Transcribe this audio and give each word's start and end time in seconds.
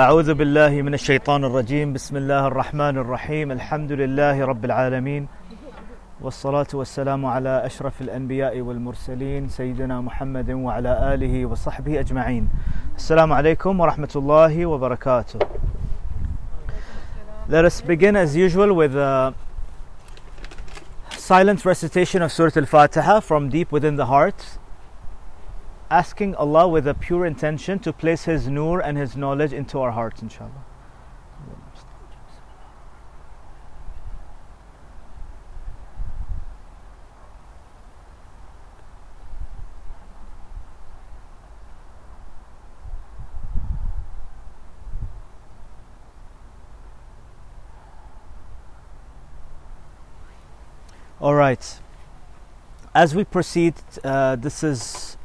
أعوذ 0.00 0.34
بالله 0.34 0.82
من 0.82 0.94
الشيطان 0.94 1.44
الرجيم. 1.44 1.92
بسم 1.92 2.16
الله 2.16 2.46
الرحمن 2.46 2.98
الرحيم. 3.04 3.52
الحمد 3.52 3.92
لله 3.92 4.44
رب 4.44 4.64
العالمين. 4.64 5.28
والصلاة 6.20 6.66
والسلام 6.74 7.26
على 7.26 7.66
أشرف 7.66 8.00
الأنبياء 8.00 8.60
والمرسلين 8.60 9.48
سيدنا 9.48 10.00
محمد 10.00 10.50
وعلى 10.50 11.14
آله 11.14 11.46
وصحبه 11.46 12.00
أجمعين. 12.00 12.48
السلام 12.96 13.32
عليكم 13.32 13.80
ورحمة 13.80 14.12
الله 14.16 14.66
وبركاته. 14.66 15.38
Let 17.50 17.64
us 17.66 17.82
begin 17.82 18.16
as 18.16 18.34
usual 18.34 18.72
with 18.72 18.96
a 18.96 19.34
silent 21.10 21.66
recitation 21.66 22.22
of 22.22 22.32
Surah 22.32 22.56
Al-Fatiha 22.56 23.20
from 23.20 23.50
deep 23.50 23.70
within 23.70 23.96
the 23.96 24.06
heart. 24.06 24.59
Asking 25.90 26.34
Allah 26.36 26.68
with 26.68 26.86
a 26.86 26.94
pure 26.94 27.26
intention 27.26 27.78
to 27.80 27.92
place 27.92 28.24
His 28.24 28.48
nur 28.48 28.80
and 28.80 28.96
His 28.96 29.16
knowledge 29.16 29.52
into 29.52 29.78
our 29.80 29.90
hearts 29.90 30.22
inshallah 30.22 30.64
All 51.20 51.34
right. 51.34 51.78
As 52.94 53.14
we 53.14 53.24
proceed, 53.24 53.74
uh, 54.02 54.36
this 54.36 54.64
is, 54.64 55.18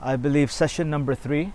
I 0.00 0.14
believe, 0.14 0.52
session 0.52 0.90
number 0.90 1.16
three. 1.16 1.52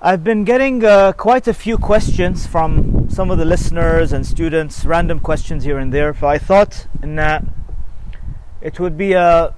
I've 0.00 0.22
been 0.22 0.44
getting 0.44 0.84
uh, 0.84 1.12
quite 1.12 1.48
a 1.48 1.52
few 1.52 1.76
questions 1.76 2.46
from 2.46 3.10
some 3.10 3.32
of 3.32 3.38
the 3.38 3.44
listeners 3.44 4.12
and 4.12 4.24
students, 4.24 4.84
random 4.84 5.18
questions 5.18 5.64
here 5.64 5.78
and 5.78 5.92
there. 5.92 6.14
So 6.14 6.28
I 6.28 6.38
thought 6.38 6.86
that 7.00 7.44
it 8.60 8.78
would 8.78 8.96
be 8.96 9.14
a 9.14 9.52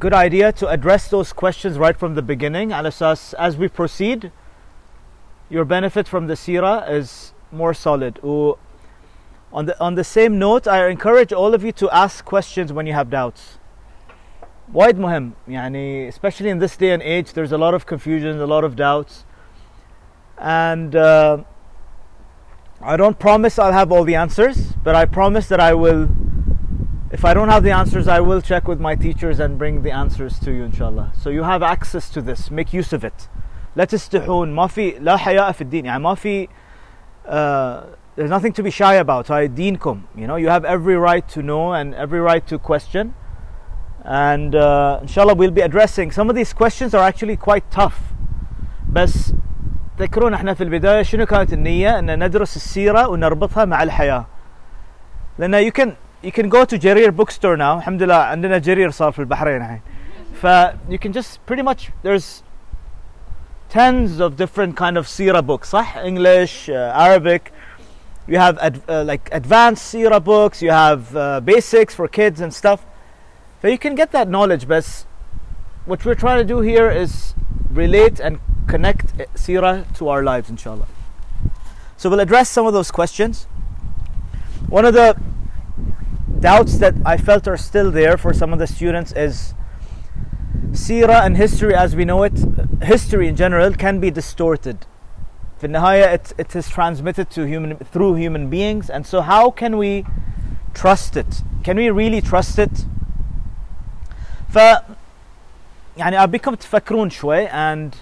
good 0.00 0.14
idea 0.14 0.50
to 0.52 0.68
address 0.68 1.08
those 1.08 1.34
questions 1.34 1.78
right 1.78 1.96
from 1.96 2.14
the 2.14 2.22
beginning. 2.22 2.72
As 2.72 3.56
we 3.58 3.68
proceed, 3.68 4.32
your 5.50 5.66
benefit 5.66 6.08
from 6.08 6.26
the 6.26 6.34
seerah 6.34 6.90
is 6.90 7.34
more 7.52 7.74
solid. 7.74 8.18
On 8.24 9.66
the, 9.66 9.78
on 9.78 9.94
the 9.94 10.04
same 10.04 10.38
note, 10.38 10.66
I 10.66 10.88
encourage 10.88 11.34
all 11.34 11.52
of 11.52 11.62
you 11.62 11.72
to 11.72 11.90
ask 11.90 12.24
questions 12.24 12.72
when 12.72 12.86
you 12.86 12.94
have 12.94 13.10
doubts. 13.10 13.58
وايد 14.73 14.99
مهم 14.99 15.31
يعني 15.47 16.11
especially 16.11 16.49
in 16.49 16.59
this 16.59 16.77
day 16.77 16.91
and 16.91 17.01
age 17.01 17.33
there's 17.33 17.51
a 17.51 17.57
lot 17.57 17.73
of 17.73 17.85
confusion 17.85 18.39
a 18.39 18.45
lot 18.45 18.63
of 18.63 18.75
doubts 18.75 19.25
and 20.37 20.95
uh, 20.95 21.37
I 22.81 22.95
don't 22.95 23.17
promise 23.19 23.57
I'll 23.57 23.73
have 23.73 23.91
all 23.91 24.03
the 24.03 24.15
answers 24.15 24.73
but 24.83 24.95
I 24.95 25.05
promise 25.05 25.47
that 25.47 25.59
I 25.59 25.73
will 25.73 26.09
if 27.11 27.25
I 27.25 27.33
don't 27.33 27.49
have 27.49 27.63
the 27.63 27.71
answers 27.71 28.07
I 28.07 28.19
will 28.19 28.41
check 28.41 28.67
with 28.67 28.79
my 28.79 28.95
teachers 28.95 29.39
and 29.39 29.57
bring 29.57 29.81
the 29.81 29.91
answers 29.91 30.39
to 30.39 30.51
you 30.51 30.63
inshallah 30.63 31.13
so 31.21 31.29
you 31.29 31.43
have 31.43 31.63
access 31.63 32.09
to 32.11 32.21
this 32.21 32.51
make 32.51 32.73
use 32.73 32.93
of 32.93 33.03
it 33.03 33.27
لا 33.75 33.85
تستحون 33.85 34.55
ما 34.55 34.67
في 34.67 34.99
لا 34.99 35.17
حياء 35.17 35.51
في 35.51 35.61
الدين 35.61 35.85
يعني 35.85 36.03
ما 36.03 36.15
في 36.15 36.47
uh, 37.25 37.81
there's 38.15 38.29
nothing 38.29 38.51
to 38.51 38.63
be 38.63 38.69
shy 38.69 38.95
about. 38.95 39.29
I 39.29 39.47
deenkum. 39.47 40.03
You 40.15 40.27
know, 40.27 40.35
you 40.35 40.49
have 40.49 40.65
every 40.65 40.97
right 40.97 41.27
to 41.29 41.41
know 41.41 41.73
and 41.73 41.95
every 41.95 42.19
right 42.19 42.45
to 42.47 42.59
question. 42.59 43.13
And 44.05 44.55
uh, 44.55 44.99
inshallah, 45.01 45.35
we'll 45.35 45.51
be 45.51 45.61
addressing 45.61 46.11
some 46.11 46.29
of 46.29 46.35
these 46.35 46.53
questions 46.53 46.93
are 46.93 47.03
actually 47.03 47.37
quite 47.37 47.69
tough. 47.69 47.99
بس 48.91 49.33
تذكرون 49.97 50.33
احنا 50.33 50.53
في 50.53 50.63
البداية 50.63 51.01
شنو 51.01 51.25
كانت 51.25 51.53
النية؟ 51.53 51.99
ان 51.99 52.23
ندرس 52.25 52.55
السيرة 52.55 53.07
ونربطها 53.07 53.65
مع 53.65 53.83
الحياة. 53.83 54.25
لأن 55.37 55.69
you 55.69 55.71
can 55.71 55.89
you 56.23 56.31
can 56.31 56.49
go 56.49 56.65
to 56.65 56.77
جرير 56.77 57.11
bookstore 57.11 57.57
now. 57.57 57.77
الحمد 57.77 58.03
لله 58.03 58.15
عندنا 58.15 58.57
جرير 58.57 58.89
صار 58.91 59.11
في 59.11 59.19
البحرين 59.19 59.61
الحين. 59.61 59.81
ف 60.41 60.47
you 60.89 60.97
can 60.97 61.11
just 61.11 61.39
pretty 61.45 61.63
much 61.63 61.91
there's 62.03 62.43
tens 63.69 64.19
of 64.19 64.35
different 64.35 64.75
kind 64.75 64.97
of 64.97 65.07
sira 65.07 65.41
books 65.41 65.69
صح؟ 65.69 65.97
English, 65.97 66.69
uh, 66.69 66.93
Arabic 66.95 67.51
you 68.27 68.37
have 68.37 68.57
ad, 68.59 68.81
uh, 68.87 69.03
like 69.03 69.29
advanced 69.31 69.83
sira 69.91 70.19
books, 70.19 70.61
you 70.61 70.71
have 70.71 71.15
uh, 71.15 71.39
basics 71.41 71.93
for 71.95 72.07
kids 72.07 72.41
and 72.41 72.53
stuff. 72.53 72.79
So 73.64 73.68
you 73.68 73.78
can 73.78 73.94
get 73.94 74.12
that 74.12 74.28
knowledge, 74.28 74.68
but 74.68 75.06
what 75.86 76.04
we're 76.04 76.14
trying 76.14 76.36
to 76.38 76.44
do 76.44 76.60
here 76.60 76.90
is 76.90 77.32
relate 77.70 78.20
and 78.20 78.38
connect 78.66 79.16
Sirah 79.34 79.86
to 79.96 80.10
our 80.10 80.22
lives, 80.22 80.50
inshallah. 80.50 80.86
So 81.96 82.10
we'll 82.10 82.20
address 82.20 82.50
some 82.50 82.66
of 82.66 82.74
those 82.74 82.90
questions. 82.90 83.44
One 84.68 84.84
of 84.84 84.92
the 84.92 85.18
doubts 86.40 86.76
that 86.76 86.94
I 87.06 87.16
felt 87.16 87.48
are 87.48 87.56
still 87.56 87.90
there 87.90 88.18
for 88.18 88.34
some 88.34 88.52
of 88.52 88.58
the 88.58 88.66
students 88.66 89.12
is 89.12 89.54
Sirah 90.72 91.24
and 91.24 91.38
history 91.38 91.74
as 91.74 91.96
we 91.96 92.04
know 92.04 92.22
it, 92.22 92.38
history 92.82 93.28
in 93.28 93.34
general, 93.34 93.72
can 93.72 93.98
be 93.98 94.10
distorted. 94.10 94.84
In 95.62 95.72
Nihaya, 95.72 96.12
it, 96.12 96.34
it 96.36 96.54
is 96.54 96.68
transmitted 96.68 97.30
to 97.30 97.46
human 97.46 97.78
through 97.78 98.16
human 98.16 98.50
beings, 98.50 98.90
and 98.90 99.06
so 99.06 99.22
how 99.22 99.50
can 99.50 99.78
we 99.78 100.04
trust 100.74 101.16
it? 101.16 101.40
Can 101.62 101.78
we 101.78 101.88
really 101.88 102.20
trust 102.20 102.58
it? 102.58 102.84
ف 104.54 104.58
يعني 105.96 106.22
أبيكم 106.22 106.54
تفكرون 106.54 107.10
شوي 107.10 107.48
and 107.48 107.94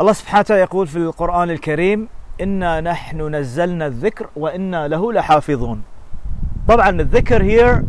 الله 0.00 0.12
سبحانه 0.12 0.40
وتعالى 0.40 0.62
يقول 0.62 0.86
في 0.86 0.96
القرآن 0.96 1.50
الكريم 1.50 2.08
إنا 2.40 2.80
نحن 2.80 3.34
نزلنا 3.34 3.86
الذكر 3.86 4.28
وإنا 4.36 4.88
له 4.88 5.12
لحافظون 5.12 5.82
طبعا 6.68 6.90
الذكر 6.90 7.42
here 7.42 7.84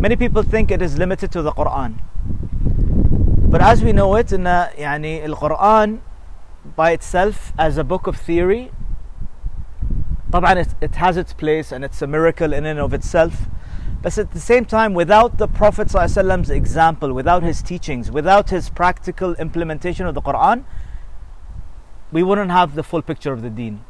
many 0.00 0.16
people 0.16 0.42
think 0.42 0.70
it 0.70 0.82
is 0.82 0.98
limited 0.98 1.32
to 1.32 1.42
the 1.42 1.52
Quran 1.52 1.92
but 3.50 3.60
as 3.60 3.82
we 3.82 3.92
know 3.92 4.14
it 4.14 4.32
إن 4.32 4.66
يعني 4.78 5.24
القرآن 5.24 5.98
by 6.76 6.90
itself 6.90 7.52
as 7.58 7.78
a 7.78 7.84
book 7.84 8.06
of 8.06 8.16
theory 8.16 8.70
طبعا 10.32 10.62
it, 10.62 10.68
it 10.80 10.94
has 10.94 11.16
its 11.16 11.32
place 11.32 11.72
and 11.72 11.84
it's 11.84 12.00
a 12.00 12.06
miracle 12.06 12.52
in 12.52 12.64
and 12.64 12.78
of 12.78 12.94
itself 12.94 13.48
but 14.01 14.17
at 14.17 14.31
the 14.31 14.39
same 14.39 14.65
time 14.65 14.93
without 14.93 15.37
the 15.37 15.47
Prophet 15.47 15.87
ﷺ's 15.87 16.49
example 16.49 17.13
without 17.13 17.43
his 17.43 17.61
teachings 17.61 18.11
without 18.11 18.49
his 18.49 18.69
practical 18.69 19.33
implementation 19.35 20.05
of 20.05 20.13
the 20.13 20.21
Quran 20.21 20.63
we 22.11 22.23
wouldn't 22.23 22.51
have 22.51 22.75
the 22.75 22.83
full 22.83 23.01
picture 23.01 23.33
of 23.33 23.41
the 23.41 23.49
deen 23.49 23.83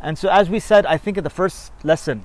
and 0.00 0.18
so 0.18 0.28
as 0.28 0.48
we 0.48 0.58
said 0.58 0.86
I 0.86 0.96
think 0.96 1.18
in 1.18 1.24
the 1.24 1.30
first 1.30 1.72
lesson 1.84 2.24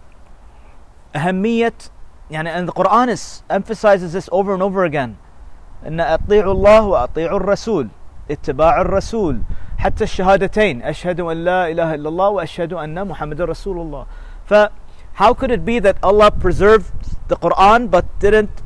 أهمية 1.16 1.90
يعني 2.31 2.50
and 2.50 2.68
the 2.68 2.74
Quran 2.74 3.09
is, 3.09 3.44
emphasizes 3.50 4.14
this 4.14 4.30
over 4.31 4.54
and 4.54 4.64
over 4.64 4.84
again 4.84 5.18
أن 5.86 6.00
أطيعوا 6.00 6.52
الله 6.54 6.81
وأطيعوا 6.81 7.38
الرسول 7.38 7.88
اتباع 8.31 8.81
الرسول 8.81 9.42
حتى 9.78 10.04
الشهادتين 10.04 10.81
أشهد 10.81 11.20
أن 11.20 11.44
لا 11.44 11.72
إله 11.72 11.94
إلا 11.96 12.09
الله 12.09 12.30
وأشهد 12.30 12.74
أن 12.74 13.08
محمد 13.08 13.42
رسول 13.42 13.78
الله 13.78 14.06
ف 14.46 14.54
how 15.18 15.34
could 15.34 15.52
it 15.52 15.64
be 15.64 15.80
that 15.80 15.98
Allah 16.02 16.31
preserved 16.31 16.92
the 17.28 17.36
Quran 17.36 17.90
but 17.90 18.06
didn't 18.20 18.62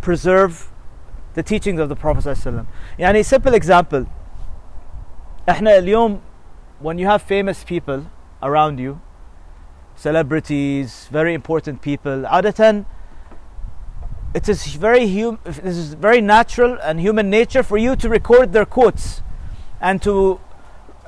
preserve 0.00 0.70
the 1.34 1.42
teachings 1.42 1.80
of 1.80 1.88
the 1.88 1.96
Prophet 1.96 2.24
ﷺ 2.24 2.66
يعني 2.98 3.24
simple 3.24 3.54
example 3.54 4.06
احنا 5.48 5.78
اليوم 5.78 6.20
when 6.80 6.98
you 6.98 7.06
have 7.06 7.22
famous 7.22 7.64
people 7.64 8.06
around 8.42 8.78
you 8.78 9.00
celebrities 9.96 11.08
very 11.10 11.34
important 11.34 11.80
people 11.80 12.26
عادة 12.26 12.84
it 14.34 14.48
is 14.48 14.66
very 14.74 15.06
hum- 15.08 15.38
it 15.46 15.64
is 15.64 15.94
very 15.94 16.20
natural 16.20 16.78
and 16.82 17.00
human 17.00 17.30
nature 17.30 17.62
for 17.62 17.78
you 17.78 17.96
to 17.96 18.08
record 18.08 18.52
their 18.52 18.66
quotes 18.66 19.22
and 19.80 20.02
to 20.02 20.38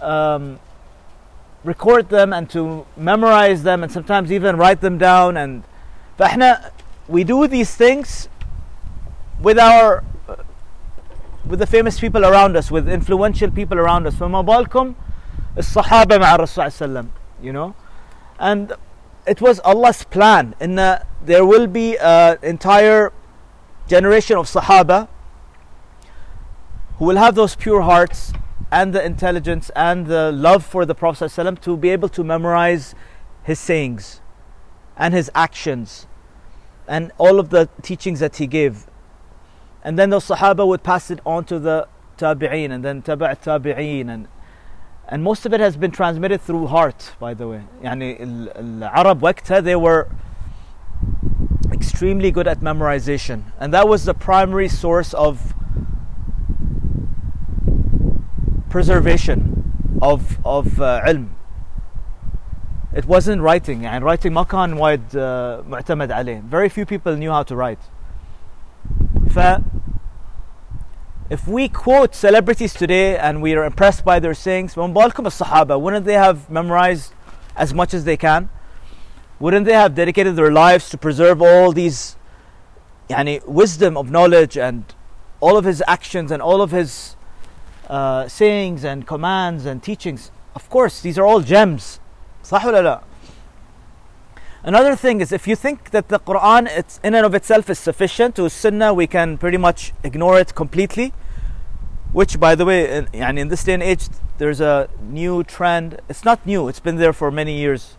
um, 0.00 0.58
record 1.64 2.08
them 2.08 2.32
and 2.32 2.48
to 2.50 2.86
memorize 2.96 3.62
them 3.62 3.82
and 3.82 3.90
sometimes 3.92 4.30
even 4.30 4.56
write 4.56 4.80
them 4.80 4.98
down 4.98 5.36
and 5.36 5.64
فاحنا 6.18 6.70
we 7.08 7.24
do 7.24 7.46
these 7.46 7.74
things 7.74 8.28
with 9.40 9.58
our 9.58 10.04
with 11.46 11.58
the 11.58 11.66
famous 11.66 11.98
people 11.98 12.24
around 12.24 12.56
us 12.56 12.70
with 12.70 12.88
influential 12.88 13.50
people 13.50 13.78
around 13.78 14.06
us 14.06 14.14
فما 14.14 14.42
بالكم 14.42 14.94
الصحابة 15.58 16.18
مع 16.18 16.34
الرسول 16.34 16.72
صلى 16.72 16.86
الله 16.86 17.00
عليه 17.00 17.08
وسلم 17.08 17.08
you 17.42 17.52
know 17.52 17.74
and 18.38 18.72
it 19.26 19.40
was 19.40 19.60
Allah's 19.60 20.04
plan 20.04 20.54
in 20.60 20.76
the, 20.76 21.04
there 21.22 21.44
will 21.44 21.66
be 21.66 21.98
an 21.98 22.38
entire 22.42 23.12
generation 23.86 24.36
of 24.36 24.46
Sahaba 24.46 25.08
who 26.98 27.04
will 27.04 27.16
have 27.16 27.34
those 27.34 27.54
pure 27.54 27.82
hearts 27.82 28.32
and 28.73 28.91
the 28.91 29.05
intelligence 29.05 29.69
and 29.75 30.07
the 30.07 30.31
love 30.31 30.65
for 30.65 30.83
the 30.83 30.95
Prophet 30.95 31.25
ﷺ 31.25 31.61
to 31.61 31.77
be 31.77 31.89
able 31.89 32.09
to 32.09 32.23
memorize 32.23 32.95
his 33.43 33.59
sayings 33.59 34.19
and 34.97 35.13
his 35.13 35.29
actions 35.35 36.07
and 36.87 37.11
all 37.19 37.39
of 37.39 37.51
the 37.51 37.69
teachings 37.83 38.19
that 38.19 38.37
he 38.37 38.47
gave. 38.47 38.87
And 39.83 39.99
then 39.99 40.09
the 40.09 40.17
Sahaba 40.17 40.65
would 40.65 40.81
pass 40.81 41.11
it 41.11 41.19
on 41.23 41.45
to 41.45 41.59
the 41.59 41.87
Tabi'een 42.17 42.71
and 42.71 42.83
then 42.83 43.03
Tabi' 43.03 43.35
Tabi'een. 43.35 44.11
And, 44.11 44.27
and 45.07 45.23
most 45.23 45.45
of 45.45 45.53
it 45.53 45.59
has 45.59 45.77
been 45.77 45.91
transmitted 45.91 46.41
through 46.41 46.65
heart, 46.65 47.13
by 47.19 47.35
the 47.35 47.47
way. 47.47 47.61
Yani, 47.83 48.81
Arab 48.91 49.21
waqta, 49.21 49.57
eh, 49.57 49.61
they 49.61 49.75
were 49.75 50.09
extremely 51.71 52.31
good 52.31 52.47
at 52.47 52.61
memorization. 52.61 53.43
And 53.59 53.71
that 53.71 53.87
was 53.87 54.05
the 54.05 54.15
primary 54.15 54.67
source 54.67 55.13
of 55.13 55.53
preservation 58.72 59.72
of 60.00 60.38
of 60.44 60.80
uh, 60.80 61.00
ilm 61.06 61.28
it 62.94 63.04
wasn't 63.04 63.40
writing 63.42 63.82
يعني 63.82 64.04
writing 64.04 64.32
ما 64.32 64.44
كان 64.44 64.72
وايد 64.72 65.00
uh, 65.12 65.64
معتمد 65.68 66.12
عليه 66.12 66.42
very 66.50 66.68
few 66.68 66.86
people 66.86 67.16
knew 67.16 67.30
how 67.30 67.42
to 67.42 67.56
write 67.56 67.78
ف 69.30 69.62
if 71.30 71.46
we 71.46 71.68
quote 71.68 72.14
celebrities 72.14 72.72
today 72.72 73.16
and 73.16 73.42
we 73.42 73.54
are 73.54 73.64
impressed 73.64 74.04
by 74.04 74.18
their 74.18 74.34
sayings 74.34 74.74
من 74.76 74.94
بالكم 74.94 75.26
الصحابة 75.26 75.76
wouldn't 75.80 76.04
they 76.04 76.14
have 76.14 76.50
memorized 76.50 77.12
as 77.56 77.74
much 77.74 77.92
as 77.92 78.04
they 78.04 78.16
can 78.16 78.48
wouldn't 79.38 79.66
they 79.66 79.74
have 79.74 79.94
dedicated 79.94 80.36
their 80.36 80.50
lives 80.50 80.88
to 80.88 80.96
preserve 80.96 81.42
all 81.42 81.72
these 81.72 82.16
يعني 83.10 83.46
wisdom 83.46 83.96
of 83.96 84.10
knowledge 84.10 84.56
and 84.56 84.94
all 85.40 85.56
of 85.56 85.64
his 85.64 85.82
actions 85.86 86.30
and 86.30 86.42
all 86.42 86.60
of 86.60 86.70
his 86.70 87.16
uh, 87.88 88.28
sayings 88.28 88.84
and 88.84 89.06
commands 89.06 89.64
and 89.64 89.82
teachings 89.82 90.30
of 90.54 90.68
course 90.70 91.00
these 91.00 91.18
are 91.18 91.26
all 91.26 91.40
gems 91.40 92.00
صح 92.44 92.64
ولا 92.64 92.82
لا 92.82 93.00
Another 94.64 94.96
thing 94.96 95.20
is 95.20 95.30
if 95.30 95.46
you 95.46 95.54
think 95.54 95.90
that 95.90 96.08
the 96.08 96.18
Quran 96.18 96.68
it's 96.68 96.98
in 97.04 97.14
and 97.14 97.24
of 97.24 97.34
itself 97.34 97.70
is 97.70 97.78
sufficient 97.78 98.34
to 98.34 98.50
Sunnah 98.50 98.92
we 98.92 99.06
can 99.06 99.38
pretty 99.38 99.56
much 99.56 99.92
ignore 100.02 100.38
it 100.38 100.54
completely 100.54 101.12
which 102.12 102.40
by 102.40 102.54
the 102.54 102.64
way 102.64 102.80
in, 102.98 103.06
يعني 103.06 103.38
in 103.38 103.48
this 103.48 103.62
day 103.64 103.74
and 103.74 103.82
age 103.82 104.08
there's 104.38 104.60
a 104.60 104.88
new 105.00 105.44
trend 105.44 106.00
it's 106.08 106.24
not 106.24 106.44
new 106.44 106.68
it's 106.68 106.80
been 106.80 106.96
there 106.96 107.12
for 107.12 107.30
many 107.30 107.58
years 107.58 107.96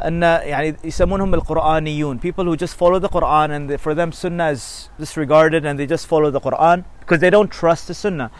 أن 0.00 0.22
يعني 0.22 0.76
يسمونهم 0.84 1.34
القرآنيون 1.34 2.20
people 2.20 2.44
who 2.44 2.56
just 2.56 2.74
follow 2.74 2.98
the 2.98 3.08
Quran 3.08 3.50
and 3.50 3.68
they, 3.68 3.76
for 3.76 3.94
them 3.94 4.12
Sunnah 4.12 4.50
is 4.50 4.88
disregarded 4.98 5.66
and 5.66 5.78
they 5.78 5.86
just 5.86 6.06
follow 6.06 6.30
the 6.30 6.40
Quran 6.40 6.84
because 7.00 7.20
they 7.20 7.30
don't 7.30 7.50
trust 7.50 7.88
the 7.88 7.94
Sunnah 7.94 8.30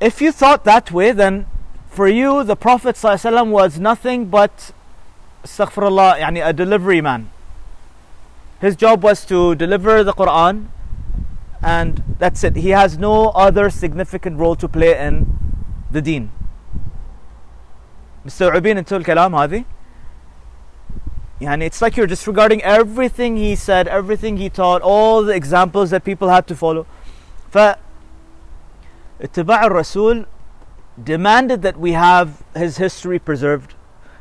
if 0.00 0.20
you 0.20 0.32
thought 0.32 0.64
that 0.64 0.90
way 0.92 1.12
then 1.12 1.46
for 1.88 2.06
you 2.08 2.44
the 2.44 2.56
Prophet 2.56 2.96
ﷺ 2.96 3.48
was 3.50 3.78
nothing 3.78 4.26
but 4.26 4.72
astaghfirullah 5.44 6.18
يعني 6.18 6.46
a 6.46 6.52
delivery 6.52 7.00
man 7.00 7.30
his 8.60 8.76
job 8.76 9.02
was 9.02 9.24
to 9.24 9.54
deliver 9.54 10.02
the 10.04 10.12
Quran 10.12 10.66
and 11.62 12.02
that's 12.18 12.44
it 12.44 12.56
he 12.56 12.70
has 12.70 12.98
no 12.98 13.28
other 13.30 13.70
significant 13.70 14.38
role 14.38 14.56
to 14.56 14.68
play 14.68 14.98
in 14.98 15.26
the 15.90 16.02
deen 16.02 16.30
مستوعبين 18.26 18.78
انتوا 18.78 18.98
الكلام 18.98 19.34
هذه 19.34 19.64
يعني 21.40 21.66
it's 21.66 21.80
like 21.80 21.96
you're 21.96 22.06
disregarding 22.06 22.62
everything 22.62 23.36
he 23.36 23.54
said 23.54 23.88
everything 23.88 24.36
he 24.36 24.50
taught 24.50 24.82
all 24.82 25.22
the 25.22 25.34
examples 25.34 25.90
that 25.90 26.04
people 26.04 26.28
had 26.28 26.46
to 26.46 26.54
follow 26.54 26.86
ف 27.50 27.58
Ittiba' 29.21 29.61
al-Rasul 29.61 30.25
demanded 31.01 31.61
that 31.61 31.79
we 31.79 31.93
have 31.93 32.43
his 32.55 32.77
history 32.77 33.19
preserved. 33.19 33.75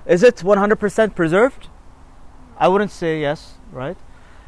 Is 0.07 0.23
it 0.23 0.37
100% 0.37 1.15
preserved? 1.15 1.69
I 2.59 2.69
wouldn't 2.69 2.91
say 2.91 3.21
yes, 3.21 3.55
right? 3.73 3.97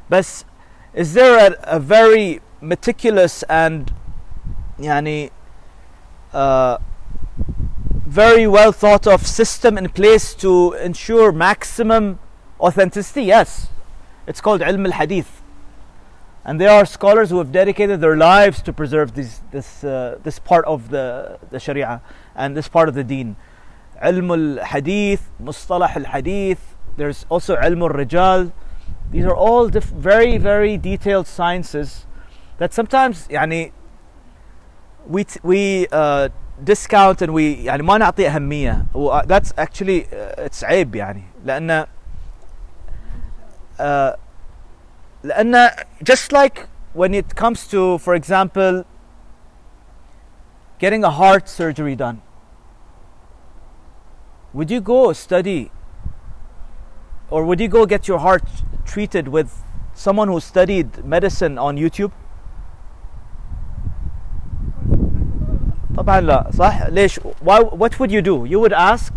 But 0.08 0.44
is 0.92 1.14
there 1.14 1.52
a, 1.52 1.76
a 1.76 1.80
very 1.80 2.40
meticulous 2.60 3.42
and 3.44 3.92
yani, 4.78 5.30
uh, 6.32 6.78
very 8.06 8.46
well 8.46 8.72
thought 8.72 9.06
of 9.06 9.26
system 9.26 9.78
in 9.78 9.88
place 9.88 10.34
to 10.34 10.74
ensure 10.74 11.32
maximum 11.32 12.18
authenticity? 12.60 13.24
Yes. 13.24 13.68
It's 14.26 14.40
called 14.40 14.60
ilm 14.60 14.84
al-hadith. 14.86 15.41
And 16.45 16.61
there 16.61 16.69
are 16.69 16.85
scholars 16.85 17.29
who 17.29 17.39
have 17.39 17.51
dedicated 17.51 17.99
their 17.99 18.15
lives 18.15 18.61
to 18.61 18.71
preserve 18.71 19.13
this, 19.15 19.41
this, 19.51 19.83
uh, 19.83 20.17
this 20.23 20.39
part 20.39 20.63
of 20.65 20.89
the, 20.89 21.37
the 21.51 21.59
Sharia 21.59 22.01
and 22.35 22.55
this 22.55 22.67
part 22.69 22.87
of 22.89 22.95
the 22.95 23.03
deen. 23.03 23.35
علم 24.01 24.33
الحديث 24.33 25.21
مصطلح 25.43 25.95
الحديث 25.97 26.57
there's 26.97 27.25
also 27.29 27.55
علم 27.55 27.83
الرجال 27.83 28.51
these 29.11 29.25
are 29.25 29.35
all 29.35 29.67
diff- 29.69 29.85
very 29.85 30.37
very 30.37 30.77
detailed 30.77 31.25
sciences 31.27 32.05
that 32.59 32.73
sometimes 32.73 33.27
يعني 33.27 33.71
we 35.07 35.23
t- 35.23 35.39
we 35.43 35.87
uh, 35.91 36.29
discount 36.63 37.21
and 37.23 37.33
we 37.33 37.65
يعني 37.65 37.81
ما 37.83 37.97
نعطي 37.97 38.27
أهمية 38.27 38.85
و 38.93 39.21
that's 39.25 39.51
actually 39.57 40.05
uh, 40.11 40.45
it's 40.45 40.63
عيب 40.63 40.95
يعني 40.95 41.23
لأن 41.45 41.85
uh, 43.79 44.15
لأن 45.23 45.69
just 46.03 46.31
like 46.31 46.67
when 46.93 47.13
it 47.13 47.35
comes 47.35 47.67
to 47.67 47.97
for 47.97 48.15
example 48.15 48.85
getting 50.79 51.03
a 51.03 51.09
heart 51.09 51.49
surgery 51.49 51.95
done 51.95 52.21
would 54.53 54.71
you 54.71 54.79
go 54.81 55.13
study 55.13 55.71
or 57.29 57.43
would 57.43 57.59
you 57.59 57.67
go 57.67 57.85
get 57.85 58.07
your 58.07 58.19
heart 58.19 58.43
treated 58.85 59.27
with 59.27 59.63
someone 59.93 60.27
who 60.27 60.39
studied 60.39 61.03
medicine 61.03 61.57
on 61.57 61.77
YouTube 61.77 62.11
طبعا 65.97 66.21
لا 66.21 66.51
صح 66.53 66.85
ليش 66.85 67.19
why 67.19 67.59
what 67.59 67.99
would 67.99 68.11
you 68.11 68.21
do 68.21 68.45
you 68.45 68.59
would 68.59 68.73
ask 68.73 69.13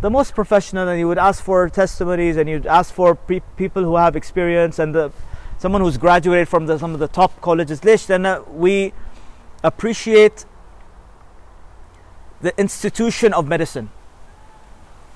the 0.00 0.10
most 0.10 0.34
professional 0.34 0.88
and 0.88 0.98
you 0.98 1.08
would 1.08 1.18
ask 1.18 1.42
for 1.42 1.68
testimonies 1.68 2.36
and 2.36 2.48
you'd 2.48 2.66
ask 2.66 2.92
for 2.92 3.14
pe- 3.14 3.40
people 3.56 3.82
who 3.82 3.96
have 3.96 4.14
experience 4.14 4.78
and 4.78 4.94
the, 4.94 5.10
someone 5.58 5.80
who's 5.80 5.96
graduated 5.96 6.48
from 6.48 6.66
the, 6.66 6.78
some 6.78 6.92
of 6.92 7.00
the 7.00 7.08
top 7.08 7.40
colleges 7.40 7.82
list 7.84 8.08
then 8.08 8.26
uh, 8.26 8.42
we 8.50 8.92
appreciate 9.64 10.44
the 12.40 12.58
institution 12.58 13.32
of 13.32 13.48
medicine. 13.48 13.90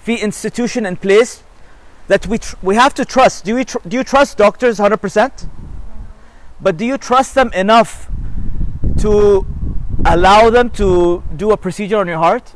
The 0.07 0.17
institution 0.17 0.87
in 0.87 0.97
place 0.97 1.43
that 2.09 2.27
we 2.27 2.39
tr- 2.39 2.57
we 2.63 2.75
have 2.75 2.95
to 2.95 3.05
trust. 3.05 3.45
Do 3.45 3.55
we 3.55 3.65
tr- 3.65 3.79
do 3.87 3.97
you 3.99 4.05
trust 4.05 4.39
doctors 4.39 4.79
100% 4.79 5.49
but 6.61 6.77
do 6.77 6.85
you 6.85 6.99
trust 6.99 7.35
them 7.35 7.53
enough 7.53 8.11
to 8.99 9.47
allow 10.05 10.51
them 10.51 10.71
to 10.71 11.23
do 11.37 11.51
a 11.53 11.57
procedure 11.57 11.99
on 11.99 12.07
your 12.07 12.19
heart? 12.19 12.55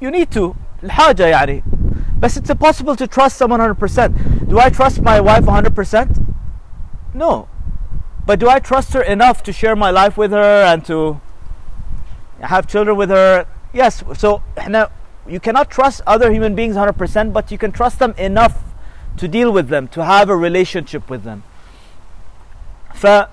You 0.00 0.10
need 0.10 0.30
to. 0.32 0.56
الحاجة 0.83 1.25
يعني 1.25 1.63
بس 2.19 2.37
it's 2.37 2.49
impossible 2.49 2.95
to 2.95 3.07
trust 3.07 3.37
someone 3.37 3.59
100% 3.59 4.49
do 4.49 4.59
I 4.59 4.69
trust 4.69 5.01
my 5.01 5.19
wife 5.19 5.45
100% 5.45 6.25
no 7.13 7.47
but 8.25 8.39
do 8.39 8.49
I 8.49 8.59
trust 8.59 8.93
her 8.93 9.01
enough 9.01 9.41
to 9.43 9.51
share 9.53 9.75
my 9.75 9.91
life 9.91 10.17
with 10.17 10.31
her 10.31 10.63
and 10.71 10.85
to 10.85 11.19
have 12.41 12.67
children 12.67 12.97
with 12.97 13.09
her 13.09 13.45
yes 13.73 14.03
so 14.17 14.41
احنا 14.57 14.89
you 15.27 15.39
cannot 15.39 15.69
trust 15.69 16.01
other 16.07 16.31
human 16.31 16.55
beings 16.55 16.75
100% 16.75 17.33
but 17.33 17.51
you 17.51 17.57
can 17.57 17.71
trust 17.71 17.99
them 17.99 18.13
enough 18.17 18.55
to 19.17 19.27
deal 19.27 19.51
with 19.51 19.67
them 19.69 19.87
to 19.87 20.03
have 20.03 20.29
a 20.29 20.35
relationship 20.35 21.09
with 21.09 21.23
them 21.23 21.43
ف 22.93 23.27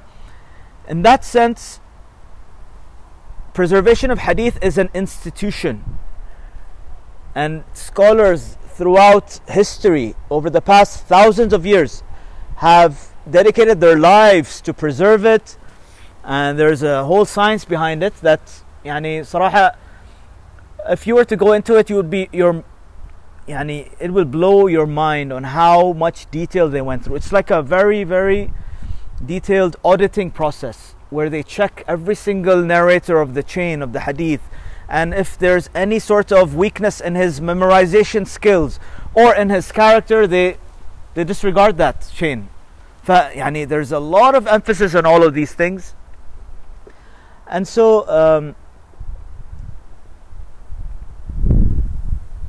in 0.88 1.02
that 1.02 1.24
sense 1.24 1.80
preservation 3.54 4.10
of 4.10 4.18
hadith 4.18 4.58
is 4.62 4.78
an 4.78 4.90
institution 4.94 5.82
and 7.34 7.64
scholars 7.74 8.56
throughout 8.68 9.40
history 9.48 10.14
over 10.30 10.50
the 10.50 10.60
past 10.60 11.04
thousands 11.04 11.52
of 11.52 11.64
years 11.64 12.02
have 12.56 13.12
dedicated 13.30 13.80
their 13.80 13.98
lives 13.98 14.60
to 14.60 14.72
preserve 14.72 15.24
it 15.24 15.58
and 16.24 16.58
there's 16.58 16.82
a 16.82 17.04
whole 17.04 17.24
science 17.24 17.64
behind 17.64 18.02
it 18.02 18.14
that 18.16 18.40
يعني 18.84 19.24
صراحة 19.24 19.74
if 20.88 21.06
you 21.06 21.14
were 21.14 21.24
to 21.24 21.36
go 21.36 21.52
into 21.52 21.76
it 21.76 21.90
you 21.90 21.96
would 21.96 22.10
be 22.10 22.28
your 22.32 22.64
يعني 23.48 23.90
it 24.00 24.12
will 24.12 24.24
blow 24.24 24.66
your 24.66 24.86
mind 24.86 25.32
on 25.32 25.44
how 25.44 25.92
much 25.92 26.30
detail 26.30 26.68
they 26.68 26.82
went 26.82 27.04
through 27.04 27.16
it's 27.16 27.32
like 27.32 27.50
a 27.50 27.62
very 27.62 28.04
very 28.04 28.52
detailed 29.24 29.76
auditing 29.84 30.30
process 30.30 30.94
where 31.10 31.30
they 31.30 31.42
check 31.42 31.84
every 31.88 32.14
single 32.14 32.62
narrator 32.62 33.20
of 33.20 33.34
the 33.34 33.42
chain 33.42 33.82
of 33.82 33.92
the 33.92 34.00
hadith 34.00 34.42
and 34.90 35.14
if 35.14 35.38
there's 35.38 35.68
any 35.74 35.98
sort 35.98 36.30
of 36.32 36.54
weakness 36.54 37.00
in 37.00 37.14
his 37.14 37.40
memorization 37.40 38.26
skills 38.26 38.78
or 39.14 39.34
in 39.34 39.50
his 39.50 39.72
character 39.72 40.26
they 40.26 40.56
they 41.14 41.24
disregard 41.24 41.76
that 41.78 42.08
chain 42.14 42.48
فيعني 43.06 43.68
there's 43.68 43.92
a 43.92 43.98
lot 43.98 44.34
of 44.34 44.46
emphasis 44.46 44.94
on 44.94 45.06
all 45.06 45.22
of 45.22 45.34
these 45.34 45.52
things 45.52 45.94
and 47.48 47.66
so 47.66 48.08
um, 48.08 48.54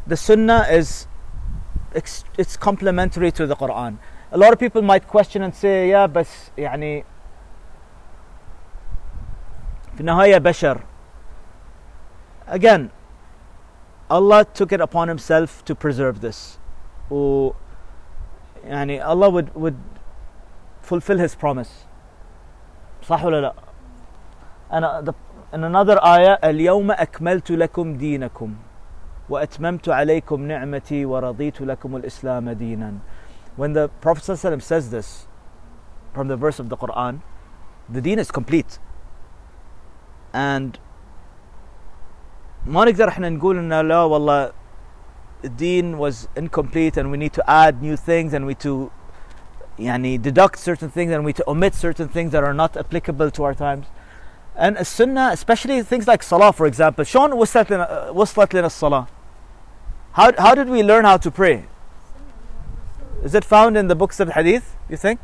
the 0.06 0.17
sunnah 0.17 0.65
is 0.70 1.08
it's 1.94 2.58
complementary 2.58 3.32
to 3.32 3.48
the 3.48 3.56
quran 3.56 3.98
a 4.32 4.38
lot 4.38 4.53
of 4.53 4.60
people 4.60 4.82
might 4.82 5.08
question 5.08 5.41
and 5.41 5.56
say 5.56 5.89
yeah 5.89 6.08
but 6.08 6.27
يعني 6.58 7.03
في 9.98 10.01
النهاية 10.01 10.38
بشر 10.38 10.82
again 12.48 12.91
Allah 14.10 14.46
took 14.46 14.72
it 14.72 14.79
upon 14.79 15.08
himself 15.08 15.63
to 15.65 15.75
preserve 15.75 16.22
this 16.22 16.60
و 17.12 17.51
يعني 18.65 19.01
Allah 19.03 19.29
would 19.29 19.53
would 19.56 19.77
fulfill 20.82 21.17
his 21.17 21.36
promise 21.36 21.88
صح 23.03 23.24
ولا 23.24 23.41
لا 23.41 23.53
أنا 24.74 25.01
the, 25.06 25.13
in 25.53 25.63
another 25.63 26.00
ayah 26.03 26.38
اليوم 26.44 26.91
أكملت 26.91 27.51
لكم 27.51 27.98
دينكم 27.98 28.56
وأتممت 29.29 29.89
عليكم 29.89 30.41
نعمتي 30.48 31.06
ورضيت 31.06 31.62
لكم 31.62 31.96
الإسلام 31.96 32.50
دينا 32.50 32.94
when 33.58 33.74
the 33.74 33.89
Prophet 34.01 34.24
ﷺ 34.24 34.62
says 34.62 34.91
this 34.91 35.27
from 36.13 36.27
the 36.27 36.38
verse 36.38 36.60
of 36.60 36.70
the 36.70 36.77
Quran 36.77 37.22
the 37.89 38.01
deen 38.01 38.20
is 38.20 38.32
complete 38.32 38.79
and 40.34 40.79
ما 42.65 42.86
نقدر 42.86 43.08
احنا 43.08 43.29
نقول 43.29 43.58
انه 43.58 43.82
لا 43.82 44.03
والله 44.03 44.51
الدين 45.46 45.98
was 45.98 46.27
incomplete 46.36 46.98
and 46.98 47.12
we 47.12 47.17
need 47.17 47.34
to 47.34 47.44
add 47.50 47.82
new 47.82 47.96
things 47.96 48.34
and 48.34 48.46
we 48.46 48.56
to 48.56 48.91
يعني 49.79 50.17
deduct 50.17 50.58
certain 50.60 50.89
things 50.89 51.12
and 51.12 51.24
we 51.24 51.34
to 51.34 51.44
omit 51.48 51.75
certain 51.75 52.08
things 52.08 52.32
that 52.32 52.44
are 52.44 52.53
not 52.53 52.75
applicable 52.75 53.29
to 53.32 53.44
our 53.44 53.53
times 53.53 53.86
and 54.56 54.75
a 54.77 54.86
sunnah 54.86 55.29
especially 55.32 55.82
things 55.84 56.08
like 56.08 56.24
salah 56.24 56.51
for 56.51 56.65
example 56.65 57.03
شلون 57.03 57.34
وصلت 57.34 57.72
لنا 57.72 58.10
وصلت 58.10 58.53
لنا 58.53 58.65
الصلاة 58.67 59.08
how, 60.13 60.32
how 60.39 60.56
did 60.56 60.67
we 60.67 60.82
learn 60.82 61.06
how 61.06 61.17
to 61.17 61.29
pray 61.29 61.65
is 63.24 63.36
it 63.36 63.46
found 63.46 63.77
in 63.77 63.88
the 63.88 63.96
books 63.96 64.20
of 64.20 64.29
hadith 64.29 64.75
you 64.89 64.98
think 64.98 65.20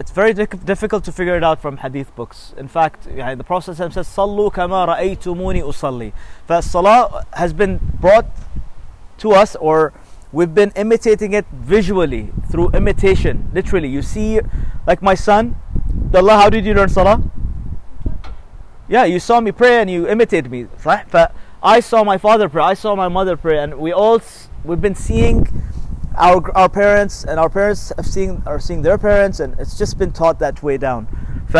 it's 0.00 0.10
very 0.10 0.32
difficult 0.34 1.04
to 1.04 1.12
figure 1.12 1.36
it 1.36 1.44
out 1.44 1.60
from 1.60 1.76
hadith 1.78 2.14
books. 2.16 2.52
In 2.56 2.68
fact, 2.68 3.04
the 3.04 3.44
Prophet 3.44 3.76
says, 3.76 4.08
"Sallu 4.08 4.52
kama 4.52 4.86
ra'aytumuni 4.88 5.62
usalli." 5.62 6.12
That 6.48 6.64
salah 6.64 7.24
has 7.34 7.52
been 7.52 7.78
brought 8.00 8.26
to 9.18 9.32
us, 9.32 9.54
or 9.56 9.92
we've 10.32 10.54
been 10.54 10.72
imitating 10.74 11.32
it 11.32 11.46
visually 11.52 12.32
through 12.50 12.70
imitation. 12.70 13.50
Literally, 13.54 13.88
you 13.88 14.02
see, 14.02 14.40
like 14.86 15.00
my 15.00 15.14
son, 15.14 15.56
Allah, 16.12 16.34
how 16.34 16.50
did 16.50 16.66
you 16.66 16.74
learn 16.74 16.88
salah? 16.88 17.22
Yeah, 18.88 19.04
you 19.04 19.20
saw 19.20 19.40
me 19.40 19.52
pray 19.52 19.80
and 19.80 19.88
you 19.88 20.08
imitate 20.08 20.50
me. 20.50 20.66
But 20.82 21.34
I 21.62 21.80
saw 21.80 22.04
my 22.04 22.18
father 22.18 22.48
pray. 22.48 22.62
I 22.64 22.74
saw 22.74 22.94
my 22.94 23.08
mother 23.08 23.36
pray, 23.36 23.58
and 23.58 23.78
we 23.78 23.92
all 23.92 24.20
we've 24.64 24.80
been 24.80 24.94
seeing 24.94 25.46
our 26.16 26.56
our 26.56 26.68
parents 26.68 27.24
and 27.24 27.40
our 27.40 27.50
parents 27.50 27.92
have 27.96 28.06
seen 28.06 28.42
are 28.46 28.60
seeing 28.60 28.82
their 28.82 28.98
parents 28.98 29.40
and 29.40 29.58
it's 29.58 29.76
just 29.76 29.98
been 29.98 30.12
taught 30.12 30.38
that 30.38 30.62
way 30.62 30.76
down. 30.76 31.06
ف 31.48 31.56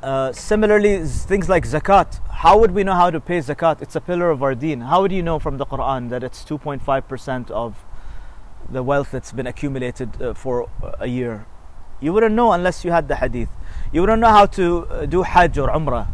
uh, 0.00 0.32
similarly 0.32 1.04
things 1.04 1.48
like 1.48 1.64
zakat. 1.66 2.20
How 2.30 2.56
would 2.56 2.70
we 2.70 2.84
know 2.84 2.94
how 2.94 3.10
to 3.10 3.20
pay 3.20 3.38
zakat? 3.38 3.82
It's 3.82 3.96
a 3.96 4.00
pillar 4.00 4.30
of 4.30 4.42
our 4.44 4.54
deen. 4.54 4.82
How 4.82 5.02
would 5.02 5.10
you 5.10 5.24
know 5.24 5.40
from 5.40 5.58
the 5.58 5.66
quran 5.66 6.08
that 6.10 6.22
it's 6.22 6.44
2.5% 6.44 7.50
of 7.50 7.84
the 8.70 8.84
wealth 8.84 9.10
that's 9.10 9.32
been 9.32 9.48
accumulated 9.48 10.22
uh, 10.22 10.34
for 10.34 10.70
a 11.00 11.08
year? 11.08 11.46
You 12.00 12.12
wouldn't 12.12 12.36
know 12.36 12.52
unless 12.52 12.84
you 12.84 12.92
had 12.92 13.08
the 13.08 13.16
hadith. 13.16 13.50
You 13.92 14.02
wouldn't 14.02 14.20
know 14.20 14.30
how 14.30 14.46
to 14.46 14.86
uh, 14.86 15.06
do 15.06 15.22
hajj 15.22 15.58
or 15.58 15.68
umrah 15.68 16.06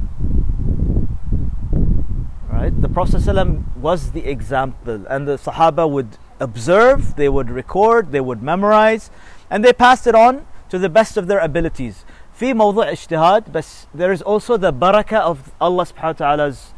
right? 2.63 2.81
The 2.81 2.89
Prophet 2.89 3.17
ﷺ 3.21 3.77
was 3.77 4.11
the 4.11 4.25
example, 4.25 5.05
and 5.09 5.27
the 5.27 5.37
Sahaba 5.37 5.89
would 5.89 6.17
observe, 6.39 7.15
they 7.15 7.29
would 7.29 7.49
record, 7.49 8.11
they 8.11 8.21
would 8.21 8.41
memorize, 8.41 9.11
and 9.49 9.63
they 9.63 9.73
passed 9.73 10.07
it 10.07 10.15
on 10.15 10.45
to 10.69 10.77
the 10.77 10.89
best 10.89 11.17
of 11.17 11.27
their 11.27 11.39
abilities. 11.39 12.05
في 12.39 12.53
موضوع 12.53 12.89
اجتهاد 12.91 13.51
but 13.51 13.85
there 13.93 14.13
is 14.13 14.21
also 14.21 14.55
the 14.55 14.71
barakah 14.71 15.19
of 15.19 15.51
Allah 15.59 15.85
subhanahu 15.85 16.03
wa 16.03 16.13
ta'ala's 16.13 16.73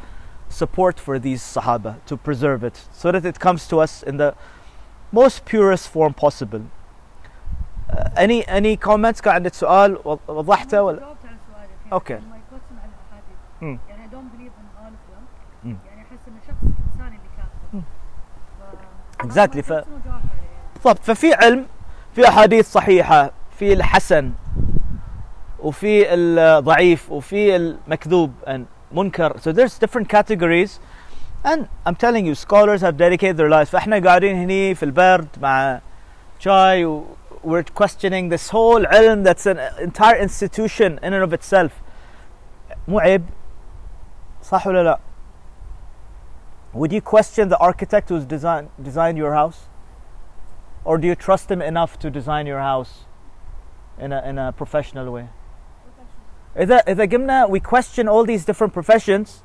support 0.50 1.00
for 1.00 1.20
these 1.20 1.42
Sahaba 1.42 2.04
to 2.06 2.18
preserve 2.18 2.64
it 2.64 2.88
so 2.92 3.12
that 3.12 3.24
it 3.26 3.40
comes 3.40 3.68
to 3.68 3.80
us 3.80 4.02
in 4.04 4.18
the 4.18 4.34
most 5.12 5.46
purest 5.46 5.90
form 5.90 6.14
possible. 6.14 6.64
Uh, 7.90 8.10
any 8.16 8.48
any 8.48 8.76
comments 8.78 9.22
كان 9.22 9.34
عندك 9.34 9.54
سؤال 9.54 9.98
وضحته 10.28 10.82
ولا؟ 10.82 11.16
اوكي. 11.92 12.20
Okay. 13.62 13.82
Exactly 19.23 19.61
ف... 19.61 19.73
بالضبط 20.75 21.05
ففي 21.05 21.35
علم 21.35 21.67
في 22.15 22.29
احاديث 22.29 22.73
صحيحه 22.73 23.31
في 23.59 23.73
الحسن 23.73 24.33
وفي 25.59 26.15
الضعيف 26.15 27.11
وفي 27.13 27.57
المكذوب 27.57 28.33
and 28.47 28.61
منكر 28.93 29.37
so 29.39 29.53
there's 29.53 29.79
different 29.79 30.09
categories 30.09 30.81
and 31.45 31.67
I'm 31.87 31.95
telling 31.95 32.27
you 32.27 32.35
scholars 32.35 32.81
have 32.81 32.97
dedicated 32.97 33.37
their 33.37 33.51
lives 33.51 33.71
فاحنا 33.71 33.99
قاعدين 33.99 34.37
هني 34.37 34.75
في 34.75 34.83
البرد 34.83 35.29
مع 35.43 35.81
شاي 36.39 36.85
و 36.85 37.05
we're 37.45 37.83
questioning 37.83 38.29
this 38.29 38.51
whole 38.51 38.87
علم 38.87 39.25
that's 39.25 39.47
an 39.47 39.59
entire 39.81 40.17
institution 40.17 40.99
in 41.03 41.13
and 41.13 41.25
of 41.25 41.33
itself 41.33 41.71
مو 42.89 42.99
عيب 43.01 43.25
صح 44.43 44.67
ولا 44.67 44.83
لا 44.83 44.99
would 46.76 46.92
you 46.94 47.02
question 47.02 47.50
the 47.50 47.58
architect 47.58 48.10
who's 48.10 48.26
design, 48.26 48.70
designed 48.82 49.18
your 49.18 49.34
house? 49.34 49.68
Or 50.84 50.98
do 50.98 51.08
you 51.08 51.16
trust 51.16 51.52
him 51.52 51.62
enough 51.62 52.00
to 52.00 52.10
design 52.10 52.48
your 52.48 52.60
house 52.60 53.06
in 54.00 54.12
a, 54.14 54.22
in 54.24 54.38
a 54.38 54.52
professional 54.52 55.12
way? 55.12 55.30
إذا 56.56 56.84
إذا 56.88 57.06
قمنا 57.06 57.50
we 57.50 57.60
question 57.60 58.08
all 58.08 58.26
these 58.26 58.44
different 58.44 58.74
professions 58.74 59.44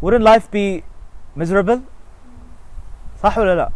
wouldn't 0.00 0.24
life 0.24 0.50
be 0.50 0.82
miserable؟ 1.34 1.82
صح 3.22 3.36
ولا 3.36 3.56
لا؟ 3.56 3.72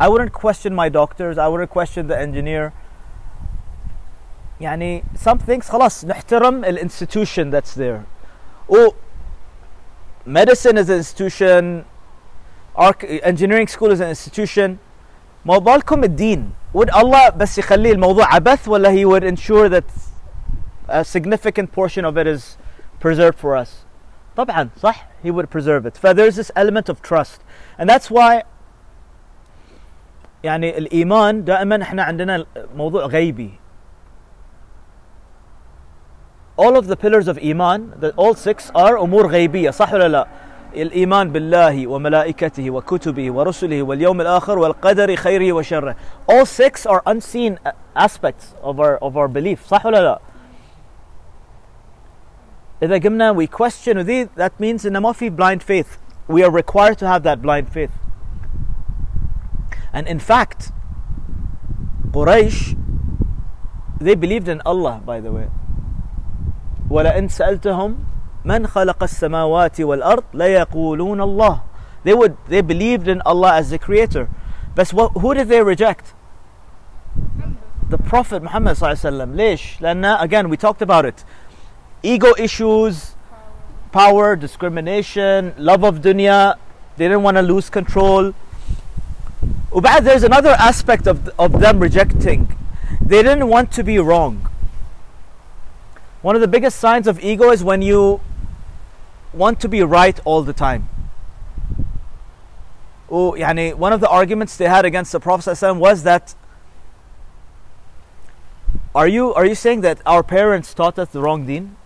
I 0.00 0.08
wouldn't 0.08 0.32
question 0.32 0.74
my 0.74 0.88
doctors, 0.88 1.38
I 1.38 1.48
wouldn't 1.48 1.70
question 1.70 2.06
the 2.06 2.18
engineer. 2.18 2.72
يعني 4.60 5.04
some 5.16 5.38
things 5.38 5.68
خلاص 5.68 6.04
نحترم 6.04 6.64
institution 6.64 7.50
that's 7.50 7.74
there. 7.74 8.06
Oh, 8.68 8.94
medicine 10.28 10.76
is 10.78 10.88
an 10.88 10.96
institution 10.96 11.84
arch- 12.76 13.04
engineering 13.22 13.66
school 13.68 13.90
is 13.90 14.00
an 14.00 14.08
institution 14.08 14.78
ما 15.46 15.58
بالكم 15.58 16.04
الدين 16.04 16.50
would 16.74 16.90
Allah 16.90 17.30
بس 17.30 17.58
يخلي 17.58 17.92
الموضوع 17.92 18.34
عبث 18.34 18.68
ولا 18.68 18.90
he 18.90 19.04
would 19.04 19.24
ensure 19.24 19.68
that 19.68 19.84
a 20.88 21.04
significant 21.04 21.72
portion 21.72 22.04
of 22.04 22.16
it 22.18 22.26
is 22.26 22.56
preserved 23.00 23.38
for 23.38 23.56
us 23.56 23.84
طبعا 24.36 24.68
صح 24.82 25.06
he 25.24 25.30
would 25.30 25.48
preserve 25.50 25.86
it 25.86 25.96
فthere's 25.96 26.36
this 26.36 26.50
element 26.56 26.88
of 26.88 27.02
trust 27.02 27.40
and 27.78 27.88
that's 27.88 28.10
why 28.10 28.42
يعني 30.44 30.78
الإيمان 30.78 31.44
دائما 31.44 31.82
احنا 31.82 32.02
عندنا 32.02 32.46
موضوع 32.76 33.06
غيبي 33.06 33.50
all 36.58 36.76
of 36.76 36.86
the 36.86 36.96
pillars 36.96 37.28
of 37.28 37.38
iman 37.38 37.92
the, 38.00 38.10
all 38.16 38.34
six 38.34 38.70
are 38.74 38.96
امور 38.96 39.26
غيبيه 39.26 39.70
صح 39.70 39.92
ولا 39.92 40.08
لا 40.08 40.26
الايمان 40.76 41.32
بالله 41.32 41.86
وملائكته 41.86 42.70
وكتبه 42.70 43.32
ورسله 43.32 43.82
واليوم 43.82 44.20
الاخر 44.20 44.58
والقدر 44.58 45.16
خيره 45.16 45.52
وشره 45.52 45.96
all 46.32 46.44
six 46.44 46.86
are 46.86 47.02
unseen 47.06 47.58
aspects 47.96 48.54
of 48.62 48.80
our 48.80 48.96
of 48.96 49.16
our 49.16 49.28
belief 49.28 49.66
صح 49.66 49.86
ولا 49.86 50.02
لا 50.02 50.20
اذا 52.82 52.98
قمنا 52.98 53.32
we 53.34 53.46
question 53.46 53.98
ذي 53.98 54.28
that 54.36 54.52
means 54.60 54.86
انه 54.86 55.00
ما 55.00 55.12
في 55.12 55.30
blind 55.30 55.62
faith 55.62 55.98
we 56.28 56.42
are 56.42 56.50
required 56.50 56.98
to 56.98 57.06
have 57.06 57.22
that 57.22 57.42
blind 57.42 57.68
faith 57.68 57.92
and 59.92 60.06
in 60.08 60.18
fact 60.18 60.72
Quraysh 62.10 62.76
they 64.00 64.14
believed 64.14 64.48
in 64.48 64.60
Allah 64.66 65.00
by 65.06 65.20
the 65.20 65.32
way 65.32 65.48
ولئن 66.90 67.28
سألتهم 67.28 67.96
من 68.44 68.66
خلق 68.66 69.02
السماوات 69.02 69.80
والأرض 69.80 70.24
ليقولون 70.34 71.20
الله 71.20 71.60
they 72.04 72.14
would 72.14 72.36
they 72.48 72.60
believed 72.60 73.08
in 73.08 73.22
Allah 73.22 73.54
as 73.54 73.70
the 73.70 73.78
creator 73.78 74.28
but 74.74 74.92
what, 74.92 75.12
who 75.12 75.34
did 75.34 75.48
they 75.48 75.62
reject 75.62 76.12
the 77.88 77.98
prophet 77.98 78.42
Muhammad 78.42 78.76
صلى 78.76 78.92
الله 78.92 78.98
عليه 79.00 79.08
وسلم 79.08 79.36
ليش 79.36 79.80
لأن 79.80 80.20
again 80.20 80.48
we 80.50 80.56
talked 80.56 80.82
about 80.82 81.04
it 81.04 81.24
ego 82.02 82.34
issues 82.38 83.14
power 83.92 84.36
discrimination 84.36 85.54
love 85.56 85.84
of 85.84 86.00
dunya 86.00 86.56
they 86.96 87.06
didn't 87.08 87.22
want 87.22 87.36
to 87.36 87.42
lose 87.42 87.70
control 87.70 88.34
وبعد 89.72 90.04
there's 90.04 90.22
another 90.22 90.54
aspect 90.58 91.06
of, 91.06 91.28
of 91.38 91.60
them 91.60 91.78
rejecting 91.80 92.56
they 93.00 93.22
didn't 93.22 93.48
want 93.48 93.72
to 93.72 93.82
be 93.82 93.98
wrong 93.98 94.47
one 96.22 96.34
of 96.34 96.40
the 96.40 96.48
biggest 96.48 96.78
signs 96.78 97.06
of 97.06 97.22
ego 97.22 97.50
is 97.50 97.62
when 97.62 97.82
you 97.82 98.20
want 99.32 99.60
to 99.60 99.68
be 99.68 99.82
right 99.82 100.18
all 100.24 100.42
the 100.42 100.52
time. 100.52 100.88
Oh, 103.10 103.32
يعني 103.32 103.76
one 103.76 103.92
of 103.92 104.00
the 104.00 104.08
arguments 104.08 104.56
they 104.56 104.68
had 104.68 104.84
against 104.84 105.12
the 105.12 105.20
Prophet 105.20 105.50
ﷺ 105.50 105.78
was 105.78 106.02
that 106.04 106.34
are 108.94 109.08
you 109.08 109.34
are 109.34 109.44
you 109.44 109.54
saying 109.54 109.82
that 109.82 110.00
our 110.06 110.22
parents 110.22 110.72
taught 110.72 110.98
us 110.98 111.08
the 111.10 111.20
wrong 111.20 111.46
deen? 111.46 111.76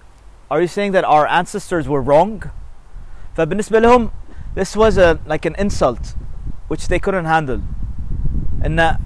Are 0.50 0.61
you 0.61 0.69
saying 0.69 0.93
that 0.93 1.05
our 1.05 1.26
ancestors 1.26 1.88
were 1.88 2.02
wrong? 2.02 2.50
فبالنسبة 3.37 3.81
لهم 3.81 4.11
this 4.55 4.76
was 4.76 4.99
a 4.99 5.19
like 5.26 5.45
an 5.45 5.55
insult 5.59 6.14
which 6.69 6.88
they 6.88 6.99
couldn't 6.99 7.25
handle. 7.25 7.62
And 8.62 8.78
uh, 8.78 8.97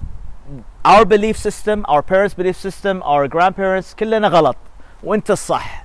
our 0.84 1.04
belief 1.04 1.36
system, 1.36 1.84
our 1.88 2.02
parents' 2.02 2.34
belief 2.34 2.56
system, 2.56 3.02
our 3.04 3.28
grandparents 3.28 3.94
كلنا 3.94 4.28
غلط 4.28 4.56
وانت 5.02 5.30
الصح. 5.30 5.84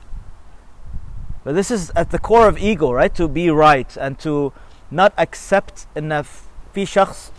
But 1.44 1.56
this 1.56 1.72
is 1.72 1.92
at 1.96 2.12
the 2.12 2.20
core 2.20 2.48
of 2.48 2.58
ego, 2.58 2.92
right? 2.92 3.14
To 3.16 3.28
be 3.28 3.50
right 3.50 3.96
and 3.98 4.20
to 4.20 4.52
not 4.92 5.14
accept 5.18 5.88
ان 5.96 6.24
في 6.76 6.86
شخص 6.86 7.32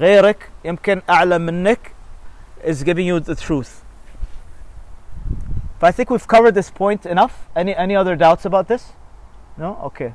غيرك 0.00 0.50
يمكن 0.64 1.02
أعلى 1.08 1.38
منك 1.38 1.92
is 2.64 2.82
giving 2.82 3.06
you 3.06 3.20
the 3.20 3.34
truth. 3.34 3.84
But 5.80 5.88
I 5.88 5.92
think 5.92 6.10
we've 6.10 6.28
covered 6.28 6.54
this 6.54 6.70
point 6.70 7.06
enough. 7.06 7.48
Any 7.56 7.74
any 7.74 7.96
other 7.96 8.16
doubts 8.16 8.44
about 8.44 8.68
this? 8.68 8.92
No? 9.56 9.78
Okay. 9.84 10.14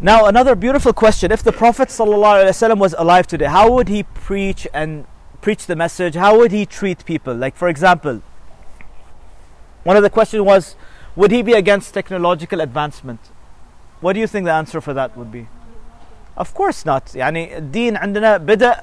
Now 0.00 0.26
another 0.26 0.54
beautiful 0.54 0.92
question. 0.92 1.32
If 1.32 1.42
the 1.42 1.52
Prophet 1.52 1.88
ﷺ 1.88 2.78
was 2.78 2.94
alive 2.98 3.26
today, 3.26 3.46
how 3.46 3.70
would 3.72 3.88
he 3.88 4.02
preach 4.02 4.68
and 4.74 5.06
preach 5.40 5.66
the 5.66 5.76
message? 5.76 6.14
How 6.14 6.36
would 6.38 6.52
he 6.52 6.66
treat 6.66 7.04
people? 7.04 7.34
Like 7.34 7.56
for 7.56 7.68
example, 7.68 8.22
one 9.88 9.96
of 9.96 10.02
the 10.02 10.10
questions 10.10 10.42
was, 10.42 10.76
would 11.16 11.30
he 11.30 11.42
be 11.42 11.52
against 11.52 11.94
technological 11.94 12.60
advancement? 12.60 13.20
What 14.00 14.14
do 14.14 14.20
you 14.20 14.26
think 14.26 14.46
the 14.46 14.52
answer 14.52 14.80
for 14.80 14.94
that 14.94 15.16
would 15.16 15.30
be? 15.30 15.48
Of 16.36 16.54
course 16.54 16.84
not. 16.84 17.06
يعني 17.14 17.56
الدين 17.58 17.96
عندنا 17.96 18.36
بدأ 18.36 18.82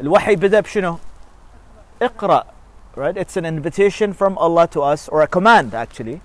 الوحي 0.00 0.36
بدأ 0.36 0.60
بشنو؟ 0.60 0.98
اقرأ 2.02 2.44
right? 2.98 3.16
It's 3.16 3.36
an 3.36 3.46
invitation 3.46 4.12
from 4.12 4.36
Allah 4.38 4.66
to 4.68 4.82
us, 4.82 5.08
or 5.08 5.22
a 5.22 5.28
command 5.28 5.72
actually, 5.72 6.20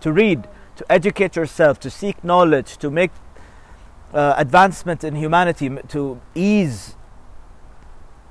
to 0.00 0.10
read, 0.10 0.48
to 0.76 0.90
educate 0.90 1.36
yourself, 1.36 1.78
to 1.80 1.90
seek 1.90 2.24
knowledge, 2.24 2.78
to 2.78 2.90
make 2.90 3.10
uh, 4.14 4.34
advancement 4.38 5.04
in 5.04 5.16
humanity, 5.16 5.68
to 5.88 6.20
ease 6.34 6.96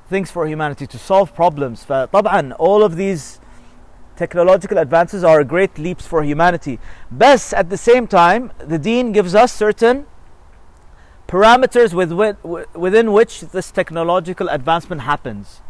things 0.10 0.32
for 0.32 0.48
humanity, 0.48 0.88
to 0.88 0.98
solve 0.98 1.36
problems. 1.36 1.86
فطبعا 1.86 2.56
all 2.58 2.84
of 2.84 2.96
these 2.96 3.40
technological 4.16 4.78
advances 4.78 5.24
are 5.24 5.44
great 5.44 5.78
leaps 5.78 6.06
for 6.06 6.24
humanity. 6.24 6.80
But 7.12 7.54
at 7.54 7.70
the 7.70 7.78
same 7.78 8.08
time, 8.08 8.52
the 8.58 8.80
deen 8.80 9.12
gives 9.12 9.36
us 9.36 9.54
certain 9.54 10.08
parameters 11.28 11.94
within 12.74 13.12
which 13.12 13.42
this 13.42 13.72
technological 13.72 14.50
advancement 14.50 15.02
happens. 15.02 15.62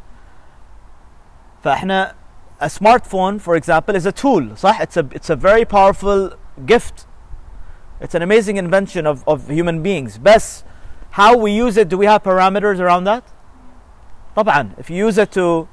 فاحنا 1.64 2.14
a 2.60 2.68
smartphone 2.68 3.40
for 3.40 3.56
example 3.56 3.96
is 3.96 4.06
a 4.06 4.12
tool 4.12 4.42
صح 4.56 4.80
it's 4.82 4.98
a 4.98 5.08
it's 5.12 5.30
a 5.30 5.36
very 5.36 5.66
powerful 5.66 6.34
gift 6.66 7.06
it's 8.00 8.16
an 8.16 8.22
amazing 8.22 8.58
invention 8.58 9.06
of, 9.06 9.28
of 9.28 9.50
human 9.50 9.82
beings 9.84 10.18
بس 10.18 10.64
how 11.12 11.36
we 11.36 11.52
use 11.52 11.78
it 11.78 11.90
do 11.90 11.98
we 11.98 12.06
have 12.06 12.24
parameters 12.24 12.80
around 12.80 13.04
that 13.04 13.24
طبعا 14.36 14.78
if 14.78 14.90
you 14.90 14.98
use 14.98 15.18
it 15.18 15.32
to 15.32 15.68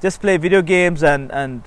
just 0.00 0.20
play 0.20 0.36
video 0.36 0.62
games 0.62 1.02
and 1.02 1.30
and 1.32 1.62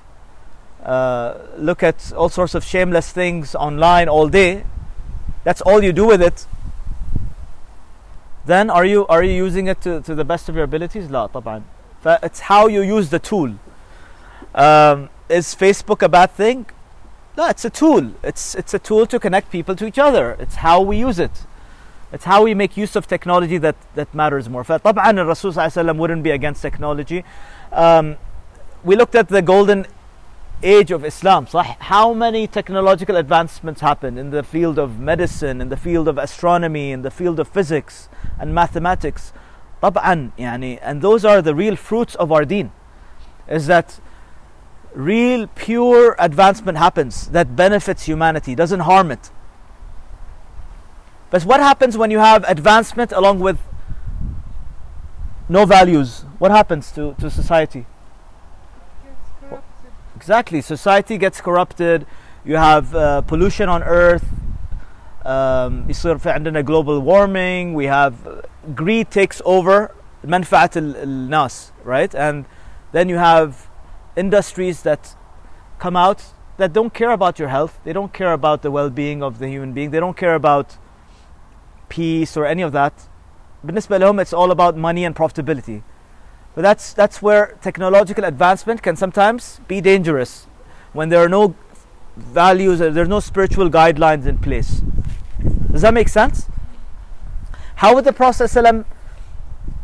uh, 0.84 1.34
look 1.58 1.82
at 1.82 2.12
all 2.12 2.28
sorts 2.28 2.54
of 2.54 2.64
shameless 2.64 3.10
things 3.12 3.54
online 3.54 4.08
all 4.08 4.28
day 4.28 4.64
that's 5.44 5.60
all 5.62 5.82
you 5.82 5.92
do 5.92 6.06
with 6.06 6.22
it 6.22 6.46
then 8.46 8.70
are 8.70 8.84
you 8.84 9.06
are 9.08 9.22
you 9.22 9.32
using 9.32 9.66
it 9.66 9.80
to, 9.80 10.00
to 10.02 10.14
the 10.14 10.24
best 10.24 10.48
of 10.48 10.54
your 10.54 10.64
abilities 10.64 11.08
لا 11.08 11.26
طبعا 11.26 11.62
it's 12.22 12.40
how 12.40 12.66
you 12.66 12.82
use 12.82 13.10
the 13.10 13.18
tool. 13.18 13.54
Um, 14.54 15.10
is 15.28 15.54
Facebook 15.54 16.02
a 16.02 16.08
bad 16.08 16.30
thing? 16.30 16.66
No, 17.36 17.48
it's 17.48 17.64
a 17.64 17.70
tool. 17.70 18.12
It's 18.22 18.54
it's 18.54 18.72
a 18.74 18.78
tool 18.78 19.06
to 19.06 19.18
connect 19.18 19.50
people 19.50 19.74
to 19.76 19.86
each 19.86 19.98
other. 19.98 20.36
It's 20.38 20.56
how 20.56 20.80
we 20.80 20.96
use 20.98 21.18
it. 21.18 21.46
It's 22.12 22.24
how 22.24 22.44
we 22.44 22.54
make 22.54 22.76
use 22.76 22.96
of 22.96 23.06
technology 23.08 23.58
that, 23.58 23.76
that 23.94 24.14
matters 24.14 24.48
more. 24.48 24.64
فطبعا 24.64 25.10
الرسول 25.10 25.52
صلى 25.52 25.56
الله 25.56 25.62
عليه 25.62 25.72
وسلم 25.72 25.98
wouldn't 25.98 26.22
be 26.22 26.30
against 26.30 26.62
technology. 26.62 27.24
Um, 27.72 28.16
we 28.84 28.96
looked 28.96 29.14
at 29.14 29.28
the 29.28 29.42
golden 29.42 29.86
age 30.62 30.90
of 30.90 31.04
Islam. 31.04 31.46
صح? 31.46 31.76
How 31.80 32.12
many 32.12 32.46
technological 32.46 33.16
advancements 33.16 33.80
happened 33.80 34.18
in 34.18 34.30
the 34.30 34.42
field 34.42 34.78
of 34.78 34.98
medicine, 34.98 35.60
in 35.60 35.68
the 35.68 35.76
field 35.76 36.08
of 36.08 36.18
astronomy, 36.18 36.92
in 36.92 37.02
the 37.02 37.10
field 37.10 37.38
of 37.38 37.48
physics 37.48 38.08
and 38.38 38.54
mathematics? 38.54 39.32
طبعا 39.82 40.30
يعني 40.38 40.78
and 40.82 41.02
those 41.02 41.24
are 41.24 41.42
the 41.42 41.54
real 41.54 41.76
fruits 41.76 42.14
of 42.16 42.32
our 42.32 42.44
deen 42.44 42.72
is 43.48 43.66
that 43.66 44.00
real 44.94 45.46
pure 45.54 46.16
advancement 46.18 46.78
happens 46.78 47.28
that 47.28 47.54
benefits 47.54 48.04
humanity 48.04 48.54
doesn't 48.54 48.80
harm 48.80 49.10
it 49.10 49.30
but 51.30 51.44
what 51.44 51.60
happens 51.60 51.96
when 51.98 52.10
you 52.10 52.18
have 52.18 52.44
advancement 52.48 53.12
along 53.12 53.38
with 53.38 53.58
no 55.48 55.66
values 55.66 56.24
what 56.38 56.50
happens 56.50 56.90
to, 56.90 57.14
to 57.20 57.30
society 57.30 57.86
exactly 60.20 60.60
society 60.60 61.18
gets 61.18 61.40
corrupted 61.40 62.06
you 62.44 62.56
have 62.56 62.94
uh, 62.94 63.20
pollution 63.22 63.68
on 63.68 63.82
earth 63.82 64.24
um, 65.24 65.88
يصير 65.88 66.18
في 66.18 66.30
عندنا 66.30 66.62
global 66.62 67.00
warming 67.00 67.74
we 67.74 67.86
have 67.86 68.14
greed 68.74 69.10
takes 69.10 69.42
over 69.44 69.90
منفعة 70.24 70.70
الناس 70.76 71.72
right 71.84 72.14
and 72.14 72.44
then 72.92 73.08
you 73.08 73.18
have 73.18 73.68
industries 74.16 74.82
that 74.82 75.16
come 75.78 75.96
out 75.96 76.22
that 76.56 76.72
don't 76.72 76.94
care 76.94 77.10
about 77.10 77.38
your 77.38 77.48
health 77.48 77.78
they 77.84 77.92
don't 77.92 78.12
care 78.12 78.32
about 78.32 78.62
the 78.62 78.70
well-being 78.70 79.22
of 79.22 79.38
the 79.38 79.48
human 79.48 79.72
being 79.72 79.90
they 79.90 80.00
don't 80.00 80.16
care 80.16 80.34
about 80.34 80.78
peace 81.88 82.36
or 82.36 82.46
any 82.46 82.62
of 82.62 82.72
that 82.72 82.92
بالنسبة 83.64 83.98
لهم 83.98 84.20
it's 84.20 84.32
all 84.32 84.50
about 84.50 84.76
money 84.76 85.04
and 85.04 85.14
profitability 85.14 85.82
but 86.54 86.62
that's 86.62 86.92
that's 86.92 87.20
where 87.20 87.56
technological 87.60 88.24
advancement 88.24 88.82
can 88.82 88.96
sometimes 88.96 89.60
be 89.68 89.80
dangerous 89.80 90.46
when 90.92 91.08
there 91.10 91.22
are 91.22 91.28
no 91.28 91.54
values 92.16 92.78
there's 92.78 93.08
no 93.08 93.20
spiritual 93.20 93.68
guidelines 93.68 94.26
in 94.26 94.38
place 94.38 94.82
does 95.70 95.82
that 95.82 95.92
make 95.92 96.08
sense 96.08 96.48
how 97.76 97.94
would 97.94 98.06
the 98.06 98.12
Prophet 98.12 98.44
ﷺ 98.44 98.86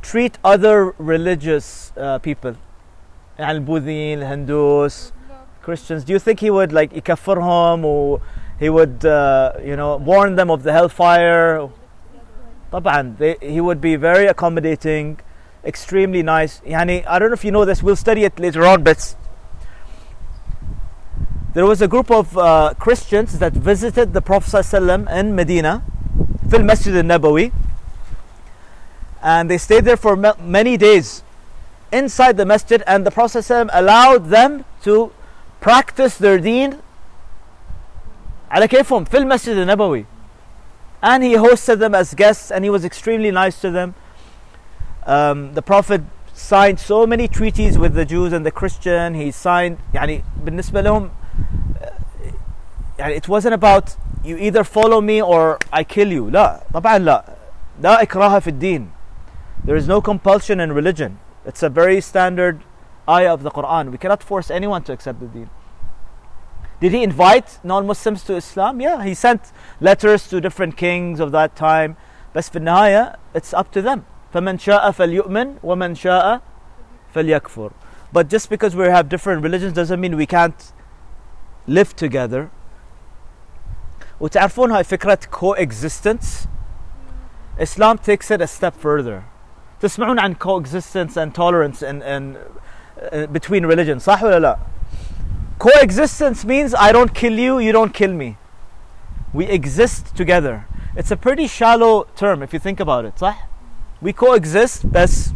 treat 0.01 0.39
other 0.43 0.95
religious 0.97 1.93
uh, 1.99 2.19
people? 2.19 2.55
يعني 3.39 3.51
البوذيين 3.59 4.19
الهندوس 4.19 5.13
Christians 5.63 6.05
do 6.05 6.13
you 6.13 6.19
think 6.19 6.41
he 6.41 6.51
would 6.51 6.73
like 6.73 6.93
يكفرهم 6.93 7.85
or 7.85 8.21
he 8.59 8.71
would 8.71 9.05
uh, 9.05 9.53
you 9.63 9.77
know 9.77 9.97
warn 9.97 10.37
them 10.37 10.51
of 10.51 10.63
the 10.63 10.73
hellfire 10.73 11.69
طبعا 12.73 13.19
they, 13.19 13.37
he 13.43 13.61
would 13.61 13.81
be 13.81 13.97
very 13.97 14.27
accommodating 14.27 15.19
extremely 15.65 16.23
nice 16.23 16.61
يعني 16.67 17.07
I 17.07 17.19
don't 17.19 17.29
know 17.29 17.35
if 17.35 17.45
you 17.45 17.51
know 17.51 17.65
this 17.65 17.83
we'll 17.83 17.97
study 17.97 18.25
it 18.25 18.39
later 18.39 18.65
on 18.65 18.83
but 18.83 19.15
there 21.55 21.67
was 21.67 21.83
a 21.83 21.89
group 21.89 22.11
of 22.11 22.37
uh, 22.39 22.73
Christians 22.79 23.39
that 23.39 23.53
visited 23.53 24.15
the 24.15 24.23
Prophet 24.23 24.65
ﷺ 24.65 25.11
in 25.13 25.35
Medina 25.35 25.83
في 26.49 26.57
المسجد 26.57 26.95
النبوي 26.95 27.53
and 29.23 29.49
they 29.51 29.59
stayed 29.59 29.85
there 29.85 29.97
for 29.97 30.17
many 30.17 30.77
days 30.77 31.23
inside 31.93 32.37
the 32.37 32.47
masjid 32.47 32.83
and 32.87 33.07
the 33.07 33.11
Prophet 33.11 33.39
ﷺ 33.39 33.69
allowed 33.73 34.31
them 34.31 34.65
to 34.83 35.13
practice 35.61 36.17
their 36.17 36.39
deen 36.39 36.81
على 38.51 38.69
كيفهم 38.69 39.05
في 39.05 39.19
المسجد 39.19 39.57
النبوي 39.57 40.07
and 41.03 41.23
he 41.23 41.35
hosted 41.35 41.79
them 41.79 41.95
as 41.95 42.15
guests 42.15 42.51
and 42.51 42.65
he 42.65 42.71
was 42.71 42.85
extremely 42.85 43.31
nice 43.31 43.61
to 43.61 43.71
them 43.71 43.95
um, 45.07 45.55
the 45.55 45.63
Prophet 45.63 46.03
signed 46.33 46.79
so 46.81 47.07
many 47.07 47.29
treaties 47.29 47.79
with 47.79 47.95
the 47.95 48.05
Jews 48.05 48.33
and 48.33 48.45
the 48.47 48.51
Christian 48.51 49.15
he 49.15 49.31
signed 49.31 49.79
يعني 49.95 50.23
بالنسبة 50.45 50.83
لهم 50.83 51.11
يعني 52.99 53.17
it 53.17 53.29
wasn't 53.29 53.55
about 53.55 53.97
you 54.25 54.37
either 54.37 54.65
follow 54.65 55.01
me 55.01 55.21
or 55.21 55.59
I 55.73 55.85
kill 55.85 56.13
you 56.13 56.31
لا 56.31 56.61
طبعا 56.73 56.99
لا 56.99 57.25
لا 57.81 58.03
إكراه 58.03 58.39
في 58.39 58.49
الدين 58.49 58.91
there 59.65 59.77
is 59.77 59.87
no 59.87 60.01
compulsion 60.01 60.59
in 60.59 60.73
religion. 60.73 61.21
It's 61.47 61.63
a 61.63 61.69
very 61.69 62.01
standard 62.01 62.63
ayah 63.09 63.33
of 63.33 63.45
the 63.45 63.51
Quran. 63.51 63.93
We 63.93 63.99
cannot 63.99 64.21
force 64.23 64.51
anyone 64.51 64.83
to 64.85 64.93
accept 64.93 65.21
the 65.21 65.27
deen. 65.27 65.51
Did 66.81 66.91
he 66.91 67.05
invite 67.05 67.61
non-Muslims 67.63 68.25
to 68.25 68.35
Islam? 68.35 68.81
Yeah, 68.81 69.05
he 69.05 69.15
sent 69.15 69.53
letters 69.81 70.27
to 70.29 70.41
different 70.41 70.77
kings 70.77 71.21
of 71.21 71.31
that 71.33 71.55
time. 71.55 71.97
بس 72.35 72.51
في 72.51 72.57
النهاية 72.57 73.15
it's 73.35 73.55
up 73.55 73.71
to 73.71 73.81
them. 73.83 74.05
فمن 74.37 74.59
شاء 74.59 74.91
فليؤمن 74.91 75.57
ومن 75.63 75.95
شاء 75.95 76.41
فليكفر. 77.15 77.71
But 78.13 78.29
just 78.29 78.51
because 78.51 78.77
we 78.77 78.85
have 78.87 79.09
different 79.09 79.43
religions 79.43 79.73
doesn't 79.73 80.01
mean 80.01 80.17
we 80.17 80.27
can't 80.27 80.73
live 81.67 81.95
together. 81.97 82.51
وتعرفون 84.21 84.71
هاي 84.71 84.85
فكرة 84.85 85.19
coexistence 85.31 86.47
Islam 87.59 87.99
takes 87.99 88.31
it 88.31 88.41
a 88.41 88.47
step 88.47 88.75
further. 88.75 89.25
تسمعون 89.81 90.19
عن 90.19 90.35
coexistence 90.39 91.17
and 91.17 91.35
tolerance 91.35 91.83
and, 91.83 92.03
and 92.03 92.37
uh, 93.13 93.27
between 93.27 93.67
religions 93.67 94.05
صح 94.05 94.23
ولا 94.23 94.39
لا 94.39 94.59
coexistence 95.59 96.45
means 96.45 96.75
I 96.75 96.93
don't 96.93 97.13
kill 97.15 97.39
you 97.39 97.59
you 97.59 97.73
don't 97.73 97.93
kill 97.93 98.13
me 98.13 98.37
we 99.33 99.47
exist 99.47 100.15
together 100.15 100.67
it's 100.97 101.11
a 101.11 101.17
pretty 101.17 101.49
shallow 101.49 102.05
term 102.15 102.43
if 102.43 102.53
you 102.53 102.61
think 102.61 102.79
about 102.79 103.05
it 103.05 103.17
صح 103.17 103.49
we 104.03 104.13
coexist 104.13 104.87
بس 104.87 105.33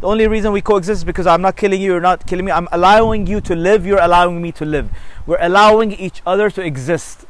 the 0.00 0.10
only 0.10 0.28
reason 0.28 0.52
we 0.52 0.60
coexist 0.60 0.98
is 0.98 1.04
because 1.04 1.26
I'm 1.26 1.40
not 1.40 1.56
killing 1.56 1.80
you, 1.80 1.92
you're 1.92 2.00
not 2.00 2.26
killing 2.26 2.44
me. 2.44 2.52
I'm 2.52 2.68
allowing 2.70 3.26
you 3.26 3.40
to 3.40 3.54
live, 3.54 3.86
you're 3.86 4.02
allowing 4.02 4.42
me 4.42 4.52
to 4.52 4.64
live. 4.66 4.90
We're 5.26 5.40
allowing 5.40 5.92
each 5.92 6.20
other 6.26 6.50
to 6.50 6.60
exist. 6.60 7.24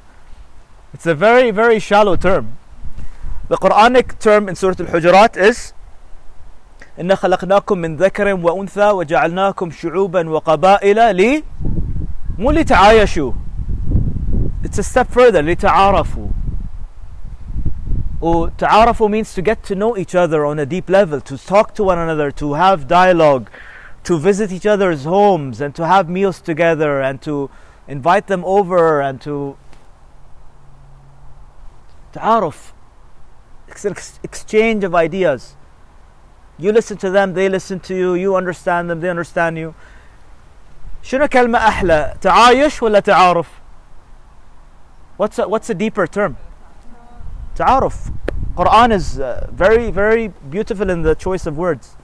It's 0.92 1.06
a 1.06 1.14
very, 1.14 1.52
very 1.52 1.78
shallow 1.78 2.16
term. 2.16 2.58
The 3.48 3.58
Quranic 3.58 4.18
term 4.18 4.48
in 4.48 4.56
Surah 4.56 4.74
Al-Hujurat 4.80 5.36
is 5.36 5.72
إن 7.00 7.14
خلقناكم 7.14 7.78
من 7.78 7.96
ذكر 7.96 8.34
وأنثى 8.34 8.90
وجعلناكم 8.90 9.70
شعوبا 9.70 10.28
وقبائل 10.30 11.16
لي 11.16 11.44
مو 12.38 12.50
لتعايشوا 12.50 13.32
It's 14.64 14.78
a 14.78 14.82
step 14.82 15.10
further 15.10 15.42
لتعارفوا 15.42 16.28
or 18.20 18.50
تعارفوا 18.58 19.10
means 19.10 19.34
to 19.34 19.42
get 19.42 19.62
to 19.64 19.74
know 19.74 19.96
each 19.96 20.14
other 20.14 20.44
on 20.44 20.58
a 20.58 20.66
deep 20.66 20.88
level, 20.88 21.20
to 21.20 21.36
talk 21.36 21.74
to 21.74 21.84
one 21.84 21.98
another, 21.98 22.30
to 22.30 22.54
have 22.54 22.88
dialogue, 22.88 23.50
to 24.04 24.18
visit 24.18 24.52
each 24.52 24.66
other's 24.66 25.04
homes 25.04 25.60
and 25.60 25.74
to 25.74 25.86
have 25.86 26.08
meals 26.08 26.40
together 26.40 27.00
and 27.00 27.20
to 27.22 27.50
invite 27.88 28.26
them 28.26 28.44
over 28.44 29.00
and 29.00 29.20
to 29.20 29.56
تعارف 32.14 32.72
it's 33.68 33.84
an 33.84 33.92
ex- 33.92 34.20
exchange 34.22 34.84
of 34.84 34.94
ideas 34.94 35.56
you 36.58 36.70
listen 36.70 36.96
to 36.96 37.10
them 37.10 37.34
they 37.34 37.48
listen 37.48 37.80
to 37.80 37.94
you 37.94 38.14
you 38.14 38.36
understand 38.36 38.88
them 38.88 39.00
they 39.00 39.10
understand 39.10 39.58
you 39.58 39.74
شنو 41.02 41.28
كلمة 41.28 41.58
أحلى 41.58 42.14
تعايش 42.20 42.82
ولا 42.82 43.00
تعارف 43.00 43.48
what's 45.16 45.38
a, 45.38 45.48
what's 45.48 45.70
a 45.70 45.74
deeper 45.74 46.06
term 46.06 46.36
تعارف 47.58 48.10
Quran 48.56 48.92
is 48.92 49.18
uh, 49.18 49.46
very 49.52 49.90
very 49.90 50.28
beautiful 50.50 50.88
in 50.90 51.02
the 51.02 51.14
choice 51.14 51.46
of 51.46 51.56
words 51.58 51.96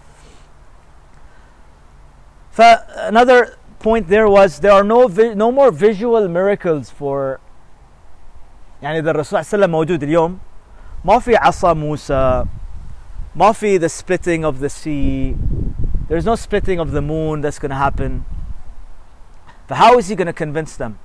ف- 2.51 2.83
another 3.09 3.57
point 3.79 4.09
there 4.09 4.29
was 4.29 4.61
there 4.61 4.73
are 4.73 4.85
no 4.85 5.09
vi- 5.09 5.35
no 5.35 5.51
more 5.53 5.71
visual 5.71 6.29
miracles 6.29 6.91
for 6.91 7.41
يعني 8.83 8.99
إذا 8.99 9.11
الرسول 9.11 9.27
صلى 9.27 9.41
الله 9.41 9.49
عليه 9.49 9.59
وسلم 9.65 9.71
موجود 9.71 10.03
اليوم 10.03 10.39
ما 11.05 11.19
في 11.19 11.37
عصا 11.37 11.73
موسى 11.75 12.45
ما 13.37 13.53
في 13.53 13.79
the 13.79 13.89
splitting 13.89 14.45
of 14.45 14.61
the 14.61 14.69
sea 14.69 15.37
there's 16.09 16.25
no 16.27 16.35
splitting 16.35 16.81
of 16.81 16.91
the 16.93 17.01
moon 17.03 17.41
that's 17.41 17.59
going 17.59 17.71
to 17.71 17.77
happen 17.77 18.25
but 19.69 19.77
how 19.77 19.99
is 19.99 20.09
he 20.09 20.15
going 20.17 20.27
to 20.27 20.33
convince 20.33 20.77
them 20.77 20.97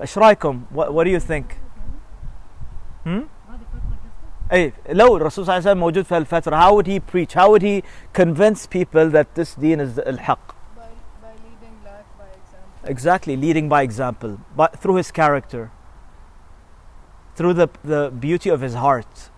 ايش 0.00 0.18
رايكم 0.18 0.60
what, 0.74 0.92
what 0.94 1.04
do 1.04 1.10
you 1.10 1.20
think 1.20 1.58
hmm? 3.06 3.08
هذه 3.08 3.64
فترة 3.72 3.96
قصة 4.04 4.52
اي 4.52 4.72
لو 4.88 5.16
الرسول 5.16 5.44
صلى 5.46 5.58
الله 5.58 5.68
عليه 5.68 5.70
وسلم 5.70 5.80
موجود 5.80 6.04
في 6.04 6.16
الفترة 6.18 6.56
how 6.56 6.74
would 6.74 6.86
he 6.86 7.00
preach 7.00 7.34
how 7.34 7.50
would 7.50 7.62
he 7.62 7.82
convince 8.12 8.66
people 8.66 9.08
that 9.10 9.34
this 9.34 9.54
deen 9.54 9.80
is 9.80 9.98
الحق 9.98 10.54
by, 10.76 10.82
by 11.22 11.32
leading 11.44 11.74
life 11.84 12.06
by 12.18 12.24
example. 12.24 12.90
exactly 12.90 13.36
leading 13.36 13.68
by 13.68 13.82
example 13.82 14.38
but 14.56 14.78
through 14.80 14.96
his 14.96 15.10
character 15.10 15.70
through 17.34 17.54
the, 17.54 17.68
the 17.82 18.10
beauty 18.10 18.50
of 18.50 18.60
his 18.60 18.74
heart 18.74 19.30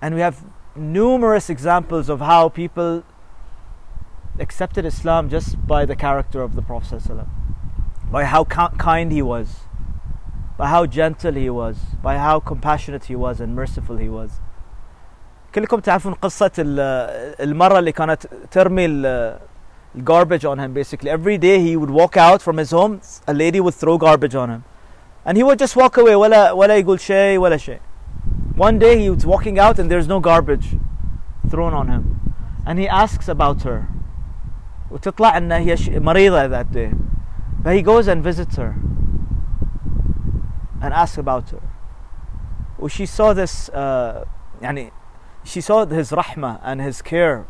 and 0.00 0.14
we 0.14 0.20
have 0.20 0.44
numerous 0.74 1.50
examples 1.50 2.08
of 2.08 2.20
how 2.20 2.48
people 2.48 3.04
accepted 4.38 4.84
islam 4.84 5.28
just 5.28 5.66
by 5.66 5.84
the 5.84 5.94
character 5.94 6.42
of 6.42 6.54
the 6.54 6.62
prophet 6.62 7.00
ﷺ, 7.02 7.26
by 8.10 8.24
how 8.24 8.44
ki- 8.44 8.76
kind 8.78 9.12
he 9.12 9.22
was 9.22 9.60
by 10.58 10.66
how 10.74 10.86
gentle 10.86 11.34
he 11.44 11.50
was 11.50 11.76
by 12.02 12.14
how 12.18 12.36
compassionate 12.40 13.04
he 13.04 13.16
was 13.24 13.40
and 13.40 13.54
merciful 13.56 13.96
he 13.96 14.08
was 14.08 14.30
كلكم 15.54 15.80
تعرفون 15.80 16.12
قصة 16.14 16.50
ال- 16.58 16.80
المرة 17.40 17.78
اللي 17.78 17.92
كانت 17.92 18.26
ترمي 18.50 18.84
ال- 18.86 19.38
garbage 20.04 20.44
on 20.44 20.58
him 20.58 20.72
basically 20.72 21.10
every 21.10 21.36
day 21.38 21.58
he 21.60 21.76
would 21.76 21.90
walk 21.90 22.16
out 22.16 22.40
from 22.42 22.56
his 22.56 22.70
home 22.70 23.00
a 23.28 23.34
lady 23.34 23.60
would 23.60 23.74
throw 23.74 23.98
garbage 23.98 24.34
on 24.34 24.48
him 24.50 24.62
and 25.26 25.36
he 25.36 25.42
would 25.42 25.58
just 25.58 25.76
walk 25.76 25.96
away 25.98 26.14
ولا 26.14 26.52
ولا 26.52 26.76
يقول 26.76 27.00
شيء 27.00 27.38
ولا 27.38 27.56
شيء 27.56 27.80
one 28.56 28.78
day 28.78 28.96
he 28.98 29.10
was 29.10 29.26
walking 29.26 29.58
out 29.58 29.78
and 29.78 29.90
there's 29.90 30.08
no 30.08 30.20
garbage 30.20 30.68
thrown 31.50 31.74
on 31.74 31.88
him 31.88 32.04
and 32.66 32.78
he 32.78 32.88
asks 32.88 33.28
about 33.28 33.62
her 33.62 33.82
وتطلع 34.90 35.36
انها 35.36 35.58
هي 35.58 35.76
ش- 35.76 35.88
مريضة 35.88 36.48
that 36.48 36.72
day 36.72 36.90
but 37.62 37.74
he 37.74 37.82
goes 37.82 38.08
and 38.08 38.22
visits 38.22 38.56
her 38.56 38.74
and 40.80 40.92
asks 40.94 41.18
about 41.18 41.50
her 41.50 41.60
she 42.88 43.06
saw 43.06 43.32
this 43.32 43.68
uh, 43.70 44.24
يعني 44.60 44.90
she 45.44 45.60
saw 45.60 45.86
his 45.86 46.10
rahmah 46.10 46.60
and 46.62 46.80
his 46.80 47.02
care 47.02 47.46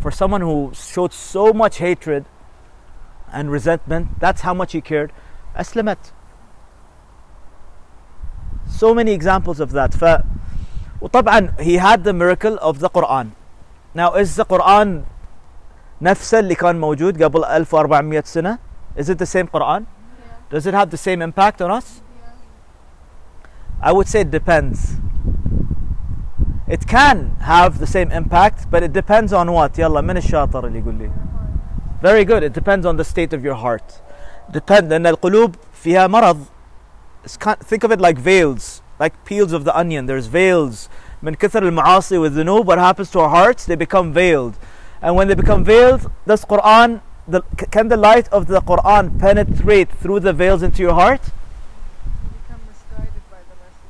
for 0.00 0.10
someone 0.10 0.40
who 0.40 0.72
showed 0.74 1.12
so 1.12 1.52
much 1.52 1.78
hatred 1.78 2.24
and 3.32 3.50
resentment 3.50 4.18
that's 4.20 4.42
how 4.42 4.54
much 4.54 4.72
he 4.72 4.80
cared 4.80 5.12
أسلمت 5.56 6.12
so 8.68 8.94
many 8.94 9.12
examples 9.12 9.60
of 9.60 9.72
that 9.72 9.94
ف 9.94 10.22
وطبعا 11.00 11.60
he 11.60 11.76
had 11.76 12.04
the 12.04 12.12
miracle 12.12 12.58
of 12.60 12.78
the 12.78 12.88
Quran 12.88 13.32
now 13.94 14.14
is 14.14 14.36
the 14.36 14.44
Quran 14.44 15.04
نفسه 16.02 16.38
اللي 16.38 16.54
كان 16.54 16.80
موجود 16.80 17.22
قبل 17.22 17.44
1400 17.44 18.26
سنة 18.26 18.58
is 18.96 19.08
it 19.08 19.18
the 19.18 19.26
same 19.26 19.46
Quran 19.46 19.86
Yeah, 19.86 20.34
does 20.50 20.66
it 20.66 20.74
have 20.74 20.90
the 20.90 20.96
same 20.96 21.22
impact 21.22 21.62
on 21.62 21.70
us 21.70 22.00
yeah. 22.00 22.05
I 23.80 23.92
would 23.92 24.06
say 24.08 24.20
it 24.20 24.30
depends. 24.30 24.96
It 26.68 26.86
can 26.86 27.36
have 27.40 27.78
the 27.78 27.86
same 27.86 28.10
impact, 28.12 28.70
but 28.70 28.82
it 28.82 28.92
depends 28.92 29.32
on 29.32 29.52
what? 29.52 29.74
يلا 29.78 30.00
من 30.00 30.16
الشاطر 30.16 30.66
اللي 30.66 30.78
يقول 30.82 30.98
لي. 30.98 31.10
Very 32.02 32.24
good. 32.24 32.42
It 32.42 32.52
depends 32.52 32.86
on 32.86 32.96
the 32.96 33.04
state 33.04 33.32
of 33.32 33.44
your 33.44 33.54
heart. 33.54 34.00
Depend 34.50 34.88
لأن 34.90 35.06
القلوب 35.06 35.54
فيها 35.84 36.06
مرض. 36.06 36.46
It's 37.24 37.36
kind- 37.36 37.58
Think 37.60 37.84
of 37.84 37.90
it 37.92 38.00
like 38.00 38.18
veils, 38.18 38.82
like 38.98 39.12
peels 39.24 39.52
of 39.52 39.64
the 39.64 39.76
onion. 39.76 40.06
There's 40.06 40.26
veils. 40.26 40.88
من 41.22 41.34
كثر 41.36 41.62
المعاصي 41.62 42.18
والذنوب, 42.18 42.66
what 42.66 42.78
happens 42.78 43.10
to 43.10 43.20
our 43.20 43.28
hearts? 43.28 43.64
They 43.66 43.76
become 43.76 44.12
veiled. 44.12 44.54
And 45.00 45.14
when 45.16 45.28
they 45.28 45.34
become 45.34 45.64
veiled, 45.64 46.10
does 46.26 46.44
Quran, 46.44 47.00
the, 47.28 47.42
c- 47.60 47.66
can 47.70 47.88
the 47.88 47.96
light 47.96 48.28
of 48.32 48.46
the 48.46 48.60
Quran 48.60 49.18
penetrate 49.20 49.90
through 50.00 50.20
the 50.20 50.32
veils 50.32 50.62
into 50.62 50.80
your 50.82 50.94
heart? 50.94 51.20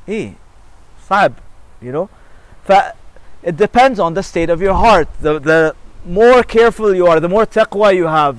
the 0.07 0.13
message. 0.13 0.13
ايه 0.13 0.33
صعب 1.09 1.33
you 1.83 1.93
know 1.93 2.09
ف 2.65 2.73
it 3.43 3.57
depends 3.57 3.99
on 3.99 4.15
the 4.15 4.23
state 4.23 4.51
of 4.51 4.61
your 4.61 4.75
heart 4.75 5.09
the 5.21 5.39
the 5.39 5.75
more 6.05 6.43
careful 6.43 6.95
you 6.95 7.07
are 7.07 7.21
the 7.21 7.29
more 7.29 7.47
taqwa 7.47 7.95
you 7.95 8.07
have 8.07 8.37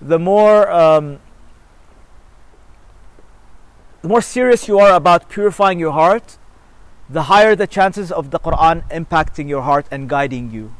the 0.00 0.18
more 0.18 0.70
um, 0.70 1.18
the 4.02 4.08
more 4.08 4.20
serious 4.20 4.68
you 4.68 4.78
are 4.78 4.94
about 4.94 5.28
purifying 5.28 5.78
your 5.78 5.92
heart 5.92 6.38
the 7.08 7.24
higher 7.24 7.54
the 7.54 7.66
chances 7.66 8.10
of 8.10 8.30
the 8.30 8.38
Quran 8.38 8.82
impacting 8.90 9.48
your 9.48 9.62
heart 9.62 9.86
and 9.90 10.08
guiding 10.08 10.50
you 10.50 10.72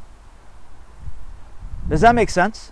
does 1.89 2.01
that 2.01 2.15
make 2.15 2.29
sense 2.29 2.71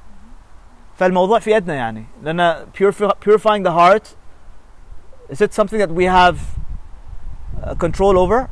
فالموضوع 0.99 1.39
في 1.39 1.51
يدنا 1.51 1.73
يعني 1.73 2.05
لأن 2.23 2.65
purify, 2.73 3.11
purifying 3.19 3.63
the 3.63 3.71
heart 3.71 4.15
is 5.29 5.41
it 5.41 5.53
something 5.53 5.79
that 5.79 5.89
we 5.89 6.05
have 6.05 6.54
uh, 7.63 7.75
control 7.75 8.17
over 8.17 8.49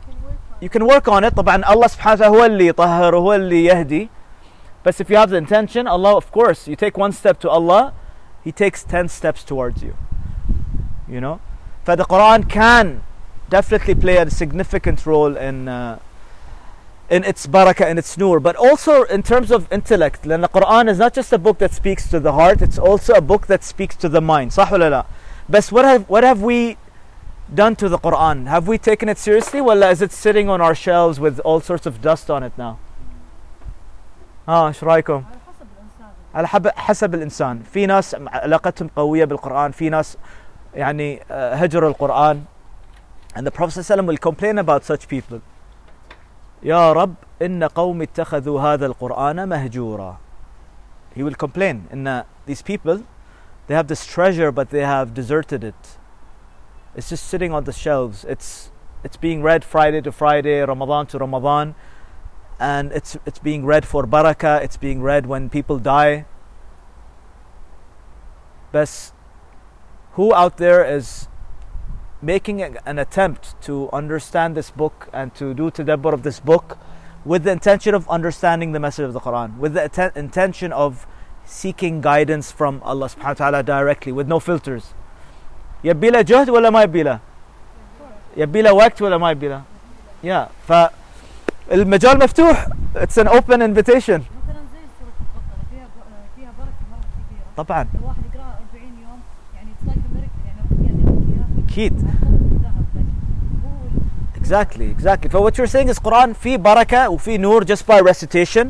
You 0.00 0.08
can 0.08 0.22
work 0.24 0.38
on 0.48 0.62
you 0.62 0.68
can 0.68 0.84
work 0.86 1.08
on 1.08 1.24
it 1.24 1.34
طبعا 1.34 1.72
الله 1.72 1.86
سبحانه 1.86 2.14
وتعالى 2.14 2.36
هو 2.36 2.44
اللي 2.44 2.66
يطهر 2.66 3.14
وهو 3.14 3.34
اللي 3.34 3.64
يهدي 3.64 4.08
But 4.82 5.00
if 5.00 5.10
you 5.10 5.16
have 5.16 5.30
the 5.30 5.36
intention 5.36 5.86
Allah 5.86 6.16
of 6.16 6.32
course 6.32 6.68
you 6.68 6.76
take 6.76 6.96
one 6.96 7.12
step 7.12 7.38
to 7.40 7.50
Allah 7.50 7.92
He 8.44 8.52
takes 8.52 8.82
10 8.84 9.08
steps 9.08 9.44
towards 9.44 9.82
you 9.82 9.94
you 11.08 11.20
know 11.20 11.40
فthe 11.86 12.04
Quran 12.06 12.48
can 12.48 13.02
definitely 13.48 13.94
play 13.94 14.16
a 14.16 14.30
significant 14.30 15.04
role 15.06 15.36
in 15.36 15.68
uh, 15.68 15.98
in 17.10 17.24
its 17.24 17.46
barakah 17.46 17.86
and 17.90 17.98
its 17.98 18.16
nur 18.16 18.38
but 18.38 18.56
also 18.56 19.02
in 19.04 19.22
terms 19.22 19.50
of 19.50 19.70
intellect 19.72 20.22
لأن 20.24 20.40
the 20.42 20.48
Quran 20.48 20.88
is 20.88 20.98
not 20.98 21.12
just 21.12 21.32
a 21.32 21.38
book 21.38 21.58
that 21.58 21.72
speaks 21.74 22.08
to 22.08 22.20
the 22.20 22.32
heart 22.32 22.62
it's 22.62 22.78
also 22.78 23.14
a 23.14 23.20
book 23.20 23.46
that 23.48 23.64
speaks 23.64 23.96
to 23.96 24.08
the 24.08 24.20
mind 24.20 24.52
صح 24.52 24.72
ولا 24.72 24.90
لا 24.90 25.04
بس 25.48 25.72
what 25.72 25.84
have, 25.84 26.08
what 26.08 26.22
have 26.22 26.40
we 26.40 26.76
done 27.54 27.76
to 27.76 27.88
the 27.88 27.98
Quran? 27.98 28.46
Have 28.46 28.68
we 28.68 28.78
taken 28.78 29.08
it 29.08 29.18
seriously? 29.18 29.60
Well, 29.60 29.82
is 29.82 30.02
it 30.02 30.12
sitting 30.12 30.48
on 30.48 30.60
our 30.60 30.74
shelves 30.74 31.18
with 31.18 31.40
all 31.40 31.60
sorts 31.60 31.86
of 31.86 32.00
dust 32.00 32.30
on 32.30 32.42
it 32.42 32.52
now? 32.58 32.78
اه 34.48 34.68
ايش 34.68 34.84
رايكم؟ 34.84 35.24
على 35.24 35.28
حسب 35.46 35.66
الإنسان 35.76 36.10
على 36.34 36.48
حب 36.48 36.68
حسب 36.68 37.14
الانسان، 37.14 37.62
في 37.72 37.86
ناس 37.86 38.14
علاقتهم 38.14 38.90
قويه 38.96 39.24
بالقران، 39.24 39.70
في 39.72 39.90
ناس 39.90 40.16
يعني 40.74 41.22
آه، 41.30 41.54
هجروا 41.54 41.90
القران. 41.90 42.44
And 43.36 43.46
the 43.46 43.50
Prophet 43.50 43.78
ﷺ 43.78 44.06
will 44.06 44.16
complain 44.16 44.58
about 44.58 44.84
such 44.84 45.08
people. 45.08 45.40
يا 46.62 46.92
رب 46.92 47.14
إن 47.42 47.64
قوم 47.64 48.02
اتخذوا 48.02 48.60
هذا 48.60 48.86
القرآن 48.86 49.48
مهجورا 49.48 50.16
He 51.16 51.22
will 51.22 51.34
complain 51.34 51.88
إن 51.92 52.24
these 52.46 52.62
people 52.62 53.02
they 53.66 53.74
have 53.74 53.88
this 53.88 54.06
treasure 54.06 54.52
but 54.52 54.70
they 54.70 54.84
have 54.84 55.14
deserted 55.14 55.64
it 55.64 55.98
It's 56.95 57.09
just 57.09 57.27
sitting 57.27 57.51
on 57.51 57.65
the 57.65 57.73
shelves. 57.73 58.25
It's 58.25 58.71
it's 59.03 59.17
being 59.17 59.43
read 59.43 59.63
Friday 59.63 60.01
to 60.01 60.11
Friday 60.11 60.61
Ramadan 60.61 61.07
to 61.07 61.17
Ramadan. 61.17 61.75
And 62.59 62.91
it's 62.93 63.17
it's 63.25 63.39
being 63.39 63.65
read 63.65 63.85
for 63.85 64.05
barakah. 64.05 64.63
It's 64.63 64.77
being 64.77 65.01
read 65.01 65.25
when 65.25 65.49
people 65.49 65.77
die. 65.77 66.25
Best 68.71 69.13
who 70.13 70.33
out 70.33 70.57
there 70.57 70.83
is 70.83 71.27
making 72.21 72.61
an 72.61 72.97
attempt 72.97 73.61
to 73.61 73.89
understand 73.91 74.55
this 74.55 74.71
book 74.71 75.09
and 75.11 75.35
to 75.35 75.53
do 75.53 75.69
tadabbur 75.69 76.13
of 76.13 76.23
this 76.23 76.39
book 76.39 76.77
with 77.25 77.43
the 77.43 77.51
intention 77.51 77.93
of 77.93 78.07
understanding 78.09 78.71
the 78.71 78.79
message 78.79 79.03
of 79.03 79.13
the 79.13 79.19
Quran, 79.19 79.57
with 79.57 79.73
the 79.73 79.83
atten- 79.83 80.11
intention 80.15 80.71
of 80.71 81.05
seeking 81.43 81.99
guidance 81.99 82.51
from 82.51 82.81
Allah 82.83 83.09
subhanahu 83.09 83.27
wa 83.27 83.33
ta'ala 83.33 83.63
directly 83.63 84.11
with 84.11 84.27
no 84.27 84.39
filters. 84.39 84.93
يبي 85.85 86.09
له 86.09 86.21
جهد 86.21 86.49
ولا 86.49 86.69
ما 86.69 86.81
يبي 86.83 87.03
له؟ 87.03 87.19
يبي 88.37 88.61
له 88.61 88.73
وقت 88.73 89.01
ولا 89.01 89.17
ما 89.17 89.31
يبي 89.31 89.47
له؟ 89.47 89.61
يا 90.23 90.47
ف 90.67 90.73
المجال 91.71 92.19
مفتوح. 92.19 92.67
اتس 92.95 93.19
ان 93.19 93.27
اوبن 93.27 93.61
انفيتيشن 93.61 94.21
طبعا. 97.57 97.87
الواحد 97.95 98.17
يقراها 98.33 98.59
40 98.73 98.91
يوم 99.03 99.19
يعني 99.55 99.71
يعني 100.85 101.63
أكيد. 101.67 102.05
Exactly 104.41 104.87
exactly. 104.99 105.29
ف 105.29 105.37
what 105.37 105.57
you're 105.57 105.71
saying 105.75 105.89
is 105.89 105.99
Quran 105.99 106.31
فيه 106.33 106.57
بركة 106.57 107.09
وفي 107.09 107.37
نور 107.37 107.65
just 107.65 107.85
by 107.91 108.01
recitation 108.11 108.67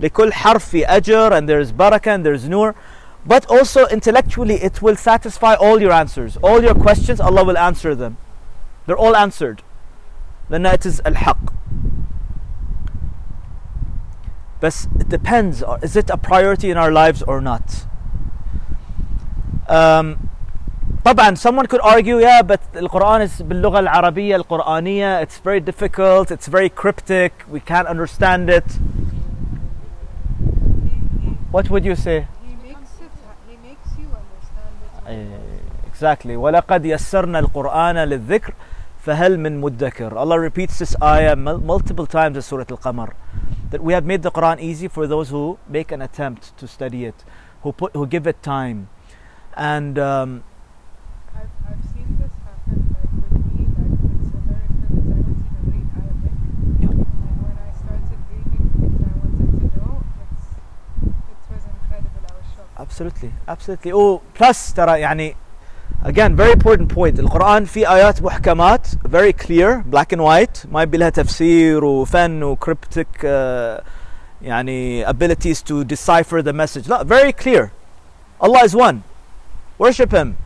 لكل 0.00 0.32
حرف 0.32 0.64
في 0.64 0.86
أجر 0.86 1.40
and 1.40 1.44
there 1.48 1.68
is 1.68 1.72
بركة 1.72 2.16
and 2.16 2.20
there 2.26 2.40
is 2.42 2.48
نور. 2.48 2.74
But 3.27 3.45
also 3.49 3.87
intellectually 3.87 4.55
it 4.55 4.81
will 4.81 4.95
satisfy 4.95 5.55
all 5.55 5.81
your 5.81 5.91
answers. 5.91 6.37
All 6.37 6.61
your 6.61 6.75
questions, 6.75 7.21
Allah 7.21 7.43
will 7.43 7.57
answer 7.57 7.95
them. 7.95 8.17
They're 8.85 8.97
all 8.97 9.15
answered. 9.15 9.63
لأن 10.49 10.73
it 10.73 10.85
is 10.85 11.01
الحق. 11.01 11.53
But 14.59 14.87
it 14.99 15.09
depends. 15.09 15.63
Is 15.81 15.95
it 15.95 16.09
a 16.09 16.17
priority 16.17 16.69
in 16.69 16.77
our 16.77 16.91
lives 16.91 17.21
or 17.23 17.41
not? 17.41 17.85
Um, 19.67 20.29
طبعا 21.05 21.37
someone 21.37 21.67
could 21.67 21.81
argue 21.81 22.19
yeah 22.19 22.41
but 22.41 22.61
القرآن 22.73 23.21
is 23.21 23.41
باللغة 23.41 23.79
العربية 23.79 24.35
القرآنية 24.35 25.21
it's 25.21 25.37
very 25.39 25.59
difficult 25.59 26.31
it's 26.31 26.47
very 26.47 26.69
cryptic 26.69 27.43
we 27.49 27.59
can't 27.59 27.87
understand 27.87 28.49
it 28.49 28.79
what 31.51 31.69
would 31.69 31.83
you 31.83 31.95
say 31.95 32.27
exactly 35.87 36.35
ولقد 36.35 36.85
يسرنا 36.85 37.39
القرآن 37.39 37.97
للذكر 37.97 38.53
فهل 38.99 39.39
من 39.39 39.61
مدكر 39.61 40.17
Allah 40.17 40.39
repeats 40.39 40.79
this 40.79 40.95
ayah 41.01 41.35
mul- 41.35 41.59
multiple 41.59 42.07
times 42.07 42.35
in 42.37 42.41
Surah 42.41 42.65
Al-Qamar 42.69 43.13
that 43.71 43.81
we 43.83 43.93
have 43.93 44.05
made 44.05 44.21
the 44.23 44.31
Quran 44.31 44.59
easy 44.59 44.87
for 44.87 45.07
those 45.07 45.29
who 45.29 45.57
make 45.67 45.91
an 45.91 46.01
attempt 46.01 46.55
to 46.57 46.67
study 46.67 47.05
it 47.05 47.23
who 47.63 47.71
put 47.71 47.93
who 47.93 48.07
give 48.07 48.25
it 48.27 48.41
time 48.41 48.87
and 49.57 49.99
um, 49.99 50.43
absolutely 62.88 63.30
absolutely 63.46 63.92
oh 63.92 64.20
plus 64.34 64.72
ترى 64.72 65.00
يعني 65.00 65.36
again 66.04 66.36
very 66.36 66.52
important 66.52 66.88
point 66.88 67.18
القرآن 67.18 67.64
في 67.64 67.88
آيات 67.88 68.22
محكمات 68.22 68.86
very 69.06 69.32
clear 69.32 69.82
black 69.92 70.12
and 70.12 70.22
white 70.22 70.66
ما 70.72 70.82
يبي 70.82 70.98
لها 70.98 71.10
تفسير 71.10 71.84
وفن 71.84 72.42
و 72.42 72.56
cryptic 72.56 73.22
uh, 73.22 73.82
يعني 74.42 75.06
abilities 75.06 75.62
to 75.62 75.84
decipher 75.84 76.42
the 76.42 76.52
message 76.52 76.88
لا 76.88 77.04
very 77.04 77.32
clear 77.32 77.70
Allah 78.40 78.64
is 78.64 78.74
one 78.74 79.02
worship 79.78 80.12
him 80.12 80.36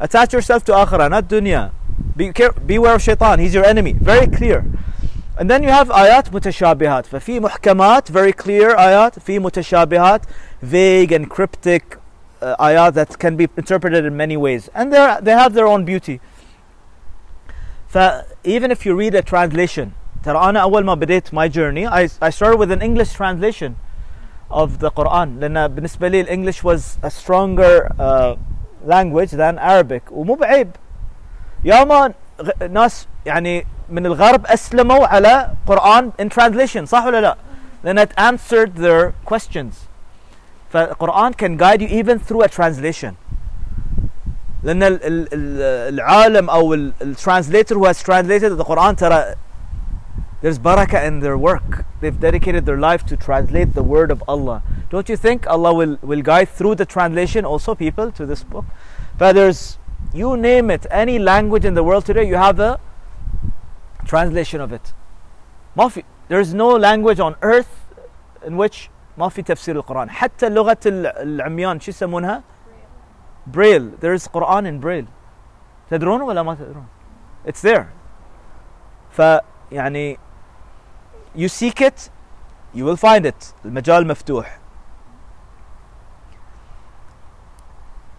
attach 0.00 0.32
yourself 0.32 0.64
to 0.64 0.72
akhirah 0.72 1.10
not 1.10 1.28
dunya 1.28 1.70
be 2.16 2.32
beware 2.66 2.94
of 2.94 3.02
shaitan 3.02 3.38
he's 3.38 3.54
your 3.54 3.64
enemy 3.64 3.92
very 3.92 4.26
clear 4.26 4.64
and 5.38 5.50
then 5.50 5.62
you 5.62 5.70
have 5.70 5.90
آيات 5.90 6.34
متشابهات 6.34 7.06
ففي 7.06 7.40
محكمات 7.40 8.12
very 8.12 8.32
clear 8.32 8.78
آيات 8.78 9.18
في 9.18 9.38
متشابهات 9.38 10.22
vague 10.63 11.11
and 11.11 11.29
cryptic 11.29 11.97
uh, 12.41 12.55
ayat 12.67 12.93
that 12.93 13.17
can 13.19 13.35
be 13.35 13.47
interpreted 13.57 14.05
in 14.05 14.15
many 14.15 14.37
ways 14.37 14.69
and 14.75 14.91
they 14.93 15.17
they 15.21 15.31
have 15.31 15.53
their 15.53 15.67
own 15.67 15.83
beauty 15.85 16.19
ف 17.93 17.97
even 18.43 18.71
if 18.71 18.85
you 18.85 18.93
read 18.95 19.15
a 19.15 19.21
translation 19.21 19.91
ترى 20.23 20.49
أنا 20.49 20.59
أول 20.61 20.85
ما 20.85 20.93
بديت 20.95 21.33
my 21.33 21.47
journey 21.47 21.87
I, 21.87 22.09
I 22.21 22.29
started 22.29 22.57
with 22.57 22.71
an 22.71 22.81
English 22.81 23.13
translation 23.13 23.75
of 24.51 24.79
the 24.79 24.91
Quran 24.91 25.39
لأن 25.39 25.67
بالنسبة 25.67 26.07
لي 26.07 26.21
الإنجليش 26.21 26.63
was 26.63 26.97
a 27.03 27.09
stronger 27.09 27.89
uh, 27.99 28.35
language 28.85 29.31
than 29.31 29.57
Arabic 29.59 30.11
ومو 30.11 30.35
بعيب 30.35 30.69
ياما 31.63 32.13
غ- 32.41 32.63
ناس 32.69 33.07
يعني 33.25 33.65
من 33.89 34.05
الغرب 34.05 34.45
أسلموا 34.45 35.07
على 35.07 35.51
قرآن 35.67 36.11
in 36.21 36.29
translation 36.29 36.83
صح 36.85 37.05
ولا 37.05 37.21
لا؟ 37.21 37.37
لأن 37.83 37.99
it 38.07 38.11
answered 38.17 38.75
their 38.75 39.13
questions 39.25 39.87
فالقرآن 40.73 41.33
can 41.33 41.57
guide 41.57 41.81
you 41.81 41.87
even 41.87 42.19
through 42.19 42.43
a 42.43 42.47
translation 42.47 43.15
لأن 44.63 44.83
ال 44.83 45.03
ال 45.03 45.27
ال 45.33 45.61
العالم 45.93 46.49
أو 46.49 46.73
ال 46.73 46.93
ال 47.01 47.15
translator 47.15 47.75
who 47.75 47.85
has 47.85 48.03
translated 48.03 48.57
the 48.57 48.63
Quran 48.63 48.95
ترى 48.95 49.35
there's 50.41 50.59
barakah 50.59 51.05
in 51.05 51.19
their 51.19 51.37
work 51.37 51.85
they've 52.01 52.19
dedicated 52.19 52.65
their 52.65 52.77
life 52.77 53.05
to 53.05 53.17
translate 53.17 53.73
the 53.73 53.83
word 53.83 54.11
of 54.11 54.23
Allah 54.27 54.61
don't 54.89 55.09
you 55.09 55.17
think 55.17 55.47
Allah 55.47 55.73
will, 55.73 55.97
will 56.01 56.21
guide 56.21 56.49
through 56.49 56.75
the 56.75 56.85
translation 56.85 57.45
also 57.45 57.75
people 57.75 58.11
to 58.11 58.25
this 58.25 58.43
book 58.43 58.65
but 59.17 59.33
there's 59.33 59.77
you 60.13 60.37
name 60.37 60.69
it 60.69 60.85
any 60.89 61.19
language 61.19 61.65
in 61.65 61.73
the 61.73 61.83
world 61.83 62.05
today 62.05 62.27
you 62.27 62.35
have 62.35 62.59
a 62.59 62.79
translation 64.05 64.61
of 64.61 64.71
it 64.71 64.93
ما 65.77 65.89
في 65.89 66.03
there's 66.27 66.53
no 66.53 66.69
language 66.69 67.19
on 67.19 67.35
earth 67.41 67.73
in 68.45 68.57
which 68.57 68.89
ما 69.18 69.28
في 69.28 69.42
تفسير 69.42 69.76
القرآن 69.76 70.10
حتى 70.10 70.48
لغة 70.48 70.76
ال- 70.86 71.06
العميان 71.06 71.80
شو 71.80 71.90
يسمونها 71.90 72.42
بريل 73.46 73.90
there's 74.00 74.28
Quran 74.28 74.64
in 74.66 74.80
braille 74.84 75.06
تدرون 75.90 76.22
ولا 76.22 76.42
ما 76.42 76.54
تدرون 76.54 76.86
it's 77.48 77.62
there 77.62 77.84
فيعني 79.10 80.18
you 81.36 81.48
seek 81.48 81.80
it 81.80 82.10
you 82.74 82.84
will 82.84 82.96
find 82.96 83.26
it 83.26 83.54
المجال 83.64 84.06
مفتوح 84.06 84.58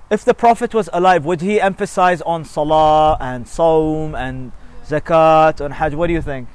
if 0.09 0.23
the 0.23 0.33
prophet 0.33 0.73
was 0.73 0.87
alive 0.93 1.25
would 1.25 1.41
he 1.41 1.59
emphasize 1.59 2.21
on 2.21 2.43
salah 2.45 3.17
and 3.19 3.47
saum 3.47 4.13
and 4.15 4.51
zakat 4.87 5.59
and 5.61 5.73
hajj 5.73 5.93
what 5.95 6.07
do 6.07 6.13
you 6.13 6.21
think 6.21 6.47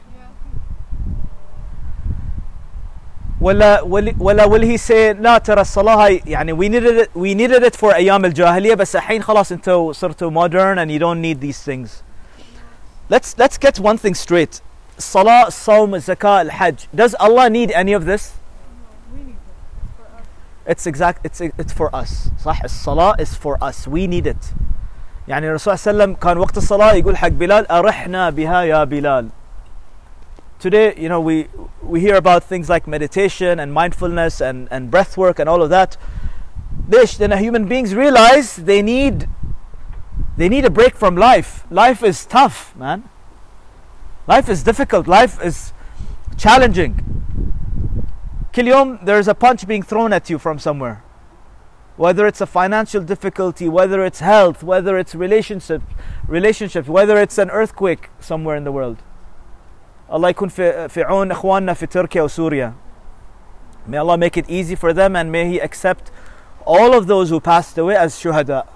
ولا 3.41 3.81
will, 3.83 4.13
ولا 4.19 4.47
will 4.47 4.63
he 4.63 4.77
say 4.77 5.13
لا 5.21 5.39
ترى 5.39 5.61
الصلاة 5.61 6.21
يعني 6.27 6.53
we 6.53 6.69
needed 6.69 6.97
it 6.97 7.11
we 7.15 7.35
needed 7.35 7.63
it 7.63 7.77
for 7.77 7.95
أيام 7.95 8.25
الجاهلية 8.25 8.75
بس 8.75 8.97
الحين 8.97 9.23
خلاص 9.23 9.53
أنتوا 9.53 9.93
صرتوا 9.93 10.31
modern 10.31 10.79
and 10.79 10.91
you 10.91 10.99
don't 10.99 11.21
need 11.21 11.41
these 11.41 11.63
things. 11.63 12.03
Let's 13.09 13.37
let's 13.39 13.59
get 13.59 13.81
one 13.81 13.99
thing 13.99 14.15
straight. 14.15 14.61
Salah, 14.99 15.51
Saum, 15.51 15.93
Zakah, 15.93 16.49
Hajj. 16.49 16.89
Does 16.95 17.15
Allah 17.19 17.49
need 17.49 17.73
any 17.73 17.93
of 17.95 18.05
this? 18.05 18.35
It's 20.67 20.87
exact. 20.87 21.25
It's 21.25 21.41
it's 21.41 21.73
for 21.73 21.89
us. 21.95 22.31
صح 22.45 22.63
الصلاة 22.65 23.19
is 23.19 23.35
for 23.35 23.57
us. 23.63 23.89
We 23.89 24.07
need 24.07 24.27
it. 24.27 24.55
يعني 25.29 25.49
الرسول 25.49 25.79
صلى 25.79 25.91
الله 25.91 26.05
عليه 26.05 26.13
وسلم 26.13 26.15
كان 26.15 26.39
وقت 26.39 26.57
الصلاة 26.57 26.93
يقول 26.93 27.17
حق 27.17 27.29
بلال 27.29 27.71
أرحنا 27.71 28.31
بها 28.31 28.63
يا 28.63 28.85
بلال 28.85 29.29
today 30.61 30.95
you 30.97 31.09
know 31.09 31.21
we 31.21 31.49
we 31.83 32.01
hear 32.01 32.15
about 32.15 32.45
things 32.45 32.69
like 32.69 32.87
meditation 32.87 33.59
and 33.59 33.73
mindfulness 33.73 34.41
and 34.41 34.69
and 34.71 34.91
breath 34.91 35.17
work 35.17 35.39
and 35.39 35.49
all 35.49 35.63
of 35.63 35.71
that. 35.71 35.97
Then 36.89 37.31
human 37.39 37.67
beings 37.67 37.95
realize 37.95 38.57
they 38.57 38.83
need 38.83 39.29
they 40.37 40.49
need 40.49 40.65
a 40.65 40.71
break 40.71 40.95
from 40.95 41.17
life. 41.17 41.67
Life 41.71 42.03
is 42.03 42.27
tough 42.27 42.77
man. 42.77 43.09
Life 44.27 44.49
is 44.49 44.63
difficult. 44.63 45.09
Life 45.09 45.43
is 45.43 45.73
challenging. 46.37 46.93
Kilyom, 48.53 49.05
there's 49.05 49.29
a 49.29 49.35
punch 49.35 49.67
being 49.67 49.83
thrown 49.83 50.13
at 50.13 50.29
you 50.29 50.39
from 50.39 50.59
somewhere. 50.59 51.03
Whether 51.97 52.27
it's 52.27 52.41
a 52.41 52.47
financial 52.47 53.03
difficulty 53.03 53.69
whether 53.69 54.05
it's 54.05 54.21
health 54.21 54.63
whether 54.63 54.99
it's 54.99 55.15
relationship 55.15 55.83
relationships 56.27 56.89
whether 56.89 57.17
it's 57.19 57.39
an 57.39 57.51
earthquake 57.51 58.11
somewhere 58.21 58.57
in 58.57 58.65
the 58.65 58.73
world. 58.73 58.99
الله 60.12 60.30
يكون 60.30 60.50
في 60.50 60.90
في 60.90 61.04
عون 61.04 61.32
اخواننا 61.32 61.74
في 61.74 61.86
تركيا 61.86 62.22
وسوريا 62.22 62.74
May 63.88 63.98
Allah 63.98 64.18
make 64.18 64.36
it 64.36 64.50
easy 64.50 64.76
for 64.76 64.94
them 64.94 65.16
and 65.16 65.32
may 65.32 65.48
He 65.48 65.60
accept 65.60 66.12
all 66.66 66.96
of 66.96 67.06
those 67.06 67.30
who 67.30 67.40
passed 67.40 67.78
away 67.78 67.96
as 67.96 68.16
shuhada. 68.16 68.68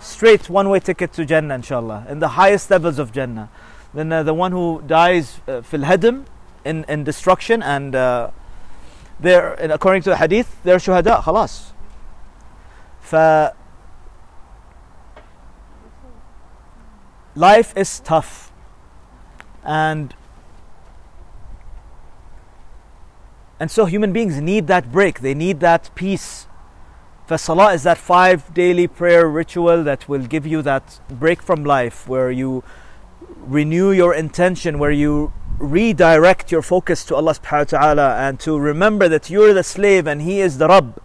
Straight 0.00 0.50
one 0.50 0.68
way 0.68 0.80
ticket 0.80 1.12
to 1.12 1.24
Jannah, 1.24 1.54
inshallah, 1.54 2.06
in 2.08 2.18
the 2.18 2.28
highest 2.28 2.70
levels 2.70 2.98
of 2.98 3.12
Jannah. 3.12 3.48
Then 3.94 4.12
uh, 4.12 4.22
the 4.24 4.34
one 4.34 4.50
who 4.50 4.82
dies 4.86 5.40
uh, 5.46 5.60
fil 5.62 5.82
hadm, 5.82 6.24
in, 6.64 6.84
in 6.88 7.04
destruction, 7.04 7.62
and 7.62 7.94
uh, 7.94 8.30
they're, 9.20 9.54
and 9.54 9.70
according 9.72 10.02
to 10.02 10.10
the 10.10 10.16
hadith, 10.16 10.56
they're 10.62 10.78
shuhada, 10.78 11.22
khalas. 11.22 11.72
ف 13.02 13.52
life 17.36 17.72
is 17.76 18.00
tough 18.00 18.52
and 19.64 20.14
and 23.59 23.71
so 23.71 23.85
human 23.85 24.11
beings 24.11 24.39
need 24.41 24.67
that 24.67 24.91
break 24.91 25.21
they 25.21 25.33
need 25.33 25.59
that 25.59 25.89
peace 25.95 26.47
salah 27.37 27.73
is 27.73 27.83
that 27.83 27.97
five 27.97 28.53
daily 28.53 28.87
prayer 28.87 29.27
ritual 29.27 29.83
that 29.83 30.07
will 30.07 30.25
give 30.27 30.45
you 30.45 30.61
that 30.61 30.99
break 31.09 31.41
from 31.41 31.63
life 31.63 32.07
where 32.07 32.29
you 32.29 32.63
renew 33.39 33.91
your 33.91 34.13
intention 34.13 34.77
where 34.77 34.91
you 34.91 35.33
redirect 35.57 36.51
your 36.51 36.61
focus 36.61 37.05
to 37.05 37.15
Allah 37.15 37.33
subhanahu 37.33 37.71
wa 37.71 37.79
ta'ala 37.79 38.15
and 38.17 38.39
to 38.41 38.59
remember 38.59 39.07
that 39.07 39.29
you're 39.29 39.53
the 39.53 39.63
slave 39.63 40.05
and 40.05 40.21
he 40.21 40.41
is 40.41 40.57
the 40.57 40.67
Rabb 40.67 41.01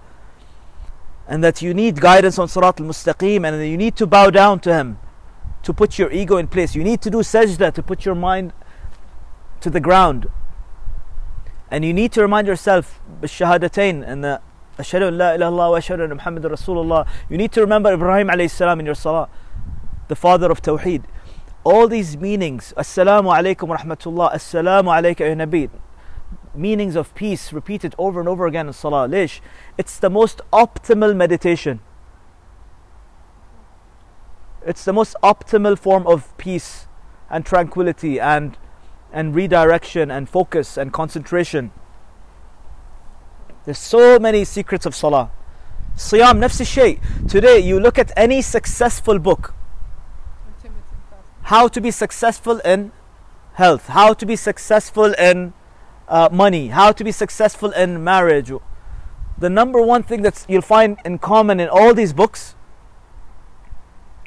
and 1.28 1.44
that 1.44 1.62
you 1.62 1.72
need 1.72 2.00
guidance 2.00 2.38
on 2.38 2.48
Sirat 2.48 2.80
al-Mustaqim 2.80 3.46
and 3.46 3.60
that 3.60 3.68
you 3.68 3.76
need 3.76 3.94
to 3.96 4.06
bow 4.06 4.30
down 4.30 4.58
to 4.60 4.74
him 4.74 4.98
to 5.62 5.72
put 5.72 5.98
your 5.98 6.10
ego 6.10 6.36
in 6.38 6.48
place. 6.48 6.74
You 6.74 6.82
need 6.82 7.00
to 7.02 7.10
do 7.10 7.18
sajda 7.18 7.72
to 7.74 7.82
put 7.82 8.04
your 8.04 8.16
mind 8.16 8.52
to 9.60 9.70
the 9.70 9.78
ground. 9.78 10.28
And 11.70 11.85
you 11.85 11.92
need 11.92 12.12
to 12.12 12.22
remind 12.22 12.46
yourself, 12.46 13.00
shahadatain 13.22 14.02
and 14.06 14.24
the 14.24 14.40
ashhadu 14.78 15.09
an 15.09 15.18
la 15.18 15.33
ilaha 15.33 15.52
illallah 15.52 15.70
wa 15.70 15.78
ashhadu 15.78 16.04
anna 16.04 16.16
Muhammadur 16.16 16.50
Rasulullah. 16.50 17.06
You 17.28 17.37
need 17.37 17.52
to 17.52 17.61
remember 17.61 17.92
Ibrahim 17.92 18.28
alayhi 18.28 18.50
salam 18.50 18.80
in 18.80 18.87
your 18.87 18.94
salah, 18.94 19.28
the 20.09 20.16
father 20.16 20.50
of 20.50 20.62
tawheed. 20.62 21.04
All 21.62 21.87
these 21.87 22.16
meanings, 22.16 22.72
assalamu 22.76 23.33
alaykum 23.37 23.68
wa 23.68 23.76
rahmatullah, 23.76 24.33
assalamu 24.33 24.88
alayka 24.88 25.20
ya 25.20 25.35
nabi, 25.35 25.70
meanings 26.54 26.96
of 26.96 27.14
peace 27.14 27.52
repeated 27.52 27.94
over 27.98 28.18
and 28.18 28.28
over 28.28 28.46
again 28.46 28.66
in 28.66 28.72
salah. 28.72 29.06
Lish, 29.06 29.40
it's 29.78 29.98
the 29.98 30.11
most 30.11 30.40
optimal 30.52 31.14
meditation. 31.14 31.80
It's 34.66 34.85
the 34.85 34.92
most 34.92 35.14
optimal 35.22 35.78
form 35.78 36.06
of 36.06 36.37
peace 36.37 36.87
and 37.30 37.46
tranquility 37.46 38.18
and 38.18 38.59
and 39.12 39.34
redirection 39.34 40.10
and 40.10 40.28
focus 40.28 40.76
and 40.76 40.92
concentration. 40.92 41.72
There's 43.64 43.78
so 43.78 44.18
many 44.18 44.44
secrets 44.44 44.86
of 44.86 44.94
salah. 44.94 45.30
Siyam, 45.96 46.38
nafs 46.38 46.66
shay. 46.66 46.98
Today, 47.28 47.58
you 47.58 47.78
look 47.78 47.98
at 47.98 48.10
any 48.16 48.40
successful 48.42 49.18
book, 49.18 49.54
how 51.42 51.68
to 51.68 51.80
be 51.80 51.90
successful 51.90 52.58
in 52.60 52.92
health, 53.54 53.88
how 53.88 54.14
to 54.14 54.24
be 54.24 54.36
successful 54.36 55.12
in 55.14 55.52
uh, 56.08 56.28
money, 56.32 56.68
how 56.68 56.92
to 56.92 57.04
be 57.04 57.12
successful 57.12 57.70
in 57.72 58.02
marriage. 58.02 58.50
The 59.38 59.50
number 59.50 59.80
one 59.80 60.02
thing 60.02 60.22
that 60.22 60.44
you'll 60.48 60.62
find 60.62 60.98
in 61.04 61.18
common 61.18 61.60
in 61.60 61.68
all 61.68 61.94
these 61.94 62.12
books, 62.12 62.54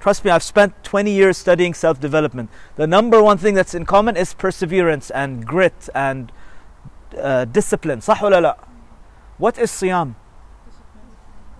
Trust 0.03 0.25
me, 0.25 0.31
I've 0.31 0.43
spent 0.43 0.83
20 0.83 1.11
years 1.11 1.37
studying 1.37 1.73
self 1.73 1.97
development. 1.97 2.49
The 2.75 2.85
number 2.85 3.23
one 3.23 3.37
thing 3.37 3.53
that's 3.53 3.73
in 3.73 3.85
common 3.85 4.17
is 4.17 4.33
perseverance 4.33 5.09
and 5.09 5.45
grit 5.45 5.87
and 5.95 6.29
uh, 7.17 7.45
discipline. 7.45 8.01
What 8.01 9.57
is 9.57 9.71
siyam? 9.71 10.15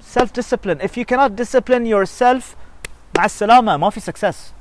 Self 0.01 0.33
discipline. 0.33 0.81
If 0.81 0.97
you 0.97 1.05
cannot 1.05 1.37
discipline 1.37 1.85
yourself, 1.85 2.57
ma'as-salama, 3.15 3.79
mafi 3.79 4.01
success. 4.01 4.51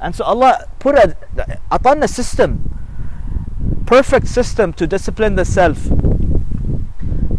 And 0.00 0.16
so 0.16 0.24
Allah 0.24 0.66
put 0.78 0.94
a, 0.94 1.14
upon 1.70 2.02
a 2.02 2.08
system, 2.08 2.74
perfect 3.84 4.28
system 4.28 4.72
to 4.72 4.86
discipline 4.86 5.34
the 5.34 5.44
self, 5.44 5.76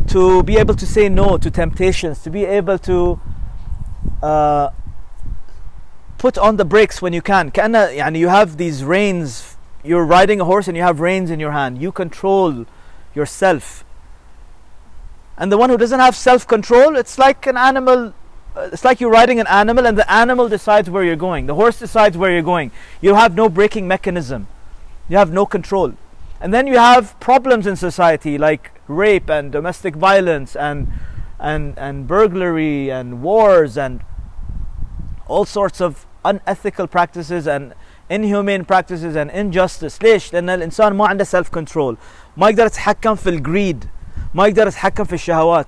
to 0.10 0.44
be 0.44 0.58
able 0.58 0.76
to 0.76 0.86
say 0.86 1.10
no 1.10 1.40
to 1.40 1.50
temptations, 1.50 2.20
to 2.20 2.30
be 2.30 2.46
able 2.46 2.78
to 2.78 3.20
uh, 4.22 4.70
put 6.23 6.37
on 6.39 6.57
the 6.57 6.65
brakes 6.65 7.01
when 7.01 7.13
you 7.13 7.23
can. 7.23 7.51
كأن 7.51 7.97
يعني 7.97 8.19
you 8.19 8.29
have 8.29 8.57
these 8.57 8.85
reins. 8.85 9.57
You're 9.85 10.05
riding 10.05 10.41
a 10.41 10.45
horse 10.45 10.67
and 10.69 10.77
you 10.77 10.83
have 10.83 11.01
reins 11.01 11.31
in 11.31 11.39
your 11.41 11.53
hand. 11.53 11.81
You 11.81 11.93
control 11.93 12.67
yourself. 13.15 13.85
And 15.37 15.53
the 15.53 15.57
one 15.59 15.71
who 15.71 15.77
doesn't 15.77 16.01
have 16.01 16.17
self 16.17 16.47
control, 16.47 16.97
it's 16.97 17.19
like 17.19 17.47
an 17.47 17.57
animal. 17.57 18.13
uh, 18.57 18.71
It's 18.73 18.85
like 18.85 19.01
you're 19.01 19.11
riding 19.11 19.39
an 19.39 19.47
animal 19.47 19.87
and 19.87 19.97
the 19.97 20.11
animal 20.11 20.49
decides 20.49 20.91
where 20.91 21.05
you're 21.05 21.17
going. 21.17 21.47
The 21.47 21.55
horse 21.55 21.79
decides 21.79 22.17
where 22.17 22.33
you're 22.33 22.43
going. 22.43 22.73
You 23.01 23.15
have 23.15 23.35
no 23.37 23.49
braking 23.49 23.87
mechanism. 23.87 24.49
You 25.09 25.17
have 25.17 25.33
no 25.33 25.47
control. 25.47 25.95
And 26.41 26.53
then 26.53 26.67
you 26.67 26.77
have 26.79 27.19
problems 27.21 27.67
in 27.67 27.77
society 27.77 28.37
like 28.39 28.73
rape 28.89 29.31
and 29.31 29.53
domestic 29.53 29.95
violence 29.95 30.57
and 30.57 30.89
and 31.39 31.79
and 31.79 32.07
burglary 32.09 32.91
and 32.91 33.23
wars 33.23 33.77
and 33.79 34.01
all 35.27 35.45
sorts 35.45 35.81
of 35.81 36.07
unethical 36.25 36.87
practices 36.87 37.47
and 37.47 37.73
inhumane 38.11 38.65
practices 38.65 39.17
and 39.17 39.31
injustice 39.31 39.99
ليش؟ 40.03 40.33
لأن 40.33 40.51
الإنسان 40.51 40.93
ما 40.95 41.07
عنده 41.09 41.25
self 41.25 41.51
control 41.51 41.97
ما 42.37 42.49
يقدر 42.49 42.67
يتحكم 42.67 43.15
في 43.15 43.31
الجريد 43.31 43.85
ما 44.35 44.47
يقدر 44.47 44.67
يتحكم 44.67 45.05
في 45.05 45.13
الشهوات 45.13 45.67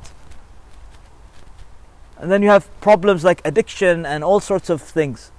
and 2.21 2.31
then 2.31 2.43
you 2.43 2.51
have 2.51 2.69
problems 2.81 3.25
like 3.25 3.41
addiction 3.45 4.05
and 4.05 4.23
all 4.25 4.41
sorts 4.41 4.71
of 4.71 4.81
things 4.83 5.33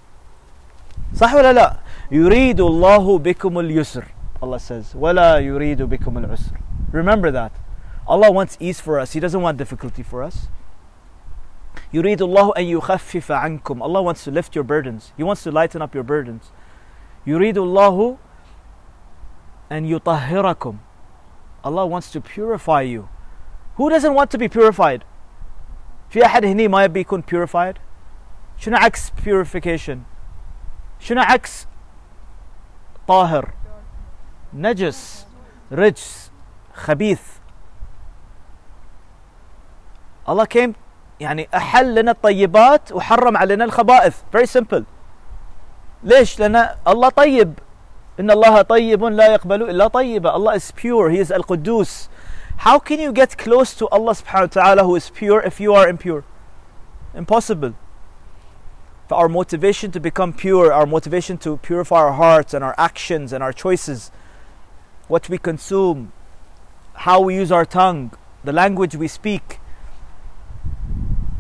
صح 1.16 1.34
ولا 1.34 1.54
لا؟ 1.54 1.76
يريد 2.12 2.62
الله 2.62 3.18
بكم 3.18 3.60
اليسر 3.60 4.04
Allah 4.44 4.60
says 4.60 4.96
ولا 4.96 5.38
يريد 5.38 5.82
بكم 5.82 6.18
العسر 6.18 6.56
remember 6.92 7.32
that 7.32 7.52
Allah 8.08 8.32
wants 8.32 8.58
ease 8.60 8.80
for 8.80 9.00
us 9.00 9.14
He 9.14 9.20
doesn't 9.20 9.42
want 9.42 9.58
difficulty 9.58 10.04
for 10.04 10.24
us 10.24 10.48
يريد 11.94 12.22
الله 12.22 12.54
أن 12.58 12.64
يخفف 12.64 13.32
عنكم 13.32 13.84
Allah 13.84 14.02
wants 14.02 14.24
to 14.24 14.32
lift 14.32 14.56
your 14.56 14.64
burdens 14.64 15.14
He 15.18 15.24
wants 15.24 15.44
to 15.44 15.52
lighten 15.52 15.82
up 15.82 15.96
your 15.96 16.04
burdens 16.04 16.52
يريد 17.28 17.58
الله 17.58 18.18
أن 19.72 19.86
يطهركم 19.86 20.78
Allah 21.64 21.86
wants 21.86 22.12
to 22.12 22.22
purify 22.22 22.82
you 22.82 23.08
Who 23.78 23.90
doesn't 23.90 24.14
want 24.14 24.32
to 24.32 24.38
be 24.38 24.48
purified 24.50 25.04
في 26.10 26.26
أحد 26.26 26.46
هني 26.46 26.68
ما 26.68 26.84
يبي 26.84 27.00
يكون 27.00 27.24
purified 27.24 27.78
شنو 28.58 28.78
عكس 28.78 29.12
purification 29.12 29.98
شنو 31.00 31.22
عكس 31.22 31.68
طاهر 33.08 33.54
نجس 34.54 35.28
رجس 35.72 36.32
خبيث 36.74 37.22
Allah 40.28 40.46
came 40.48 40.76
يعني 41.21 41.49
أحل 41.55 41.95
لنا 41.95 42.11
الطيبات 42.11 42.93
وحرم 42.93 43.37
علينا 43.37 43.65
الخبائث 43.65 44.17
very 44.37 44.47
simple 44.47 44.83
ليش 46.03 46.41
لأن 46.41 46.69
الله 46.89 47.09
طيب 47.09 47.59
إن 48.21 48.31
الله 48.31 48.63
طيب 48.63 49.05
لا 49.05 49.27
يقبل 49.27 49.71
إلا 49.71 49.89
طيبة 49.89 50.31
Allah 50.33 50.55
is 50.57 50.71
pure 50.73 51.11
He 51.11 51.19
is 51.19 51.33
القدوس 51.33 52.09
How 52.59 52.79
can 52.79 52.99
you 52.99 53.13
get 53.13 53.37
close 53.37 53.75
to 53.75 53.87
Allah 53.89 54.13
subhanahu 54.13 54.57
wa 54.57 54.63
ta'ala 54.63 54.85
who 54.85 54.97
is 54.97 55.11
pure 55.11 55.41
if 55.43 55.61
you 55.61 55.75
are 55.75 55.87
impure? 55.87 56.25
Impossible. 57.15 57.75
Our 59.11 59.29
motivation 59.29 59.91
to 59.93 60.01
become 60.01 60.33
pure, 60.33 60.73
our 60.73 60.87
motivation 60.87 61.37
to 61.39 61.59
purify 61.59 61.97
our 61.97 62.13
hearts 62.13 62.55
and 62.55 62.65
our 62.65 62.75
actions 62.79 63.33
and 63.33 63.43
our 63.43 63.53
choices, 63.53 64.11
what 65.07 65.29
we 65.29 65.37
consume, 65.37 66.13
how 66.95 67.21
we 67.21 67.37
use 67.37 67.53
our 67.53 67.67
tongue, 67.67 68.13
the 68.43 68.53
language 68.53 68.97
we 68.97 69.07
speak, 69.07 69.61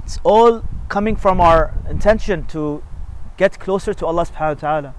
it's 0.05 0.19
all 0.23 0.63
coming 0.89 1.15
from 1.15 1.39
our 1.39 1.73
intention 1.89 2.45
to 2.47 2.83
get 3.37 3.59
closer 3.59 3.93
to 3.93 4.05
Allah 4.05 4.25
subhanahu 4.25 4.55
wa 4.55 4.61
ta'ala. 4.67 4.95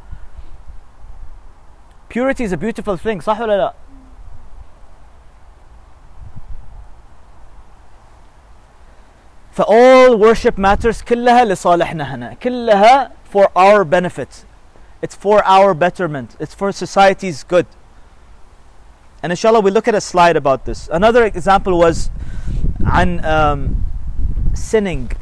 Purity 2.09 2.45
is 2.45 2.53
a 2.53 2.57
beautiful 2.57 2.97
thing, 2.97 3.21
صح 3.21 3.39
ولا 3.41 3.57
لا? 3.57 3.73
فall 9.53 10.17
worship 10.17 10.57
matters 10.57 11.03
كلها 11.03 11.45
لصالحنا 11.45 12.15
هنا 12.15 12.35
كلها 12.35 13.11
for 13.25 13.51
our 13.55 13.85
benefit 13.85 14.45
it's 15.03 15.15
for 15.15 15.45
our 15.45 15.75
betterment 15.75 16.37
it's 16.41 16.55
for 16.55 16.73
society's 16.73 17.45
good 17.45 17.67
and 19.23 19.31
inshallah 19.31 19.61
we 19.61 19.71
look 19.71 19.87
at 19.87 19.95
a 19.95 20.01
slide 20.01 20.37
about 20.37 20.65
this 20.65 20.89
another 20.91 21.25
example 21.25 21.79
was 21.79 22.11
عن 22.83 23.23
um, 23.25 23.85
sinning. 24.58 25.16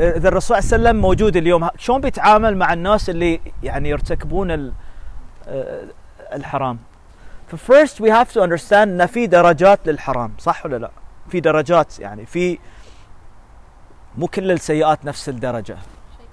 اذا 0.00 0.28
الرسول 0.28 0.62
صلى 0.62 0.76
الله 0.76 0.88
عليه 0.88 0.88
وسلم 0.98 1.02
موجود 1.02 1.36
اليوم. 1.36 1.68
شلون 1.78 2.00
بيتعامل 2.00 2.56
مع 2.56 2.72
الناس 2.72 3.10
اللي 3.10 3.40
يعني 3.62 3.88
يرتكبون 3.88 4.50
آه، 5.48 5.82
الحرام؟ 6.32 6.78
ففirst 7.52 7.94
we 8.02 8.10
have 8.10 8.32
to 8.34 8.40
understand 8.40 8.72
إن 8.72 9.06
في 9.06 9.26
درجات 9.26 9.80
للحرام 9.88 10.32
صح 10.38 10.66
ولا 10.66 10.76
لا؟ 10.76 10.90
في 11.28 11.40
درجات 11.40 11.98
يعني 11.98 12.26
في 12.26 12.58
مو 14.18 14.26
كل 14.26 14.50
السيئات 14.50 15.04
نفس 15.04 15.28
شيء 16.18 16.28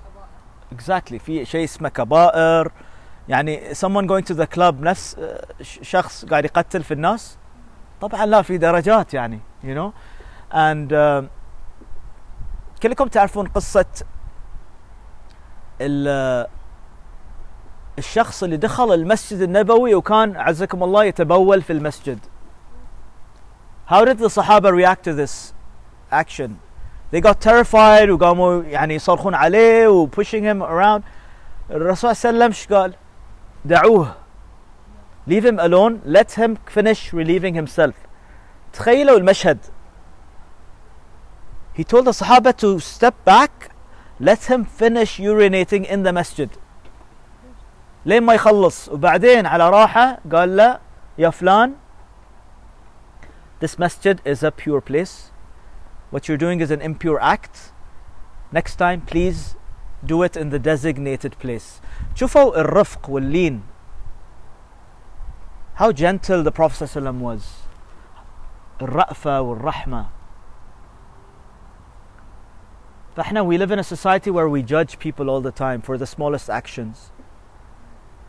كبائر 0.80 1.02
exactly 1.02 1.22
في 1.24 1.46
شيء 1.46 1.64
اسمه 1.64 1.90
كبائر. 1.90 2.72
يعني 3.30 3.74
someone 3.74 4.06
going 4.08 4.26
to 4.34 4.38
the 4.38 4.48
club 4.58 4.74
نفس 4.80 5.18
ش- 5.62 5.80
شخص 5.82 6.26
قاعد 6.26 6.46
يقتل 6.46 6.84
في 6.84 6.94
الناس؟ 6.94 7.38
طبعا 8.02 8.26
لا 8.26 8.42
في 8.42 8.58
درجات 8.58 9.14
يعني 9.14 9.40
you 9.64 9.68
know 9.78 9.92
and 10.52 10.90
uh, 10.92 11.24
كلكم 12.86 13.08
تعرفون 13.08 13.48
قصة 13.48 13.86
ال- 15.82 16.48
الشخص 17.98 18.44
اللي 18.44 18.58
دخل 18.58 18.94
المسجد 18.94 19.42
النبوي 19.42 19.96
وكان 19.96 20.38
عزكم 20.38 20.84
الله 20.84 21.04
يتبول 21.04 21.62
في 21.62 21.74
المسجد. 21.74 22.20
How 23.90 24.06
did 24.06 24.18
the 24.20 24.30
Sahaba 24.30 24.72
react 24.72 25.04
to 25.04 25.14
this 25.14 25.54
action? 26.12 26.60
They 27.12 27.22
got 27.22 27.42
terrified 27.42 28.10
وقاموا 28.10 28.64
يعني 28.64 28.96
يصرخون 28.96 29.36
عليه 29.36 29.88
و 29.88 30.08
pushing 30.08 30.44
him 30.44 30.62
around. 30.62 31.02
الرسول 31.72 32.16
صلى 32.16 32.30
الله 32.30 32.44
عليه 32.46 32.46
وسلم 32.46 32.48
إيش 32.48 32.68
قال؟ 32.68 32.94
دعوه. 33.66 34.16
Leave 35.30 35.44
him 35.46 35.60
alone. 35.60 36.02
Let 36.06 36.32
him 36.32 36.58
finish 36.76 37.14
relieving 37.14 37.56
himself. 37.56 37.96
تخيلوا 38.74 39.18
المشهد. 39.18 39.58
he 41.75 41.85
told 41.85 42.05
the 42.07 42.11
Sahaba 42.13 42.57
to 42.57 42.79
step 42.79 43.25
back 43.25 43.71
let 44.19 44.45
him 44.45 44.65
finish 44.65 45.19
urinating 45.19 45.87
in 45.87 46.03
the 46.03 46.13
masjid 46.13 46.51
لين 48.07 48.23
ما 48.23 48.35
يخلص 48.35 48.89
وبعدين 48.89 49.47
على 49.47 49.71
راحة 49.71 50.19
قال 50.33 50.57
له 50.57 50.79
يا 51.19 51.31
فلان 51.31 51.75
this 53.61 53.79
masjid 53.79 54.21
is 54.25 54.43
a 54.43 54.51
pure 54.51 54.81
place 54.81 55.31
what 56.11 56.27
you're 56.29 56.39
doing 56.39 56.61
is 56.61 56.71
an 56.71 56.81
impure 56.81 57.21
act 57.21 57.73
next 58.53 58.77
time 58.77 59.01
please 59.03 59.55
do 60.05 60.23
it 60.23 60.37
in 60.37 60.51
the 60.51 60.59
designated 60.59 61.39
place 61.39 61.81
شوفوا 62.15 62.61
الرفق 62.61 63.11
واللين 63.11 63.63
how 65.75 65.93
gentle 65.93 66.43
the 66.43 66.53
Prophet 66.53 66.85
ﷺ 66.85 67.19
was 67.21 67.43
الرأفة 68.81 69.41
والرحمة 69.41 70.14
فاحنا 73.17 73.43
we 73.43 73.59
live 73.59 73.71
in 73.71 73.79
a 73.79 73.85
society 73.85 74.31
where 74.31 74.49
we 74.49 74.63
judge 74.63 74.99
people 74.99 75.29
all 75.31 75.41
the 75.41 75.53
time 75.53 75.81
for 75.81 75.99
the 75.99 76.07
smallest 76.07 76.51
actions 76.51 77.11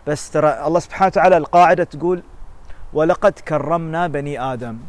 بس 0.07 0.32
ترى 0.32 0.65
الله 0.67 0.79
سبحانه 0.79 1.07
وتعالى 1.07 1.38
القاعدة 1.38 1.84
تقول 1.84 2.23
ولقد 2.93 3.39
كرمنا 3.39 4.07
بني 4.07 4.39
آدم 4.53 4.79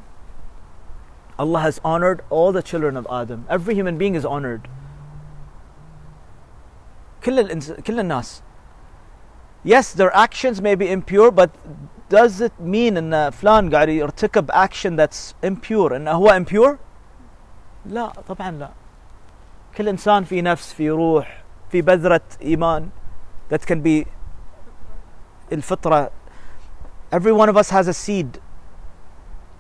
Allah 1.39 1.61
has 1.61 1.81
honored 1.85 2.21
all 2.31 2.53
the 2.53 2.63
children 2.63 2.97
of 2.97 3.07
Adam 3.11 3.47
every 3.49 3.75
human 3.75 3.99
being 3.99 4.15
is 4.15 4.25
honored 4.25 4.69
كل 7.25 7.39
الإنس... 7.39 7.73
كل 7.73 8.01
الناس 8.01 8.43
yes 9.65 9.93
their 9.93 10.15
actions 10.17 10.61
may 10.61 10.75
be 10.75 10.91
impure 10.91 11.31
but 11.31 11.51
does 12.09 12.41
it 12.41 12.53
mean 12.61 12.97
ان 12.97 13.31
فلان 13.31 13.71
قاعد 13.75 13.89
يرتكب 13.89 14.51
action 14.51 14.97
that's 14.97 15.35
impure 15.43 15.93
انه 15.93 16.11
هو 16.11 16.29
impure 16.29 16.77
لا 17.87 18.13
طبعا 18.29 18.51
لا 18.51 18.71
كل 19.78 19.90
انسان 19.90 20.24
في 20.24 20.42
نفس 20.42 20.74
في 20.74 20.90
روح 20.90 21.44
في 21.70 21.82
بذرة 21.82 22.22
ايمان 22.42 22.90
that 23.54 23.60
can 23.60 23.78
be 23.84 24.08
الفطرة 25.52 26.12
every 27.12 27.32
one 27.32 27.50
of 27.50 27.58
us 27.58 27.70
has 27.70 27.88
a 27.88 27.94
seed 27.94 28.40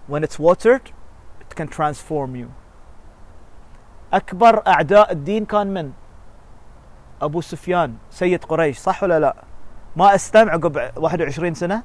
when 0.07 0.23
it's 0.23 0.39
watered 0.39 0.91
it 1.41 1.55
can 1.55 1.67
transform 1.67 2.35
you 2.35 2.47
أكبر 4.13 4.67
أعداء 4.67 5.11
الدين 5.11 5.45
كان 5.45 5.67
من 5.73 5.91
أبو 7.21 7.41
سفيان 7.41 7.95
سيد 8.11 8.45
قريش 8.45 8.77
صح 8.77 9.03
ولا 9.03 9.19
لا 9.19 9.43
ما 9.95 10.15
أسلم 10.15 10.49
عقب 10.49 10.91
21 10.97 11.53
سنة 11.53 11.83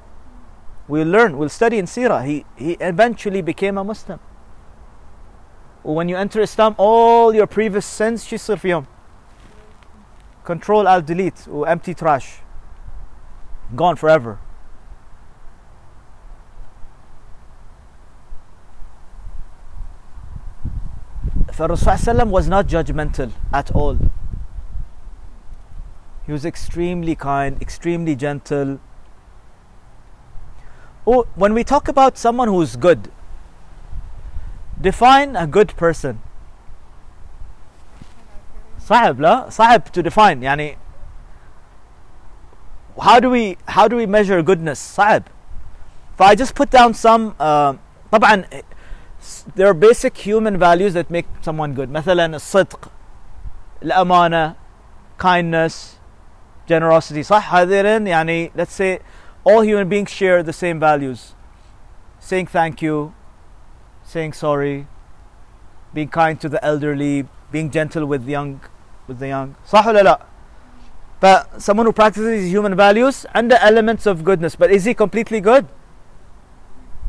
we'll 0.89 1.07
learn 1.07 1.37
we'll 1.37 1.49
study 1.49 1.77
in 1.77 1.85
سيرة 1.85 2.21
he, 2.23 2.45
he 2.57 2.77
eventually 2.79 3.41
became 3.41 3.77
a 3.77 3.83
Muslim 3.83 4.19
when 5.82 6.08
you 6.08 6.16
enter 6.16 6.40
Islam 6.40 6.74
all 6.78 7.34
your 7.34 7.46
previous 7.46 7.86
sins 7.86 8.24
شو 8.24 8.36
يصير 8.36 8.56
فيهم 8.56 8.84
control 10.44 10.86
alt 10.86 11.06
delete 11.06 11.48
و 11.48 11.64
empty 11.66 11.94
trash 11.94 12.42
gone 13.76 13.96
forever 13.96 14.38
فالرسول 21.52 21.98
صلى 21.98 22.12
الله 22.12 22.22
عليه 22.22 22.30
وسلم 22.30 22.30
was 22.30 22.48
not 22.48 22.66
judgmental 22.66 23.30
at 23.52 23.70
all 23.74 23.96
he 26.26 26.32
was 26.32 26.44
extremely 26.44 27.14
kind 27.16 27.60
extremely 27.60 28.14
gentle 28.14 28.78
oh, 31.06 31.26
when 31.34 31.54
we 31.54 31.64
talk 31.64 31.88
about 31.88 32.18
someone 32.18 32.48
who's 32.48 32.76
good 32.76 33.10
define 34.82 35.36
a 35.36 35.46
good 35.46 35.76
person 35.76 36.18
صعب 38.78 39.20
لا 39.20 39.50
صعب 39.50 39.82
to 39.92 40.02
define 40.02 40.42
يعني 40.42 40.76
how 43.00 43.20
do 43.20 43.30
we 43.30 43.56
how 43.68 43.88
do 43.88 43.96
we 43.96 44.06
measure 44.06 44.42
goodness 44.42 44.78
صعب 44.78 45.22
فI 46.18 46.34
just 46.36 46.54
put 46.54 46.70
down 46.70 46.94
some 46.94 47.34
uh, 47.38 47.74
طبعا 48.12 48.44
there 49.54 49.66
are 49.66 49.74
basic 49.74 50.16
human 50.18 50.56
values 50.58 50.94
that 50.94 51.10
make 51.10 51.26
someone 51.42 51.74
good 51.74 51.90
مثلا 51.90 52.36
الصدق 52.36 52.90
الأمانة 53.82 54.54
kindness 55.18 55.98
generosity 56.66 57.22
صح 57.22 57.54
هذين 57.54 58.06
يعني 58.06 58.52
let's 58.56 58.72
say 58.72 59.00
all 59.44 59.62
human 59.62 59.88
beings 59.88 60.10
share 60.10 60.42
the 60.42 60.52
same 60.52 60.78
values 60.80 61.34
saying 62.20 62.46
thank 62.46 62.82
you 62.82 63.12
saying 64.12 64.32
sorry 64.32 64.86
being 65.94 66.08
kind 66.08 66.40
to 66.40 66.48
the 66.48 66.62
elderly 66.64 67.26
being 67.50 67.70
gentle 67.70 68.06
with 68.06 68.28
young 68.28 68.60
with 69.06 69.18
the 69.18 69.28
young 69.28 69.54
صح 69.66 69.86
ولا 69.86 70.02
لا 70.02 70.20
but 71.20 71.60
someone 71.60 71.86
who 71.86 71.92
practices 71.92 72.26
these 72.26 72.52
human 72.52 72.74
values 72.74 73.26
عنده 73.34 73.58
elements 73.60 74.06
of 74.06 74.24
goodness 74.24 74.56
but 74.56 74.70
is 74.70 74.84
he 74.84 74.94
completely 74.94 75.40
good 75.40 75.66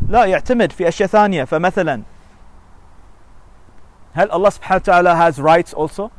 لا 0.07 0.25
يعتمد 0.25 0.71
في 0.71 0.87
أشياء 0.87 1.09
ثانية 1.09 1.43
فمثلا 1.43 2.01
هل 4.13 4.31
الله 4.31 4.49
سبحانه 4.49 4.81
وتعالى 4.81 5.15
has 5.15 5.39
rights 5.39 5.73
also 5.73 6.11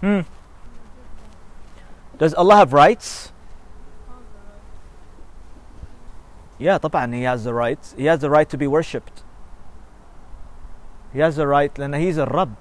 hmm. 0.00 0.20
does 2.18 2.34
Allah 2.34 2.56
have 2.56 2.72
rights 2.72 3.32
yeah 6.58 6.76
طبعا 6.76 7.06
he 7.12 7.22
has 7.22 7.44
the 7.44 7.54
right 7.54 7.94
he 7.96 8.04
has 8.06 8.20
the 8.20 8.30
right 8.30 8.48
to 8.48 8.56
be 8.56 8.66
worshipped 8.66 9.22
he 11.12 11.20
has 11.20 11.36
the 11.36 11.46
right 11.46 11.74
لأن 11.78 11.94
he's 11.94 12.18
a 12.18 12.26
الرب 12.26 12.54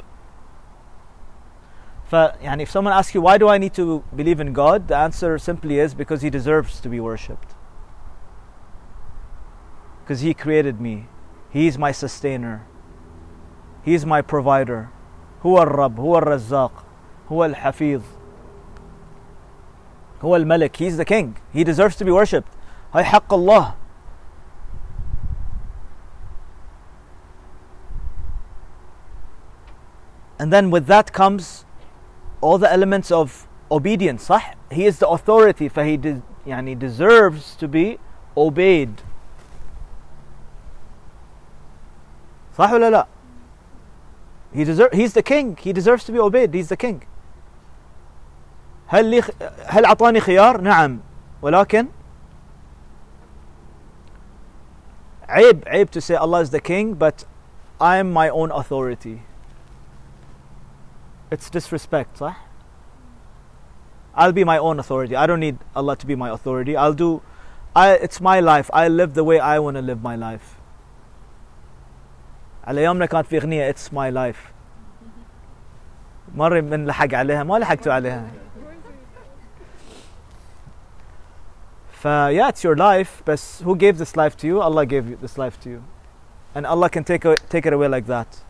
فيعني 2.12 2.62
if 2.64 2.70
someone 2.70 2.94
asks 2.94 3.16
you 3.16 3.22
why 3.22 3.38
do 3.38 3.48
I 3.48 3.58
need 3.58 3.74
to 3.74 4.04
believe 4.16 4.40
in 4.40 4.54
God 4.54 4.88
the 4.88 4.98
answer 4.98 5.38
simply 5.38 5.80
is 5.80 5.94
because 5.94 6.22
he 6.22 6.30
deserves 6.30 6.80
to 6.82 6.90
be 6.90 7.00
worshipped 7.00 7.56
because 10.04 10.22
he 10.22 10.34
created 10.34 10.80
me 10.82 11.08
he 11.50 11.68
is 11.68 11.78
my 11.78 11.92
sustainer 11.92 12.66
he 13.84 13.94
is 13.94 14.06
my 14.06 14.22
provider 14.22 14.90
هو 15.46 15.62
الرب 15.62 16.00
هو 16.00 16.18
الرزاق 16.18 16.84
هو 17.32 17.46
الحفيظ 17.46 18.02
هو 20.24 20.36
الملك 20.36 20.78
he's 20.78 20.98
the 20.98 21.06
king 21.06 21.38
he 21.54 21.64
deserves 21.64 21.96
to 21.96 22.06
be 22.06 22.12
worshipped 22.12 22.54
هاي 22.94 23.04
حق 23.04 23.34
الله 23.34 23.74
and 30.40 30.52
then 30.52 30.70
with 30.72 30.86
that 30.88 31.12
comes 31.14 31.66
all 32.42 32.58
the 32.58 32.72
elements 32.72 33.12
of 33.12 33.48
obedience 33.72 34.28
صح 34.30 34.54
he 34.72 34.86
is 34.86 35.00
the 35.00 35.08
authority 35.08 35.70
فهي 35.70 35.98
de- 35.98 36.22
يعني 36.48 36.76
deserves 36.80 37.56
to 37.56 37.68
be 37.68 37.98
obeyed 38.38 39.02
صح 42.58 42.72
ولا 42.72 42.90
لا 42.90 43.08
he 44.56 44.64
deserve 44.66 44.92
he's 44.94 45.14
the 45.14 45.24
king 45.24 45.56
he 45.58 45.74
deserves 45.74 46.04
to 46.04 46.12
be 46.12 46.20
obeyed 46.20 46.54
he's 46.54 46.70
the 46.70 46.78
king 46.78 47.00
هل 48.88 49.06
لي 49.06 49.22
خ- 49.22 49.32
هل 49.66 49.86
اعطاني 49.86 50.20
خيار 50.20 50.62
نعم 50.62 51.00
ولكن 51.42 51.88
عيب 55.30 55.64
عيب 55.68 55.90
to 55.90 56.02
say 56.02 56.16
Allah 56.16 56.42
is 56.42 56.50
the 56.52 56.60
king 56.60 56.94
but 56.94 57.24
I 57.82 57.98
am 57.98 58.12
my 58.14 58.30
own 58.30 58.52
authority 58.52 59.22
it's 61.32 61.50
disrespect 61.50 62.18
صح 62.18 62.36
I'll 64.16 64.32
be 64.32 64.44
my 64.44 64.58
own 64.58 64.80
authority 64.80 65.16
I 65.16 65.26
don't 65.26 65.40
need 65.40 65.58
Allah 65.76 65.96
to 65.98 66.06
be 66.06 66.16
my 66.16 66.30
authority 66.30 66.78
I'll 66.78 66.94
do 66.94 67.22
I, 67.76 67.94
it's 67.94 68.22
my 68.22 68.40
life 68.40 68.70
I 68.72 68.88
live 68.88 69.16
the 69.16 69.24
way 69.24 69.40
I 69.40 69.58
want 69.60 69.78
to 69.78 69.82
live 69.82 70.04
my 70.04 70.16
life 70.16 70.58
على 72.68 72.84
يومنا 72.84 73.06
كانت 73.06 73.28
في 73.28 73.38
اغنيه 73.38 73.72
it's 73.72 73.92
my 73.92 74.10
life 74.10 74.52
مر 76.36 76.62
من 76.62 76.86
لحق 76.86 77.14
عليها 77.14 77.44
ما 77.44 77.58
لحقتوا 77.58 77.94
عليها 77.94 78.28
ف 81.92 82.08
yeah 82.08 82.50
it's 82.50 82.64
your 82.64 82.76
life 82.76 83.24
but 83.26 83.40
who 83.64 83.76
gave 83.76 83.98
this 83.98 84.16
life 84.16 84.38
to 84.38 84.48
you 84.48 84.62
Allah 84.62 84.86
gave 84.86 85.10
you 85.10 85.16
this 85.16 85.38
life 85.38 85.60
to 85.62 85.70
you 85.70 85.84
and 86.56 86.68
Allah 86.68 86.90
can 86.90 87.04
take, 87.04 87.26
a, 87.26 87.36
take 87.50 87.66
it 87.66 87.74
away 87.74 87.88
like 87.88 88.06
that 88.06 88.44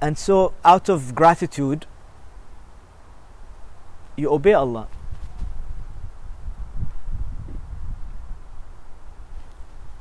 and 0.00 0.18
so 0.18 0.52
out 0.64 0.88
of 0.88 1.14
gratitude 1.14 1.86
you 4.16 4.30
obey 4.30 4.52
Allah 4.52 4.86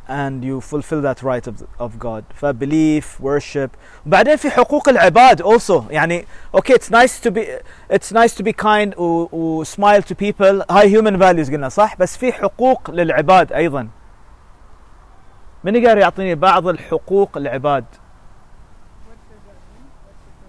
and 0.08 0.43
you 0.43 0.60
fulfill 0.60 1.01
that 1.01 1.24
right 1.24 1.47
of, 1.47 1.66
of 1.80 1.97
God 1.97 2.26
فبelief 2.41 3.20
worship 3.20 3.78
بعدين 4.06 4.36
في 4.38 4.49
حقوق 4.49 4.89
العباد 4.89 5.41
also 5.41 5.89
يعني 5.89 6.26
okay 6.54 6.74
it's 6.74 6.89
nice 6.89 7.20
to 7.20 7.32
be 7.32 7.47
it's 7.89 8.12
nice 8.12 8.34
to 8.36 8.43
be 8.43 8.54
kind 8.54 8.93
و, 8.97 9.28
و 9.32 9.64
smile 9.64 10.01
to 10.01 10.16
people 10.16 10.64
هاي 10.72 10.89
human 10.91 11.18
values 11.18 11.51
قلنا 11.51 11.70
صح 11.70 11.95
بس 11.97 12.18
في 12.18 12.34
حقوق 12.34 12.91
للعباد 12.91 13.54
أيضا 13.54 13.88
من 15.64 15.76
يقدر 15.76 15.97
يعطيني 15.97 16.36
بعض 16.36 16.68
الحقوق 16.68 17.38
العباد 17.38 17.86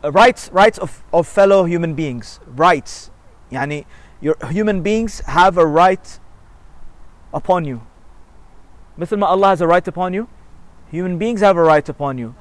rights 0.02 0.48
the 0.48 0.52
rights 0.52 0.78
of, 0.78 1.02
of 1.12 1.26
fellow 1.26 1.64
human 1.64 1.94
beings 1.94 2.40
rights 2.46 3.11
يعني 3.52 3.84
your 4.20 4.36
human 4.50 4.82
beings 4.82 5.20
have 5.20 5.59
a 5.59 5.66
right 5.66 6.18
upon 7.32 7.64
you 7.64 7.80
مثل 8.98 9.16
ما 9.16 9.26
Allah 9.26 9.48
has 9.48 9.61
a 9.61 9.66
right 9.66 9.86
upon 9.88 10.12
you 10.14 10.28
human 10.90 11.18
beings 11.18 11.40
have 11.40 11.57
a 11.57 11.62
right 11.62 11.88
upon 11.88 12.18
you 12.18 12.34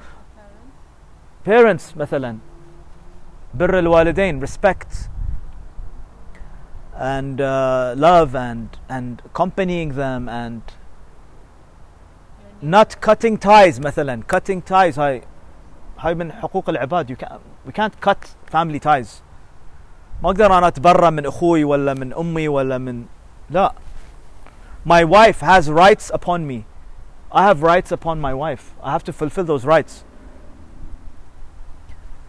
parents? 1.44 1.92
parents 1.92 1.96
مثلا 1.96 2.38
بر 3.54 3.78
الوالدين 3.78 4.40
respect 4.40 5.08
and 6.96 7.40
uh, 7.40 7.94
love 7.96 8.34
and 8.34 8.78
and 8.88 9.22
accompanying 9.24 9.94
them 9.94 10.28
and 10.28 10.62
يعني 12.62 12.70
not 12.70 13.00
cutting 13.00 13.36
ties 13.36 13.80
مثلا 13.80 14.22
cutting 14.26 14.62
ties 14.62 14.98
هاي 14.98 15.22
هاي 15.98 16.14
من 16.14 16.32
حقوق 16.32 16.68
العباد 16.68 17.10
you 17.10 17.16
can, 17.16 17.38
we 17.66 17.72
can't 17.72 18.00
cut 18.00 18.52
family 18.52 18.80
ties 18.80 19.22
ما 20.22 20.30
اقدر 20.30 20.58
انا 20.58 20.68
اتبرى 20.68 21.10
من 21.10 21.26
اخوي 21.26 21.64
ولا 21.64 21.94
من 21.94 22.12
امي 22.14 22.48
ولا 22.48 22.78
من 22.78 23.04
لا 23.50 23.72
my 24.84 25.04
wife 25.04 25.40
has 25.40 25.70
rights 25.70 26.10
upon 26.10 26.46
me 26.46 26.64
I 27.32 27.42
have 27.42 27.62
rights 27.62 27.90
upon 27.92 28.20
my 28.20 28.34
wife 28.34 28.74
I 28.82 28.92
have 28.92 29.04
to 29.04 29.12
fulfill 29.12 29.44
those 29.44 29.64
rights 29.64 30.04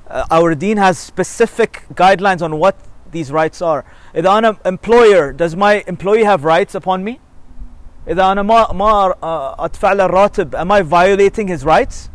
uh, 0.10 0.26
our 0.32 0.56
deen 0.56 0.78
has 0.78 0.98
specific 0.98 1.86
guidelines 1.94 2.42
on 2.42 2.60
what 2.60 2.76
these 3.12 3.32
rights 3.32 3.62
are 3.62 3.84
إذا 4.16 4.38
أنا 4.38 4.58
employer 4.66 5.34
does 5.34 5.56
my 5.56 5.84
employee 5.88 6.24
have 6.24 6.44
rights 6.44 6.76
upon 6.76 7.04
me 7.04 7.20
إذا 8.08 8.32
أنا 8.32 8.42
ما 8.42 8.74
ما 8.74 9.12
uh, 9.12 9.64
أدفع 9.64 9.94
له 9.94 10.06
الراتب 10.06 10.56
am 10.56 10.72
I 10.72 10.82
violating 10.82 11.48
his 11.48 11.66
rights 11.66 12.10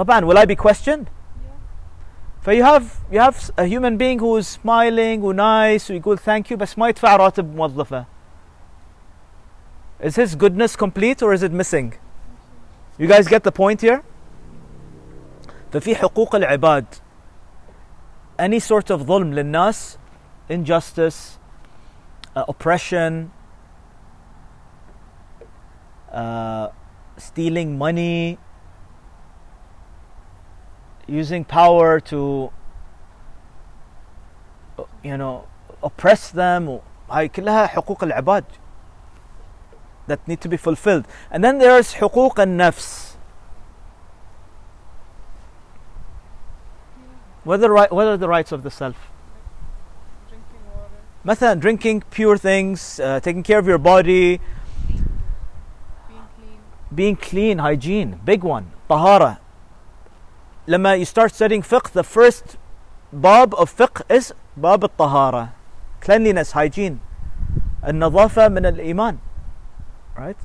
طبعا 0.00 0.20
will 0.20 0.38
I 0.38 0.44
be 0.44 0.56
questioned 0.56 1.06
Yeah. 1.06 2.44
فيو 2.44 2.64
هاف 2.64 2.98
you 3.12 3.18
have 3.20 3.50
a 3.58 3.64
human 3.66 3.96
being 3.96 4.18
who 4.18 4.36
is 4.36 4.46
smiling 4.46 5.24
ونايس 5.24 5.90
ويقول 5.90 6.18
thank 6.18 6.50
you 6.50 6.56
بس 6.56 6.78
ما 6.78 6.88
يدفع 6.88 7.16
راتب 7.16 7.54
موظفه 7.56 8.04
Is 10.02 10.16
his 10.16 10.34
goodness 10.34 10.76
complete 10.76 11.22
or 11.22 11.32
is 11.32 11.42
it 11.42 11.52
missing? 11.52 11.94
You 12.98 13.06
guys 13.08 13.26
get 13.28 13.42
the 13.44 13.52
point 13.52 13.80
here? 13.80 14.02
ففي 15.72 15.94
حقوق 15.96 16.34
العباد 16.34 16.84
any 18.38 18.60
sort 18.60 18.90
of 18.90 19.02
ظلم 19.02 19.32
للناس 19.34 19.98
injustice 20.50 21.38
uh, 22.36 22.44
oppression 22.48 23.30
uh, 26.12 26.68
stealing 27.16 27.78
money 27.78 28.38
using 31.10 31.44
power 31.44 32.00
to 32.00 32.50
uh, 34.78 34.84
you 35.02 35.16
know 35.16 35.44
oppress 35.82 36.30
them 36.30 36.80
هاي 37.10 37.28
كلها 37.28 37.66
حقوق 37.66 38.04
العباد 38.04 38.44
that 40.08 40.18
need 40.26 40.40
to 40.40 40.48
be 40.48 40.56
fulfilled 40.56 41.04
and 41.30 41.44
then 41.44 41.58
there's 41.58 41.94
حقوق 41.94 42.40
النفس 42.40 43.16
what 47.44 47.54
are 47.54 47.62
the, 47.62 47.70
right, 47.70 47.92
what 47.92 48.06
are 48.08 48.16
the 48.16 48.28
rights 48.28 48.50
of 48.50 48.62
the 48.64 48.70
self 48.70 48.96
Drinking 50.28 50.66
water. 50.74 50.90
مثلا 51.24 51.60
drinking 51.60 52.02
pure 52.10 52.36
things 52.36 52.98
uh, 53.00 53.20
taking 53.20 53.42
care 53.44 53.58
of 53.58 53.66
your 53.68 53.78
body 53.78 54.40
Being 56.08 56.26
clean. 56.36 56.58
being 56.94 57.16
clean 57.16 57.58
hygiene 57.58 58.20
big 58.24 58.42
one 58.42 58.64
طهارة 58.90 59.39
لما 60.70 60.96
you 60.96 61.04
start 61.04 61.32
studying 61.32 61.62
fiqh 61.62 61.90
the 61.92 62.02
first 62.02 62.56
bab 63.12 63.54
of 63.54 63.70
fiqh 63.70 64.02
is 64.10 64.32
باب 64.56 64.84
الطهارة 64.84 65.48
cleanliness 66.00 66.52
hygiene 66.52 66.98
النظافة 67.84 68.48
من 68.48 68.66
الإيمان 68.66 69.18
right 70.16 70.36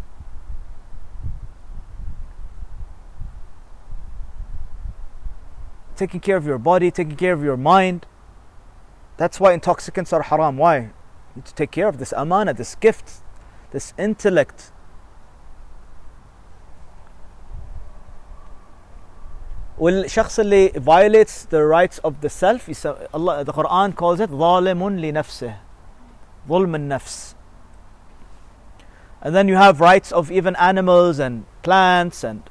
taking 5.95 6.19
care 6.19 6.37
of 6.37 6.45
your 6.45 6.57
body 6.57 6.91
taking 6.91 7.15
care 7.15 7.33
of 7.33 7.43
your 7.43 7.57
mind 7.57 8.05
that's 9.17 9.39
why 9.39 9.53
intoxicants 9.53 10.11
are 10.11 10.23
haram 10.23 10.57
why 10.57 10.77
you 10.77 10.91
need 11.35 11.45
to 11.45 11.53
take 11.55 11.71
care 11.71 11.87
of 11.87 11.97
this 11.97 12.13
amana 12.13 12.53
this 12.53 12.75
gift 12.75 13.21
this 13.71 13.93
intellect 13.97 14.71
والشخص 19.79 20.39
اللي 20.39 20.69
violates 20.69 21.45
the 21.49 21.63
rights 21.65 21.99
of 22.03 22.13
the 22.21 22.29
self 22.29 22.69
يس- 22.69 22.85
Allah 23.13 23.43
the 23.43 23.53
Quran 23.53 23.93
calls 23.95 24.19
it 24.19 24.29
ظالم 24.29 24.89
لنفسه 24.99 25.55
ظلم 26.49 26.75
النفس 26.75 27.35
and 29.23 29.35
then 29.35 29.47
you 29.47 29.55
have 29.55 29.79
rights 29.81 30.11
of 30.11 30.31
even 30.31 30.55
animals 30.55 31.19
and 31.19 31.43
plants 31.63 32.23
and 32.23 32.41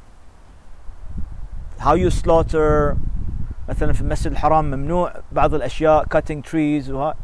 how 1.78 1.94
you 1.94 2.10
slaughter 2.10 2.96
مثلا 3.68 3.92
في 3.92 4.00
المسجد 4.00 4.32
الحرام 4.32 4.64
ممنوع 4.64 5.12
بعض 5.32 5.54
الاشياء 5.54 6.04
cutting 6.04 6.42
trees 6.42 6.88
وها 6.90 7.14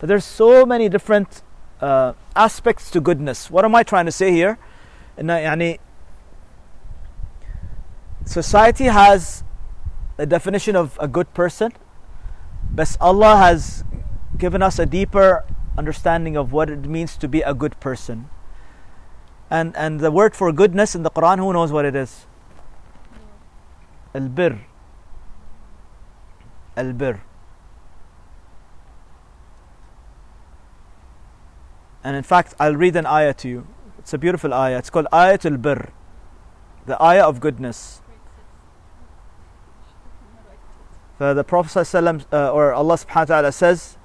but 0.00 0.06
there's 0.08 0.24
so 0.24 0.64
many 0.66 0.88
different 0.88 1.42
uh, 1.82 2.12
aspects 2.36 2.90
to 2.90 3.00
goodness 3.00 3.50
what 3.50 3.64
am 3.64 3.74
I 3.74 3.82
trying 3.82 4.06
to 4.06 4.12
say 4.12 4.30
here 4.32 4.56
إنه 5.20 5.32
يعني 5.34 5.78
society 8.26 8.84
has 8.86 9.42
the 10.17 10.25
definition 10.25 10.75
of 10.75 10.97
a 10.99 11.07
good 11.07 11.33
person. 11.33 11.73
But 12.71 12.95
Allah 12.99 13.37
has 13.37 13.83
given 14.37 14.61
us 14.61 14.79
a 14.79 14.85
deeper 14.85 15.45
understanding 15.77 16.35
of 16.35 16.51
what 16.51 16.69
it 16.69 16.85
means 16.85 17.17
to 17.17 17.27
be 17.27 17.41
a 17.41 17.53
good 17.53 17.79
person. 17.79 18.29
And, 19.49 19.75
and 19.77 19.99
the 19.99 20.11
word 20.11 20.35
for 20.35 20.51
goodness 20.51 20.95
in 20.95 21.03
the 21.03 21.11
Quran, 21.11 21.37
who 21.37 21.53
knows 21.53 21.71
what 21.71 21.85
it 21.85 21.95
is? 21.95 22.25
Al 24.13 24.27
bir. 24.29 24.59
Al 26.75 26.93
bir. 26.93 27.21
And 32.03 32.15
in 32.15 32.23
fact, 32.23 32.53
I'll 32.59 32.75
read 32.75 32.95
an 32.95 33.07
ayah 33.07 33.33
to 33.33 33.49
you. 33.49 33.67
It's 33.97 34.13
a 34.13 34.19
beautiful 34.19 34.53
ayah. 34.53 34.77
It's 34.77 34.91
called 34.91 35.07
Ayatul 35.11 35.59
Bir, 35.59 35.89
the 36.85 37.01
ayah 37.01 37.25
of 37.27 37.39
goodness. 37.39 38.03
the 41.18 41.44
Prophet 41.44 41.70
ﷺ, 41.70 42.24
uh, 42.32 42.50
or 42.50 42.72
Allah 42.72 42.94
subhanahu 42.94 43.16
wa 43.16 43.24
ta'ala 43.24 43.52
says, 43.52 43.98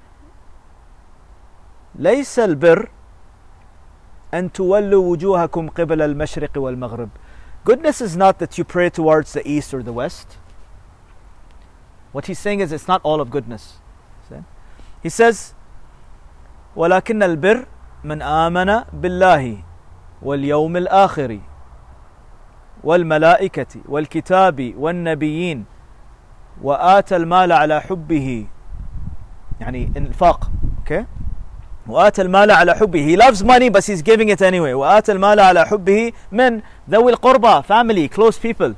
ليس 1.98 2.38
البر 2.38 2.88
أن 4.34 4.52
تولوا 4.52 5.16
وجوهكم 5.16 5.70
قبل 5.70 6.02
المشرق 6.02 6.52
والمغرب. 6.58 7.08
Goodness 7.64 8.00
is 8.00 8.16
not 8.16 8.38
that 8.38 8.58
you 8.58 8.64
pray 8.64 8.90
towards 8.90 9.32
the 9.32 9.46
east 9.48 9.72
or 9.72 9.82
the 9.82 9.92
west. 9.92 10.36
What 12.12 12.26
he's 12.26 12.38
saying 12.38 12.60
is 12.60 12.70
it's 12.70 12.86
not 12.86 13.00
all 13.02 13.20
of 13.20 13.30
goodness. 13.30 13.78
See? 14.28 14.36
He 15.02 15.08
says, 15.08 15.54
ولكن 16.76 17.22
البر 17.22 17.66
من 18.04 18.22
آمن 18.22 18.84
بالله 18.92 19.62
واليوم 20.22 20.76
الآخر 20.76 21.40
والملائكة 22.84 23.80
والكتاب 23.88 24.74
والنبيين 24.76 25.64
وآتى 26.63 27.15
المال 27.15 27.51
على 27.51 27.81
حبه 27.81 28.45
يعني 29.61 29.91
انفاق 29.97 30.51
okay 30.85 31.03
وآتى 31.87 32.21
المال 32.21 32.51
على 32.51 32.73
حبه 32.75 33.15
he 33.15 33.19
loves 33.19 33.43
money 33.43 33.69
but 33.69 33.83
he's 33.85 34.01
giving 34.01 34.29
it 34.29 34.41
anyway 34.41 34.73
وآتى 34.73 35.11
المال 35.11 35.39
على 35.39 35.65
حبه 35.65 36.11
من 36.31 36.61
ذوي 36.89 37.11
القربى 37.11 37.63
family 37.63 38.07
close 38.15 38.37
people 38.39 38.73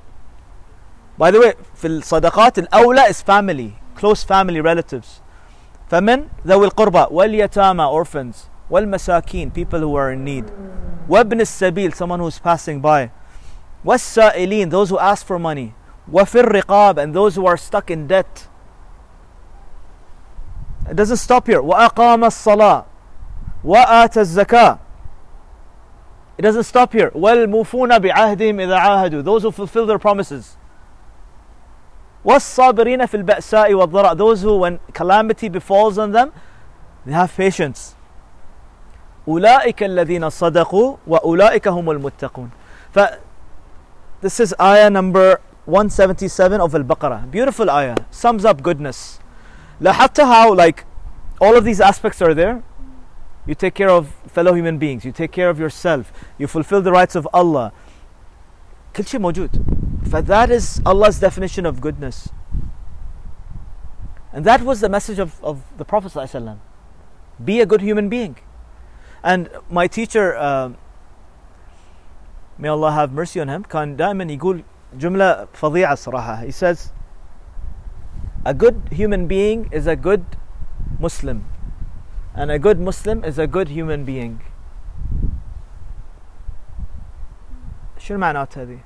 by 1.19 1.31
the 1.31 1.39
way 1.39 1.53
في 1.75 1.87
الصدقات 1.87 2.59
الأولى 2.59 3.01
is 3.09 3.21
family 3.21 3.99
close 4.01 4.23
family 4.23 4.61
relatives 4.61 5.21
فمن 5.89 6.27
ذوي 6.47 6.65
القربى 6.65 7.05
واليتامى 7.11 8.03
orphans 8.03 8.35
والمساكين 8.69 9.51
people 9.51 9.79
who 9.79 9.95
are 9.95 10.11
in 10.11 10.23
need 10.25 10.51
وابن 11.09 11.41
السبيل 11.41 11.93
someone 11.93 12.19
who's 12.19 12.39
passing 12.39 12.79
by 12.81 13.09
والسائلين 13.85 14.69
those 14.69 14.89
who 14.89 14.99
ask 14.99 15.25
for 15.25 15.37
money 15.39 15.73
وفي 16.11 16.39
الرقاب 16.39 16.99
and 16.99 17.13
those 17.13 17.35
who 17.35 17.45
are 17.45 17.57
stuck 17.57 17.89
in 17.89 18.07
debt 18.07 18.47
it 20.89 20.95
doesn't 20.95 21.17
stop 21.17 21.47
here 21.47 21.61
وأقام 21.61 22.23
الصلاة 22.25 22.85
وآتى 23.63 24.21
الزكاة 24.21 24.79
it 26.37 26.41
doesn't 26.41 26.63
stop 26.63 26.91
here 26.93 27.11
والموفون 27.15 27.99
بعهدهم 27.99 28.59
إذا 28.59 28.75
عاهدوا 28.75 29.21
those 29.23 29.43
who 29.43 29.51
fulfill 29.51 29.85
their 29.85 29.99
promises 29.99 30.57
والصابرين 32.25 33.05
في 33.05 33.17
البأساء 33.17 33.73
والضراء 33.73 34.15
those 34.17 34.41
who 34.41 34.57
when 34.57 34.79
calamity 34.93 35.49
befalls 35.49 35.97
on 35.97 36.11
them 36.11 36.31
they 37.05 37.13
have 37.13 37.35
patience 37.35 37.95
أولئك 39.27 39.83
الذين 39.83 40.29
صدقوا 40.29 40.97
وأولئك 41.07 41.67
هم 41.67 41.91
المتقون 41.91 42.49
ف 42.91 42.99
this 44.21 44.39
is 44.39 44.53
ayah 44.59 44.89
number 44.89 45.39
177 45.66 46.60
of 46.60 46.74
Al-Baqarah 46.74 47.30
beautiful 47.30 47.70
ayah 47.70 47.96
sums 48.10 48.44
up 48.44 48.62
goodness 48.62 49.20
لاحظت 49.80 50.24
how 50.26 50.52
like 50.54 50.84
all 51.40 51.56
of 51.56 51.64
these 51.64 51.80
aspects 51.80 52.20
are 52.22 52.34
there 52.34 52.62
you 53.46 53.54
take 53.54 53.74
care 53.74 53.90
of 53.90 54.08
fellow 54.26 54.54
human 54.54 54.78
beings 54.78 55.04
you 55.04 55.12
take 55.12 55.32
care 55.32 55.50
of 55.50 55.58
yourself 55.58 56.12
you 56.38 56.46
fulfill 56.46 56.82
the 56.82 56.92
rights 56.92 57.14
of 57.14 57.28
Allah 57.32 57.72
كل 58.94 59.04
شيء 59.04 59.20
موجود 59.20 59.50
that 60.08 60.50
is 60.50 60.80
Allah's 60.86 61.20
definition 61.20 61.66
of 61.66 61.80
goodness 61.80 62.30
and 64.32 64.44
that 64.44 64.62
was 64.62 64.80
the 64.80 64.88
message 64.88 65.18
of, 65.18 65.42
of 65.42 65.62
the 65.76 65.84
Prophet 65.84 66.12
ﷺ. 66.12 66.58
be 67.44 67.60
a 67.60 67.66
good 67.66 67.80
human 67.80 68.08
being 68.08 68.36
and 69.22 69.48
my 69.70 69.86
teacher 69.86 70.36
uh, 70.36 70.72
may 72.56 72.68
Allah 72.68 72.92
have 72.92 73.12
mercy 73.12 73.40
on 73.40 73.48
him 73.48 73.64
كان 73.64 73.96
دائما 73.96 74.24
يقول 74.24 74.64
جملة 74.97 75.47
فظيعة 75.53 75.95
صراحة 75.95 76.45
he 76.45 76.51
says 76.51 76.91
a 78.45 78.53
good 78.53 78.81
human 78.91 79.27
being 79.27 79.69
is 79.71 79.87
a 79.87 79.95
good 79.95 80.23
Muslim 80.99 81.45
and 82.35 82.51
a 82.51 82.59
good 82.59 82.79
Muslim 82.79 83.23
is 83.23 83.39
a 83.39 83.47
good 83.47 83.69
human 83.69 84.03
being 84.05 84.39
شنو 87.97 88.17
معنات 88.19 88.57
هذه؟ 88.57 88.77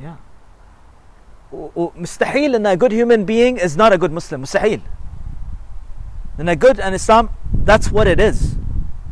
يعني. 0.00 0.12
Yeah. 0.12 0.16
ومستحيل 1.76 2.54
ان 2.54 2.66
a 2.66 2.76
good 2.76 2.92
human 2.92 3.24
being 3.24 3.56
is 3.56 3.76
not 3.76 3.92
a 3.92 3.98
good 3.98 4.12
Muslim 4.12 4.42
مستحيل 4.42 4.80
and 6.38 6.48
a 6.50 6.56
good 6.56 6.78
and 6.78 6.94
Islam 6.94 7.30
that's 7.64 7.90
what 7.90 8.06
it 8.06 8.20
is 8.20 8.56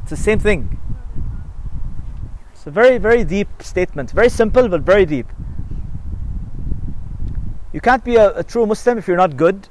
it's 0.03 0.11
the 0.11 0.16
same 0.16 0.38
thing 0.38 0.78
it's 2.64 2.66
a 2.68 2.72
very 2.72 2.97
very 2.97 3.24
deep 3.24 3.49
statement 3.62 4.12
very 4.12 4.30
simple 4.30 4.68
but 4.68 4.82
very 4.82 5.05
deep 5.05 5.28
you 7.74 7.82
can't 7.82 8.03
be 8.03 8.16
a, 8.16 8.38
a 8.38 8.43
true 8.43 8.66
Muslim 8.66 8.97
if 8.97 9.07
you're 9.07 9.18
not 9.26 9.38
good 9.38 9.68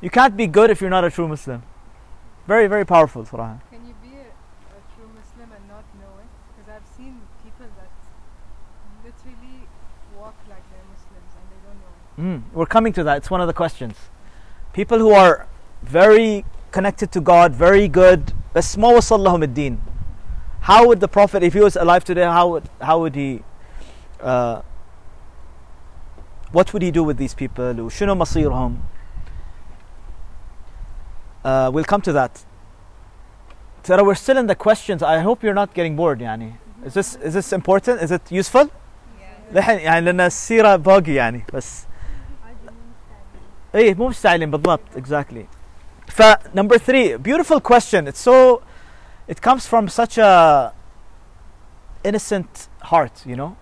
you 0.00 0.10
can't 0.10 0.36
be 0.36 0.46
good 0.46 0.70
if 0.70 0.80
you're 0.80 0.90
not 0.98 1.04
a 1.04 1.10
true 1.10 1.28
Muslim 1.28 1.62
very 2.46 2.66
very 2.66 2.84
powerful 2.84 3.24
صراحة 3.24 3.58
Can 3.70 3.84
you 3.86 3.94
be 4.02 4.14
a, 4.14 4.26
a 4.78 4.82
true 4.94 5.08
Muslim 5.18 5.48
and 5.56 5.64
not 5.68 5.84
know 6.00 6.12
it? 6.22 6.30
Because 6.48 6.68
I've 6.76 6.88
seen 6.96 7.20
people 7.44 7.66
that 7.78 7.90
literally 9.04 9.66
walk 10.16 10.36
like 10.48 10.64
they're 10.70 10.88
Muslims 10.94 11.32
and 11.38 11.44
they 11.50 11.60
don't 11.66 11.78
know 11.82 12.38
it. 12.38 12.40
Mm, 12.40 12.54
we're 12.54 12.66
coming 12.76 12.92
to 12.92 13.02
that. 13.04 13.16
It's 13.18 13.30
one 13.30 13.40
of 13.40 13.48
the 13.48 13.52
questions. 13.62 13.96
People 14.72 14.98
who 14.98 15.10
are 15.10 15.48
very 15.82 16.44
connected 16.70 17.10
to 17.12 17.20
God, 17.20 17.52
very 17.52 17.88
good, 17.88 18.32
بس 18.54 18.78
ما 18.78 18.88
وصل 18.88 19.20
لهم 19.24 19.42
الدين. 19.42 19.78
How 20.60 20.86
would 20.86 21.00
the 21.00 21.08
Prophet, 21.08 21.42
if 21.42 21.54
he 21.54 21.60
was 21.60 21.76
alive 21.76 22.04
today, 22.04 22.24
how 22.24 22.48
would 22.48 22.64
how 22.80 22.98
would 23.00 23.14
he? 23.14 23.42
Uh, 24.20 24.62
what 26.52 26.72
would 26.72 26.82
he 26.82 26.90
do 26.90 27.04
with 27.04 27.18
these 27.18 27.34
people? 27.34 27.74
وشنو 27.74 28.14
مصيرهم? 28.14 28.76
Uh, 31.44 31.70
we'll 31.72 31.84
come 31.84 32.00
to 32.00 32.12
that. 32.12 32.44
ترى 33.84 34.04
we're 34.04 34.14
still 34.14 34.36
in 34.36 34.46
the 34.46 34.54
questions. 34.56 35.02
I 35.02 35.20
hope 35.20 35.42
you're 35.42 35.54
not 35.54 35.72
getting 35.74 35.94
bored. 35.94 36.18
يعني. 36.20 36.54
Is 36.84 36.94
this 36.94 37.16
is 37.16 37.34
this 37.34 37.52
important? 37.52 38.02
Is 38.02 38.10
it 38.10 38.22
useful? 38.30 38.70
لحين 39.52 39.78
يعني 39.78 40.00
لان 40.00 40.20
السيره 40.20 40.76
باقي 40.76 41.14
يعني 41.14 41.44
بس 41.54 41.86
ايه 43.74 43.94
مو 43.94 44.08
مستعجلين 44.08 44.50
بالضبط 44.50 44.80
exactly 44.96 45.46
ف 46.08 46.22
number 46.54 46.78
three 46.78 47.16
beautiful 47.16 47.60
question 47.60 48.06
it's 48.08 48.20
so 48.20 48.60
it 49.30 49.40
comes 49.40 49.66
from 49.66 49.88
such 49.88 50.18
a 50.18 50.72
innocent 52.04 52.68
heart 52.82 53.24
you 53.26 53.36
know 53.36 53.56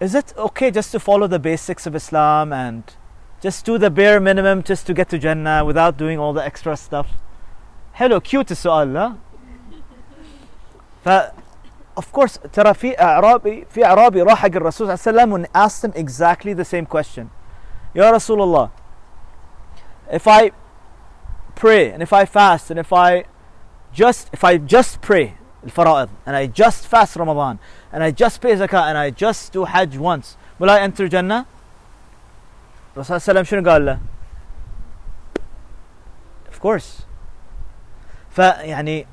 is 0.00 0.14
it 0.14 0.34
okay 0.36 0.70
just 0.70 0.92
to 0.92 1.00
follow 1.00 1.26
the 1.26 1.38
basics 1.38 1.86
of 1.86 1.94
Islam 1.94 2.52
and 2.52 2.82
just 3.40 3.64
do 3.64 3.78
the 3.78 3.90
bare 3.90 4.20
minimum 4.20 4.62
just 4.62 4.86
to 4.86 4.94
get 4.94 5.08
to 5.08 5.18
Jannah 5.18 5.64
without 5.64 5.96
doing 5.96 6.18
all 6.18 6.32
the 6.32 6.44
extra 6.44 6.76
stuff 6.76 7.08
حلو 7.94 8.20
cute 8.20 8.50
السؤال 8.50 8.94
لا 8.94 9.14
ف 11.04 11.08
of 11.96 12.12
course 12.12 12.38
ترى 12.52 12.74
في 12.74 13.00
اعرابي 13.00 13.66
في 13.70 13.84
اعرابي 13.84 14.22
راح 14.22 14.38
حق 14.38 14.56
الرسول 14.56 14.98
صلى 14.98 15.10
الله 15.10 15.22
عليه 15.22 15.32
وسلم 15.32 15.44
and 15.44 15.48
asked 15.54 15.84
him 15.84 15.92
exactly 15.94 16.54
the 16.54 16.64
same 16.64 16.86
question 16.86 17.26
يا 17.94 18.10
رسول 18.10 18.42
الله 18.42 18.70
if 20.10 20.26
I 20.26 20.50
pray 21.54 21.90
and 21.92 22.02
if 22.02 22.12
I 22.12 22.24
fast 22.24 22.70
and 22.70 22.78
if 22.78 22.92
I 22.92 23.24
just 23.97 24.29
if 24.31 24.43
I 24.43 24.57
just 24.57 25.01
pray 25.01 25.33
الفرائض 25.63 26.09
and 26.25 26.35
I 26.35 26.45
just 26.45 26.87
fast 26.87 27.15
Ramadan 27.15 27.59
and 27.91 28.03
I 28.03 28.11
just 28.11 28.39
pay 28.41 28.53
zakah 28.55 28.83
and 28.89 28.97
I 28.97 29.09
just 29.09 29.51
do 29.53 29.65
hajj 29.65 29.97
once 29.97 30.37
will 30.59 30.69
I 30.69 30.79
enter 30.79 31.07
Jannah 31.07 31.45
الرسول 32.95 33.21
صلى 33.21 33.29
الله 33.29 33.29
عليه 33.29 33.39
وسلم 33.39 33.43
شنو 33.43 33.71
قال 33.71 33.85
له 33.85 33.99
of 36.51 36.59
course 36.59 37.01
فيعني 38.31 39.07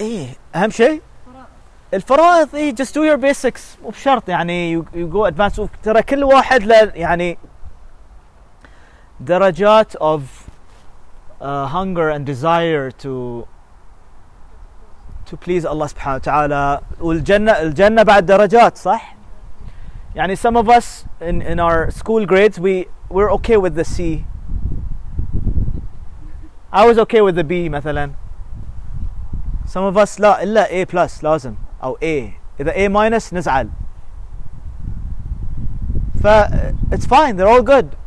إيه 0.00 0.28
اهم 0.54 0.70
شيء 0.70 1.02
فرائض 1.26 1.46
الفرائض 1.94 2.54
اي 2.54 2.72
just 2.72 2.92
do 2.94 3.04
your 3.04 3.18
basics 3.18 3.82
مو 3.82 3.88
بشرط 3.88 4.28
يعني 4.28 4.82
you, 4.82 4.84
go 5.12 5.30
advance 5.30 5.60
ترى 5.82 6.02
كل 6.02 6.24
واحد 6.24 6.62
له 6.62 6.92
يعني 6.94 7.38
درجات 9.20 9.96
of 9.96 10.47
uh, 11.41 11.67
hunger 11.67 12.09
and 12.09 12.25
desire 12.25 12.91
to 12.91 13.47
to 15.25 15.37
please 15.37 15.65
Allah 15.65 15.87
سبحانه 15.87 16.15
وتعالى 16.15 16.81
والجنة 16.99 17.51
الجنة 17.51 18.03
بعد 18.03 18.25
درجات 18.25 18.77
صح؟ 18.77 19.15
يعني 20.15 20.35
some 20.37 20.55
of 20.55 20.69
us 20.69 21.05
in, 21.21 21.41
in 21.41 21.59
our 21.59 21.89
school 21.91 22.25
grades 22.25 22.59
we 22.59 22.87
we're 23.09 23.31
okay 23.31 23.57
with 23.57 23.75
the 23.75 23.83
C 23.85 24.25
I 26.71 26.85
was 26.85 26.97
okay 26.99 27.21
with 27.21 27.35
the 27.35 27.43
B 27.43 27.69
مثلا 27.69 28.13
some 29.65 29.83
of 29.83 29.97
us 29.97 30.19
لا 30.19 30.43
الا 30.43 30.67
A 30.67 30.85
plus 30.85 31.23
لازم 31.23 31.55
او 31.83 31.97
A 32.01 32.33
اذا 32.59 32.71
A 32.71 32.89
minus 32.89 33.33
نزعل 33.33 33.69
ف 36.21 36.27
it's 36.91 37.05
fine 37.05 37.35
they're 37.35 37.47
all 37.47 37.63
good 37.63 37.73
They 37.75 37.79
all 37.79 37.91
come 37.93 38.06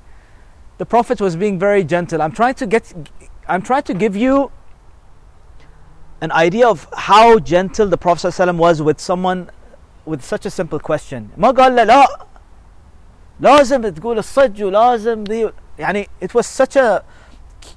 the 0.78 0.86
prophet 0.86 1.20
was 1.20 1.36
being 1.36 1.58
very 1.58 1.84
gentle 1.84 2.20
i'm 2.22 2.32
trying 2.32 2.54
to 2.54 2.66
get 2.66 2.92
i'm 3.48 3.62
trying 3.62 3.82
to 3.82 3.94
give 3.94 4.16
you 4.16 4.50
an 6.20 6.32
idea 6.32 6.66
of 6.66 6.88
how 6.96 7.38
gentle 7.38 7.86
the 7.86 7.98
prophet 7.98 8.28
ﷺ 8.28 8.56
was 8.56 8.80
with 8.82 8.98
someone 9.00 9.50
with 10.06 10.24
such 10.24 10.46
a 10.46 10.50
simple 10.50 10.78
question 10.80 11.30
ما 11.36 11.50
قال 11.50 11.76
له 11.76 11.84
لا 11.84 12.06
لازم 13.40 13.88
تقول 13.88 14.18
الصج 14.18 14.62
ولازم 14.62 15.24
ذي 15.24 15.52
يعني 15.78 16.08
it 16.20 16.34
was 16.34 16.46
such 16.46 16.76
a 16.76 17.02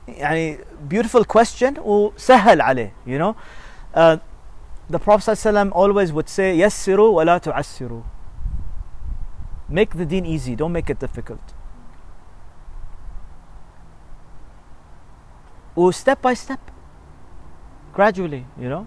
يعني 0.08 0.60
beautiful 0.88 1.26
question 1.26 1.80
وسهل 1.80 2.62
عليه 2.62 2.94
you 3.06 3.18
know 3.18 3.36
uh, 3.94 4.18
the 4.90 5.00
Prophet 5.00 5.32
ﷺ 5.32 5.72
always 5.74 6.14
would 6.14 6.30
say 6.30 6.58
يسروا 6.58 7.18
ولا 7.18 7.38
تعسروا 7.38 8.04
make 9.70 9.96
the 9.98 10.06
deen 10.06 10.26
easy 10.26 10.56
don't 10.56 10.72
make 10.72 10.90
it 10.90 11.00
difficult 11.00 11.54
و 15.76 15.92
step 15.92 16.22
by 16.22 16.34
step 16.34 16.60
gradually 17.94 18.46
you 18.60 18.70
know 18.70 18.86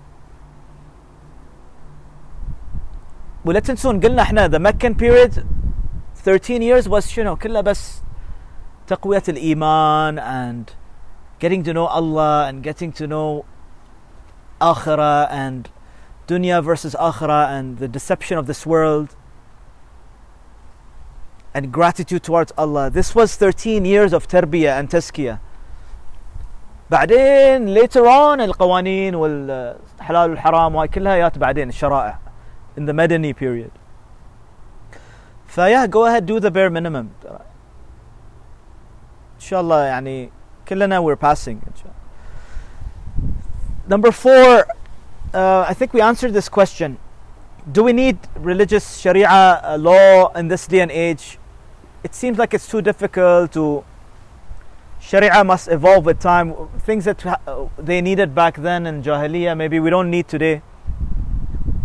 ولا 3.44 3.60
تنسون 3.60 4.00
قلنا 4.00 4.22
احنا 4.22 4.48
the 4.48 4.58
Meccan 4.58 4.94
period 4.94 5.44
13 6.14 6.62
years 6.62 6.88
was 6.88 7.06
شنو 7.08 7.36
كلها 7.36 7.60
بس 7.60 8.02
تقوية 8.86 9.22
الإيمان 9.28 10.18
and 10.18 10.72
getting 11.40 11.62
to 11.64 11.72
know 11.72 11.86
Allah 11.86 12.46
and 12.48 12.62
getting 12.62 12.92
to 12.92 13.06
know 13.06 13.44
akhirah 14.60 15.28
and 15.30 15.70
dunya 16.28 16.62
versus 16.62 16.94
akhirah 16.94 17.48
and 17.58 17.78
the 17.78 17.88
deception 17.88 18.38
of 18.38 18.46
this 18.46 18.64
world 18.64 19.16
and 21.54 21.72
gratitude 21.72 22.22
towards 22.22 22.52
Allah. 22.56 22.90
This 22.90 23.14
was 23.14 23.36
13 23.36 23.84
years 23.84 24.12
of 24.12 24.28
tarbiyah 24.28 24.78
and 24.78 24.88
tazkiyah. 24.88 25.40
بعدين 26.90 27.74
later 27.74 28.06
on 28.06 28.40
القوانين 28.40 29.14
والحلال 29.14 30.30
والحرام 30.30 30.74
وهاي 30.74 30.88
كلها 30.88 31.16
جات 31.16 31.38
بعدين 31.38 31.68
الشرائع 31.68 32.18
in 32.78 32.86
the 32.86 32.92
Madani 32.92 33.34
period. 33.36 33.70
فيا 35.46 35.86
go 35.86 36.06
ahead 36.06 36.26
do 36.26 36.40
the 36.40 36.50
bare 36.50 36.70
minimum. 36.70 37.06
ان 39.34 39.40
شاء 39.40 39.60
الله 39.60 39.84
يعني 39.84 40.30
كلنا 40.68 41.00
we're 41.00 41.16
passing 41.16 41.48
ان 41.48 41.72
شاء 41.76 41.86
الله. 41.86 42.02
Number 43.88 44.12
four, 44.12 44.66
uh, 45.34 45.64
I 45.68 45.74
think 45.74 45.92
we 45.92 46.00
answered 46.00 46.32
this 46.32 46.48
question. 46.48 46.98
Do 47.72 47.82
we 47.82 47.92
need 47.92 48.18
religious 48.36 48.98
Sharia 48.98 49.28
uh, 49.28 49.76
law 49.78 50.32
in 50.34 50.48
this 50.48 50.66
day 50.66 50.80
and 50.80 50.90
age? 50.90 51.38
It 52.04 52.14
seems 52.14 52.38
like 52.38 52.54
it's 52.54 52.68
too 52.68 52.82
difficult 52.82 53.52
to. 53.52 53.84
Sharia 55.06 55.42
must 55.44 55.68
evolve 55.68 56.06
with 56.06 56.20
time. 56.20 56.54
Things 56.78 57.04
that 57.04 57.26
uh, 57.26 57.68
they 57.78 58.00
needed 58.00 58.34
back 58.34 58.56
then 58.56 58.86
in 58.86 59.02
Jahiliyyah, 59.02 59.56
maybe 59.56 59.80
we 59.80 59.90
don't 59.90 60.10
need 60.10 60.28
today. 60.28 60.62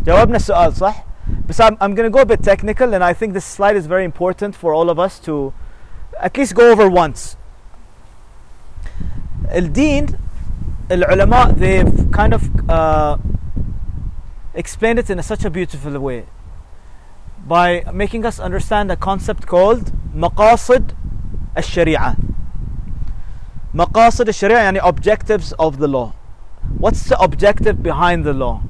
جاوبنا 0.05 0.35
السؤال 0.37 0.73
صح؟ 0.73 1.03
But 1.47 1.59
I'm, 1.59 1.77
I'm 1.81 1.95
going 1.95 2.05
to 2.05 2.09
go 2.09 2.21
a 2.21 2.25
bit 2.25 2.43
technical, 2.43 2.93
and 2.93 3.03
I 3.03 3.13
think 3.13 3.33
this 3.33 3.43
slide 3.43 3.75
is 3.75 3.85
very 3.87 4.05
important 4.05 4.55
for 4.55 4.73
all 4.73 4.89
of 4.89 4.99
us 4.99 5.19
to 5.21 5.53
at 6.19 6.37
least 6.37 6.55
go 6.55 6.71
over 6.71 6.89
once. 6.89 7.37
الدين 9.49 10.17
العلماء 10.91 11.57
they've 11.57 12.11
kind 12.11 12.33
of 12.33 12.69
uh, 12.69 13.17
explained 14.53 14.99
it 14.99 15.09
in 15.09 15.19
a, 15.19 15.23
such 15.23 15.43
a 15.45 15.49
beautiful 15.49 15.99
way 15.99 16.25
by 17.45 17.83
making 17.93 18.25
us 18.25 18.39
understand 18.39 18.91
a 18.91 18.95
concept 18.95 19.45
called 19.47 19.91
مقاصد 20.15 20.91
الشريعة 21.57 22.15
مقاصد 23.73 24.27
الشريعة 24.27 24.59
يعني 24.61 24.81
objectives 24.81 25.53
of 25.59 25.77
the 25.77 25.87
law 25.87 26.11
what's 26.79 27.03
the 27.09 27.17
objective 27.21 27.75
behind 27.83 28.23
the 28.25 28.33
law 28.33 28.61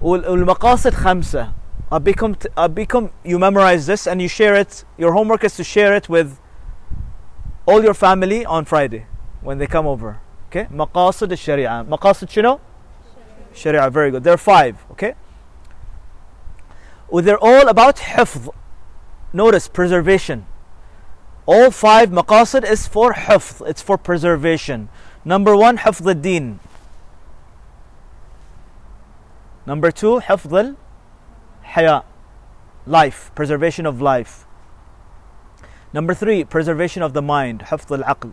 وال- 0.00 0.28
والمقاصد 0.28 0.94
خمسة 0.94 1.48
I 1.92 1.98
become, 1.98 2.34
t- 2.34 2.48
I 2.56 2.68
become 2.68 3.10
you 3.24 3.38
memorize 3.38 3.86
this 3.86 4.06
and 4.06 4.20
you 4.22 4.28
share 4.28 4.54
it 4.54 4.84
your 4.98 5.12
homework 5.12 5.44
is 5.44 5.54
to 5.56 5.64
share 5.64 5.94
it 5.94 6.08
with 6.08 6.38
all 7.66 7.82
your 7.84 7.94
family 7.94 8.44
on 8.46 8.64
Friday 8.64 9.06
when 9.42 9.58
they 9.58 9.66
come 9.66 9.86
over 9.86 10.18
okay 10.50 10.66
مقاصد 10.70 11.32
الشريعة 11.32 11.82
مقاصد 11.82 12.28
شنو 12.30 12.58
Sharia 13.54 13.90
very 13.90 14.10
good 14.10 14.24
there 14.24 14.32
are 14.34 14.38
five 14.38 14.76
okay 14.92 15.14
well, 17.10 17.22
they're 17.22 17.38
all 17.38 17.68
about 17.68 17.98
حفظ 17.98 18.50
notice 19.34 19.68
preservation 19.68 20.44
all 21.46 21.70
five 21.70 22.10
مقاصد 22.10 22.64
is 22.64 22.86
for 22.86 23.12
حفظ 23.12 23.66
it's 23.68 23.82
for 23.82 23.96
preservation 23.98 24.88
number 25.24 25.56
one 25.56 25.78
حفظ 25.78 26.08
الدين 26.08 26.58
number 29.66 29.90
two 29.90 30.20
حفظ 30.20 30.74
الحياة 31.64 32.02
life 32.86 33.30
preservation 33.34 33.86
of 33.86 34.00
life 34.00 34.44
number 35.92 36.14
three 36.14 36.44
preservation 36.44 37.02
of 37.02 37.12
the 37.12 37.22
mind 37.22 37.62
حفظ 37.62 37.92
العقل 38.02 38.32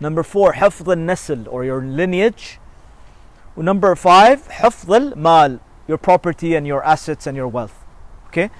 number 0.00 0.22
four 0.22 0.52
حفظ 0.52 0.88
النسل 0.88 1.46
or 1.48 1.64
your 1.64 1.80
lineage 1.82 2.58
number 3.56 3.94
five 3.94 4.48
حفظ 4.48 4.90
المال 4.90 5.58
your 5.88 5.98
property 5.98 6.54
and 6.54 6.66
your 6.66 6.82
assets 6.84 7.26
and 7.26 7.36
your 7.36 7.48
wealth 7.48 7.84
okay 8.28 8.50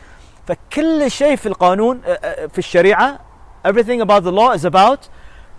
فكل 0.46 1.10
شيء 1.10 1.36
في 1.36 1.46
القانون 1.46 2.02
uh, 2.02 2.06
uh, 2.06 2.46
في 2.46 2.58
الشريعة 2.58 3.20
everything 3.63 4.01
about 4.01 4.23
the 4.23 4.31
law 4.31 4.51
is 4.51 4.65
about 4.65 5.09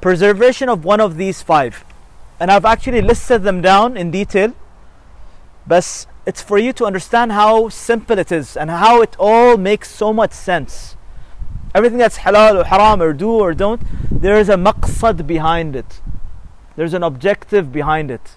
preservation 0.01 0.69
of 0.69 0.85
one 0.85 1.01
of 1.01 1.17
these 1.17 1.43
five. 1.43 1.85
And 2.41 2.51
I've 2.51 2.65
actually 2.65 3.03
listed 3.03 3.43
them 3.43 3.61
down 3.61 3.97
in 3.97 4.11
detail. 4.11 4.55
But 5.67 6.07
it's 6.27 6.43
for 6.43 6.59
you 6.59 6.73
to 6.75 6.87
understand 6.87 7.33
how 7.33 7.69
simple 7.69 8.19
it 8.19 8.33
is 8.33 8.57
and 8.57 8.71
how 8.71 9.01
it 9.01 9.17
all 9.19 9.57
makes 9.57 9.91
so 9.91 10.13
much 10.13 10.33
sense. 10.33 10.97
Everything 11.75 11.99
that's 11.99 12.19
halal 12.19 12.61
or 12.61 12.65
haram 12.65 13.01
or 13.01 13.13
do 13.13 13.31
or 13.31 13.55
don't 13.55 13.81
there 14.11 14.39
is 14.39 14.49
a 14.49 14.55
maqsad 14.55 15.27
behind 15.27 15.75
it. 15.75 16.01
There's 16.77 16.95
an 16.95 17.03
objective 17.03 17.73
behind 17.73 18.11
it. 18.11 18.37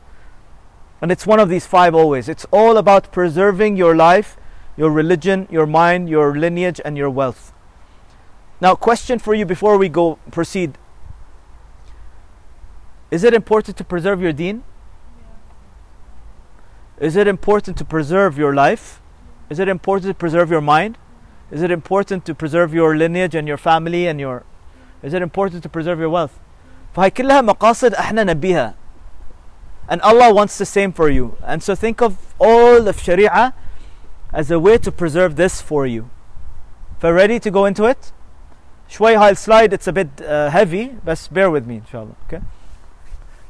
And 1.02 1.12
it's 1.12 1.28
one 1.28 1.40
of 1.40 1.50
these 1.50 1.68
five 1.68 1.94
always. 1.94 2.28
It's 2.28 2.46
all 2.52 2.78
about 2.78 3.12
preserving 3.12 3.78
your 3.78 3.96
life, 3.96 4.38
your 4.78 4.90
religion, 4.90 5.48
your 5.52 5.68
mind, 5.68 6.10
your 6.10 6.36
lineage, 6.36 6.82
and 6.84 6.98
your 6.98 7.10
wealth. 7.10 7.54
Now, 8.61 8.75
question 8.75 9.19
for 9.19 9.35
you 9.35 9.47
before 9.47 9.79
we 9.79 9.89
go 9.89 10.19
proceed. 10.31 10.77
Is 13.11 13.25
it 13.25 13.35
important 13.35 13.77
to 13.79 13.85
preserve 13.85 14.21
your 14.21 14.33
deen? 14.33 14.63
Is 16.99 17.17
it 17.17 17.27
important 17.27 17.79
to 17.79 17.85
preserve 17.85 18.39
your 18.39 18.55
life? 18.55 19.01
Is 19.49 19.59
it 19.59 19.69
important 19.69 20.11
to 20.11 20.15
preserve 20.15 20.51
your 20.51 20.61
mind? 20.61 20.99
Is 21.51 21.63
it 21.63 21.71
important 21.71 22.25
to 22.27 22.35
preserve 22.35 22.75
your 22.75 22.97
lineage 22.97 23.35
and 23.35 23.49
your 23.49 23.57
family 23.57 24.07
and 24.07 24.21
your 24.21 24.45
Is 25.03 25.15
it 25.15 25.23
important 25.23 25.63
to 25.63 25.69
preserve 25.69 25.99
your 25.99 26.11
wealth? 26.11 26.39
فهي 26.95 27.11
كلها 27.11 27.41
مقاصد 27.41 27.95
احنا 27.95 28.25
نبيها 28.25 28.75
and 29.91 30.01
Allah 30.03 30.33
wants 30.33 30.57
the 30.57 30.65
same 30.65 30.93
for 30.93 31.11
you. 31.11 31.37
And 31.45 31.65
so 31.65 31.75
think 31.75 32.01
of 32.01 32.33
all 32.39 32.87
of 32.87 33.01
Sharia 33.01 33.53
as 34.33 34.49
a 34.53 34.61
way 34.61 34.79
to 34.79 34.93
preserve 34.93 35.35
this 35.35 35.61
for 35.61 35.85
you. 35.85 36.09
If 36.97 37.03
you're 37.03 37.13
ready 37.13 37.41
to 37.41 37.51
go 37.51 37.65
into 37.65 37.87
it, 37.87 38.13
شوي 38.89 39.17
هاي 39.17 39.35
slide 39.35 39.73
it's 39.73 39.89
a 39.89 39.93
bit 39.93 40.09
uh, 40.21 40.51
heavy 40.51 40.97
but 41.05 41.29
bear 41.33 41.51
with 41.51 41.67
me 41.67 41.77
inshallah 41.77 42.15
okay 42.27 42.43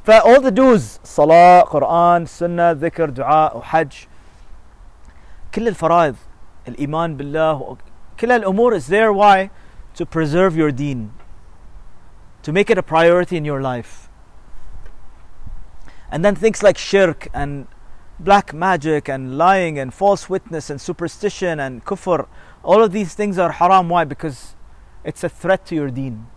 ف 0.03 0.09
all 0.11 0.41
the 0.41 0.51
do's 0.51 0.99
صلاة 1.03 1.61
قرآن 1.61 2.25
سنة 2.25 2.71
ذكر 2.71 3.09
دعاء 3.09 3.57
وحج 3.57 3.93
كل 5.55 5.67
الفرائض 5.67 6.15
الإيمان 6.67 7.17
بالله 7.17 7.77
كل 8.19 8.31
الأمور 8.31 8.75
is 8.75 8.87
there 8.87 9.11
why 9.13 9.49
to 9.93 10.05
preserve 10.05 10.55
your 10.55 10.71
deen 10.71 11.11
to 12.43 12.51
make 12.51 12.69
it 12.69 12.77
a 12.77 12.83
priority 12.83 13.37
in 13.37 13.45
your 13.45 13.61
life 13.61 14.09
and 16.11 16.25
then 16.25 16.35
things 16.35 16.61
like 16.61 16.77
shirk 16.77 17.29
and 17.33 17.67
black 18.19 18.53
magic 18.53 19.09
and 19.09 19.37
lying 19.37 19.79
and 19.79 19.93
false 19.93 20.29
witness 20.29 20.69
and 20.69 20.79
superstition 20.79 21.59
and 21.59 21.83
kufr, 21.85 22.27
all 22.63 22.83
of 22.83 22.91
these 22.91 23.13
things 23.13 23.37
are 23.37 23.53
haram. 23.53 23.89
Why? 23.89 24.03
Because 24.03 24.54
it's 25.05 25.23
a 25.23 25.29
threat 25.29 25.65
to 25.67 25.75
your 25.75 25.89
deen. 25.89 26.27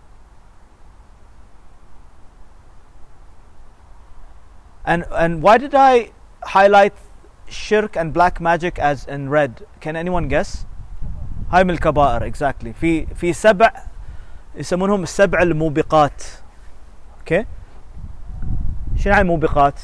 And 4.85 5.05
and 5.11 5.41
why 5.41 5.57
did 5.57 5.73
I 5.73 6.11
highlight 6.43 6.93
shirk 7.47 7.95
and 7.95 8.13
black 8.13 8.39
magic 8.39 8.77
as 8.79 9.05
in 9.05 9.29
red? 9.29 9.65
Can 9.79 9.95
anyone 9.95 10.27
guess? 10.27 10.65
هاي 11.51 11.63
من 11.63 11.69
الكبائر 11.69 12.31
exactly 12.31 12.73
في 12.73 13.05
في 13.15 13.33
سبع 13.33 13.71
يسمونهم 14.55 15.03
السبع 15.03 15.41
الموبقات. 15.41 16.23
Okay? 17.21 17.45
شنو 18.95 19.13
يعني 19.13 19.23
موبقات؟ 19.23 19.79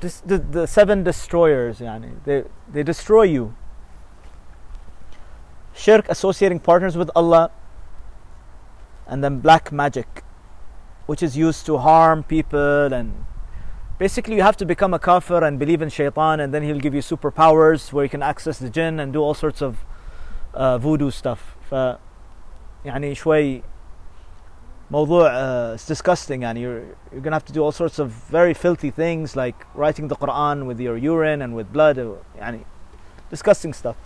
Dis- 0.00 0.20
the, 0.26 0.38
the 0.38 0.66
seven 0.66 1.04
destroyers 1.04 1.80
يعني 1.80 2.12
they, 2.24 2.42
they 2.74 2.82
destroy 2.82 3.22
you 3.22 3.52
shirk 5.76 6.08
associating 6.08 6.60
partners 6.60 6.96
with 6.96 7.10
Allah 7.14 7.50
and 9.06 9.22
then 9.22 9.38
black 9.40 9.72
magic 9.72 10.24
which 11.06 11.22
is 11.22 11.36
used 11.36 11.66
to 11.66 11.78
harm 11.78 12.22
people 12.22 12.92
and 12.92 13.24
basically 13.98 14.36
you 14.36 14.42
have 14.42 14.56
to 14.56 14.64
become 14.64 14.94
a 14.94 14.98
kafir 14.98 15.44
and 15.44 15.58
believe 15.58 15.82
in 15.82 15.88
shaitan 15.88 16.40
and 16.40 16.52
then 16.54 16.62
he'll 16.62 16.78
give 16.78 16.94
you 16.94 17.00
superpowers 17.00 17.92
where 17.92 18.04
you 18.04 18.08
can 18.08 18.22
access 18.22 18.58
the 18.58 18.70
jinn 18.70 19.00
and 19.00 19.12
do 19.12 19.20
all 19.20 19.34
sorts 19.34 19.60
of 19.62 19.84
uh, 20.54 20.78
voodoo 20.78 21.10
stuff 21.10 21.56
ف 21.70 21.74
يعني 22.84 23.14
شوي 23.14 23.62
موضوع 24.90 25.30
uh, 25.30 25.74
it's 25.74 25.86
disgusting 25.86 26.42
يعني 26.42 26.60
you're, 26.60 26.82
you're 27.12 27.20
gonna 27.20 27.36
have 27.36 27.44
to 27.44 27.52
do 27.52 27.62
all 27.62 27.72
sorts 27.72 27.98
of 27.98 28.10
very 28.10 28.54
filthy 28.54 28.90
things 28.90 29.36
like 29.36 29.66
writing 29.74 30.08
the 30.08 30.16
Quran 30.16 30.66
with 30.66 30.80
your 30.80 30.96
urine 30.96 31.40
and 31.42 31.54
with 31.54 31.72
blood 31.72 31.98
uh, 31.98 32.16
يعني 32.38 32.64
disgusting 33.30 33.72
stuff 33.72 33.96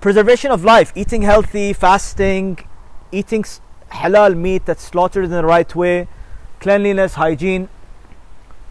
preservation 0.00 0.50
of 0.50 0.64
life 0.64 0.92
eating 0.94 1.22
healthy 1.22 1.72
fasting 1.72 2.58
eating 3.12 3.42
s- 3.44 3.60
halal 4.00 4.34
meat 4.44 4.62
that's 4.66 4.82
slaughtered 4.90 5.24
in 5.24 5.30
the 5.30 5.44
right 5.54 5.72
way 5.82 5.96
cleanliness 6.60 7.14
hygiene 7.14 7.68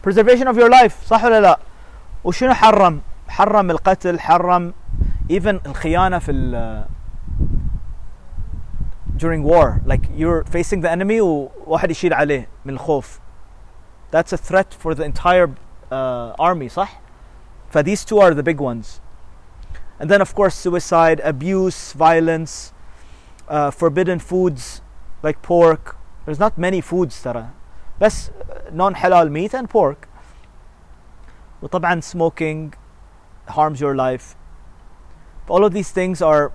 preservation 0.02 0.46
of 0.48 0.56
your 0.56 0.70
life 0.70 0.96
صح 1.10 1.24
ولا 1.24 1.40
لا 1.40 1.58
وشنو 2.24 2.54
حرم 2.54 3.00
حرم 3.28 3.70
القتل 3.70 4.20
حرم 4.20 4.74
even 5.30 5.56
الخيانة 5.66 6.18
في 6.18 6.32
ال 6.32 6.84
during 9.16 9.42
war 9.42 9.80
like 9.86 10.02
you're 10.16 10.44
facing 10.44 10.80
the 10.80 10.90
enemy 10.90 11.20
وواحد 11.20 11.90
يشيل 11.90 12.14
عليه 12.14 12.48
من 12.64 12.74
الخوف 12.74 13.20
that's 14.10 14.32
a 14.32 14.36
threat 14.36 14.74
for 14.74 14.94
the 14.94 15.04
entire 15.04 15.48
uh, 15.90 16.34
army 16.38 16.68
صح 16.68 17.00
ف 17.70 17.78
these 17.78 18.04
two 18.04 18.18
are 18.20 18.34
the 18.34 18.42
big 18.42 18.60
ones 18.60 19.00
and 19.98 20.10
then 20.10 20.20
of 20.20 20.34
course 20.34 20.54
suicide 20.54 21.20
abuse 21.24 21.92
violence 21.92 22.72
uh, 23.48 23.70
forbidden 23.70 24.18
foods 24.18 24.82
like 25.22 25.40
pork 25.42 25.96
there's 26.24 26.38
not 26.38 26.56
many 26.58 26.80
foods 26.80 27.22
ترى 27.22 27.46
بس 28.00 28.30
non 28.72 28.94
halal 28.94 29.30
meat 29.30 29.54
and 29.54 29.70
pork 29.70 30.08
وطبعا 31.62 32.02
smoking 32.02 32.74
harms 33.48 33.80
your 33.80 33.94
life 33.94 34.36
all 35.48 35.64
of 35.64 35.72
these 35.72 35.90
things 35.90 36.22
are 36.22 36.52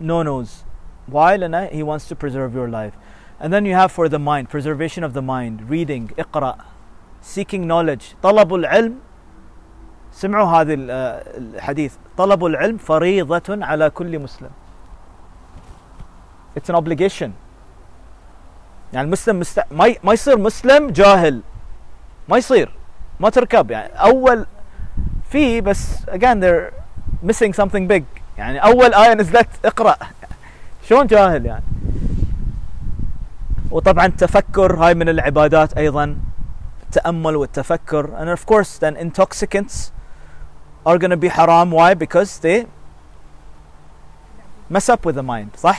no-nos 0.00 0.64
why 1.06 1.36
لأن 1.36 1.70
he 1.72 1.82
wants 1.82 2.08
to 2.08 2.16
preserve 2.16 2.54
your 2.54 2.68
life 2.68 2.94
and 3.38 3.52
then 3.52 3.64
you 3.64 3.74
have 3.74 3.92
for 3.92 4.08
the 4.08 4.18
mind 4.18 4.48
preservation 4.48 5.04
of 5.04 5.12
the 5.12 5.22
mind 5.22 5.68
reading 5.68 6.10
اقرأ 6.18 6.56
seeking 7.20 7.66
knowledge 7.66 8.16
طلب 8.22 8.54
العلم 8.54 9.00
سمعوا 10.13 10.61
آه، 10.61 11.23
الحديث. 11.37 11.93
طلب 12.17 12.45
العلم 12.45 12.77
فريضة 12.77 13.65
على 13.65 13.89
كل 13.89 14.19
مسلم. 14.19 14.49
It's 16.59 16.73
an 16.73 16.75
obligation. 16.75 17.29
يعني 18.93 19.05
المسلم 19.05 19.39
مست... 19.39 19.63
ما 19.71 19.85
ي... 19.85 19.97
ما 20.03 20.13
يصير 20.13 20.37
مسلم 20.37 20.89
جاهل. 20.89 21.41
ما 22.29 22.37
يصير. 22.37 22.71
ما 23.19 23.29
تركب. 23.29 23.71
يعني 23.71 23.93
أول 23.93 24.45
في 25.29 25.61
بس 25.61 26.05
again 26.05 26.41
they're 26.41 26.71
missing 27.29 27.53
something 27.63 27.87
big. 27.91 28.03
يعني 28.37 28.63
أول 28.63 28.93
آية 28.93 29.13
نزلت 29.13 29.49
اقرأ. 29.65 29.95
شلون 30.87 31.07
جاهل 31.07 31.45
يعني؟ 31.45 31.63
وطبعا 33.71 34.05
التفكر 34.05 34.75
هاي 34.75 34.93
من 34.93 35.09
العبادات 35.09 35.77
أيضا. 35.77 36.17
التامل 36.83 37.35
والتفكر. 37.35 38.05
And 38.07 38.39
of 38.39 38.45
course 38.45 38.79
then 38.79 38.95
intoxicants. 38.95 39.98
are 40.88 40.98
going 40.98 41.10
to 41.10 41.16
be 41.16 41.28
haram 41.28 41.70
why 41.70 41.94
because 41.94 42.38
they 42.40 42.66
mess 44.68 44.88
up 44.88 45.04
with 45.04 45.14
the 45.14 45.22
mind 45.22 45.52
صح 45.54 45.76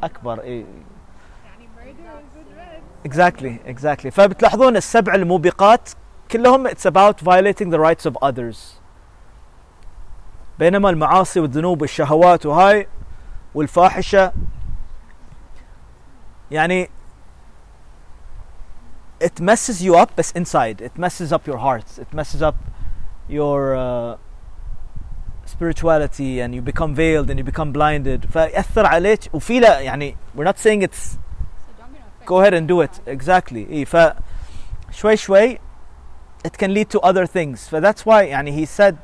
أكبر 0.02 0.40
إي. 0.40 0.66
Exactly 3.04 3.58
exactly. 3.66 4.08
فبتلاحظون 4.08 4.76
السبع 4.76 5.14
الموبقات 5.14 5.90
كلهم 6.30 6.68
it's 6.68 6.86
about 6.86 7.20
violating 7.20 7.70
the 7.70 7.78
rights 7.78 8.06
of 8.06 8.16
others. 8.22 8.56
بينما 10.58 10.90
المعاصي 10.90 11.40
والذنوب 11.40 11.80
والشهوات 11.80 12.46
وهاي 12.46 12.88
والفاحشة 13.58 14.32
يعني 16.50 16.88
it 19.20 19.40
messes 19.40 19.82
you 19.82 19.96
up 19.96 20.16
بس 20.18 20.32
inside 20.32 20.80
it 20.80 20.96
messes 20.96 21.32
up 21.32 21.44
your 21.48 21.58
heart 21.58 21.98
it 21.98 22.14
messes 22.14 22.40
up 22.40 22.54
your 23.28 23.74
uh, 23.74 24.16
spirituality 25.44 26.40
and 26.40 26.54
you 26.54 26.62
become 26.62 26.94
veiled 26.94 27.28
and 27.30 27.38
you 27.40 27.44
become 27.44 27.72
blinded 27.72 28.26
فيأثر 28.32 28.86
عليك 28.86 29.34
وفي 29.34 29.60
لا 29.60 29.80
يعني 29.80 30.16
we're 30.36 30.44
not 30.44 30.58
saying 30.58 30.82
it's 30.82 31.18
go 32.26 32.40
ahead 32.40 32.54
and 32.54 32.68
do 32.68 32.80
it 32.80 33.00
exactly 33.06 33.66
إيه 33.70 33.84
ف 33.84 34.14
شوي 34.90 35.16
شوي 35.16 35.58
it 36.46 36.56
can 36.56 36.72
lead 36.72 36.88
to 36.90 37.00
other 37.00 37.26
things 37.26 37.68
ف 37.68 37.74
that's 37.74 38.06
why 38.06 38.22
يعني 38.22 38.52
he 38.52 38.66
said 38.66 38.96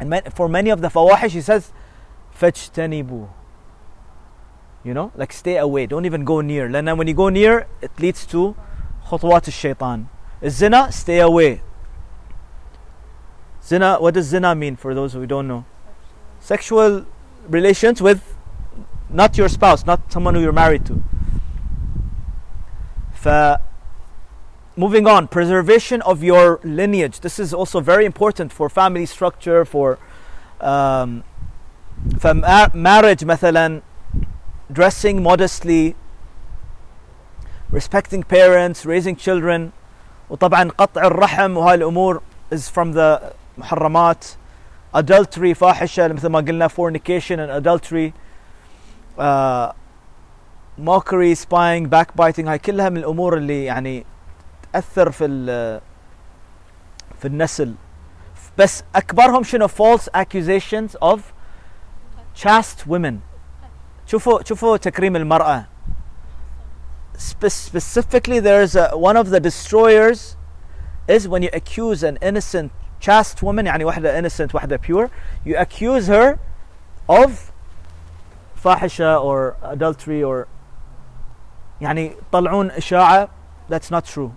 and 0.00 0.34
for 0.34 0.48
many 0.48 0.70
of 0.70 0.80
the 0.80 0.88
فواحش 0.88 1.32
he 1.32 1.40
says 1.40 1.72
فاجتنبوا 2.33 3.25
you 4.83 4.93
know 4.93 5.11
like 5.15 5.33
stay 5.33 5.57
away 5.57 5.85
don't 5.85 6.05
even 6.05 6.23
go 6.23 6.41
near 6.41 6.69
لأن 6.69 6.97
when 6.97 7.07
you 7.07 7.13
go 7.13 7.29
near 7.29 7.67
it 7.81 7.91
leads 7.99 8.25
to 8.25 8.55
خطوات 9.11 9.47
الشيطان 9.47 10.05
الزنا 10.43 10.91
stay 10.91 11.19
away 11.19 11.61
zina 13.63 13.97
what 13.99 14.13
does 14.13 14.25
zina 14.25 14.55
mean 14.55 14.75
for 14.75 14.93
those 14.93 15.13
who 15.13 15.25
don't 15.25 15.47
know 15.47 15.65
sexual 16.39 17.05
relations 17.49 18.01
with 18.01 18.21
not 19.09 19.37
your 19.37 19.49
spouse 19.49 19.85
not 19.85 19.99
someone 20.11 20.35
who 20.35 20.41
you're 20.41 20.53
married 20.53 20.85
to 20.85 21.03
ف 23.13 23.27
moving 24.77 25.05
on 25.05 25.27
preservation 25.27 26.01
of 26.03 26.23
your 26.23 26.61
lineage 26.63 27.19
this 27.19 27.37
is 27.37 27.53
also 27.53 27.81
very 27.81 28.05
important 28.05 28.49
for 28.53 28.69
family 28.69 29.05
structure 29.05 29.65
for 29.65 29.99
um, 30.61 31.23
فما- 32.19 32.71
marriage 32.73 33.23
مثلا 33.25 33.81
dressing 34.73 35.17
modestly 35.23 35.93
respecting 37.71 38.23
parents 38.23 38.85
raising 38.85 39.15
children 39.15 39.71
وطبعا 40.29 40.69
قطع 40.77 41.01
الرحم 41.07 41.57
وهاي 41.57 41.75
الامور 41.75 42.21
is 42.53 42.69
from 42.69 42.93
the 42.93 43.19
محرمات 43.57 44.25
adultery 44.97 45.51
فاحشه 45.53 46.07
مثل 46.07 46.27
ما 46.29 46.39
قلنا 46.39 46.67
fornication 46.67 47.37
and 47.39 47.51
adultery 47.63 48.11
uh, 49.19 49.71
mockery 50.77 51.35
spying 51.35 51.85
backbiting 51.89 52.47
هاي 52.47 52.59
كلها 52.59 52.89
من 52.89 52.97
الامور 52.97 53.37
اللي 53.37 53.65
يعني 53.65 54.05
تاثر 54.73 55.11
في 55.11 55.25
ال 55.25 55.81
في 57.19 57.27
النسل 57.27 57.73
بس 58.57 58.83
اكبرهم 58.95 59.43
شنو 59.43 59.67
false 59.67 60.07
accusations 60.17 60.95
of 61.05 61.19
chaste 62.35 62.85
women 62.87 63.15
شوفوا 64.07 64.43
شوفوا 64.43 64.77
تكريم 64.77 65.15
المرأة 65.15 65.65
Spe- 67.17 67.49
specifically 67.49 68.39
there's 68.39 68.75
a, 68.75 68.97
one 68.97 69.17
of 69.17 69.29
the 69.29 69.39
destroyers 69.39 70.37
is 71.07 71.27
when 71.27 71.41
you 71.43 71.49
accuse 71.53 72.01
an 72.03 72.17
innocent 72.21 72.71
chaste 72.99 73.43
woman 73.43 73.65
يعني 73.65 73.83
واحدة 73.85 74.17
innocent 74.17 74.53
واحدة 74.55 74.77
pure 74.77 75.09
you 75.45 75.55
accuse 75.57 76.07
her 76.07 76.39
of 77.09 77.51
فاحشة 78.63 79.17
or 79.19 79.55
adultery 79.63 80.23
or 80.23 80.47
يعني 81.81 82.15
طلعون 82.31 82.71
إشاعة 82.71 83.29
that's 83.69 83.91
not 83.91 84.05
true 84.05 84.31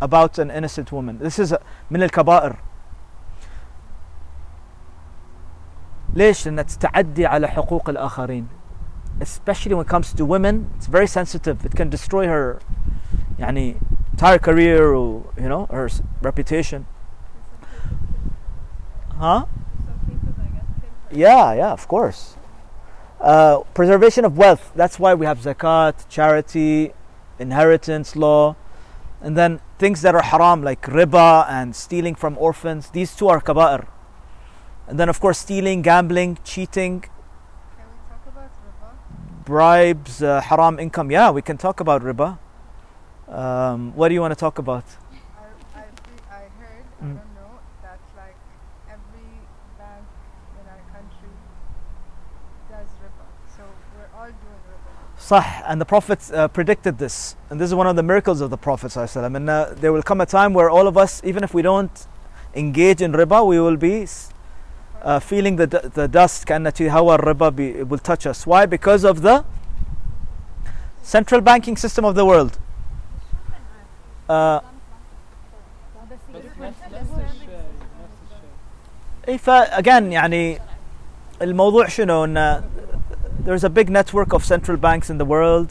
about 0.00 0.38
an 0.38 0.50
innocent 0.50 0.90
woman 0.92 1.18
this 1.18 1.38
is 1.38 1.54
من 1.90 2.02
الكبائر 2.02 2.56
ليش؟ 6.14 6.46
لأنها 6.46 6.64
تتعدي 6.64 7.26
على 7.26 7.48
حقوق 7.48 7.88
الآخرين 7.88 8.46
especially 9.20 9.74
when 9.74 9.80
it 9.86 9.88
comes 9.88 10.12
to 10.12 10.24
women 10.24 10.70
it's 10.76 10.86
very 10.86 11.06
sensitive 11.06 11.64
it 11.64 11.74
can 11.74 11.88
destroy 11.90 12.26
her 12.26 12.58
يعني 13.38 13.76
entire 14.12 14.38
career 14.38 14.92
or 14.94 15.24
you 15.40 15.48
know 15.48 15.66
her 15.70 15.86
s- 15.86 16.02
reputation 16.22 16.84
huh 19.18 19.44
Some 19.86 20.00
cases, 20.06 20.34
I 20.38 20.48
guess, 20.54 20.64
kill 20.80 20.90
her. 21.10 21.16
yeah 21.24 21.52
yeah 21.54 21.72
of 21.72 21.88
course 21.88 22.36
uh, 23.20 23.60
preservation 23.74 24.24
of 24.24 24.36
wealth 24.36 24.72
that's 24.74 24.98
why 24.98 25.14
we 25.14 25.24
have 25.26 25.38
zakat 25.38 26.06
charity 26.08 26.92
inheritance 27.38 28.16
law 28.16 28.54
and 29.22 29.36
then 29.36 29.60
things 29.78 30.02
that 30.02 30.14
are 30.14 30.22
haram 30.22 30.62
like 30.62 30.82
riba 30.82 31.46
and 31.48 31.74
stealing 31.74 32.14
from 32.14 32.36
orphans 32.38 32.90
these 32.90 33.14
two 33.16 33.28
are 33.28 33.40
kaba'ir 33.40 33.86
and 34.87 34.99
then 34.99 35.09
of 35.09 35.19
course 35.19 35.39
stealing 35.39 35.81
gambling 35.81 36.37
cheating 36.43 37.01
Can 37.01 37.85
we 37.87 37.97
talk 38.09 38.25
about 38.33 38.51
riba? 38.65 39.45
bribes, 39.45 40.21
uh, 40.23 40.41
haram 40.41 40.79
income. 40.79 41.11
Yeah, 41.11 41.31
we 41.31 41.41
can 41.41 41.57
talk 41.57 41.79
about 41.79 42.01
riba. 42.03 42.37
Um, 43.27 43.93
what 43.95 44.09
do 44.09 44.13
you 44.13 44.21
want 44.21 44.33
to 44.33 44.39
talk 44.39 44.57
about? 44.59 44.83
I, 45.73 45.79
I, 45.79 45.83
I 46.29 46.41
heard, 46.59 46.85
I 46.99 47.05
Mm. 47.05 47.15
don't 47.15 47.33
know, 47.39 47.51
that 47.81 47.99
like 48.17 48.35
every 48.89 49.31
bank 49.79 50.03
in 50.59 50.65
our 50.73 50.83
country 50.95 51.33
does 52.69 52.87
riba. 53.03 53.25
So 53.55 53.63
we're 53.95 54.11
all 54.19 54.27
doing 54.27 54.61
riba. 54.69 54.91
Sah, 55.17 55.45
and 55.67 55.79
the 55.79 55.85
Prophet 55.85 56.19
uh, 56.33 56.47
predicted 56.49 56.97
this. 56.97 57.35
And 57.49 57.59
this 57.59 57.67
is 57.69 57.75
one 57.75 57.87
of 57.87 57.95
the 57.95 58.03
miracles 58.03 58.41
of 58.41 58.49
the 58.49 58.57
Prophet. 58.57 58.95
And 58.97 59.49
uh, 59.49 59.73
there 59.75 59.93
will 59.93 60.03
come 60.03 60.19
a 60.21 60.25
time 60.25 60.53
where 60.53 60.69
all 60.69 60.87
of 60.87 60.97
us, 60.97 61.21
even 61.23 61.43
if 61.43 61.53
we 61.53 61.61
don't 61.61 62.07
engage 62.53 63.01
in 63.01 63.13
riba, 63.13 63.45
we 63.47 63.59
will 63.59 63.77
be 63.77 64.05
uh, 65.02 65.20
feeling 65.20 65.56
the, 65.56 65.66
d- 65.66 65.88
the 65.94 66.08
dust, 66.08 66.44
كأنتي 66.46 66.90
هوا 66.90 67.14
الربا 67.14 67.50
be, 67.56 67.68
it 67.80 67.88
will 67.88 67.98
touch 67.98 68.26
us. 68.26 68.46
Why? 68.46 68.66
Because 68.66 69.04
of 69.04 69.22
the 69.22 69.44
central 71.02 71.40
banking 71.40 71.76
system 71.76 72.04
of 72.04 72.14
the 72.14 72.24
world. 72.24 72.58
Uh, 74.28 74.60
بس 76.10 76.18
نفس 76.60 76.76
نفس 76.92 77.10
الشيء 77.10 77.48
نفس 78.02 78.18
الشيء 78.22 79.28
اي 79.28 79.38
ف 79.38 79.50
again 79.50 80.12
يعني 80.12 80.60
الموضوع 81.42 81.88
شنو 81.88 82.24
ان 82.24 82.62
there's 83.44 83.64
a 83.64 83.68
big 83.68 83.90
network 83.90 84.32
of 84.32 84.44
central 84.44 84.76
banks 84.76 85.10
in 85.10 85.18
the 85.18 85.24
world 85.24 85.70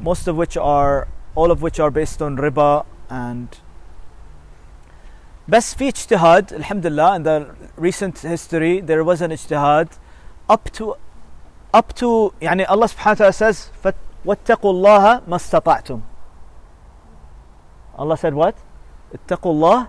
most 0.00 0.28
of 0.28 0.36
which 0.36 0.56
are 0.56 1.08
all 1.34 1.50
of 1.50 1.62
which 1.62 1.80
are 1.80 1.90
based 1.90 2.20
on 2.22 2.36
riba 2.36 2.84
and 3.10 3.48
بس 5.50 5.74
في 5.74 5.88
اجتهاد 5.88 6.52
الحمد 6.52 6.86
لله 6.86 7.18
in 7.18 7.22
the 7.22 7.46
recent 7.80 8.18
history 8.18 8.80
there 8.86 9.04
was 9.04 9.20
an 9.22 9.32
اجتهاد 9.32 9.88
up 10.52 10.70
to 10.78 10.84
up 11.76 11.92
to 12.00 12.32
يعني 12.42 12.70
الله 12.72 12.86
سبحانه 12.86 13.12
وتعالى 13.16 13.32
says 13.32 13.56
فت- 13.84 13.94
واتقوا 14.24 14.70
الله 14.70 15.20
ما 15.28 15.36
استطعتم 15.36 16.00
Allah 17.98 18.16
said 18.16 18.34
what 18.34 18.54
اتقوا 19.14 19.52
الله 19.52 19.86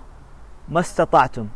ما 0.69 0.79
استطعتم 0.79 1.47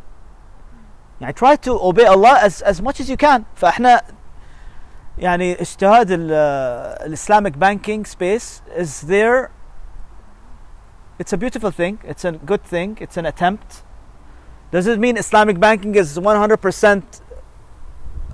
يعني 1.20 1.34
try 1.34 1.56
to 1.56 1.70
obey 1.70 2.06
Allah 2.06 2.38
as 2.46 2.62
as 2.62 2.82
much 2.82 3.00
as 3.00 3.08
you 3.10 3.16
can 3.16 3.42
فاحنا 3.56 4.02
يعني 5.18 5.60
اجتهاد 5.60 6.06
ال- 6.10 6.32
الاسلamic 7.12 7.52
banking 7.58 8.04
space 8.04 8.62
is 8.76 9.02
there 9.08 9.50
it's 11.18 11.32
a 11.32 11.36
beautiful 11.36 11.70
thing 11.70 11.98
it's 12.04 12.24
a 12.24 12.32
good 12.32 12.62
thing 12.64 12.96
it's 13.00 13.16
an 13.16 13.26
attempt 13.26 13.82
does 14.70 14.86
it 14.86 14.98
mean 14.98 15.16
islamic 15.16 15.58
banking 15.60 15.94
is 15.94 16.18
100% 16.18 17.02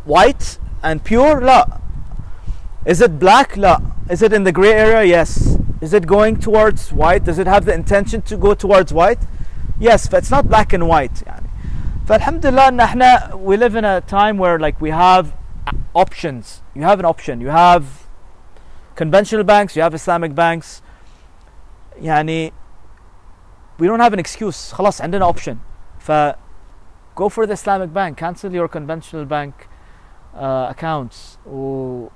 white 0.04 0.58
and 0.82 1.04
pure 1.04 1.40
لا 1.40 1.80
is 2.86 3.00
it 3.00 3.18
black 3.18 3.56
لا 3.56 3.80
is 4.10 4.22
it 4.22 4.32
in 4.32 4.44
the 4.44 4.52
gray 4.52 4.72
area 4.72 5.02
yes 5.04 5.58
is 5.80 5.92
it 5.92 6.06
going 6.06 6.36
towards 6.36 6.92
white 6.92 7.24
does 7.24 7.38
it 7.38 7.46
have 7.46 7.64
the 7.64 7.74
intention 7.74 8.22
to 8.22 8.36
go 8.36 8.54
towards 8.54 8.92
white 8.92 9.20
yes 9.78 10.08
but 10.08 10.18
it's 10.18 10.30
not 10.30 10.48
black 10.48 10.72
and 10.72 10.88
white 10.88 11.22
يعني 11.26 11.48
فالحمدلله 12.08 12.68
ان 12.68 12.80
احنا 12.80 13.30
we 13.44 13.56
live 13.56 13.74
in 13.76 13.84
a 13.84 14.00
time 14.00 14.38
where 14.38 14.58
like 14.58 14.80
we 14.80 14.90
have 14.90 15.26
options 15.94 16.62
you 16.74 16.82
have 16.82 16.98
an 16.98 17.04
option 17.04 17.40
you 17.40 17.48
have 17.48 17.84
conventional 18.96 19.44
banks 19.44 19.76
you 19.76 19.82
have 19.82 19.94
islamic 19.94 20.34
banks 20.34 20.82
يعني 22.00 22.52
we 23.78 23.86
don't 23.86 24.00
have 24.00 24.12
an 24.12 24.18
excuse 24.18 24.72
خلاص 24.72 25.00
عندنا 25.00 25.32
option 25.32 25.56
ف 26.02 26.12
go 27.14 27.28
for 27.28 27.46
the 27.46 27.52
islamic 27.52 27.92
bank 27.92 28.16
cancel 28.16 28.52
your 28.52 28.68
conventional 28.68 29.24
bank 29.24 29.54
uh, 30.34 30.72
accounts 30.74 31.38
و 31.46 32.08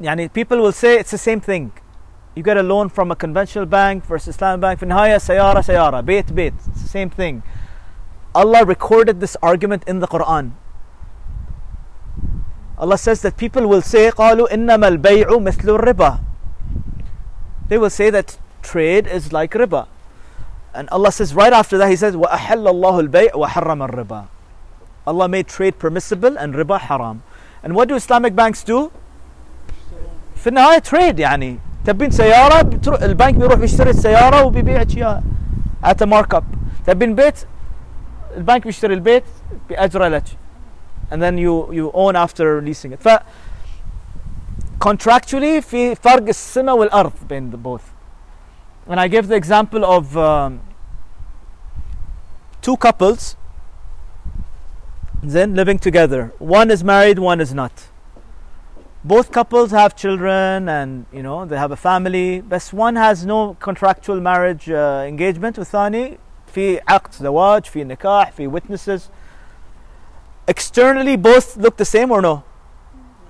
يعني 0.00 0.28
people 0.28 0.58
will 0.58 0.72
say 0.72 0.98
it's 0.98 1.10
the 1.10 1.18
same 1.18 1.40
thing 1.40 1.70
you 2.34 2.42
get 2.42 2.56
a 2.56 2.62
loan 2.62 2.88
from 2.88 3.10
a 3.10 3.16
conventional 3.16 3.66
bank 3.66 4.04
versus 4.04 4.28
islamic 4.36 4.60
bank 4.60 4.78
في 4.78 4.82
النهاية 4.82 5.18
سيارة 5.18 5.60
سيارة 5.60 6.00
بيت 6.00 6.32
بيت 6.32 6.54
it's 6.54 6.82
the 6.82 6.88
same 6.88 7.10
thing 7.10 7.42
Allah 8.34 8.64
recorded 8.64 9.20
this 9.20 9.36
argument 9.42 9.84
in 9.86 10.00
the 10.00 10.06
Quran. 10.08 10.52
Allah 12.78 12.96
says 12.96 13.20
that 13.22 13.36
people 13.36 13.66
will 13.66 13.82
say 13.82 14.10
قالوا 14.10 14.54
إنما 14.54 14.88
البيع 14.88 15.38
مثل 15.38 15.68
الربا. 15.68 16.20
They 17.68 17.76
will 17.76 17.90
say 17.90 18.08
that 18.08 18.38
trade 18.62 19.06
is 19.06 19.32
like 19.32 19.52
riba. 19.52 19.86
And 20.74 20.88
Allah 20.90 21.12
says 21.12 21.34
right 21.34 21.52
after 21.52 21.76
that 21.78 21.88
He 21.90 21.96
says 21.96 22.14
وأحل 22.16 22.66
الله 22.68 23.00
البيع 23.08 23.34
وحرم 23.34 23.82
الربا. 23.88 24.24
Allah 25.06 25.28
made 25.28 25.48
trade 25.48 25.78
permissible 25.78 26.36
and 26.38 26.54
riba 26.54 26.78
haram. 26.80 27.22
And 27.62 27.74
what 27.74 27.88
do 27.88 27.94
Islamic 27.94 28.34
banks 28.34 28.62
do? 28.64 28.90
في 30.36 30.46
النهاية 30.48 30.78
trade 30.82 31.18
يعني 31.18 31.58
تبين 31.86 32.10
سيارة 32.10 32.62
بتروح 32.62 33.02
البنك 33.02 33.34
بيروح 33.34 33.54
بيشتري 33.54 33.90
السيارة 33.90 34.42
وبيبيعك 34.44 34.96
إياها 34.96 35.22
at 35.84 36.00
a 36.02 36.06
markup. 36.06 36.44
تبين 36.86 37.14
بيت 37.14 37.46
البنك 38.36 38.64
بيشتري 38.64 38.94
البيت 38.94 39.24
بأجره 39.68 40.08
لك 40.08 40.24
and 41.10 41.22
then 41.22 41.36
you 41.36 41.68
you 41.72 41.90
own 41.94 42.16
after 42.16 42.62
leasing 42.62 42.92
it 42.92 43.00
ف 43.02 43.08
contractually 44.80 45.60
في 45.60 45.94
فرق 45.94 46.28
السماء 46.28 46.76
والأرض 46.76 47.12
بين 47.28 47.50
the 47.52 47.56
both 47.56 47.82
and 48.86 48.98
I 49.00 49.08
give 49.08 49.28
the 49.28 49.36
example 49.36 49.84
of 49.84 50.16
um, 50.16 50.60
two 52.60 52.76
couples 52.76 53.36
then 55.22 55.54
living 55.54 55.78
together 55.78 56.32
one 56.38 56.70
is 56.70 56.82
married 56.82 57.18
one 57.18 57.40
is 57.40 57.54
not 57.54 57.72
both 59.04 59.32
couples 59.32 59.70
have 59.70 59.94
children 59.96 60.68
and 60.68 61.06
you 61.12 61.22
know 61.22 61.44
they 61.44 61.56
have 61.56 61.72
a 61.72 61.76
family 61.76 62.40
but 62.40 62.62
one 62.72 62.96
has 62.96 63.24
no 63.26 63.54
contractual 63.54 64.20
marriage 64.20 64.68
uh, 64.70 65.04
engagement 65.06 65.58
والثاني 65.58 66.18
في 66.54 66.80
عقد 66.88 67.12
زواج 67.12 67.64
في 67.64 67.84
نكاح 67.84 68.30
في 68.30 68.48
witnesses 68.48 69.10
externally 70.46 71.16
both 71.16 71.56
look 71.56 71.76
the 71.76 71.84
same 71.84 72.10
or 72.10 72.20
no 72.22 72.42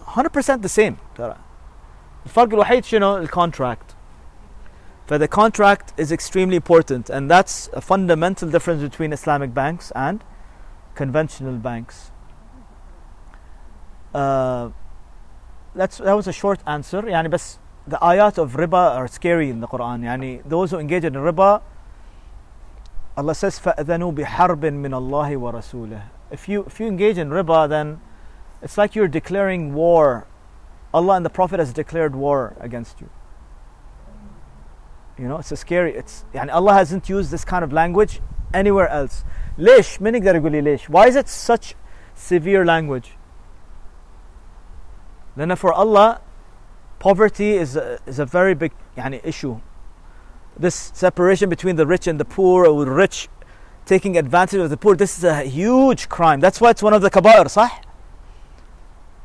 100% 0.07 0.63
the 0.63 0.69
same 0.69 0.97
ترى 1.17 1.37
الفرق 2.27 2.53
الوحيد 2.53 2.85
شنو 2.85 3.17
الكونتراكت 3.17 3.95
فthe 5.07 5.29
contract 5.29 5.93
is 5.97 6.13
extremely 6.13 6.57
important 6.57 7.11
and 7.11 7.31
that's 7.31 7.69
a 7.73 7.81
fundamental 7.81 8.49
difference 8.49 8.83
between 8.83 9.13
Islamic 9.13 9.53
banks 9.53 9.93
and 9.95 10.25
conventional 10.95 11.57
banks 11.57 12.11
uh, 14.15 14.71
that's 15.75 15.99
that 15.99 16.13
was 16.13 16.29
a 16.29 16.33
short 16.33 16.61
answer 16.67 17.03
يعني 17.03 17.31
بس 17.31 17.59
the 17.87 17.97
ayat 17.97 18.39
of 18.39 18.53
riba 18.53 18.97
are 18.97 19.09
scary 19.09 19.51
in 19.51 19.61
the 19.61 19.67
Quran 19.67 20.03
يعني 20.03 20.49
those 20.49 20.71
who 20.71 20.79
engage 20.79 21.05
in 21.05 21.15
riba 21.15 21.63
Allah 23.15 23.35
says 23.35 23.59
فَأَذَنُوا 23.59 24.15
بِحَرْبٍ 24.15 24.61
مِّنَ 24.61 24.95
اللَّهِ 24.95 25.37
وَرَسُولِهِ 25.37 26.03
if 26.31 26.49
you 26.49 26.65
if 26.65 26.79
you 26.81 26.87
engage 26.87 27.19
in 27.19 27.31
riba 27.31 27.69
then 27.69 28.01
it's 28.63 28.79
like 28.79 28.95
you're 28.95 29.09
declaring 29.09 29.75
war 29.75 30.27
Allah 30.95 31.17
and 31.17 31.27
the 31.27 31.31
Prophet 31.31 31.59
has 31.59 31.73
declared 31.73 32.15
war 32.15 32.55
against 32.61 33.01
you 33.01 33.11
You 35.19 35.29
know, 35.29 35.39
it's 35.39 35.53
a 35.53 35.57
scary. 35.57 35.95
It's 35.95 36.25
يعني 36.35 36.53
Allah 36.53 36.73
hasn't 36.73 37.09
used 37.09 37.31
this 37.31 37.45
kind 37.45 37.65
of 37.65 37.73
language 37.73 38.21
anywhere 38.55 38.89
else. 38.89 39.25
ليش؟ 39.59 40.01
من 40.01 40.15
يقدر 40.15 40.37
يقول 40.37 40.53
لي 40.53 40.61
ليش؟ 40.61 40.91
Why 40.91 41.07
is 41.07 41.17
it 41.17 41.29
such 41.29 41.75
severe 42.15 42.65
language? 42.65 43.17
لأن 45.37 45.57
for 45.57 45.73
Allah, 45.73 46.21
poverty 46.99 47.53
is 47.53 47.77
a, 47.77 47.99
is 48.07 48.19
a 48.19 48.27
very 48.27 48.55
big 48.55 48.73
يعني 48.97 49.21
issue. 49.25 49.61
This 50.57 50.93
separation 50.95 51.49
between 51.49 51.77
the 51.77 51.87
rich 51.87 52.07
and 52.07 52.21
the 52.21 52.25
poor, 52.25 52.67
or 52.67 52.85
the 52.85 52.91
rich 52.91 53.29
taking 53.85 54.17
advantage 54.17 54.61
of 54.61 54.71
the 54.71 54.77
poor, 54.77 54.95
this 54.97 55.19
is 55.19 55.25
a 55.25 55.43
huge 55.43 56.09
crime. 56.09 56.41
That's 56.41 56.61
why 56.61 56.71
it's 56.71 56.83
one 56.83 56.95
of 56.95 57.03
the 57.03 57.11
kabair, 57.11 57.45
صح? 57.47 57.71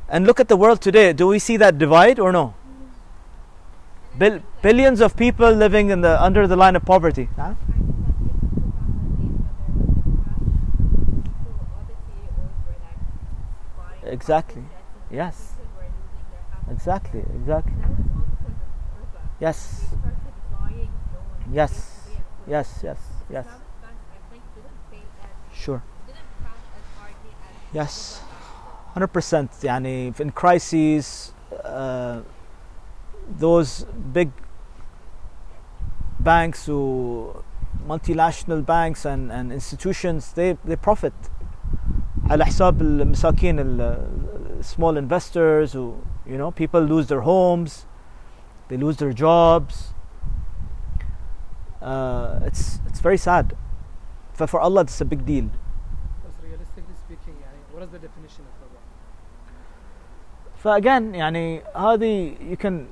And 0.08 0.26
look 0.26 0.40
at 0.40 0.48
the 0.48 0.56
world 0.56 0.80
today. 0.80 1.12
Do 1.12 1.26
we 1.26 1.38
see 1.38 1.56
that 1.58 1.76
divide 1.76 2.18
or 2.18 2.32
no? 2.32 2.54
Bill, 4.18 4.40
billions 4.62 5.00
of 5.00 5.16
people 5.16 5.50
living 5.50 5.90
in 5.90 6.00
the 6.00 6.22
under 6.22 6.46
the 6.46 6.56
line 6.56 6.76
of 6.76 6.84
poverty. 6.84 7.28
Huh? 7.36 7.54
Exactly. 14.04 14.64
Yes. 15.10 15.52
Exactly. 16.70 17.20
Exactly. 17.20 17.72
Yes. 19.40 19.86
Yes. 21.52 22.08
Yes. 22.46 22.80
Yes. 22.82 22.98
Yes. 23.30 23.46
Sure. 25.52 25.82
Yes. 27.72 28.22
100% 28.96 29.64
يعني 29.64 30.12
in 30.20 30.30
crises 30.30 31.32
uh, 31.64 32.20
those 33.38 33.84
big 34.12 34.30
banks 36.20 36.68
or 36.68 37.44
multinational 37.86 38.64
banks 38.64 39.04
and, 39.04 39.30
and 39.32 39.52
institutions 39.52 40.32
they, 40.32 40.56
they 40.64 40.76
profit 40.76 41.12
على 42.30 42.44
حساب 42.44 42.80
المساكين 42.82 43.58
ال- 43.58 44.64
small 44.64 44.96
investors 44.96 45.72
who 45.72 45.94
you 46.26 46.36
know 46.36 46.50
people 46.50 46.80
lose 46.80 47.06
their 47.06 47.20
homes 47.22 47.86
they 48.68 48.76
lose 48.76 48.96
their 48.96 49.12
jobs 49.12 49.94
uh, 51.80 52.40
it's 52.44 52.80
it's 52.86 53.00
very 53.00 53.16
sad 53.16 53.56
but 54.36 54.50
for 54.50 54.60
Allah 54.60 54.82
it's 54.82 55.00
a 55.00 55.04
big 55.04 55.24
deal 55.24 55.48
But 56.24 56.32
realistically 56.42 56.96
speaking 57.06 57.34
يعني 57.42 57.58
what 57.72 57.82
is 57.84 57.90
the 57.90 57.98
definition 57.98 58.44
of 58.44 58.52
riba? 58.62 58.80
فاجين 60.64 61.14
يعني 61.14 61.62
هذه 61.76 62.36
you 62.50 62.56
can 62.56 62.86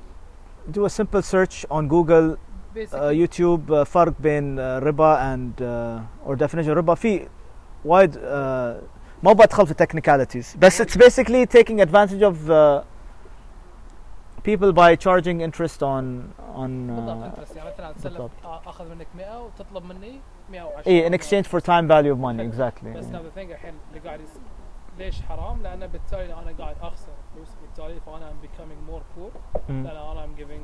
do 0.71 0.85
a 0.85 0.89
simple 0.89 1.21
search 1.21 1.65
on 1.71 1.87
Google 1.87 2.37
Basically, 2.75 2.99
uh, 2.99 3.03
يوتيوب 3.03 3.71
uh, 3.71 3.83
فرق 3.83 4.13
بين 4.19 4.57
uh, 4.57 4.83
ربا 4.83 5.35
and 5.35 5.61
uh, 5.61 6.29
or 6.29 6.35
definition 6.35 6.67
ربا 6.69 6.95
في 6.95 7.27
وايد 7.85 8.15
uh, 8.15 8.19
ما 9.23 9.33
بدخل 9.33 9.67
في 9.67 9.73
technicalities 9.73 10.57
بس 10.59 10.81
it's 10.81 10.95
basically 10.97 11.45
taking 11.45 11.81
advantage 11.81 12.21
of 12.21 12.49
uh, 12.49 12.83
people 14.43 14.71
by 14.71 14.95
charging 14.95 15.41
interest 15.41 15.81
on 15.83 16.33
on 16.55 16.69
بالضبط 16.87 17.23
uh, 17.23 17.39
interest 17.39 17.55
يعني 17.57 17.69
مثلا 17.69 17.91
تسلف 17.91 18.13
بالضبط. 18.13 18.31
آ- 18.43 18.67
اخذ 18.67 18.89
منك 18.89 19.07
100 19.15 19.41
وتطلب 19.41 19.85
مني 19.85 20.19
110 20.51 20.87
اي 20.87 21.09
in 21.09 21.13
exchange 21.13 21.47
for 21.47 21.59
time 21.61 21.87
value 21.87 22.13
of 22.15 22.19
money 22.19 22.43
exactly 22.55 22.87
بس 22.97 23.05
yeah. 23.05 23.15
هذا 23.15 23.29
thing 23.35 23.51
الحين 23.51 23.73
اللي 23.89 24.07
قاعد 24.07 24.19
يصير 24.21 24.41
ليش 24.97 25.21
حرام؟ 25.21 25.61
لان 25.63 25.87
بالتالي 25.87 26.33
انا 26.33 26.53
قاعد 26.59 26.75
اخسر 26.81 27.10
فلوس 27.81 27.81
بالتالي 27.81 27.99
فانا 28.05 28.31
I'm 28.31 28.45
becoming 28.45 28.91
more 28.91 29.01
poor 29.15 29.31
Mm. 29.57 29.69
لان 29.69 29.87
انا 29.87 30.25
I'm 30.25 30.39
giving 30.39 30.63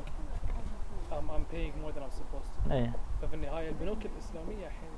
I'm, 1.11 1.30
I'm 1.36 1.45
paying 1.55 1.74
more 1.84 1.91
than 1.95 2.03
I'm 2.03 2.15
supposed 2.21 2.67
to 2.67 2.71
ايه 2.71 2.91
ففي 3.21 3.34
النهايه 3.36 3.69
البنوك 3.69 3.97
الاسلاميه 4.05 4.67
الحين 4.67 4.93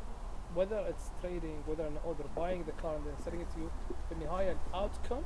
whether 0.56 0.90
it's 0.92 1.06
trading 1.22 1.58
whether 1.70 1.86
or 1.88 1.92
not 1.98 2.18
they're 2.18 2.36
buying 2.42 2.62
the 2.70 2.82
car 2.84 2.94
and 2.98 3.04
then 3.08 3.18
selling 3.26 3.42
it 3.42 3.50
to 3.56 3.60
you 3.60 3.70
في 4.10 4.12
النهايه 4.16 4.56
الاوتكم 4.70 5.22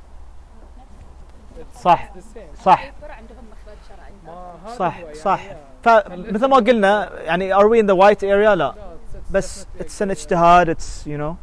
صح. 1.75 2.13
the 2.13 2.21
same 2.37 2.63
صح 2.63 2.91
عندهم 3.03 3.43
مخرج 3.51 3.77
شرعي 3.89 4.11
ما 4.25 4.55
هذا 4.65 4.75
صح 4.75 4.97
هو 4.97 5.01
يعني 5.03 5.13
صح 5.15 5.39
yeah. 5.49 5.55
فمثل 5.85 6.45
ما 6.45 6.55
قلنا 6.57 7.19
يعني 7.21 7.55
are 7.55 7.67
we 7.67 7.79
in 7.83 7.85
the 7.87 7.95
white 7.95 8.23
area 8.23 8.53
لا 8.55 8.71
No, 8.71 8.75
it's- 8.75 9.15
it's 9.15 9.31
بس 9.31 9.63
definitely 9.65 9.83
it's 9.85 10.01
an 10.01 10.07
a- 10.07 10.11
اجتهاد 10.11 10.75
it's 10.77 11.05
you 11.07 11.17
know 11.17 11.35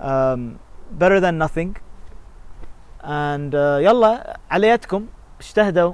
um, 0.00 0.58
better 1.02 1.20
than 1.20 1.38
nothing 1.46 1.80
and 3.02 3.54
uh, 3.54 3.78
يلا 3.80 4.36
عليتكم 4.50 5.06
اجتهدوا 5.40 5.92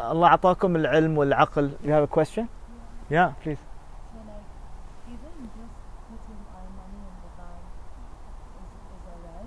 الله 0.00 0.28
اعطاكم 0.28 0.76
العلم 0.76 1.18
والعقل 1.18 1.70
you 1.84 1.88
have 1.90 2.02
a 2.02 2.12
question 2.18 2.44
yeah 3.10 3.32
please 3.42 3.58
So 3.58 4.18
like 4.30 4.46
even 5.12 5.32
just 5.56 5.74
putting 6.10 6.40
our 6.56 6.68
money 6.80 7.00
in 7.10 7.16
the 7.24 7.30
bank 7.40 7.62
is, 8.60 8.70
is 8.94 9.02
a 9.12 9.16
red. 9.26 9.46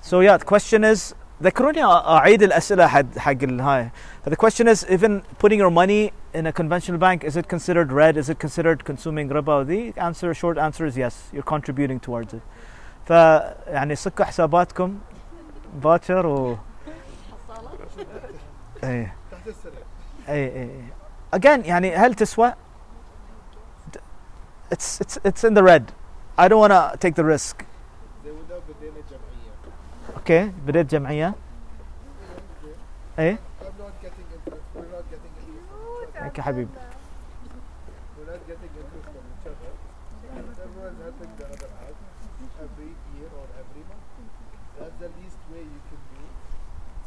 so 0.00 0.20
yeah 0.20 0.36
the 0.36 0.44
question 0.44 0.84
is 0.84 1.14
ذكروني 1.42 1.82
أ- 1.82 1.86
اعيد 2.06 2.42
الاسئله 2.42 2.86
حق 2.86 3.18
حق 3.18 3.42
الهاي 3.42 3.90
the 4.24 4.36
question 4.36 4.68
is 4.68 4.86
even 4.88 5.22
putting 5.38 5.58
your 5.58 5.70
money 5.70 6.12
in 6.34 6.46
a 6.46 6.52
conventional 6.52 6.98
bank 6.98 7.24
is 7.24 7.36
it 7.36 7.48
considered 7.48 7.90
red 7.92 8.16
is 8.16 8.28
it 8.28 8.38
considered 8.38 8.84
consuming 8.84 9.28
riba 9.28 9.66
the 9.66 9.92
answer 10.00 10.32
short 10.34 10.56
answer 10.58 10.86
is 10.86 10.96
yes 10.96 11.14
you're 11.32 11.42
contributing 11.54 11.98
towards 11.98 12.32
it 12.34 12.42
ف 13.06 13.10
يعني 13.68 13.94
صكوا 13.94 14.24
حساباتكم 14.24 14.98
باكر 15.73 16.27
و 16.27 16.57
اي 18.83 19.11
اي 20.29 20.61
اي 20.61 20.83
again 21.35 21.65
يعني 21.65 21.95
هل 21.95 22.13
تسوى؟ 22.13 22.53
It's 24.69 24.99
it's 24.99 25.17
it's 25.23 25.43
in 25.47 25.53
the 25.53 25.63
red. 25.63 25.93
I 26.37 26.47
don't 26.49 26.59
want 26.59 26.73
to 26.73 26.97
take 26.99 27.15
the 27.15 27.23
risk. 27.23 27.63
Okay 30.17 30.51
بديت 30.65 30.91
جمعية. 30.91 31.33
إيه؟ 33.19 33.39
I'm 33.61 33.65
not 33.79 33.93
getting 34.03 34.27
interest 34.35 34.63
we're 34.75 34.91
not 34.91 35.05
getting 35.11 35.33
interest 35.39 35.63
from 35.71 35.97
each 36.03 36.15
other. 36.15 36.19
ثانك 36.19 36.37
يا 36.37 36.43
حبيبي 36.43 36.69
we're 38.17 38.29
not 38.31 38.41
getting 38.47 38.71
interest 38.81 39.07
from 39.13 39.25
each 39.33 39.47
other 39.51 39.71
and 40.35 40.45
everyone's 40.65 41.01
helping 41.07 41.31
the 41.39 41.45
other 41.53 41.69
out 41.83 41.97
every 42.65 42.91
year 43.15 43.29
or 43.39 43.45
every 43.61 43.83
month 43.89 44.07
that's 44.77 44.97
the 45.03 45.09
least 45.19 45.39
way 45.51 45.63
you 45.75 45.81
can 45.89 46.01
do 46.11 46.21
It's 46.99 47.06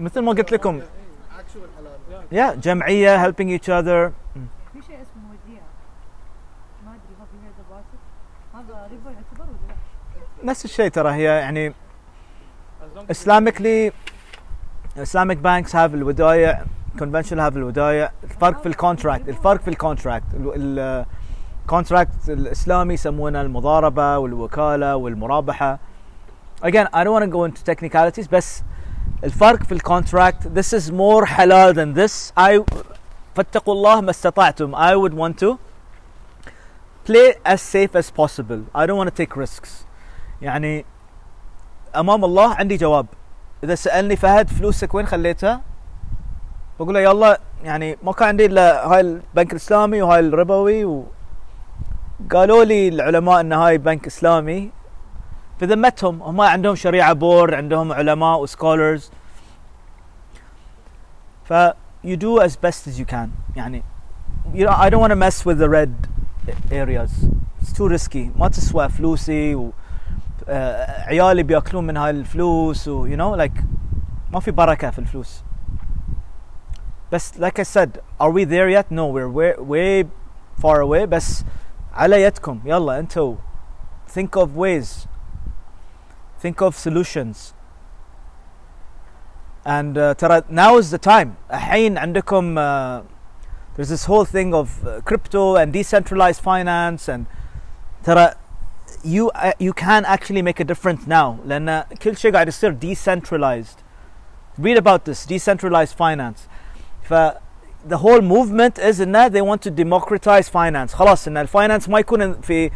مثل 0.00 0.20
ما 0.20 0.32
قلت 0.32 0.52
لكم. 0.52 0.80
halal 0.80 0.84
yeah. 2.32 2.34
yeah 2.34 2.54
جمعية 2.58 3.26
helping 3.26 3.58
each 3.58 3.68
other. 3.68 4.12
في 4.72 4.82
شيء 4.86 5.02
اسمه 5.02 5.24
وديع. 5.30 5.62
ما 6.86 6.90
أدري 6.90 7.14
heard 7.18 7.58
about 7.60 7.86
it 7.94 8.56
هذا 8.56 8.88
ربا 8.92 9.10
يعتبر 9.10 9.50
ولا 9.50 9.72
لا؟ 10.42 10.50
نفس 10.50 10.64
الشيء 10.64 10.88
ترى 10.88 11.12
هي 11.12 11.24
يعني 11.24 11.74
Islamically 13.12 13.92
Islamic 14.96 15.38
banks 15.42 15.72
have 15.72 15.94
الودايع 15.94 16.64
conventional 16.98 17.38
have 17.38 17.56
الودايع. 17.56 18.12
الفرق 18.24 18.60
في 18.60 18.66
الكونتراكت 18.66 19.28
الفرق 19.28 19.60
في 19.60 19.68
الكونتراكت 19.68 20.26
الكونتراكت 20.34 22.28
الإسلامي 22.28 22.94
يسمونه 22.94 23.40
المضاربة 23.40 24.18
والوكالة 24.18 24.96
والمرابحة. 24.96 25.78
Again 26.62 26.86
I 26.94 27.04
don't 27.04 27.12
want 27.12 27.24
to 27.24 27.30
go 27.30 27.44
into 27.44 27.62
technicalities 27.72 28.28
بس 28.32 28.62
الفرق 29.24 29.62
في 29.62 29.72
الكونتراكت 29.72 30.48
this 30.48 30.78
is 30.80 30.90
more 30.90 31.24
حلال 31.24 31.74
than 31.74 31.98
this. 31.98 32.32
I 32.36 32.64
فاتقوا 33.36 33.74
الله 33.74 34.00
ما 34.00 34.10
استطعتم. 34.10 34.76
I 34.76 34.94
would 34.96 35.14
want 35.14 35.38
to 35.38 35.58
play 37.06 37.34
as 37.44 37.60
safe 37.60 37.94
as 37.96 38.10
possible. 38.10 38.60
I 38.74 38.86
don't 38.86 38.96
want 38.96 39.08
to 39.08 39.24
take 39.24 39.36
risks. 39.36 39.84
يعني 40.42 40.84
أمام 41.96 42.24
الله 42.24 42.54
عندي 42.54 42.76
جواب. 42.76 43.06
إذا 43.64 43.74
سألني 43.74 44.16
فهد 44.16 44.48
فلوسك 44.48 44.94
وين 44.94 45.06
خليتها؟ 45.06 45.60
بقول 46.80 46.94
له 46.94 47.00
يلا 47.00 47.40
يعني 47.64 47.98
ما 48.02 48.12
كان 48.12 48.28
عندي 48.28 48.46
إلا 48.46 48.86
هاي 48.86 49.00
البنك 49.00 49.52
الإسلامي 49.52 50.02
وهاي 50.02 50.20
الربوي 50.20 50.84
و 50.84 51.04
قالوا 52.30 52.64
لي 52.64 52.88
العلماء 52.88 53.40
إن 53.40 53.52
هاي 53.52 53.78
بنك 53.78 54.06
إسلامي. 54.06 54.70
في 55.59 55.65
ذمتهم 55.65 56.23
هم 56.23 56.41
عندهم 56.41 56.75
شريعه 56.75 57.13
بورد 57.13 57.53
عندهم 57.53 57.91
علماء 57.91 58.39
وسكولرز 58.41 59.11
ف 61.43 61.53
you 62.03 62.15
do 62.15 62.39
as 62.39 62.55
best 62.55 62.87
as 62.87 62.99
you 62.99 63.05
can 63.05 63.29
يعني 63.55 63.83
you 64.53 64.65
know, 64.65 64.71
I 64.71 64.89
don't 64.89 65.01
want 65.01 65.11
to 65.11 65.15
mess 65.15 65.45
with 65.45 65.57
the 65.59 65.69
red 65.69 65.93
areas 66.71 67.11
it's 67.61 67.73
too 67.73 67.87
risky 67.87 68.31
ما 68.35 68.47
تسوى 68.47 68.89
فلوسي 68.89 69.55
و 69.55 69.71
آه، 70.49 71.01
عيالي 71.07 71.43
بياكلون 71.43 71.87
من 71.87 71.97
هاي 71.97 72.09
الفلوس 72.09 72.87
و 72.87 73.07
you 73.07 73.17
know 73.17 73.37
like 73.41 73.63
ما 74.33 74.39
في 74.39 74.51
بركة 74.51 74.89
في 74.89 74.99
الفلوس 74.99 75.43
بس 77.11 77.33
like 77.33 77.59
I 77.59 77.63
said 77.63 77.89
are 78.19 78.31
we 78.31 78.45
there 78.45 78.69
yet 78.69 78.91
no 78.91 79.07
we're 79.07 79.29
way, 79.29 79.53
way 79.57 80.07
far 80.61 80.81
away 80.81 81.05
بس 81.05 81.45
على 81.93 82.23
يدكم 82.23 82.59
يلا 82.65 82.99
انتو 82.99 83.35
think 84.15 84.41
of 84.41 84.47
ways 84.57 85.07
think 86.43 86.61
of 86.61 86.75
solutions 86.75 87.53
and 89.65 89.97
uh, 89.97 90.13
ترى 90.15 90.43
now 90.49 90.77
is 90.77 90.91
the 90.91 90.97
time 90.97 91.35
الحين 91.51 91.97
عندكم 91.97 92.55
uh, 92.57 93.03
there's 93.75 93.89
this 93.89 94.05
whole 94.05 94.25
thing 94.25 94.53
of 94.53 94.87
uh, 94.87 95.01
crypto 95.01 95.55
and 95.55 95.73
decentralized 95.73 96.41
finance 96.41 97.07
and 97.09 97.25
ترى 98.03 98.33
you 99.03 99.29
uh, 99.31 99.51
you 99.59 99.73
can 99.73 100.05
actually 100.05 100.41
make 100.41 100.59
a 100.59 100.63
difference 100.63 101.07
now 101.07 101.37
لأن 101.45 101.83
كل 102.01 102.17
شيء 102.17 102.31
قاعد 102.31 102.47
يصير 102.47 102.79
decentralized 102.79 103.83
read 104.57 104.77
about 104.77 105.05
this 105.05 105.25
decentralized 105.25 105.95
finance 105.95 106.47
ف 107.03 107.13
the 107.85 107.97
whole 107.97 108.21
movement 108.21 108.77
is 108.77 108.99
in 108.99 109.11
that 109.13 109.31
they 109.31 109.41
want 109.41 109.61
to 109.61 109.71
democratize 109.71 110.49
finance 110.49 110.93
خلاص 110.93 111.27
ان 111.27 111.37
الفاينانس 111.37 111.89
ما 111.89 111.99
يكون 111.99 112.41
في 112.41 112.71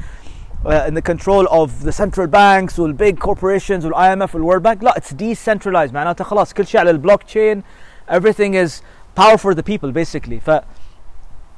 uh, 0.66 0.86
in 0.88 0.94
the 0.94 1.02
control 1.02 1.48
of 1.52 1.84
the 1.84 1.92
central 1.92 2.28
banks 2.28 2.78
والbig 2.78 3.20
corporations 3.20 3.86
والIMF 3.86 4.32
والWorld 4.32 4.64
Bank 4.64 4.84
لا 4.84 4.94
it's 4.96 5.14
decentralized 5.14 5.94
معناته 5.94 6.24
خلاص 6.24 6.54
كل 6.54 6.68
شيء 6.68 6.80
على 6.80 6.90
البلوك 6.90 7.24
chain 7.24 7.64
everything 8.08 8.54
is 8.54 8.82
power 9.16 9.38
for 9.38 9.54
the 9.54 9.64
people 9.64 9.92
basically 9.92 10.40
ف 10.40 10.64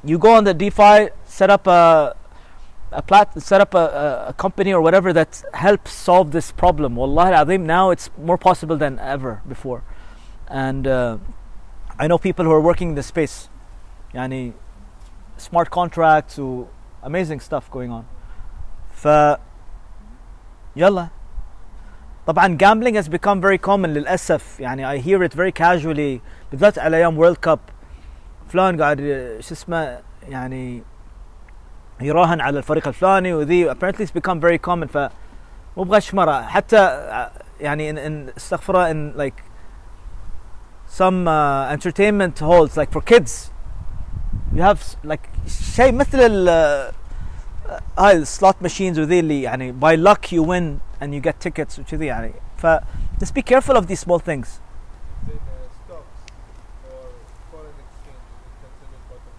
you 0.04 0.18
go 0.18 0.34
on 0.34 0.44
the 0.44 0.54
DeFi 0.54 1.10
set 1.24 1.50
up 1.50 1.66
a 1.66 2.14
a 2.92 3.02
plat 3.02 3.28
set 3.42 3.60
up 3.60 3.74
a, 3.74 3.78
a, 3.78 4.28
a 4.28 4.32
company 4.32 4.72
or 4.72 4.80
whatever 4.80 5.12
that 5.12 5.42
helps 5.54 5.92
solve 5.92 6.30
this 6.32 6.52
problem 6.52 6.96
والله 6.96 7.28
العظيم 7.28 7.66
now 7.66 7.90
it's 7.90 8.10
more 8.18 8.38
possible 8.38 8.76
than 8.76 8.98
ever 8.98 9.42
before 9.48 9.82
and 10.48 10.86
uh, 10.86 11.18
I 11.98 12.06
know 12.06 12.18
people 12.18 12.44
who 12.44 12.52
are 12.52 12.60
working 12.60 12.90
in 12.90 12.94
the 12.94 13.02
space 13.02 13.48
يعني 14.14 14.52
smart 15.38 15.70
contracts 15.70 16.38
و 16.38 16.66
amazing 17.02 17.40
stuff 17.40 17.70
going 17.70 17.90
on 17.90 18.04
ف 19.01 19.07
يلا 20.75 21.07
طبعا 22.27 22.57
gambling 22.57 22.95
has 22.95 23.07
become 23.09 23.41
very 23.41 23.57
common 23.57 23.89
للاسف 23.89 24.59
يعني 24.59 24.99
I 24.99 25.01
hear 25.01 25.23
it 25.23 25.33
very 25.33 25.51
casually 25.51 26.21
بالذات 26.51 26.79
على 26.79 26.97
أيام 26.97 27.17
وورلد 27.17 27.37
كاب 27.37 27.59
فلان 28.49 28.81
قاعد 28.81 28.97
شو 29.39 29.53
اسمه 29.53 29.99
يعني 30.29 30.83
يراهن 32.01 32.41
على 32.41 32.57
الفريق 32.57 32.87
الفلاني 32.87 33.33
وذي 33.33 33.73
apparently 33.73 34.05
it's 34.05 34.21
become 34.21 34.39
very 34.39 34.57
common 34.57 34.87
ف 34.87 34.97
مو 35.77 35.83
بغشمره 35.83 36.41
حتى 36.41 37.07
يعني 37.59 37.93
in, 37.93 37.97
in 37.97 38.35
استغفر 38.37 38.91
in 38.91 39.17
like 39.17 39.43
some 40.87 41.27
uh, 41.27 41.73
entertainment 41.73 42.39
halls 42.39 42.77
like 42.77 42.91
for 42.91 43.01
kids 43.01 43.51
you 44.53 44.61
have 44.61 44.81
like 45.03 45.29
شيء 45.75 45.91
مثل 45.91 46.19
ال 46.19 46.47
uh, 46.91 47.00
هاي 47.98 48.16
السلوت 48.16 48.56
ماشينز 48.60 48.98
وذي 48.98 49.20
اللي 49.20 49.42
يعني 49.42 49.72
by 49.82 49.96
luck 49.96 50.32
you 50.32 50.42
win 50.42 50.80
and 51.02 51.08
you 51.14 51.20
get 51.28 51.34
tickets 51.48 51.78
وكذي 51.78 52.06
يعني 52.06 52.32
ف 52.58 52.66
just 53.20 53.32
be 53.34 53.42
careful 53.42 53.76
of 53.76 53.86
these 53.86 54.00
small 54.06 54.18
things 54.18 54.46
Then 55.26 55.38
uh, 55.38 55.66
stocks 55.78 56.16
or 56.90 57.02
foreign 57.50 57.76
exchange 57.84 58.22
is 58.22 58.58
considered 58.64 59.02
part 59.10 59.22
of 59.30 59.34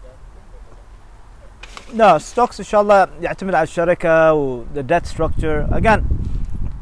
gambling. 1.94 1.98
no 1.98 2.18
stocks 2.18 2.60
ان 2.60 2.66
شاء 2.66 2.82
الله 2.82 3.08
يعتمد 3.22 3.56
على 3.56 3.64
الشركه 3.64 4.34
و 4.34 4.64
the 4.76 4.84
debt 4.84 5.06
structure 5.08 5.68
again 5.72 6.02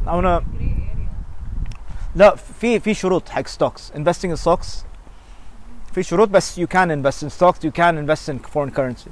I 0.07 0.16
wanna 0.16 0.41
Grey 0.41 0.66
area. 0.66 1.10
لا 2.16 2.36
في 2.36 2.80
في 2.80 2.94
شروط 2.94 3.30
حق 3.30 3.48
stocks 3.48 3.91
investing 3.95 4.32
in 4.32 4.38
stocks 4.45 4.68
في 5.94 6.03
شروط 6.03 6.30
بس 6.30 6.60
you 6.60 6.68
can 6.68 6.90
invest 6.91 7.24
in 7.24 7.30
stocks 7.30 7.60
you 7.64 7.72
can 7.72 7.98
invest 7.98 8.30
in 8.30 8.40
foreign 8.53 8.72
currency 8.72 9.10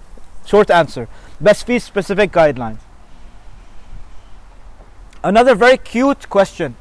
short 0.47 0.69
answer 0.71 1.05
بس 1.41 1.63
في 1.63 1.79
specific 1.79 2.31
guidelines 2.31 2.81
another 5.23 5.55
very 5.55 5.77
cute 5.77 6.29
question 6.29 6.75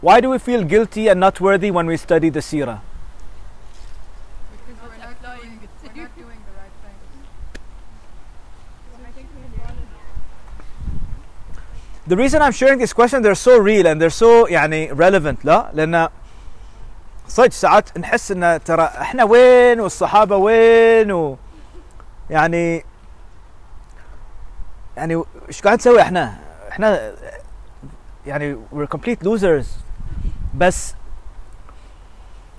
why 0.00 0.20
do 0.20 0.28
we 0.30 0.38
feel 0.38 0.62
guilty 0.64 1.08
and 1.08 1.18
not 1.20 1.40
worthy 1.40 1.70
when 1.70 1.86
we 1.86 1.96
study 1.96 2.28
the 2.30 2.40
seerah 2.40 2.78
Because 4.66 4.78
we're 4.82 5.02
not 5.06 5.16
doing 5.22 5.52
it. 5.66 5.70
We're 5.82 6.02
not 6.02 6.12
doing 6.22 6.40
the 6.48 6.54
right 6.60 6.76
thing. 6.82 6.98
I 9.08 9.10
think 9.16 9.26
we 9.36 9.42
follow 9.58 9.84
the 12.06 12.16
reason 12.16 12.42
I'm 12.42 12.52
sharing 12.60 12.78
this 12.84 12.92
question 12.92 13.22
they're 13.22 13.44
so 13.50 13.54
real 13.58 13.86
and 13.86 14.00
they're 14.00 14.18
so 14.24 14.46
يعني 14.48 14.90
relevant 14.92 15.44
لا 15.44 15.70
لأن 15.74 16.08
صدق 17.28 17.52
ساعات 17.52 17.98
نحس 17.98 18.30
ان 18.32 18.60
ترى 18.64 18.82
احنا 18.84 19.24
وين 19.24 19.80
والصحابة 19.80 20.36
وين 20.36 21.12
و 21.12 21.36
يعني 22.30 22.84
يعني 24.96 25.22
ايش 25.48 25.62
قاعد 25.62 25.78
نسوي 25.78 26.02
احنا 26.02 26.38
احنا 26.70 27.12
يعني 28.26 28.56
we're 28.74 28.96
complete 28.96 29.24
losers 29.24 29.66
بس 30.54 30.94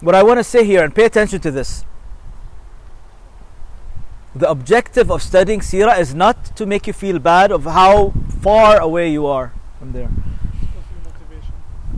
what 0.04 0.16
I 0.16 0.24
want 0.24 0.38
to 0.38 0.44
say 0.44 0.64
here 0.64 0.84
and 0.84 0.94
pay 0.96 1.06
attention 1.06 1.40
to 1.40 1.52
this 1.52 1.86
the 4.36 4.50
objective 4.50 5.12
of 5.12 5.22
studying 5.22 5.62
Sirah 5.62 6.00
is 6.00 6.16
not 6.16 6.38
to 6.56 6.66
make 6.66 6.88
you 6.88 6.94
feel 6.94 7.20
bad 7.20 7.52
of 7.52 7.66
how 7.66 8.14
far 8.42 8.82
away 8.82 9.12
you 9.12 9.28
are 9.28 9.54
from 9.78 9.94
there. 9.94 10.10
Mostly 10.10 11.00
motivation. 11.06 11.54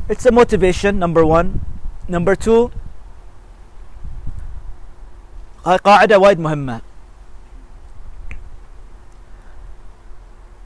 It's 0.10 0.26
a 0.26 0.32
motivation, 0.32 1.00
number 1.00 1.26
one. 1.26 1.62
Number 2.08 2.36
two, 2.36 2.72
هاي 5.66 5.78
قاعدة 5.78 6.18
وايد 6.20 6.40
مهمة. 6.40 6.82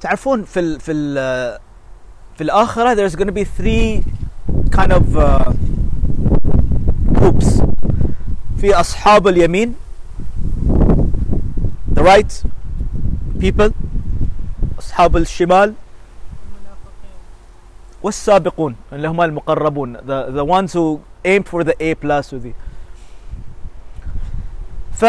تعرفون 0.05 0.45
في 0.45 0.61
ال 0.61 0.81
في 0.81 0.93
ال 0.93 1.15
في 2.37 2.41
الآخرة 2.45 2.95
there's 2.95 3.17
going 3.17 3.27
to 3.27 3.33
be 3.33 3.45
three 3.45 4.05
kind 4.71 4.93
of 4.93 5.17
uh, 5.17 5.53
groups. 7.19 7.63
في 8.61 8.75
أصحاب 8.75 9.29
اليمين 9.29 9.75
the 11.95 12.03
right 12.03 12.33
people 13.41 13.71
أصحاب 14.79 15.17
الشمال. 15.17 15.75
والسابقون 18.03 18.77
اللي 18.93 19.09
هم 19.09 19.21
المقربون 19.21 19.97
the, 19.97 20.31
the 20.31 20.45
ones 20.45 20.73
who 20.73 21.01
aimed 21.25 21.49
for 21.49 21.65
the 21.65 21.75
A 21.81 21.95
plus 21.95 22.33
وذي 22.33 22.55
ف 24.95 25.05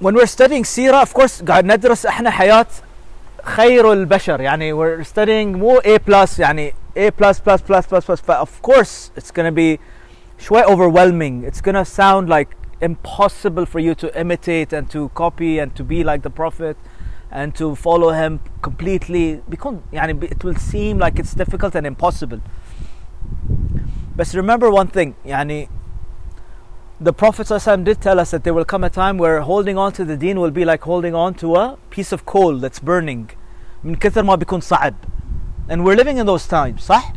when 0.00 0.14
we're 0.14 0.26
studying 0.26 0.62
سيرة 0.64 1.04
of 1.04 1.08
course 1.14 1.44
قاعد 1.44 1.64
ندرس 1.64 2.06
إحنا 2.06 2.30
حياة 2.30 2.66
خير 3.43 3.93
البشر 3.93 4.41
يعني 4.41 4.73
we're 4.73 5.03
studying 5.03 5.57
مو 5.57 5.79
A 5.79 5.99
plus 5.99 6.39
يعني 6.39 6.73
A 6.97 7.11
plus 7.11 7.39
plus 7.39 7.61
plus 7.61 7.85
plus 7.85 8.05
plus 8.05 8.21
ف 8.21 8.31
of 8.31 8.61
course 8.61 9.11
it's 9.17 9.31
gonna 9.31 9.51
be 9.51 9.79
شوي 10.39 10.63
overwhelming 10.63 11.43
it's 11.47 11.61
gonna 11.61 11.85
sound 11.85 12.29
like 12.29 12.49
impossible 12.81 13.65
for 13.65 13.79
you 13.79 13.95
to 13.95 14.07
imitate 14.19 14.73
and 14.73 14.89
to 14.89 15.09
copy 15.13 15.59
and 15.59 15.75
to 15.75 15.83
be 15.83 16.03
like 16.03 16.21
the 16.23 16.29
prophet 16.29 16.77
and 17.31 17.55
to 17.55 17.75
follow 17.75 18.11
him 18.11 18.39
completely 18.61 19.39
بيكون 19.49 19.81
يعني 19.93 20.19
it 20.29 20.43
will 20.43 20.57
seem 20.57 20.99
like 20.99 21.19
it's 21.19 21.33
difficult 21.33 21.75
and 21.75 21.85
impossible 21.85 22.39
but 24.17 24.33
remember 24.33 24.69
one 24.69 24.87
thing 24.87 25.13
يعني 25.25 25.69
the 26.99 27.11
Prophet 27.11 27.47
ﷺ 27.47 27.83
did 27.83 27.99
tell 27.99 28.21
us 28.21 28.31
that 28.31 28.45
there 28.45 28.53
will 28.53 28.63
come 28.63 28.83
a 28.83 28.89
time 28.89 29.17
where 29.17 29.41
holding 29.41 29.77
on 29.77 29.91
to 29.93 30.05
the 30.05 30.15
deen 30.15 30.39
will 30.39 30.51
be 30.51 30.63
like 30.63 30.83
holding 30.83 31.13
on 31.13 31.33
to 31.35 31.55
a 31.55 31.77
piece 31.89 32.13
of 32.13 32.25
coal 32.25 32.57
that's 32.57 32.79
burning 32.79 33.29
من 33.83 33.95
كثر 33.97 34.23
ما 34.23 34.35
بيكون 34.35 34.61
صعب 34.61 34.93
and 35.67 35.83
we're 35.83 35.95
living 35.95 36.17
in 36.17 36.25
those 36.25 36.47
times 36.47 36.87
صح 36.87 37.13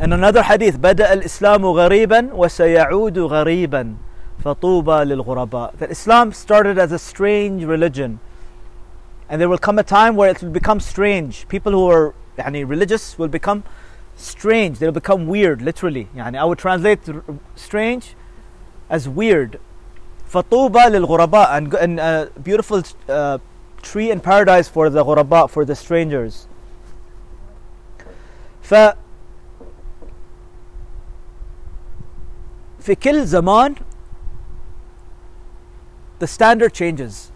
and 0.00 0.12
another 0.12 0.42
hadith 0.42 0.76
بدأ 0.76 1.12
الإسلام 1.12 1.64
غريبا 1.64 2.34
وسيعود 2.34 3.18
غريبا 3.18 3.94
فطوبى 4.44 5.04
للغرباء 5.04 5.78
that 5.78 5.90
Islam 5.90 6.32
started 6.32 6.76
as 6.76 6.90
a 6.90 6.98
strange 6.98 7.64
religion 7.64 8.18
and 9.28 9.40
there 9.40 9.48
will 9.48 9.58
come 9.58 9.78
a 9.78 9.84
time 9.84 10.16
where 10.16 10.30
it 10.30 10.42
will 10.42 10.50
become 10.50 10.80
strange 10.80 11.46
people 11.48 11.72
who 11.72 11.88
are 11.88 12.12
يعني 12.38 12.68
religious 12.68 13.16
will 13.18 13.28
become 13.28 13.62
strange 14.16 14.80
they'll 14.80 14.90
become 14.90 15.28
weird 15.28 15.62
literally 15.62 16.08
يعني 16.16 16.36
I 16.36 16.44
would 16.44 16.58
translate 16.58 17.08
r- 17.08 17.22
strange 17.54 18.16
as 18.90 19.08
weird 19.08 19.58
فطوبى 20.28 20.90
للغرباء 20.90 21.56
and, 21.56 21.74
and 21.74 22.00
a 22.00 22.30
beautiful 22.42 22.82
uh, 23.08 23.38
tree 23.82 24.10
in 24.10 24.20
paradise 24.20 24.68
for 24.68 24.90
the 24.90 25.04
غرباء 25.04 25.50
for 25.50 25.64
the 25.64 25.74
strangers 25.74 26.46
ف 28.62 28.74
في 32.80 32.94
كل 32.94 33.26
زمان 33.26 33.76
the 36.18 36.26
standard 36.26 36.72
changes 36.72 37.30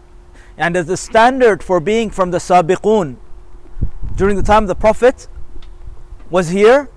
and 0.57 0.77
as 0.77 0.87
the 0.87 0.97
standard 0.97 1.63
for 1.63 1.81
being 1.81 2.11
from 2.11 2.31
the 2.31 2.39
sabiqun 2.39 3.17
during 4.17 4.37
the 4.37 4.43
time 4.43 4.65
of 4.65 4.69
the 4.69 4.75
prophet 4.75 5.29
was 6.31 6.51
here 6.51 6.89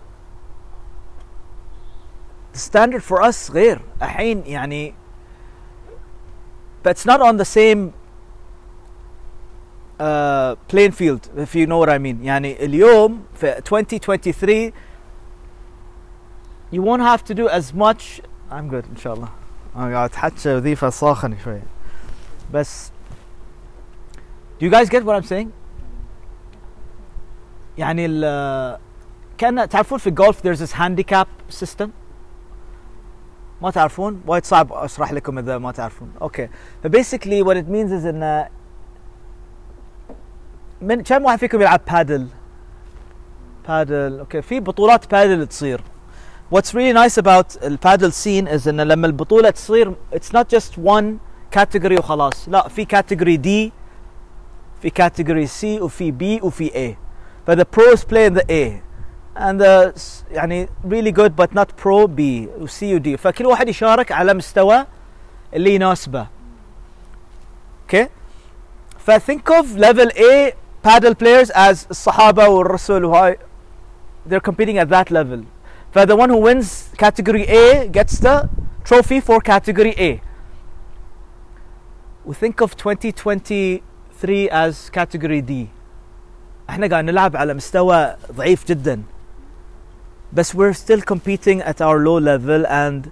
the 2.58 2.60
standard 2.60 3.04
for 3.04 3.22
us 3.22 3.52
غير 3.52 3.82
الحين 4.02 4.44
يعني 4.46 4.94
but 6.84 6.92
it's 6.92 7.06
not 7.06 7.22
on 7.22 7.38
the 7.38 7.46
same 7.46 7.94
uh, 10.00 10.56
playing 10.68 10.92
field 10.92 11.30
if 11.38 11.56
you 11.56 11.66
know 11.66 11.78
what 11.78 11.90
I 11.90 11.98
mean 11.98 12.24
يعني 12.24 12.66
اليوم 12.66 13.24
في 13.36 13.58
2023 13.58 14.72
you 16.72 16.82
won't 16.82 17.02
have 17.02 17.24
to 17.24 17.34
do 17.34 17.48
as 17.48 17.74
much 17.74 18.22
I'm 18.52 18.68
good 18.70 18.86
إن 18.90 18.98
شاء 18.98 19.14
الله 19.14 19.30
أنا 19.76 19.96
قاعد 19.96 20.10
أتحكى 20.10 20.56
وذي 20.56 20.76
فصاخني 20.76 21.38
شوية 21.44 21.64
بس 22.54 22.92
do 24.60 24.66
you 24.66 24.70
guys 24.70 24.90
get 24.90 25.04
what 25.04 25.16
I'm 25.16 25.26
saying 25.26 25.48
يعني 27.78 28.06
ال 28.06 28.80
كان 29.38 29.70
تعرفون 29.70 29.98
في 29.98 30.08
الجولف 30.08 30.42
there's 30.42 30.60
this 30.60 30.74
handicap 30.74 31.28
system 31.50 31.90
ما 33.62 33.72
تعرفون 33.72 34.22
وايد 34.28 34.46
صعب 34.46 34.74
اشرح 34.74 35.14
لكم 35.14 35.38
اذا 35.38 35.58
ما 35.58 35.72
تعرفون 35.72 36.12
اوكي 36.22 36.50
فبيسكلي 36.84 37.44
what 37.44 37.58
it 37.58 37.68
means 37.70 37.92
is 38.02 38.06
ان 38.06 38.48
من 40.82 41.04
كم 41.04 41.26
واحد 41.26 41.40
فيكم 41.40 41.62
يلعب 41.62 41.82
بادل 41.92 42.28
بادل 43.68 44.20
اوكي 44.20 44.42
في 44.42 44.60
بطولات 44.60 45.12
بادل 45.12 45.48
تصير 45.48 45.82
what's 46.56 46.70
really 46.74 46.94
nice 46.94 47.18
about 47.18 47.64
البادل 47.64 48.12
scene 48.12 48.48
is 48.62 48.68
ان 48.68 48.82
لما 48.82 49.08
البطولة 49.08 49.50
تصير 49.50 49.96
it's 50.16 50.30
not 50.38 50.58
just 50.58 50.78
one 50.78 51.06
category 51.58 52.00
وخلاص 52.00 52.50
لا 52.50 52.68
في 52.68 52.86
category 52.86 53.38
D 53.38 53.72
في 54.82 54.90
category 55.04 55.48
C 55.62 55.82
وفي 55.82 56.12
B 56.12 56.44
وفي 56.44 56.70
A 56.70 56.98
ف 57.48 57.52
the 57.52 57.66
pros 57.66 58.00
play 58.04 58.28
in 58.30 58.34
the 58.34 58.46
A 58.52 58.87
and 59.39 59.63
uh, 59.63 59.93
يعني 60.31 60.69
really 60.85 61.13
good 61.13 61.37
but 61.37 61.55
not 61.55 61.77
pro 61.77 62.09
B 62.09 62.49
وسي 62.59 63.17
فكل 63.17 63.47
واحد 63.47 63.69
يشارك 63.69 64.13
على 64.13 64.35
مستوى 64.35 64.87
اللي 65.55 65.75
يناسبه. 65.75 66.27
Okay? 67.87 68.07
ف 68.99 69.11
think 69.11 69.51
of 69.51 69.77
level 69.77 70.11
A 70.17 70.53
padel 70.83 71.15
players 71.15 71.51
as 71.51 71.87
الصحابة 71.91 72.47
or 72.47 72.91
وهاي 72.91 73.39
they're 74.27 74.41
competing 74.41 74.79
at 74.79 74.89
that 74.89 75.11
level. 75.11 75.45
ف 75.93 75.99
the 75.99 76.17
one 76.17 76.31
who 76.31 76.37
wins 76.37 76.91
category 76.99 77.45
A 77.47 77.89
gets 77.89 78.19
the 78.19 78.49
trophy 78.85 79.21
for 79.21 79.41
category 79.41 79.95
A. 79.99 80.21
We 82.25 82.35
think 82.35 82.61
of 82.61 82.77
2023 82.77 84.51
as 84.51 84.91
category 84.91 85.41
D. 85.41 85.69
احنا 86.71 86.87
قاعد 86.87 87.05
نلعب 87.05 87.37
على 87.37 87.55
مستوى 87.55 88.17
ضعيف 88.33 88.69
جدا 88.69 89.03
بس 90.34 90.56
we're 90.56 90.74
still 90.74 91.02
competing 91.02 91.62
at 91.62 91.82
our 91.82 92.00
low 92.00 92.18
level 92.18 92.66
and 92.68 93.12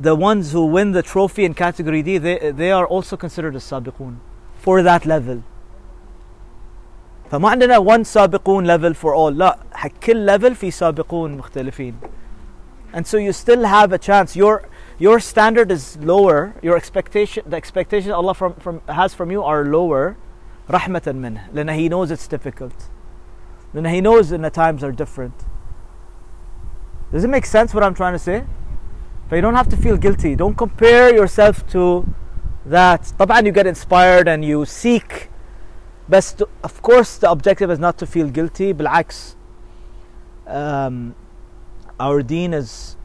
the 0.00 0.14
ones 0.14 0.52
who 0.52 0.64
win 0.66 0.92
the 0.92 1.02
trophy 1.02 1.44
in 1.44 1.54
category 1.54 2.02
D 2.02 2.18
they, 2.18 2.50
they 2.50 2.72
are 2.72 2.86
also 2.86 3.16
considered 3.16 3.54
as 3.54 3.62
سابقون 3.64 4.16
for 4.56 4.82
that 4.82 5.06
level 5.06 5.42
فما 7.30 7.48
عندنا 7.48 7.78
one 7.78 8.04
سابقون 8.04 8.66
level 8.66 8.94
for 8.94 9.14
all 9.14 9.32
لا 9.32 9.58
حق 9.72 9.90
كل 10.02 10.26
level 10.26 10.54
في 10.54 10.70
سابقون 10.70 11.36
مختلفين 11.36 11.94
and 12.92 13.06
so 13.06 13.16
you 13.16 13.32
still 13.32 13.64
have 13.64 13.92
a 13.92 13.98
chance 13.98 14.36
your 14.36 14.68
your 14.98 15.20
standard 15.20 15.70
is 15.70 15.96
lower 15.98 16.54
your 16.62 16.76
expectation 16.76 17.42
the 17.46 17.56
expectation 17.56 18.10
Allah 18.10 18.34
from, 18.34 18.54
from 18.54 18.80
has 18.88 19.14
from 19.14 19.30
you 19.30 19.42
are 19.42 19.64
lower 19.64 20.16
رحمة 20.70 21.02
منه 21.06 21.48
لأن 21.54 21.76
he 21.76 21.88
knows 21.88 22.10
it's 22.10 22.26
difficult 22.26 22.88
لأن 23.74 23.90
he 23.90 24.00
knows 24.00 24.32
in 24.32 24.42
the 24.42 24.50
times 24.50 24.82
are 24.84 24.92
different 24.92 25.34
does 27.10 27.24
it 27.24 27.28
make 27.28 27.46
sense 27.46 27.74
what 27.74 27.82
I'm 27.82 27.94
trying 27.94 28.12
to 28.14 28.18
say 28.18 28.44
but 29.28 29.36
you 29.36 29.42
don't 29.42 29.54
have 29.54 29.68
to 29.68 29.76
feel 29.76 29.96
guilty 29.96 30.34
don't 30.34 30.56
compare 30.56 31.14
yourself 31.14 31.66
to 31.68 32.06
that 32.66 33.12
طبعا 33.18 33.44
you 33.44 33.52
get 33.52 33.66
inspired 33.66 34.28
and 34.28 34.44
you 34.44 34.64
seek 34.64 35.30
best 36.08 36.42
of 36.62 36.82
course 36.82 37.16
the 37.18 37.30
objective 37.30 37.70
is 37.70 37.78
not 37.78 37.98
to 37.98 38.06
feel 38.06 38.28
guilty 38.28 38.72
بالعكس 38.72 39.36
um, 40.46 41.14
our 41.98 42.22
deen 42.22 42.52
is 42.52 42.96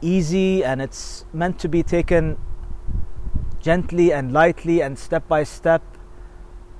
easy 0.00 0.64
and 0.64 0.82
it's 0.82 1.24
meant 1.32 1.58
to 1.58 1.68
be 1.68 1.82
taken 1.82 2.36
gently 3.60 4.12
and 4.12 4.32
lightly 4.32 4.82
and 4.82 4.98
step 4.98 5.26
by 5.28 5.42
step 5.42 5.82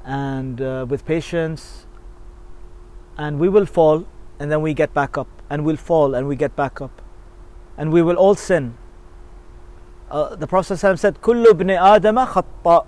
and 0.05 0.61
uh, 0.61 0.85
with 0.89 1.05
patience 1.07 1.87
and 3.17 3.39
we 3.39 3.49
will 3.49 3.67
fall 3.67 4.07
and 4.39 4.51
then 4.51 4.61
we 4.61 4.75
get 4.75 4.93
back 4.93 5.17
up 5.17 5.29
and 5.51 5.65
we'll 5.65 5.77
fall 5.77 6.15
and 6.15 6.27
we 6.27 6.37
get 6.37 6.57
back 6.57 6.81
up 6.81 7.03
and 7.77 7.93
we 7.93 8.03
will 8.03 8.17
all 8.17 8.35
sin 8.35 8.75
uh, 10.11 10.35
the 10.37 10.47
prophet 10.47 10.75
ﷺ 10.75 10.99
said 10.99 11.21
كل 11.21 11.47
ابن 11.47 11.71
آدم 11.71 12.25
خطاء 12.25 12.87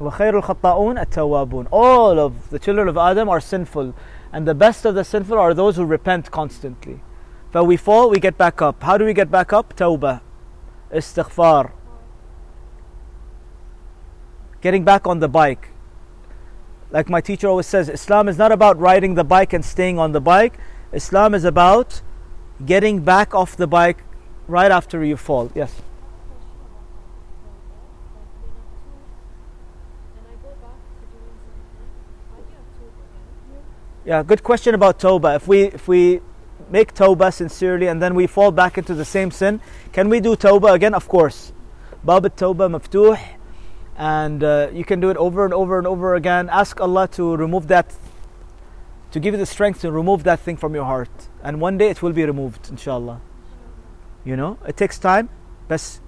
وخير 0.00 0.38
الخطاؤون 0.38 0.98
التوابون 0.98 1.66
all 1.72 2.18
of 2.18 2.50
the 2.50 2.58
children 2.58 2.88
of 2.88 2.96
Adam 2.96 3.28
are 3.28 3.40
sinful 3.40 3.94
and 4.32 4.46
the 4.46 4.54
best 4.54 4.84
of 4.84 4.94
the 4.94 5.04
sinful 5.04 5.38
are 5.38 5.54
those 5.54 5.76
who 5.76 5.84
repent 5.84 6.30
constantly 6.30 7.00
but 7.52 7.64
we 7.64 7.76
fall 7.76 8.10
we 8.10 8.18
get 8.18 8.36
back 8.38 8.62
up 8.62 8.82
how 8.82 8.96
do 8.98 9.04
we 9.04 9.12
get 9.12 9.30
back 9.30 9.52
up 9.52 9.74
توبة 9.76 10.20
استغفار 10.92 11.70
getting 14.60 14.84
back 14.84 15.06
on 15.06 15.20
the 15.20 15.28
bike 15.28 15.70
like 16.93 17.09
my 17.09 17.19
teacher 17.19 17.47
always 17.49 17.65
says 17.65 17.89
Islam 17.89 18.29
is 18.29 18.37
not 18.37 18.53
about 18.53 18.79
riding 18.79 19.15
the 19.15 19.25
bike 19.25 19.51
and 19.51 19.65
staying 19.65 19.99
on 19.99 20.13
the 20.13 20.21
bike 20.21 20.53
Islam 20.93 21.33
is 21.33 21.43
about 21.43 22.01
getting 22.65 23.01
back 23.01 23.35
off 23.35 23.57
the 23.57 23.67
bike 23.67 24.03
right 24.47 24.71
after 24.71 25.03
you 25.03 25.17
fall 25.17 25.51
yes 25.53 25.81
Yeah, 34.05 34.21
good 34.21 34.43
question 34.43 34.75
about 34.75 34.99
Toba. 34.99 35.35
If 35.35 35.47
we 35.47 35.63
if 35.63 35.87
we 35.87 36.19
make 36.69 36.93
Toba 36.93 37.31
sincerely 37.31 37.87
and 37.87 38.01
then 38.01 38.15
we 38.15 38.27
fall 38.27 38.51
back 38.51 38.77
into 38.77 38.93
the 38.93 39.05
same 39.05 39.31
sin, 39.31 39.61
can 39.93 40.09
we 40.09 40.19
do 40.19 40.35
Toba 40.35 40.73
again? 40.73 40.93
Of 40.93 41.07
course. 41.07 41.53
Bab 42.03 42.35
Toba 42.35 42.67
maftuh 42.67 43.17
and 43.96 44.44
uh, 44.44 44.68
you 44.72 44.84
can 44.84 45.00
do 45.00 45.10
it 45.10 45.16
over 45.16 45.44
and 45.44 45.52
over 45.52 45.78
and 45.78 45.86
over 45.86 46.14
again. 46.14 46.48
Ask 46.48 46.80
Allah 46.80 47.08
to 47.12 47.36
remove 47.36 47.68
that 47.68 47.94
to 49.10 49.20
give 49.20 49.34
you 49.34 49.38
the 49.38 49.46
strength 49.46 49.80
to 49.80 49.90
remove 49.90 50.24
that 50.24 50.40
thing 50.40 50.56
from 50.56 50.74
your 50.74 50.84
heart. 50.84 51.28
And 51.42 51.60
one 51.60 51.78
day 51.78 51.88
it 51.88 52.02
will 52.02 52.12
be 52.12 52.24
removed, 52.24 52.68
inshallah. 52.70 53.20
You 54.24 54.36
know, 54.36 54.58
it 54.66 54.76
takes 54.76 54.98
time, 54.98 55.30
but 55.66 56.00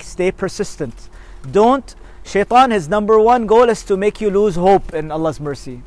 stay 0.00 0.32
persistent. 0.32 1.08
Don't 1.50 1.94
Shaitan 2.24 2.70
his 2.70 2.88
number 2.88 3.18
one 3.18 3.46
goal 3.46 3.68
is 3.68 3.82
to 3.84 3.96
make 3.96 4.20
you 4.20 4.30
lose 4.30 4.56
hope 4.56 4.92
in 4.92 5.10
Allah's 5.10 5.40
mercy. 5.40 5.82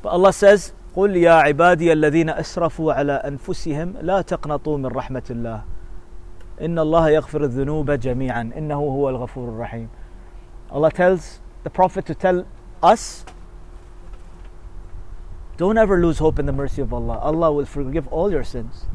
But 0.00 0.10
Allah 0.10 0.32
says, 0.32 0.72
قل 0.96 1.16
يا 1.16 1.42
عبادي 1.42 1.92
الذين 1.92 2.30
أسرفوا 2.30 2.92
على 2.92 3.12
أنفسهم 3.12 3.94
لا 4.02 4.22
تقنطوا 4.22 4.78
من 4.78 4.86
رحمة 4.86 5.22
الله 5.30 5.62
إن 6.60 6.78
الله 6.78 7.08
يغفر 7.08 7.44
الذنوب 7.44 7.90
جميعا 7.90 8.50
إنه 8.56 8.74
هو 8.74 9.08
الغفور 9.08 9.48
الرحيم 9.48 9.88
Allah 10.70 10.90
tells 10.90 11.40
the 11.64 11.70
Prophet 11.70 12.06
to 12.06 12.14
tell 12.14 12.46
us 12.82 13.24
don't 15.56 15.76
ever 15.78 15.98
lose 15.98 16.18
hope 16.18 16.38
in 16.38 16.46
the 16.46 16.52
mercy 16.52 16.82
of 16.82 16.92
Allah 16.92 17.18
Allah 17.18 17.52
will 17.52 17.66
forgive 17.66 18.08
all 18.08 18.30
your 18.30 18.44
sins 18.44 18.86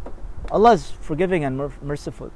Allah 0.52 0.74
is 0.74 0.92
forgiving 0.92 1.44
and 1.44 1.58
mer- 1.58 1.72
merciful 1.82 2.32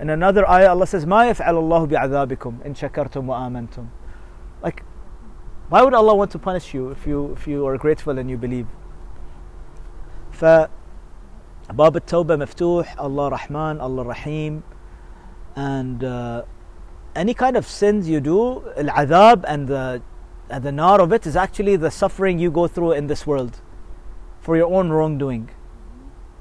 in 0.00 0.10
another 0.10 0.48
ayah 0.48 0.70
Allah 0.70 0.86
says 0.86 1.04
ما 1.04 1.30
يفعل 1.30 1.56
الله 1.56 1.86
بعذابكم 1.86 2.58
إن 2.66 2.74
شكرتم 2.74 3.28
وآمنتم 3.28 3.86
like 4.62 4.82
why 5.68 5.82
would 5.82 5.94
Allah 5.94 6.14
want 6.14 6.30
to 6.30 6.38
punish 6.38 6.74
you 6.74 6.90
if 6.90 7.06
you 7.06 7.32
if 7.32 7.46
you 7.48 7.66
are 7.66 7.76
grateful 7.76 8.18
and 8.18 8.30
you 8.30 8.36
believe? 8.38 8.66
ف 10.30 10.44
باب 11.70 11.96
التوبة 11.96 12.36
مفتوح 12.36 12.96
Allah 12.98 13.30
Rahman 13.30 13.80
Allah 13.80 14.04
Rahim 14.04 14.62
and 15.56 16.04
uh, 16.04 16.42
any 17.14 17.34
kind 17.34 17.56
of 17.56 17.66
sins 17.66 18.08
you 18.08 18.20
do 18.20 18.62
العذاب 18.78 19.44
and 19.46 19.68
the 19.68 20.02
and 20.48 20.62
the 20.62 20.72
nar 20.72 21.00
of 21.00 21.12
it 21.12 21.26
is 21.26 21.36
actually 21.36 21.76
the 21.76 21.90
suffering 21.90 22.38
you 22.38 22.50
go 22.50 22.68
through 22.68 22.92
in 22.92 23.08
this 23.08 23.26
world 23.26 23.60
for 24.40 24.56
your 24.56 24.72
own 24.72 24.90
wrongdoing 24.90 25.48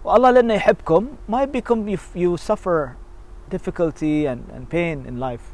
والله 0.04 0.32
لأنه 0.32 0.54
يحبكم 0.54 1.08
ما 1.30 1.44
يبيكم 1.44 1.90
you, 1.90 2.00
you 2.14 2.38
suffer 2.38 2.96
difficulty 3.50 4.26
and, 4.28 4.50
and 4.54 4.70
pain 4.70 5.06
in 5.08 5.20
life 5.20 5.54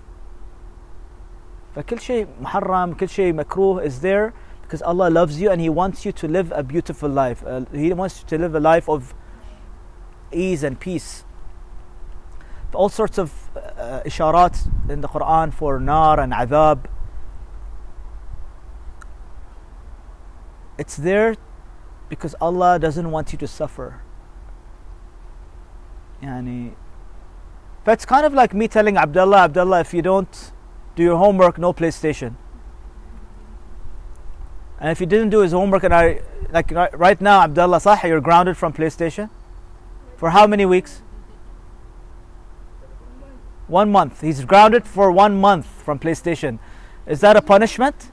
فكل 1.75 1.99
شيء 1.99 2.27
محرم 2.41 2.93
كل 2.93 3.09
شيء 3.09 3.33
مكروه 3.33 3.85
is 3.85 4.01
there 4.01 4.33
because 4.71 4.81
Allah 4.81 5.09
loves 5.09 5.41
you 5.41 5.49
and 5.49 5.59
He 5.61 5.69
wants 5.69 6.05
you 6.05 6.13
to 6.13 6.27
live 6.29 6.53
a 6.55 6.63
beautiful 6.63 7.09
life. 7.09 7.43
Uh, 7.45 7.65
he 7.73 7.91
wants 7.91 8.21
you 8.21 8.27
to 8.27 8.37
live 8.37 8.55
a 8.55 8.59
life 8.61 8.87
of 8.87 9.13
ease 10.32 10.62
and 10.62 10.78
peace. 10.78 11.24
All 12.74 12.88
sorts 12.88 13.18
of 13.18 13.32
uh, 13.56 14.02
in 14.04 15.00
the 15.00 15.08
Quran 15.08 15.52
for 15.52 15.80
nar 15.80 16.20
and 16.20 16.32
adhab. 16.32 16.84
It's 20.78 20.96
there 20.96 21.36
because 22.08 22.34
Allah 22.40 22.78
doesn't 22.78 23.10
want 23.10 23.32
you 23.32 23.38
to 23.38 23.46
suffer. 23.46 24.02
Yani, 26.22 26.74
it's 27.86 28.04
kind 28.04 28.26
of 28.26 28.34
like 28.34 28.52
me 28.52 28.68
telling 28.68 28.96
Abdullah, 28.96 29.44
Abdullah, 29.44 29.80
if 29.80 29.94
you 29.94 30.02
don't 30.02 30.52
do 30.96 31.02
your 31.02 31.16
homework, 31.16 31.56
no 31.56 31.72
PlayStation. 31.72 32.34
And 34.78 34.90
if 34.90 34.98
he 34.98 35.06
didn't 35.06 35.30
do 35.30 35.40
his 35.40 35.52
homework, 35.52 35.84
and 35.84 35.94
I, 35.94 36.20
like 36.50 36.70
right, 36.70 37.18
now, 37.20 37.42
Abdullah 37.42 37.80
Sah, 37.80 37.98
you're 38.04 38.20
grounded 38.20 38.56
from 38.58 38.74
PlayStation 38.74 39.30
for 40.17 40.31
how 40.31 40.47
many 40.47 40.65
weeks? 40.65 41.01
One 43.67 43.91
month. 43.91 44.21
He's 44.21 44.43
grounded 44.45 44.85
for 44.85 45.11
one 45.11 45.39
month 45.39 45.65
from 45.65 45.99
PlayStation. 45.99 46.59
Is 47.05 47.21
that 47.21 47.37
a 47.37 47.41
punishment? 47.41 48.11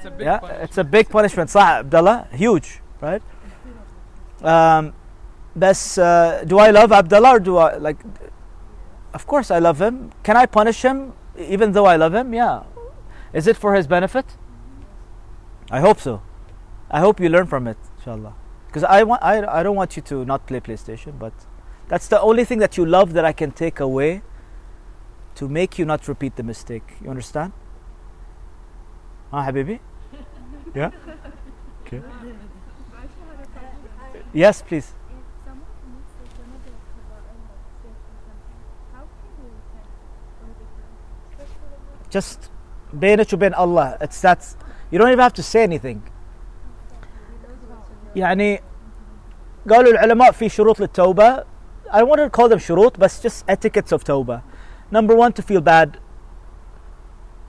It's 0.00 0.04
a 0.06 0.10
big 0.10 0.26
yeah, 0.26 0.38
punishment. 0.38 0.64
it's 0.64 0.78
a 0.78 0.84
big 0.84 1.08
punishment. 1.08 1.50
صح 1.50 1.80
Abdullah? 1.80 2.28
Huge, 2.32 2.80
right? 3.00 3.22
Um, 4.42 4.92
بس 5.56 5.98
uh, 5.98 6.44
do 6.44 6.58
I 6.58 6.70
love 6.70 6.92
Abdullah 6.92 7.36
or 7.36 7.40
do 7.40 7.56
I 7.58 7.76
like? 7.76 7.98
Of 9.12 9.26
course 9.26 9.50
I 9.50 9.58
love 9.58 9.80
him. 9.80 10.12
Can 10.22 10.36
I 10.36 10.46
punish 10.46 10.82
him 10.82 11.12
even 11.36 11.72
though 11.72 11.86
I 11.86 11.96
love 11.96 12.14
him? 12.14 12.32
Yeah. 12.32 12.62
Is 13.32 13.46
it 13.46 13.56
for 13.56 13.74
his 13.74 13.86
benefit? 13.86 14.24
I 15.70 15.80
hope 15.80 16.00
so. 16.00 16.22
I 16.90 17.00
hope 17.00 17.20
you 17.20 17.28
learn 17.28 17.46
from 17.46 17.66
it, 17.68 17.76
inshallah. 17.98 18.34
Because 18.74 18.84
I 18.84 19.02
want, 19.02 19.22
I, 19.22 19.44
I 19.46 19.62
don't 19.62 19.76
want 19.76 19.96
you 19.96 20.02
to 20.02 20.24
not 20.24 20.46
play 20.46 20.60
PlayStation, 20.60 21.18
but 21.18 21.32
that's 21.88 22.06
the 22.06 22.20
only 22.20 22.44
thing 22.44 22.60
that 22.60 22.76
you 22.76 22.86
love 22.86 23.14
that 23.14 23.24
I 23.24 23.32
can 23.32 23.50
take 23.50 23.80
away 23.80 24.22
to 25.34 25.48
make 25.48 25.78
you 25.78 25.84
not 25.84 26.06
repeat 26.06 26.36
the 26.36 26.42
mistake. 26.44 26.84
You 27.02 27.10
understand? 27.10 27.52
Ah, 29.32 29.44
Habibi? 29.44 29.80
Yeah? 30.74 30.90
Okay. 31.86 32.00
Yes, 34.32 34.62
please. 34.62 34.86
If 34.86 34.94
someone 35.44 35.66
commits 35.82 36.14
another 36.38 36.70
kaba'ir 36.70 37.34
like 37.50 37.64
shirk 37.82 37.98
or 38.06 38.18
something, 38.22 38.60
how 38.94 39.02
can 39.18 39.30
you 39.38 39.50
repent 39.50 39.90
from 40.38 40.50
the 40.54 40.66
crime? 40.78 40.94
Especially 41.32 42.10
Just 42.10 42.50
بينك 42.94 43.32
وبين 43.32 43.54
Allah. 43.54 43.98
It's 44.00 44.20
that 44.20 44.54
you 44.90 44.98
don't 44.98 45.08
even 45.08 45.18
have 45.18 45.34
to 45.34 45.42
say 45.42 45.64
anything. 45.64 46.02
يعني 48.16 48.62
قالوا 49.70 49.92
العلماء 49.92 50.32
في 50.32 50.48
شروط 50.48 50.80
للتوبة 50.80 51.44
I 51.92 51.98
don't 51.98 52.08
want 52.08 52.20
to 52.20 52.30
call 52.30 52.48
them 52.48 52.58
شروط 52.58 53.00
بس 53.00 53.26
just 53.26 53.44
etiquettes 53.48 53.92
of 53.92 54.02
توبة 54.02 54.42
number 54.90 55.14
one 55.14 55.32
to 55.32 55.42
feel 55.42 55.60
bad 55.60 55.98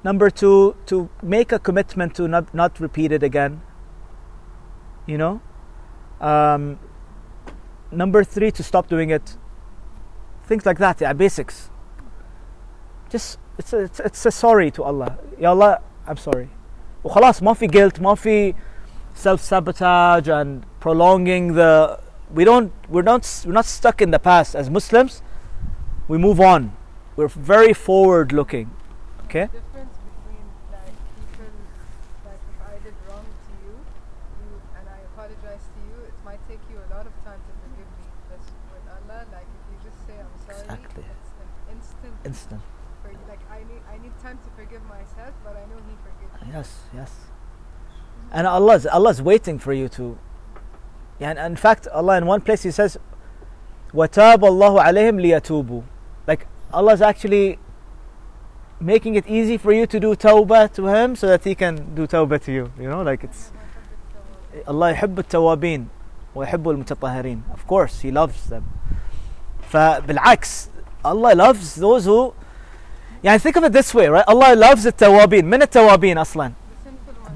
number 0.04 0.30
two 0.30 0.76
to 0.86 1.10
make 1.22 1.52
a 1.52 1.60
commitment 1.60 2.16
to 2.16 2.28
not, 2.28 2.54
not 2.54 2.80
repeat 2.80 3.12
it 3.12 3.24
again 3.24 3.62
you 5.08 5.18
know 5.18 5.42
um, 6.20 6.80
number 7.92 8.24
three 8.24 8.52
to 8.52 8.64
stop 8.64 8.88
doing 8.88 9.10
it 9.10 9.38
things 10.46 10.66
like 10.66 10.80
that 10.80 11.02
yeah, 11.02 11.14
basics 11.14 11.70
just 13.10 13.38
it's 13.58 13.74
a, 13.74 13.80
it's, 13.80 14.00
it's 14.00 14.26
a 14.26 14.32
sorry 14.32 14.72
to 14.72 14.84
Allah 14.84 15.18
يا 15.40 15.50
Allah 15.50 15.82
I'm 16.08 16.18
sorry 16.18 16.50
وخلاص 17.04 17.44
ما 17.44 17.54
في 17.54 17.68
guilt 17.68 18.02
ما 18.02 18.16
في 18.16 18.56
self 19.17 19.41
sabotage 19.41 20.29
and 20.29 20.65
prolonging 20.81 21.55
the 21.55 21.99
we 22.33 22.45
don't 22.45 22.73
we're 22.89 23.03
not 23.03 23.45
we're 23.47 23.53
not 23.53 23.67
stuck 23.67 24.01
in 24.01 24.11
the 24.11 24.19
past. 24.19 24.55
As 24.55 24.71
Muslims 24.71 25.23
we 26.09 26.19
move 26.19 26.41
on. 26.41 26.77
We're 27.17 27.29
very 27.29 27.73
forward 27.73 28.33
looking 28.33 28.71
okay? 29.27 29.47
The 29.47 29.59
difference 29.59 29.97
and 48.32 48.48
Allah's 48.48 48.86
Allah's 48.86 49.22
waiting 49.22 49.60
for 49.60 49.74
you 49.74 49.90
to 49.90 50.18
and 51.20 51.38
in 51.38 51.56
fact 51.56 51.88
Allah 51.88 52.18
in 52.18 52.26
one 52.26 52.42
place 52.42 52.64
he 52.64 52.72
says 52.72 52.98
وَتَابَ 53.94 54.40
اللَّهُ 54.40 54.82
عَلَيْهِمْ 54.82 55.20
لِيَتُوبُوا 55.20 55.84
like 56.28 56.48
Allah's 56.74 57.02
actually 57.02 57.60
making 58.80 59.16
it 59.16 59.28
easy 59.28 59.58
for 59.58 59.72
you 59.72 59.86
to 59.86 60.00
do 60.00 60.16
tawbah 60.16 60.72
to 60.74 60.88
him 60.88 61.16
so 61.16 61.28
that 61.28 61.44
he 61.44 61.54
can 61.54 61.94
do 61.94 62.08
tawbah 62.08 62.42
to 62.42 62.52
you 62.52 62.72
you 62.80 62.90
know 62.90 63.02
like 63.02 63.24
it's 63.24 63.52
Allah 64.68 64.94
يحب 64.94 65.20
التوابين 65.20 65.88
ويحب 66.36 66.70
المتطهرين 66.70 67.44
of 67.54 67.68
course 67.68 68.02
he 68.02 68.12
loves 68.12 68.50
them 68.50 68.64
فبالعكس 69.72 70.70
Allah 71.06 71.34
loves 71.36 71.76
those 71.76 72.06
who 72.06 72.34
يعني 73.24 73.40
think 73.42 73.56
of 73.58 73.64
it 73.66 73.74
this 73.74 73.94
way 73.94 74.08
right 74.08 74.26
Allah 74.28 74.56
loves 74.56 74.86
التوابين 74.86 75.46
من 75.46 75.62
التوابين 75.62 76.18
أصلا 76.18 76.52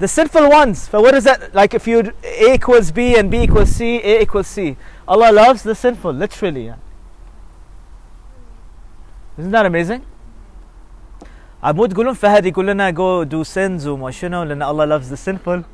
the 0.00 0.08
sinful 0.08 0.40
sinful 0.40 0.50
one. 0.50 0.68
ones 0.68 0.88
so 0.88 1.00
what 1.00 1.14
is 1.14 1.24
that 1.24 1.54
like 1.54 1.74
if 1.74 1.86
you 1.86 2.12
A 2.22 2.54
equals 2.54 2.90
B 2.90 3.16
and 3.16 3.30
B 3.30 3.42
equals 3.42 3.70
C 3.70 4.00
A 4.02 4.22
equals 4.22 4.46
C 4.46 4.76
Allah 5.08 5.32
loves 5.32 5.62
the 5.62 5.74
sinful 5.74 6.12
literally 6.12 6.66
yeah. 6.66 6.76
isn't 9.38 9.50
that 9.50 9.66
amazing 9.66 10.02
عمود 11.62 11.92
تقولون 11.92 12.14
فهد 12.14 12.46
يقول 12.46 12.66
لنا 12.66 12.90
go 12.90 13.24
do 13.24 13.44
sins 13.44 13.86
وما 13.86 14.10
شنو 14.10 14.42
لأن 14.42 14.62
Allah 14.62 14.86
loves 14.86 15.08
the 15.08 15.16
sinful 15.16 15.64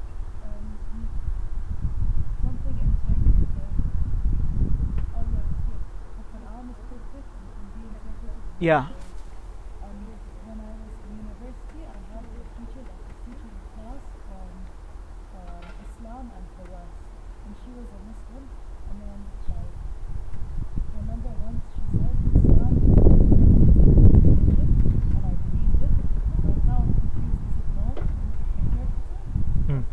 Yeah. 8.60 8.80
Um, 8.80 9.96
when 10.44 10.60
I 10.60 10.68
was 10.84 10.92
in 11.08 11.16
university, 11.16 11.80
I 11.88 11.96
had 12.12 12.28
a 12.28 12.44
teacher 12.60 12.84
that 12.84 13.00
was 13.00 13.16
teaching 13.24 13.56
a 13.56 13.64
class 13.80 14.04
on 14.36 14.52
um, 15.40 15.64
Islam 15.88 16.26
and 16.36 16.44
Hawass, 16.60 16.92
and 17.48 17.56
she 17.64 17.72
was 17.72 17.88
a 17.88 18.00
Muslim. 18.04 18.44
And 18.92 18.98
then, 19.00 19.20
I 19.48 19.64
remember 21.00 21.32
once 21.40 21.64
she 21.72 21.88
said 21.88 22.12
Islam 22.36 22.74
is 22.84 23.00
a 23.00 23.16
religion, 24.28 24.76
and 25.08 25.24
I 25.24 25.34
believed 25.40 25.80
it. 25.88 25.96
But 26.44 26.60
now 26.68 26.84
confused. 26.84 27.48
Is 27.48 27.64
it 27.64 27.80
not? 27.80 27.96
Hmm. 29.72 29.88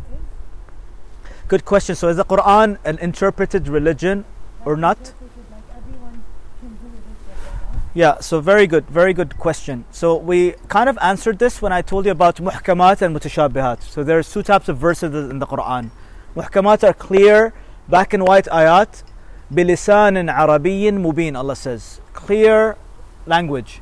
Good 1.46 1.62
question. 1.64 1.94
So 1.94 2.08
is 2.10 2.16
the 2.18 2.24
Quran 2.26 2.78
an 2.84 2.98
interpreted 2.98 3.68
religion 3.68 4.24
or 4.66 4.74
not? 4.76 4.98
interpreted, 4.98 5.54
Like 5.54 5.70
everyone 5.70 6.18
can 6.58 6.74
do 6.82 6.86
it 6.90 7.06
what 7.06 7.18
they 7.30 7.38
want. 7.46 7.85
Yeah, 7.96 8.20
so 8.20 8.42
very 8.42 8.66
good, 8.66 8.86
very 8.90 9.14
good 9.14 9.38
question. 9.38 9.86
So 9.90 10.18
we 10.18 10.52
kind 10.68 10.90
of 10.90 10.98
answered 11.00 11.38
this 11.38 11.62
when 11.62 11.72
I 11.72 11.80
told 11.80 12.04
you 12.04 12.10
about 12.10 12.36
muhkamat 12.36 13.00
and 13.00 13.16
mutashabihat. 13.16 13.80
So 13.80 14.04
there's 14.04 14.30
two 14.30 14.42
types 14.42 14.68
of 14.68 14.76
verses 14.76 15.14
in 15.14 15.38
the 15.38 15.46
Quran. 15.46 15.88
Muhkamat 16.36 16.86
are 16.86 16.92
clear, 16.92 17.54
black 17.88 18.12
and 18.12 18.26
white 18.26 18.44
ayat, 18.52 19.02
bilisan 19.50 20.30
Arabiyyin 20.30 21.00
mubin, 21.00 21.38
Allah 21.38 21.56
says. 21.56 22.02
Clear 22.12 22.76
language 23.24 23.80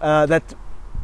uh, 0.00 0.26
that 0.26 0.54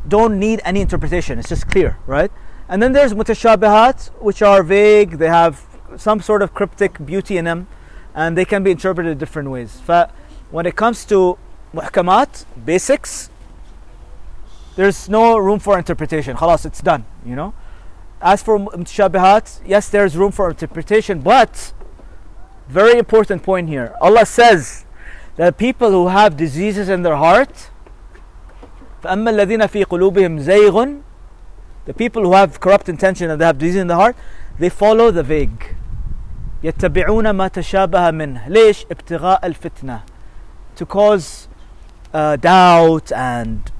don't 0.08 0.40
need 0.40 0.60
any 0.64 0.80
interpretation. 0.80 1.38
It's 1.38 1.48
just 1.48 1.68
clear, 1.68 1.96
right? 2.08 2.32
And 2.68 2.82
then 2.82 2.90
there's 2.90 3.14
mutashabihat, 3.14 4.08
which 4.20 4.42
are 4.42 4.64
vague. 4.64 5.18
They 5.18 5.28
have 5.28 5.64
some 5.96 6.20
sort 6.20 6.42
of 6.42 6.54
cryptic 6.54 7.06
beauty 7.06 7.36
in 7.36 7.44
them, 7.44 7.68
and 8.16 8.36
they 8.36 8.44
can 8.44 8.64
be 8.64 8.72
interpreted 8.72 9.16
different 9.18 9.50
ways. 9.50 9.80
When 10.50 10.66
it 10.66 10.74
comes 10.74 11.04
to 11.04 11.38
muhkamat, 11.73 12.45
basics, 12.65 13.29
there's 14.75 15.09
no 15.09 15.37
room 15.37 15.59
for 15.59 15.77
interpretation. 15.77 16.37
Khalas, 16.37 16.65
it's 16.65 16.81
done, 16.81 17.05
you 17.25 17.35
know. 17.35 17.53
As 18.21 18.43
for 18.43 18.59
mutashabihat, 18.59 19.61
yes, 19.65 19.89
there's 19.89 20.15
room 20.15 20.31
for 20.31 20.49
interpretation, 20.49 21.19
but 21.21 21.73
very 22.67 22.97
important 22.99 23.43
point 23.43 23.69
here. 23.69 23.95
Allah 24.01 24.25
says 24.25 24.85
that 25.35 25.57
people 25.57 25.91
who 25.91 26.07
have 26.07 26.37
diseases 26.37 26.89
in 26.89 27.01
their 27.03 27.15
heart, 27.15 27.69
فأما 29.03 29.29
الذين 29.29 29.67
في 29.67 29.85
قلوبهم 29.85 30.39
زيغ 30.39 31.01
the 31.85 31.93
people 31.93 32.23
who 32.23 32.33
have 32.33 32.59
corrupt 32.59 32.89
intention 32.89 33.31
and 33.31 33.39
they 33.39 33.45
have 33.45 33.57
disease 33.57 33.77
in 33.77 33.87
the 33.87 33.95
heart, 33.95 34.15
they 34.59 34.69
follow 34.69 35.09
the 35.09 35.23
vague. 35.23 35.75
يتبعون 36.63 37.29
ما 37.29 37.47
تشابه 37.47 38.11
منه 38.11 38.47
ليش 38.47 38.85
ابتغاء 38.91 39.45
الفتنة 39.45 40.01
to 40.75 40.85
cause 40.85 41.47
uh, 42.13 42.35
doubt 42.35 43.11
and 43.11 43.71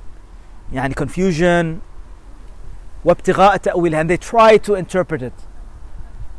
يعني 0.74 0.94
confusion 0.96 1.82
وابتغاء 3.06 3.58
تأويله 3.58 4.02
and 4.02 4.10
they 4.10 4.18
try 4.18 4.58
to 4.58 4.76
interpret 4.76 5.22
it 5.22 5.34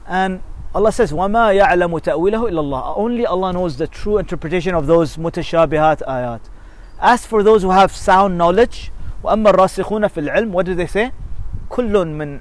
and 0.06 0.40
Allah 0.74 0.92
says 0.92 1.12
وما 1.12 1.52
يعلم 1.52 1.98
تأويله 1.98 2.48
إلا 2.48 2.60
الله 2.60 2.96
only 2.96 3.26
Allah 3.26 3.52
knows 3.52 3.76
the 3.78 3.86
true 3.86 4.18
interpretation 4.18 4.74
of 4.74 4.86
those 4.86 5.16
متشابهات 5.16 6.02
آيات 6.02 6.40
as 7.00 7.24
for 7.24 7.42
those 7.42 7.62
who 7.62 7.70
have 7.70 7.92
sound 7.94 8.36
knowledge 8.36 8.90
وأما 9.24 9.50
الراسخون 9.50 10.08
في 10.08 10.20
العلم 10.20 10.52
what 10.52 10.66
do 10.66 10.74
they 10.74 10.86
say 10.86 11.12
كل 11.70 12.06
من 12.06 12.40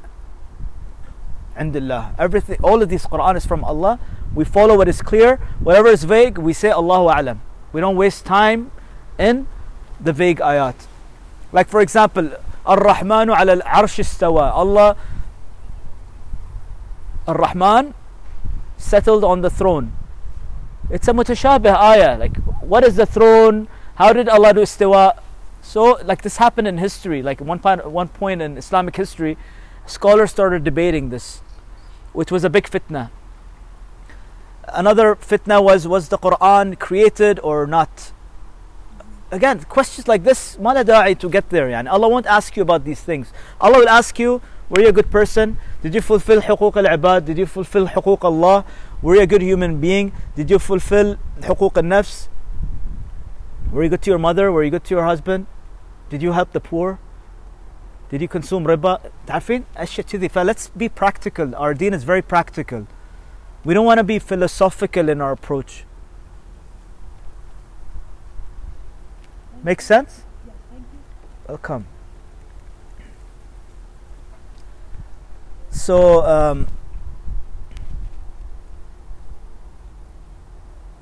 عند 1.58 1.76
الله 1.76 2.16
everything 2.20 2.58
all 2.64 2.82
of 2.82 2.90
this 2.90 3.06
Quran 3.06 3.38
is 3.38 3.46
from 3.46 3.64
Allah 3.64 3.98
we 4.36 4.44
follow 4.44 4.76
what 4.78 4.88
is 4.88 5.02
clear 5.02 5.40
whatever 5.62 5.88
is 5.88 6.04
vague 6.04 6.38
we 6.38 6.54
say 6.54 6.70
Allahu 6.70 7.08
A'lam 7.08 7.40
we 7.72 7.80
don't 7.82 7.96
waste 7.96 8.26
time 8.26 8.72
in 9.23 9.47
the 10.01 10.13
vague 10.13 10.39
ayat. 10.39 10.75
Like 11.53 11.69
for 11.69 11.81
example, 11.81 12.35
Ar-Rahmanu 12.67 13.39
ala 13.39 13.63
al-arsh 13.63 14.03
istawa. 14.03 14.51
Allah, 14.53 14.97
Ar-Rahman, 17.27 17.95
settled 18.77 19.23
on 19.23 19.41
the 19.41 19.51
throne. 19.51 19.93
It's 20.91 21.07
a 21.09 21.13
mutashabih 21.13 21.75
ayah. 21.75 22.19
Like, 22.19 22.37
what 22.61 22.85
is 22.85 22.97
the 22.97 23.07
throne? 23.07 23.69
How 23.95 24.13
did 24.13 24.29
Allah 24.29 24.55
do 24.55 24.61
istawa? 24.61 25.19
So, 25.63 26.01
like 26.05 26.23
this 26.23 26.37
happened 26.39 26.67
in 26.67 26.79
history. 26.79 27.23
Like 27.23 27.41
one 27.41 27.61
point, 27.61 27.87
one 27.89 28.09
point 28.09 28.43
in 28.43 28.59
Islamic 28.59 28.97
history, 28.97 29.39
scholars 29.87 30.31
started 30.31 30.65
debating 30.65 31.11
this, 31.11 31.41
which 32.13 32.31
was 32.31 32.43
a 32.43 32.51
big 32.51 32.69
fitna. 32.69 33.11
Another 34.69 35.15
fitna 35.15 35.63
was 35.63 35.87
was 35.87 36.09
the 36.09 36.19
Quran 36.19 36.79
created 36.79 37.39
or 37.43 37.67
not? 37.67 38.13
again 39.32 39.60
questions 39.68 40.08
like 40.08 40.24
this 40.24 40.58
mala 40.60 40.84
da'i 40.84 41.18
to 41.18 41.30
get 41.30 41.50
there 41.50 41.68
yani 41.68 41.92
Allah 41.92 42.08
won't 42.08 42.26
ask 42.26 42.56
you 42.56 42.64
about 42.64 42.86
these 42.86 43.02
things 43.02 43.34
Allah 43.60 43.80
will 43.80 43.90
ask 43.90 44.18
you 44.20 44.42
were 44.70 44.82
you 44.82 44.88
a 44.88 44.92
good 44.92 45.12
person 45.12 45.58
did 45.82 45.94
you 45.94 46.02
fulfill 46.02 46.42
حقوق 46.42 46.78
العباد 46.78 47.26
did 47.26 47.38
you 47.38 47.46
fulfill 47.46 47.88
حقوق 47.88 48.24
Allah 48.24 48.66
were 49.02 49.16
you 49.16 49.22
a 49.22 49.28
good 49.28 49.42
human 49.42 49.80
being 49.82 50.12
did 50.36 50.50
you 50.50 50.60
fulfill 50.60 51.18
حقوق 51.44 51.78
النفس 51.78 52.30
were 53.72 53.84
you 53.84 53.90
good 53.90 54.02
to 54.02 54.10
your 54.10 54.20
mother 54.20 54.52
were 54.52 54.64
you 54.64 54.72
good 54.72 54.84
to 54.84 54.96
your 54.96 55.04
husband 55.04 55.46
did 56.10 56.24
you 56.24 56.32
help 56.32 56.54
the 56.54 56.62
poor 56.62 57.00
did 58.10 58.22
you 58.22 58.28
consume 58.28 58.64
riba 58.66 59.00
تعرفين 59.28 59.64
اشياء 59.78 60.08
كذي 60.08 60.30
فlet's 60.30 60.70
be 60.78 60.88
practical 60.88 61.54
our 61.56 61.74
deen 61.74 61.94
is 61.94 62.04
very 62.06 62.22
practical 62.22 62.88
we 63.66 63.74
don't 63.74 63.86
want 63.86 63.98
to 63.98 64.04
be 64.06 64.20
philosophical 64.20 65.10
in 65.10 65.20
our 65.20 65.34
approach 65.34 65.84
Make 69.63 69.81
sense? 69.81 70.23
Yeah, 70.47 70.53
thank 70.71 70.85
you. 70.93 70.99
welcome 71.49 71.87
so 75.71 76.25
um, 76.25 76.67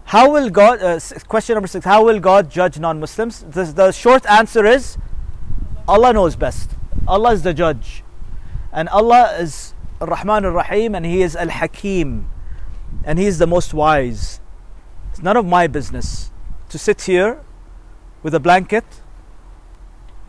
how 0.05 0.31
will 0.31 0.51
god 0.51 0.82
uh, 0.82 1.01
question 1.28 1.55
number 1.55 1.69
six 1.69 1.85
how 1.85 2.05
will 2.05 2.20
god 2.20 2.51
judge 2.51 2.78
non-muslims? 2.78 3.43
The, 3.43 3.65
the 3.65 3.93
short 3.93 4.27
answer 4.27 4.65
is 4.66 4.97
allah 5.89 6.12
knows 6.12 6.37
best. 6.37 6.70
Allah 7.09 7.32
is 7.32 7.43
the 7.43 7.53
judge. 7.53 8.05
And 8.73 8.89
allah 8.91 9.37
is 9.41 9.74
rahman 10.01 10.45
ar-rahim 10.45 10.95
and 10.95 11.05
he 11.05 11.23
is 11.23 11.35
al-hakim. 11.35 12.31
And 13.05 13.19
he 13.19 13.27
is 13.27 13.39
the 13.39 13.47
most 13.47 13.74
wise. 13.74 14.41
It's 15.11 15.23
none 15.23 15.37
of 15.37 15.45
my 15.45 15.66
business 15.66 16.31
to 16.69 16.78
sit 16.78 17.03
here 17.03 17.41
with 18.22 18.34
a 18.34 18.40
blanket 18.40 18.84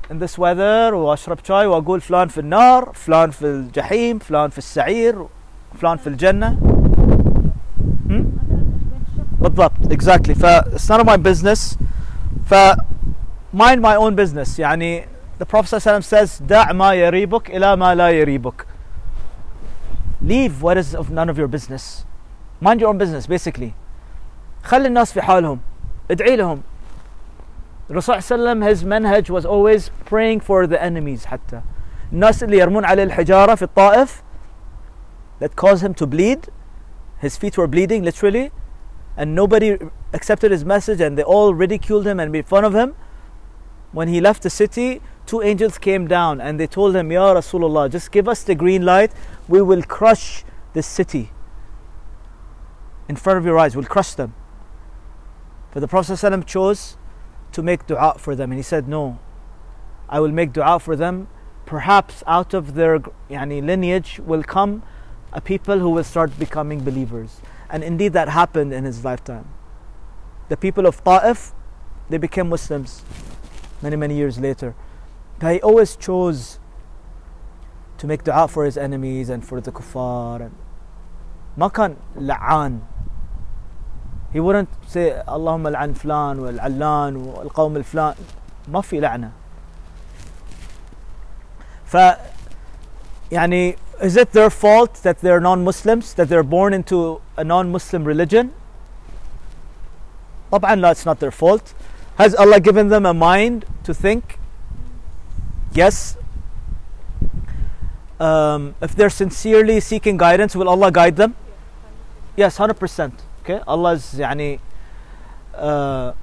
in 0.09 0.19
this 0.19 0.37
weather 0.37 0.93
واشرب 0.93 1.39
شاي 1.43 1.65
واقول 1.65 2.01
فلان 2.01 2.27
في 2.27 2.39
النار 2.39 2.91
فلان 2.93 3.31
في 3.31 3.45
الجحيم 3.45 4.19
فلان 4.19 4.49
في 4.49 4.57
السعير 4.57 5.25
فلان 5.81 5.97
في 5.97 6.07
الجنة 6.07 6.57
hmm? 8.07 8.23
بالضبط 9.41 9.93
exactly 9.93 10.33
ف 10.33 10.45
it's 10.45 10.89
none 10.89 10.99
of 10.99 11.05
my 11.05 11.17
business 11.17 11.77
ف 12.45 12.53
mind 13.53 13.81
my 13.81 13.95
own 13.95 14.15
business 14.15 14.59
يعني 14.59 15.05
the 15.39 15.45
Prophet 15.45 15.81
ﷺ 15.81 16.03
says 16.03 16.41
دع 16.41 16.71
ما 16.71 16.93
يريبك 16.93 17.49
إلى 17.49 17.75
ما 17.75 17.95
لا 17.95 18.09
يريبك 18.09 18.65
leave 20.21 20.61
what 20.61 20.77
is 20.77 20.95
of 20.95 21.09
none 21.09 21.29
of 21.29 21.37
your 21.37 21.47
business 21.47 22.05
mind 22.61 22.79
your 22.79 22.89
own 22.89 22.97
business 22.97 23.27
basically 23.27 23.73
خلي 24.63 24.87
الناس 24.87 25.13
في 25.13 25.21
حالهم 25.21 25.59
ادعي 26.11 26.35
لهم 26.35 26.61
الرسول 27.90 28.22
صلى 28.22 28.36
الله 28.36 28.50
عليه 28.50 28.60
وسلم 28.60 28.64
his 28.64 28.84
manhaj 28.84 29.30
was 29.30 29.46
always 29.46 29.90
praying 30.04 30.40
for 30.40 30.66
the 30.66 30.82
enemies 30.82 31.24
حتى 31.26 31.62
الناس 32.12 32.42
اللي 32.42 32.58
يرمون 32.58 32.84
عليه 32.84 33.02
الحجارة 33.04 33.54
في 33.54 33.62
الطائف 33.62 34.22
that 35.40 35.54
caused 35.56 35.82
him 35.82 35.94
to 35.94 36.06
bleed 36.06 36.48
his 37.18 37.36
feet 37.36 37.56
were 37.56 37.66
bleeding 37.66 38.02
literally 38.02 38.50
and 39.16 39.34
nobody 39.34 39.78
accepted 40.12 40.50
his 40.50 40.64
message 40.64 41.00
and 41.00 41.16
they 41.16 41.22
all 41.22 41.54
ridiculed 41.54 42.06
him 42.06 42.20
and 42.20 42.32
made 42.32 42.46
fun 42.46 42.64
of 42.64 42.74
him 42.74 42.94
when 43.92 44.08
he 44.08 44.20
left 44.20 44.42
the 44.42 44.50
city 44.50 45.00
two 45.26 45.42
angels 45.42 45.78
came 45.78 46.06
down 46.06 46.40
and 46.40 46.60
they 46.60 46.66
told 46.66 46.94
him 46.94 47.10
Ya 47.10 47.34
Rasulullah 47.34 47.90
just 47.90 48.10
give 48.10 48.28
us 48.28 48.42
the 48.42 48.54
green 48.54 48.84
light 48.84 49.12
we 49.48 49.62
will 49.62 49.82
crush 49.82 50.44
this 50.72 50.86
city 50.86 51.30
in 53.08 53.16
front 53.16 53.38
of 53.38 53.44
your 53.44 53.58
eyes 53.58 53.76
we'll 53.76 53.84
crush 53.84 54.14
them 54.14 54.34
but 55.72 55.80
the 55.80 55.88
Prophet 55.88 56.12
ﷺ 56.12 56.46
chose 56.46 56.96
to 57.51 57.61
make 57.61 57.87
dua 57.87 58.15
for 58.17 58.35
them. 58.35 58.51
And 58.51 58.59
he 58.59 58.63
said, 58.63 58.87
No, 58.87 59.19
I 60.09 60.19
will 60.19 60.31
make 60.31 60.53
dua 60.53 60.79
for 60.79 60.95
them. 60.95 61.27
Perhaps 61.65 62.23
out 62.27 62.53
of 62.53 62.73
their 62.73 62.99
yani, 63.29 63.63
lineage 63.65 64.19
will 64.19 64.43
come 64.43 64.83
a 65.31 65.39
people 65.39 65.79
who 65.79 65.89
will 65.89 66.03
start 66.03 66.37
becoming 66.37 66.83
believers. 66.83 67.41
And 67.69 67.83
indeed, 67.83 68.13
that 68.13 68.29
happened 68.29 68.73
in 68.73 68.83
his 68.83 69.05
lifetime. 69.05 69.47
The 70.49 70.57
people 70.57 70.85
of 70.85 71.01
Ta'if, 71.03 71.53
they 72.09 72.17
became 72.17 72.49
Muslims 72.49 73.03
many, 73.81 73.95
many 73.95 74.15
years 74.15 74.37
later. 74.37 74.75
But 75.39 75.53
he 75.53 75.61
always 75.61 75.95
chose 75.95 76.59
to 77.97 78.07
make 78.07 78.23
dua 78.23 78.47
for 78.47 78.65
his 78.65 78.77
enemies 78.77 79.29
and 79.29 79.45
for 79.45 79.61
the 79.61 79.71
kuffar. 79.71 80.41
And 80.41 80.55
Makan 81.57 81.97
La'an, 82.17 82.81
he 84.32 84.40
wouldn't 84.40 84.68
say 84.86 85.22
اللهم 85.28 85.68
لعن 85.68 85.92
فلان 85.92 86.38
والعلان 86.38 87.16
والقوم 87.16 87.76
الفلان 87.76 88.14
ما 88.68 88.80
في 88.80 89.00
لعنة 89.00 89.30
ف 91.86 91.96
يعني 93.32 93.76
is 94.00 94.16
it 94.16 94.32
their 94.32 94.50
fault 94.50 94.94
that 95.02 95.18
they're 95.20 95.40
non-Muslims 95.40 96.14
that 96.14 96.28
they're 96.28 96.42
born 96.42 96.74
into 96.74 97.20
a 97.36 97.44
non-Muslim 97.44 98.04
religion 98.04 98.50
طبعا 100.52 100.74
لا 100.74 100.92
it's 100.92 101.06
not 101.06 101.18
their 101.20 101.30
fault 101.30 101.74
has 102.18 102.34
Allah 102.34 102.60
given 102.60 102.88
them 102.88 103.06
a 103.06 103.14
mind 103.14 103.64
to 103.84 103.94
think 103.94 104.38
yes 105.72 106.16
um, 108.20 108.74
if 108.80 108.94
they're 108.94 109.10
sincerely 109.10 109.80
seeking 109.80 110.16
guidance 110.16 110.54
will 110.56 110.68
Allah 110.68 110.90
guide 110.90 111.16
them 111.16 111.34
yes 112.36 112.58
100% 112.58 113.12
Okay, 113.41 113.59
Allah 113.65 113.93
is 113.93 114.13
yani 114.13 114.59
uh, 115.55 116.13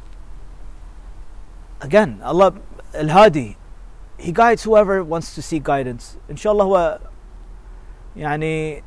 again 1.80 2.20
Allah 2.22 2.54
Al 2.94 3.08
Hadi, 3.08 3.56
He 4.18 4.32
guides 4.32 4.62
whoever 4.64 5.02
wants 5.04 5.34
to 5.34 5.42
seek 5.42 5.62
guidance. 5.62 6.16
Inshallah, 6.28 7.00
yani 8.16 8.82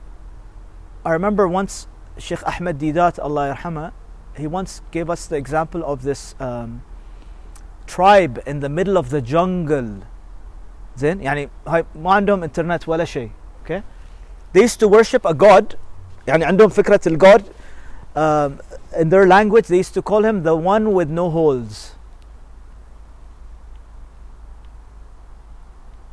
I 1.05 1.11
remember 1.11 1.47
once 1.47 1.87
Sheikh 2.17 2.45
Ahmed 2.47 2.79
Deedat 2.79 3.19
Allah 3.21 3.55
yarhama, 3.55 3.91
he 4.37 4.47
once 4.47 4.81
gave 4.91 5.09
us 5.09 5.27
the 5.27 5.35
example 5.35 5.83
of 5.83 6.03
this 6.03 6.35
um, 6.39 6.83
tribe 7.87 8.41
in 8.45 8.59
the 8.59 8.69
middle 8.69 8.97
of 8.97 9.09
the 9.09 9.21
jungle. 9.21 10.03
زين 10.97 11.21
يعني 11.21 11.49
هاي 11.67 11.85
ما 11.95 12.13
عندهم 12.13 12.43
انترنت 12.43 12.87
ولا 12.89 13.05
شيء 13.05 13.31
okay? 13.63 13.81
they 14.53 14.61
used 14.61 14.79
to 14.79 14.87
worship 14.87 15.25
a 15.25 15.33
god 15.33 15.75
يعني 16.27 16.45
عندهم 16.45 16.69
فكرة 16.69 16.99
الجود 17.07 17.43
um, 18.14 18.60
in 18.96 19.08
their 19.10 19.26
language 19.26 19.66
they 19.66 19.76
used 19.76 19.94
to 19.94 20.02
call 20.02 20.24
him 20.24 20.42
the 20.42 20.56
one 20.56 20.92
with 20.92 21.10
no 21.10 21.30
holes 21.30 21.96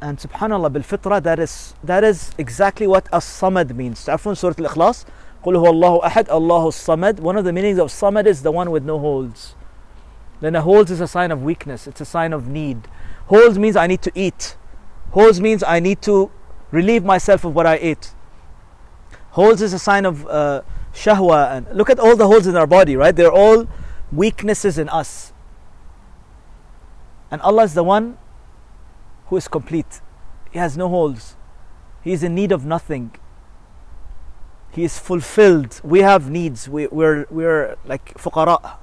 and 0.02 0.18
subhanallah 0.18 0.70
بالفطرة 0.72 1.24
that 1.24 1.40
is 1.40 1.74
that 1.84 2.04
is 2.04 2.32
exactly 2.38 2.86
what 2.86 3.08
as-samad 3.14 3.74
means 3.74 4.06
تعرفون 4.06 4.36
سورة 4.36 4.56
الإخلاص 4.60 5.06
قل 5.44 5.56
هو 5.56 5.70
الله 5.70 6.06
أحد 6.06 6.30
الله 6.30 6.68
الصمد 6.68 7.22
one 7.22 7.38
of 7.38 7.46
the 7.46 7.54
meanings 7.54 7.80
of 7.80 7.88
samad 7.88 8.26
is 8.26 8.44
the 8.44 8.52
one 8.52 8.70
with 8.70 8.84
no 8.84 9.00
holes 9.00 9.56
then 10.42 10.56
a 10.56 10.62
holes 10.62 10.92
is 10.92 11.00
a 11.00 11.08
sign 11.08 11.32
of 11.32 11.42
weakness 11.42 11.88
it's 11.88 12.02
a 12.02 12.06
sign 12.06 12.34
of 12.34 12.48
need 12.48 12.88
holes 13.28 13.58
means 13.58 13.78
I 13.78 13.88
need 13.88 14.02
to 14.02 14.12
eat 14.14 14.58
holes 15.12 15.40
means 15.40 15.64
I 15.64 15.80
need 15.80 16.02
to 16.02 16.30
relieve 16.72 17.06
myself 17.06 17.46
of 17.46 17.56
what 17.56 17.66
I 17.66 17.76
ate 17.76 18.14
holes 19.32 19.62
is 19.62 19.74
a 19.74 19.80
sign 19.80 20.06
of 20.06 20.28
uh, 20.28 20.62
shahwa 20.93 21.57
and 21.57 21.67
look 21.77 21.91
at 21.91 21.99
all 21.99 22.17
the 22.17 22.27
holes 22.27 22.47
in 22.47 22.57
our 22.57 22.67
body 22.67 22.97
right? 22.97 23.15
They're 23.15 23.33
all 23.33 23.67
weaknesses 24.13 24.79
in 24.79 24.89
us. 24.89 25.33
And 27.31 27.41
Allah 27.43 27.65
is 27.65 27.75
the 27.75 27.85
one 27.85 28.17
who 29.27 29.37
is 29.37 29.49
complete. 29.49 30.01
He 30.51 30.59
has 30.59 30.77
no 30.77 30.89
holes. 30.89 31.37
He 32.03 32.13
is 32.13 32.23
in 32.23 32.35
need 32.35 32.53
of 32.53 32.65
nothing. 32.65 33.15
He 34.71 34.85
is 34.85 34.99
fulfilled. 34.99 35.81
We 35.85 36.01
have 36.01 36.31
needs. 36.31 36.69
We, 36.69 36.87
we're 36.87 37.27
we're 37.31 37.77
like 37.85 38.15
fuqara. 38.15 38.79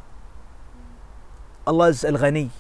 Allah 1.66 1.90
is 1.90 2.04
al-ghani. 2.06 2.52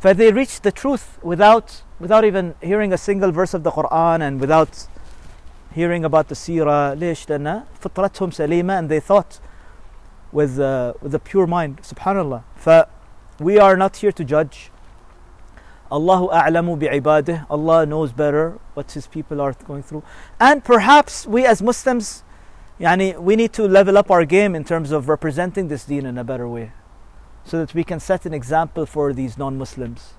For 0.00 0.14
they 0.14 0.32
reached 0.32 0.62
the 0.62 0.72
truth 0.72 1.18
without 1.22 1.82
without 1.98 2.24
even 2.24 2.54
hearing 2.60 2.92
a 2.92 2.98
single 2.98 3.32
verse 3.32 3.54
of 3.54 3.62
the 3.62 3.70
Quran 3.70 4.20
and 4.20 4.40
without 4.40 4.86
hearing 5.73 6.05
about 6.05 6.27
the 6.27 6.35
seerah 6.35 6.95
ليش 6.95 7.29
لأن 7.29 7.63
فطرتهم 7.81 8.31
سليمة 8.31 8.79
and 8.79 8.89
they 8.89 8.99
thought 8.99 9.39
with 10.31 10.59
uh, 10.59 10.93
with 11.01 11.13
a 11.15 11.19
pure 11.19 11.47
mind 11.47 11.81
subhanallah 11.81 12.43
ف 12.55 12.87
we 13.39 13.57
are 13.57 13.75
not 13.75 13.97
here 13.97 14.11
to 14.11 14.23
judge 14.23 14.71
Allahu 15.91 16.29
a'lamu 16.29 16.77
bi'ibadah 16.77 17.45
Allah 17.49 17.85
knows 17.85 18.11
better 18.11 18.59
what 18.73 18.91
his 18.91 19.07
people 19.07 19.41
are 19.41 19.53
going 19.53 19.83
through 19.83 20.03
and 20.39 20.63
perhaps 20.63 21.27
we 21.27 21.45
as 21.45 21.61
Muslims 21.61 22.23
yani, 22.79 23.17
we 23.19 23.35
need 23.35 23.53
to 23.53 23.67
level 23.67 23.97
up 23.97 24.09
our 24.09 24.25
game 24.25 24.55
in 24.55 24.63
terms 24.63 24.91
of 24.91 25.07
representing 25.07 25.67
this 25.67 25.85
deen 25.85 26.05
in 26.05 26.17
a 26.17 26.23
better 26.23 26.47
way 26.47 26.71
so 27.45 27.59
that 27.59 27.73
we 27.73 27.83
can 27.83 27.99
set 27.99 28.25
an 28.25 28.33
example 28.33 28.85
for 28.85 29.13
these 29.13 29.37
non-Muslims 29.37 30.13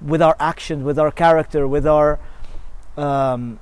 with 0.00 0.22
our 0.22 0.36
actions 0.40 0.84
with 0.84 0.98
our 0.98 1.10
character 1.10 1.66
with 1.68 1.86
our 1.86 2.18
um, 2.96 3.58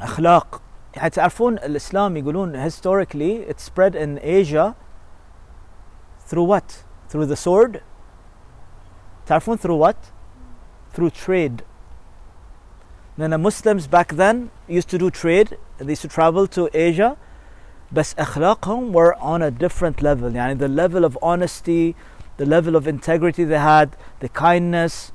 أخلاق 0.00 0.60
يعني 0.96 1.10
تعرفون 1.10 1.54
الإسلام 1.54 2.16
يقولون 2.16 2.70
historically 2.70 3.44
it 3.48 3.60
spread 3.60 3.94
in 3.94 4.18
Asia 4.22 4.74
through 6.26 6.44
what? 6.44 6.84
Through 7.08 7.26
the 7.26 7.36
sword? 7.36 7.82
تعرفون 9.26 9.58
through 9.58 9.76
what? 9.76 9.96
Through 10.92 11.10
trade. 11.10 11.62
The 13.16 13.36
Muslims 13.36 13.86
back 13.88 14.12
then 14.12 14.50
used 14.68 14.88
to 14.90 14.98
do 14.98 15.10
trade 15.10 15.58
they 15.78 15.92
used 15.92 16.02
to 16.02 16.08
travel 16.08 16.46
to 16.48 16.68
Asia 16.72 17.16
بس 17.92 18.14
أخلاقهم 18.14 18.92
were 18.92 19.14
on 19.14 19.42
a 19.42 19.50
different 19.50 20.02
level 20.02 20.30
يعني 20.30 20.58
the 20.58 20.68
level 20.68 21.04
of 21.04 21.18
honesty 21.22 21.96
the 22.36 22.46
level 22.46 22.76
of 22.76 22.86
integrity 22.86 23.44
they 23.44 23.58
had 23.58 23.96
the 24.20 24.28
kindness 24.28 25.10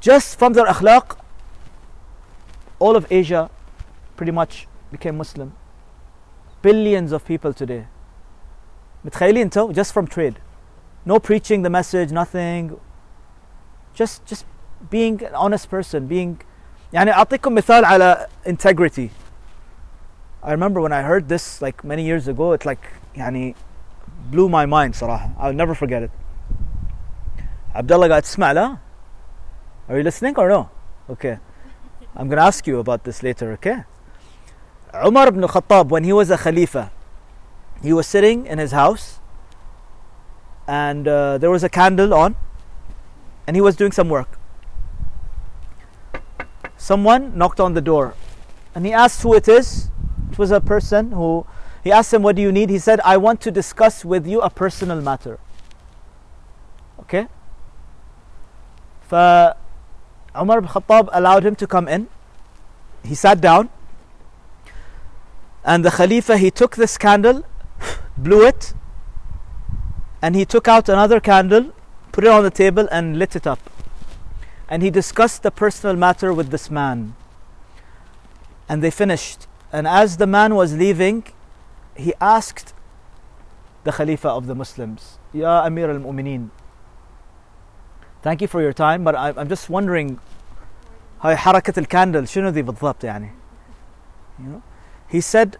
just 0.00 0.38
from 0.38 0.52
their 0.52 0.66
akhlaq 0.66 1.16
all 2.78 2.94
of 2.94 3.06
Asia 3.10 3.50
pretty 4.17 4.31
much 4.31 4.67
became 4.91 5.17
Muslim 5.17 5.51
billions 6.61 7.11
of 7.11 7.25
people 7.25 7.53
today 7.53 7.83
متخيلين 9.05 9.41
انتو 9.41 9.73
just 9.73 9.91
from 9.93 10.07
trade 10.07 10.35
no 11.05 11.19
preaching 11.19 11.61
the 11.63 11.69
message 11.69 12.11
nothing 12.11 12.71
just 13.99 14.25
just 14.25 14.45
being 14.89 15.23
an 15.23 15.35
honest 15.35 15.69
person 15.69 16.07
being 16.07 16.35
يعني 16.93 17.11
أعطيكم 17.11 17.55
مثال 17.55 17.85
على 17.85 18.27
integrity 18.45 19.09
I 20.43 20.51
remember 20.51 20.79
when 20.81 20.93
I 20.93 21.01
heard 21.01 21.27
this 21.27 21.61
like 21.61 21.83
many 21.83 22.03
years 22.03 22.27
ago 22.27 22.53
it 22.53 22.65
like 22.65 22.85
يعني 23.15 23.55
blew 24.31 24.49
my 24.49 24.65
mind 24.65 24.95
صراحة 24.95 25.29
I'll 25.39 25.53
never 25.53 25.75
forget 25.75 26.03
it 26.03 26.11
Abdullah 27.75 28.09
قاعد 28.09 28.21
تسمع 28.21 28.51
لا 28.51 28.77
Are 29.89 29.97
you 29.97 30.03
listening 30.03 30.35
or 30.37 30.49
no? 30.49 30.69
Okay 31.09 31.37
I'm 32.15 32.27
gonna 32.29 32.41
ask 32.41 32.67
you 32.67 32.79
about 32.79 33.03
this 33.03 33.23
later 33.23 33.53
okay 33.53 33.83
Umar 34.94 35.28
ibn 35.28 35.42
Khattab 35.42 35.88
when 35.88 36.04
he 36.04 36.12
was 36.12 36.30
a 36.30 36.36
Khalifa 36.36 36.90
he 37.82 37.92
was 37.92 38.06
sitting 38.06 38.46
in 38.46 38.58
his 38.58 38.70
house 38.70 39.18
and 40.68 41.08
uh, 41.08 41.38
there 41.38 41.50
was 41.50 41.64
a 41.64 41.68
candle 41.68 42.14
on 42.14 42.36
and 43.46 43.56
he 43.56 43.60
was 43.60 43.74
doing 43.74 43.90
some 43.90 44.08
work. 44.08 44.38
Someone 46.76 47.36
knocked 47.36 47.58
on 47.58 47.74
the 47.74 47.80
door 47.80 48.14
and 48.74 48.86
he 48.86 48.92
asked 48.92 49.22
who 49.22 49.34
it 49.34 49.48
is. 49.48 49.90
It 50.30 50.38
was 50.38 50.52
a 50.52 50.60
person 50.60 51.10
who 51.10 51.44
he 51.82 51.90
asked 51.90 52.14
him 52.14 52.22
what 52.22 52.36
do 52.36 52.42
you 52.42 52.52
need? 52.52 52.70
He 52.70 52.78
said 52.78 53.00
i 53.04 53.16
want 53.16 53.40
to 53.42 53.50
discuss 53.50 54.04
with 54.04 54.26
you 54.26 54.40
a 54.40 54.50
personal 54.50 55.00
matter. 55.00 55.40
Okay? 57.00 57.26
Umar 59.10 60.58
ibn 60.58 60.68
Khattab 60.68 61.08
allowed 61.12 61.44
him 61.44 61.56
to 61.56 61.66
come 61.66 61.88
in. 61.88 62.08
He 63.04 63.14
sat 63.14 63.40
down 63.40 63.68
and 65.63 65.83
the 65.85 65.91
Khalifa 65.91 66.37
he 66.37 66.49
took 66.51 66.75
this 66.75 66.97
candle 66.97 67.43
blew 68.17 68.45
it 68.45 68.73
and 70.21 70.35
he 70.35 70.45
took 70.45 70.67
out 70.67 70.89
another 70.89 71.19
candle 71.19 71.71
put 72.11 72.23
it 72.23 72.29
on 72.29 72.43
the 72.43 72.49
table 72.63 72.87
and 72.91 73.17
lit 73.19 73.35
it 73.35 73.45
up 73.45 73.59
and 74.69 74.81
he 74.83 74.89
discussed 74.89 75.43
the 75.43 75.51
personal 75.51 75.95
matter 75.95 76.33
with 76.33 76.49
this 76.49 76.69
man 76.71 77.15
and 78.69 78.83
they 78.83 78.89
finished 78.91 79.47
and 79.71 79.87
as 79.87 80.17
the 80.17 80.27
man 80.27 80.55
was 80.55 80.75
leaving 80.75 81.23
he 81.95 82.13
asked 82.19 82.73
the 83.83 83.91
Khalifa 83.91 84.29
of 84.29 84.47
the 84.47 84.55
Muslims 84.55 85.19
Ya 85.33 85.63
Amir 85.65 85.89
al-Mu'mineen 85.89 86.49
thank 88.21 88.41
you 88.41 88.47
for 88.47 88.61
your 88.61 88.73
time 88.73 89.03
but 89.03 89.15
I- 89.15 89.33
I'm 89.37 89.47
just 89.49 89.69
wondering 89.69 90.19
هاي 91.23 91.35
حركة 91.37 91.79
الكاندل 91.79 92.27
شنو 92.27 92.49
ذي 92.49 92.61
بالضبط 92.61 93.03
يعني 93.03 93.31
you 94.39 94.43
know 94.49 94.61
He 95.12 95.20
said 95.20 95.58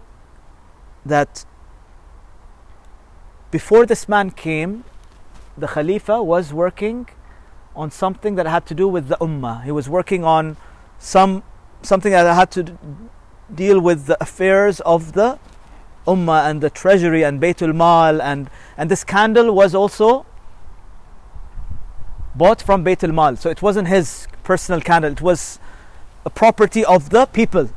that 1.05 1.45
before 3.51 3.85
this 3.85 4.09
man 4.09 4.31
came, 4.31 4.85
the 5.59 5.67
Khalifa 5.67 6.23
was 6.23 6.55
working 6.55 7.09
on 7.77 7.91
something 7.91 8.35
that 8.37 8.47
had 8.47 8.65
to 8.67 8.75
do 8.75 8.89
with 8.89 9.09
the 9.09 9.19
Ummah. 9.21 9.63
He 9.65 9.71
was 9.71 9.91
working 9.91 10.25
on 10.25 10.57
some 10.99 11.43
something 11.83 12.13
that 12.13 12.35
had 12.35 12.51
to 12.53 12.79
deal 13.55 13.79
with 13.79 14.07
the 14.07 14.17
affairs 14.23 14.81
of 14.81 15.13
the 15.13 15.39
Ummah 16.07 16.49
and 16.49 16.63
the 16.63 16.71
treasury 16.71 17.23
and 17.23 17.39
Baytul 17.39 17.75
Mal 17.75 18.23
and 18.23 18.49
and 18.79 18.91
this 18.91 19.05
candle 19.05 19.55
was 19.55 19.75
also 19.75 20.25
bought 22.35 22.63
from 22.63 22.83
Baytul 22.83 23.13
Mal. 23.13 23.37
So 23.37 23.51
it 23.51 23.61
wasn't 23.61 23.89
his 23.89 24.29
personal 24.45 24.81
candle. 24.81 25.13
It 25.13 25.21
was 25.21 25.59
a 26.25 26.31
property 26.31 26.87
of 26.87 27.11
the 27.11 27.27
people. 27.27 27.69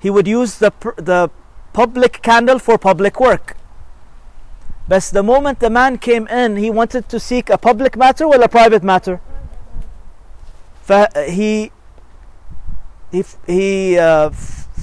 He 0.00 0.10
would 0.10 0.26
use 0.26 0.58
the 0.58 0.72
the 0.96 1.30
public 1.72 2.22
candle 2.22 2.58
for 2.58 2.78
public 2.78 3.20
work. 3.20 3.56
But 4.88 5.02
the 5.12 5.22
moment 5.22 5.60
the 5.60 5.70
man 5.70 5.98
came 5.98 6.26
in, 6.28 6.56
he 6.56 6.70
wanted 6.70 7.08
to 7.10 7.20
seek 7.20 7.50
a 7.50 7.58
public 7.58 7.96
matter 7.96 8.24
or 8.24 8.40
a 8.40 8.48
private 8.48 8.82
matter. 8.82 9.20
فhe 10.88 11.06
he 11.38 11.70
he 13.46 13.98
uh, 13.98 14.30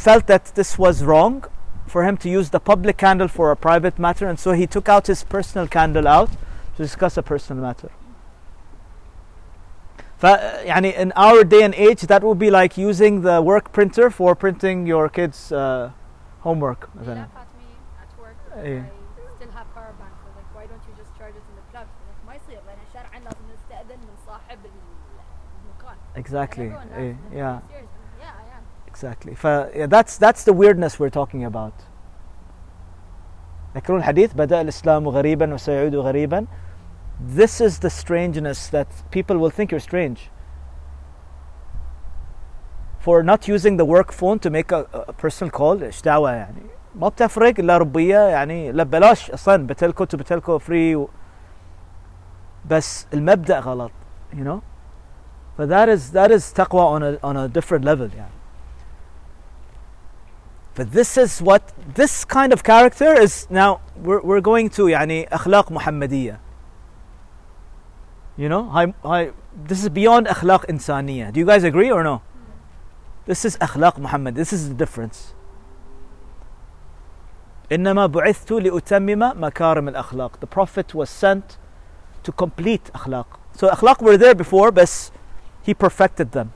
felt 0.06 0.28
that 0.28 0.46
this 0.56 0.78
was 0.78 1.04
wrong 1.04 1.44
for 1.88 2.04
him 2.04 2.18
to 2.18 2.30
use 2.30 2.50
the 2.50 2.60
public 2.60 2.98
candle 2.98 3.28
for 3.28 3.52
a 3.52 3.56
private 3.56 3.98
matter, 3.98 4.28
and 4.28 4.40
so 4.40 4.52
he 4.52 4.68
took 4.68 4.88
out 4.90 5.08
his 5.08 5.24
personal 5.24 5.68
candle 5.68 6.08
out 6.08 6.30
to 6.76 6.84
discuss 6.84 7.18
a 7.18 7.24
personal 7.24 7.64
matter 7.64 7.90
ف 10.19 10.25
يعني 10.25 10.93
in 10.93 11.13
our 11.13 11.45
day 11.45 11.63
and 11.63 11.75
age 11.75 12.03
that 12.07 12.23
would 12.23 12.39
be 12.39 12.51
like 12.51 12.77
using 12.79 13.23
the 13.23 13.41
work 13.43 13.73
printer 13.73 14.11
for 14.11 14.35
printing 14.35 14.87
your 14.87 15.09
kids 15.09 15.53
uh, 15.53 15.91
homework 16.47 16.81
They 16.95 17.01
مثلا 17.01 17.15
laugh 17.15 17.37
at 17.43 17.51
me 17.59 17.69
at 18.03 18.13
work 18.23 18.39
إيه. 18.65 18.81
I 18.81 18.85
still 19.37 19.53
have 19.59 19.69
power 19.75 19.93
bank 20.01 20.13
They're 20.25 20.37
like 20.41 20.51
why 20.57 20.65
don't 20.71 20.85
you 20.89 20.95
just 21.03 21.13
charge 21.19 21.35
it 21.41 21.45
in 21.51 21.55
the 21.61 21.65
plug 21.73 21.87
They're 21.87 22.09
like 22.11 22.27
ما 22.27 22.35
يصير 22.35 22.61
لأن 22.67 22.79
شرعا 22.95 23.19
لازم 23.19 23.45
نستأذن 23.55 23.99
من 24.01 24.17
صاحب 24.27 24.59
ال- 24.65 24.91
المكان 25.61 25.97
exactly 26.25 26.69
And 26.69 26.73
everyone 26.73 26.99
إيه, 26.99 27.13
has 27.13 27.31
them. 27.31 27.39
yeah 27.39 27.59
Seriously. 27.69 28.21
yeah 28.21 28.33
I 28.43 28.57
am 28.57 28.63
exactly 28.93 29.35
ف 29.35 29.45
yeah, 29.45 29.87
that's 29.87 30.19
that's 30.19 30.45
the 30.45 30.53
weirdness 30.63 31.01
we're 31.01 31.17
talking 31.21 31.45
about 31.45 31.75
ذكرون 33.77 33.99
الحديث 33.99 34.33
بدأ 34.35 34.61
الإسلام 34.61 35.09
غريبا 35.09 35.55
وسيعود 35.55 35.95
غريبا 35.95 36.47
this 37.21 37.61
is 37.61 37.81
the 37.81 37.91
strangeness 37.91 38.69
that 38.69 38.89
people 39.11 39.37
will 39.39 39.51
think 39.51 39.71
you're 39.71 39.81
strange 39.81 40.31
for 42.99 43.23
not 43.23 43.49
using 43.49 43.77
the 43.77 43.85
work 43.85 44.13
phone 44.13 44.39
to 44.39 44.51
make 44.51 44.73
a, 44.73 44.87
a 44.93 45.13
personal 45.13 45.51
call 45.51 45.83
ايش 45.83 46.03
دعوة 46.03 46.31
يعني 46.31 46.63
ما 46.95 47.09
بتفرق 47.09 47.55
الا 47.59 47.79
ربية 47.79 48.19
يعني 48.19 48.73
لا 48.73 48.83
ببلاش 48.83 49.31
اصلا 49.31 49.67
بتلكو 49.67 50.05
تو 50.05 50.17
بتلكو 50.17 50.59
فري 50.59 50.97
و... 50.97 51.11
بس 52.71 53.07
المبدأ 53.15 53.61
غلط 53.61 53.91
you 54.33 54.45
know 54.45 54.61
but 55.59 55.69
that 55.69 55.89
is 55.89 56.13
that 56.13 56.31
is 56.31 56.53
taqwa 56.53 56.85
on 56.95 57.03
a 57.03 57.19
on 57.23 57.37
a 57.37 57.49
different 57.49 57.85
level 57.85 58.09
يعني 58.17 58.41
but 60.75 60.93
this 60.93 61.19
is 61.19 61.43
what 61.43 61.63
this 61.95 62.25
kind 62.25 62.53
of 62.53 62.63
character 62.63 63.13
is 63.21 63.47
now 63.51 63.81
we're, 64.05 64.21
we're 64.21 64.41
going 64.41 64.69
to 64.69 64.89
يعني 64.89 65.29
أخلاق 65.35 65.73
محمدية 65.73 66.41
you 68.39 68.49
know 68.49 68.63
هاي 68.71 68.95
هاي 69.05 69.33
this 69.69 69.85
is 69.85 69.89
beyond 69.89 70.29
أخلاق 70.29 70.71
إنسانية 70.71 71.31
do 71.31 71.41
you 71.41 71.47
guys 71.47 71.65
agree 71.65 71.91
or 71.91 72.03
no 72.03 72.21
this 73.27 73.45
is 73.45 73.57
أخلاق 73.57 73.99
محمد 73.99 74.35
this 74.35 74.53
is 74.53 74.69
the 74.69 74.75
difference 74.75 75.35
إنما 77.73 78.07
بعثت 78.07 78.53
لأتمم 78.53 79.33
مكارم 79.41 79.89
الأخلاق 79.89 80.41
the 80.41 80.47
prophet 80.47 80.95
was 80.95 81.11
sent 81.11 81.59
to 82.23 82.33
complete 82.33 82.91
أخلاق 82.95 83.27
so 83.57 83.69
أخلاق 83.69 84.03
were 84.03 84.17
there 84.17 84.35
before 84.35 84.71
but 84.71 85.11
he 85.63 85.75
perfected 85.75 86.33
them 86.33 86.51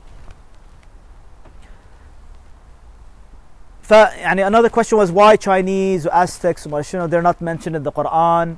فيعني 3.83 4.47
another 4.47 4.69
question 4.69 4.97
was 4.97 5.11
why 5.11 5.35
Chinese 5.35 6.07
Aztecs 6.07 6.65
وما 6.65 6.81
شنو 6.81 7.07
they're 7.07 7.21
not 7.21 7.39
mentioned 7.41 7.75
in 7.75 7.83
the 7.83 7.91
Quran 7.91 8.57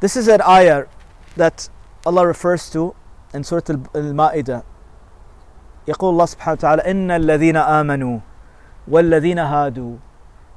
this 0.00 0.16
is 0.16 0.28
an 0.28 0.40
ayah 0.42 0.84
that 1.36 1.68
Allah 2.06 2.26
refers 2.26 2.70
to 2.70 2.94
in 3.34 3.44
Surah 3.44 3.62
Al- 3.68 3.90
Al-Ma'idah 3.94 4.62
يقول 5.88 6.10
الله 6.12 6.24
سبحانه 6.26 6.52
وتعالى 6.60 6.82
إن 6.90 7.10
الذين 7.10 7.56
آمنوا 7.56 8.18
والذين 8.88 9.38
هادوا 9.38 9.96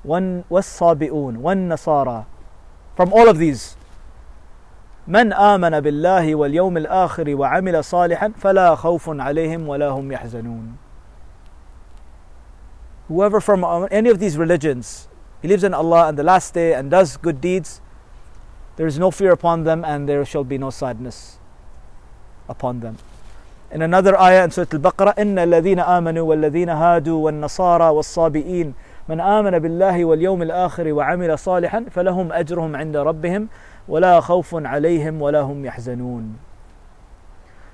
والن- 0.05 0.43
والصابئون 0.49 1.37
والنصارى 1.37 2.25
from 2.97 3.13
all 3.13 3.27
of 3.29 3.37
these 3.37 3.75
من 5.07 5.33
آمن 5.33 5.79
بالله 5.79 6.35
واليوم 6.35 6.77
الآخر 6.77 7.35
وعمل 7.35 7.83
صالحا 7.83 8.31
فلا 8.39 8.75
خوف 8.75 9.09
عليهم 9.09 9.67
ولا 9.67 9.89
هم 9.89 10.11
يحزنون 10.11 10.75
whoever 13.07 13.39
from 13.41 13.63
uh, 13.63 13.83
any 13.91 14.09
of 14.09 14.19
these 14.19 14.37
religions 14.37 15.07
believes 15.41 15.63
in 15.63 15.73
Allah 15.73 16.07
and 16.07 16.17
the 16.17 16.23
last 16.23 16.53
day 16.53 16.73
and 16.73 16.89
does 16.91 17.17
good 17.17 17.41
deeds 17.41 17.81
there 18.75 18.87
is 18.87 18.97
no 18.97 19.11
fear 19.11 19.31
upon 19.31 19.63
them 19.65 19.83
and 19.85 20.07
there 20.07 20.23
shall 20.25 20.43
be 20.43 20.57
no 20.57 20.69
sadness 20.69 21.36
upon 22.49 22.79
them 22.79 22.97
in 23.73 23.81
another 23.81 24.19
ayah 24.21 24.43
in 24.43 24.51
Surah 24.51 24.67
Al-Baqarah 24.71 25.17
إن 25.17 25.39
الذين 25.39 25.79
آمنوا 25.79 26.23
والذين 26.29 26.69
هادوا 26.69 27.25
والنصارى 27.25 27.89
والصابئين 27.89 28.73
من 29.09 29.19
آمن 29.19 29.59
بالله 29.59 30.05
واليوم 30.05 30.41
الآخر 30.41 30.93
وعمل 30.93 31.39
صالحا 31.39 31.85
فلهم 31.91 32.31
أجرهم 32.31 32.75
عند 32.75 32.97
ربهم 32.97 33.47
ولا 33.87 34.19
خوف 34.19 34.55
عليهم 34.55 35.21
ولا 35.21 35.41
هم 35.41 35.65
يحزنون 35.65 36.35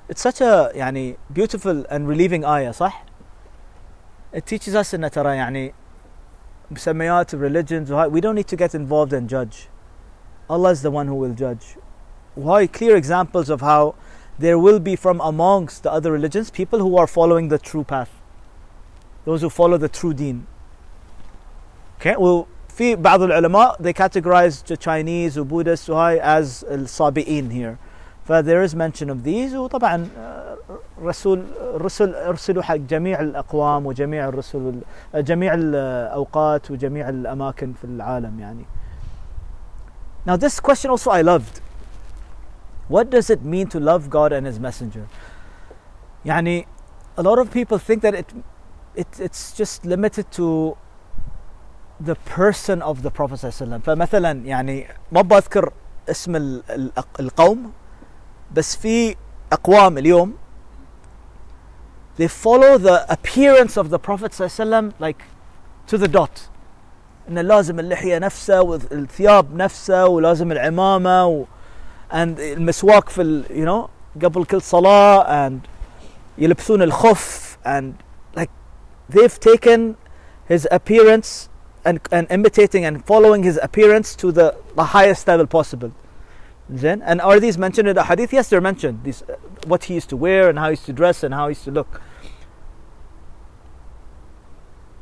It's 0.09 0.21
such 0.21 0.41
a 0.41 0.71
يعني 0.73 1.17
beautiful 1.34 1.85
and 1.89 2.07
relieving 2.07 2.45
ayah 2.45 2.71
صح؟ 2.71 3.03
It 4.34 4.45
teaches 4.45 4.76
us 4.76 4.93
إن 4.93 5.11
ترى 5.11 5.35
يعني 5.35 5.73
بسميات 6.71 7.35
religions 7.35 7.91
وهاي 7.91 8.09
we 8.09 8.21
don't 8.21 8.35
need 8.35 8.47
to 8.47 8.55
get 8.55 8.73
involved 8.73 9.11
and 9.11 9.27
judge 9.27 9.67
Allah 10.49 10.71
is 10.71 10.81
the 10.81 10.91
one 10.91 11.07
who 11.07 11.15
will 11.15 11.34
judge 11.34 11.77
why 12.35 12.67
clear 12.67 12.95
examples 12.95 13.49
of 13.49 13.59
how 13.59 13.95
there 14.39 14.57
will 14.57 14.80
be 14.80 14.95
from 14.95 15.19
amongst 15.21 15.84
the 15.84 15.91
other 15.91 16.11
religions 16.11 16.49
people 16.49 16.80
who 16.80 16.97
are 16.97 17.07
following 17.07 17.49
the 17.49 17.57
true 17.57 17.84
path 17.84 18.11
those 19.26 19.41
who 19.41 19.49
follow 19.49 19.77
the 19.77 19.89
true 19.89 20.13
deen 20.13 20.45
okay 21.99 22.15
well 22.17 22.47
في 22.77 22.95
بعض 22.95 23.21
العلماء 23.21 23.76
they 23.81 23.93
categorize 23.93 24.63
the 24.63 24.77
Chinese 24.77 25.38
و 25.38 25.45
Buddhists 25.45 25.89
وهاي 25.89 26.21
as 26.21 26.63
الصابئين 26.63 27.51
here 27.51 27.77
فthere 28.27 28.63
is 28.63 28.76
mention 28.76 29.09
of 29.09 29.23
these 29.23 29.53
وطبعا 29.53 30.07
آه، 30.17 30.57
رسول 31.01 31.45
رسل 31.76 32.15
ارسلوا 32.15 32.63
حق 32.63 32.76
جميع 32.76 33.19
الاقوام 33.19 33.85
وجميع 33.85 34.27
الرسل 34.27 34.81
جميع 35.15 35.53
الاوقات 35.53 36.71
وجميع 36.71 37.09
الاماكن 37.09 37.73
في 37.73 37.84
العالم 37.84 38.39
يعني 38.39 38.65
Now 40.26 40.35
this 40.35 40.59
question 40.59 40.91
also 40.91 41.11
I 41.11 41.21
loved 41.21 41.61
What 42.88 43.09
does 43.11 43.30
it 43.30 43.43
mean 43.43 43.67
to 43.67 43.80
love 43.80 44.09
God 44.09 44.31
and 44.34 44.45
His 44.47 44.59
Messenger? 44.59 45.07
يعني 46.26 46.65
a 47.17 47.21
lot 47.23 47.38
of 47.39 47.51
people 47.51 47.77
think 47.77 48.01
that 48.01 48.13
it, 48.15 48.34
it 48.95 49.07
it's 49.19 49.51
just 49.53 49.85
limited 49.85 50.31
to 50.31 50.76
the 51.99 52.15
person 52.15 52.81
of 52.81 53.01
the 53.03 53.11
Prophet 53.11 53.35
صلى 53.39 53.49
الله 53.49 53.55
عليه 53.55 53.63
وسلم 53.65 53.80
فمثلا 53.81 54.31
يعني 54.45 54.88
ما 55.11 55.21
بذكر 55.21 55.73
اسم 56.09 56.35
ال- 56.35 56.63
ال- 56.69 56.91
القوم 57.19 57.71
بس 58.53 58.76
في 58.76 59.15
أقوام 59.53 59.97
اليوم 59.97 60.34
they 62.17 62.27
follow 62.27 62.77
the 62.77 63.05
appearance 63.11 63.77
of 63.77 63.89
the 63.89 63.99
Prophet 63.99 64.31
صلى 64.34 64.45
الله 64.47 64.77
عليه 64.77 64.88
وسلم 64.88 64.93
like 64.99 65.23
to 65.88 65.97
the 65.97 66.07
dot 66.07 66.49
إن 67.30 67.39
لازم 67.39 67.80
اللحية 67.80 68.17
نفسه 68.19 68.61
والثياب 68.61 69.55
نفسه 69.55 70.07
ولازم 70.07 70.51
العمامة 70.51 71.26
و 71.27 71.45
and 72.13 72.39
المسواك 72.39 73.09
في 73.09 73.21
ال, 73.21 73.45
you 73.49 73.65
know 73.65 73.89
قبل 74.19 74.45
كل 74.45 74.61
صلاة 74.61 75.26
and 75.27 75.67
يلبسون 76.38 76.81
الخف 76.91 77.57
and 77.65 77.93
like 78.35 78.49
they've 79.09 79.39
taken 79.39 79.95
his 80.47 80.67
appearance 80.71 81.49
and, 81.85 81.99
and 82.11 82.27
imitating 82.30 82.85
and 82.85 83.05
following 83.05 83.43
his 83.43 83.59
appearance 83.61 84.15
to 84.15 84.31
the, 84.31 84.55
the 84.76 84.85
highest 84.85 85.27
level 85.27 85.47
possible. 85.47 85.91
Then, 86.67 87.01
and 87.01 87.19
are 87.21 87.39
these 87.39 87.57
mentioned 87.57 87.88
in 87.88 87.95
the 87.95 88.03
hadith? 88.03 88.31
Yes, 88.31 88.49
they're 88.49 88.61
mentioned. 88.61 89.03
These, 89.03 89.23
uh, 89.23 89.35
what 89.65 89.85
he 89.85 89.95
used 89.95 90.09
to 90.09 90.17
wear 90.17 90.49
and 90.49 90.59
how 90.59 90.65
he 90.65 90.71
used 90.71 90.85
to 90.85 90.93
dress 90.93 91.23
and 91.23 91.34
how 91.34 91.47
he 91.47 91.51
used 91.51 91.63
to 91.63 91.71
look. 91.71 92.01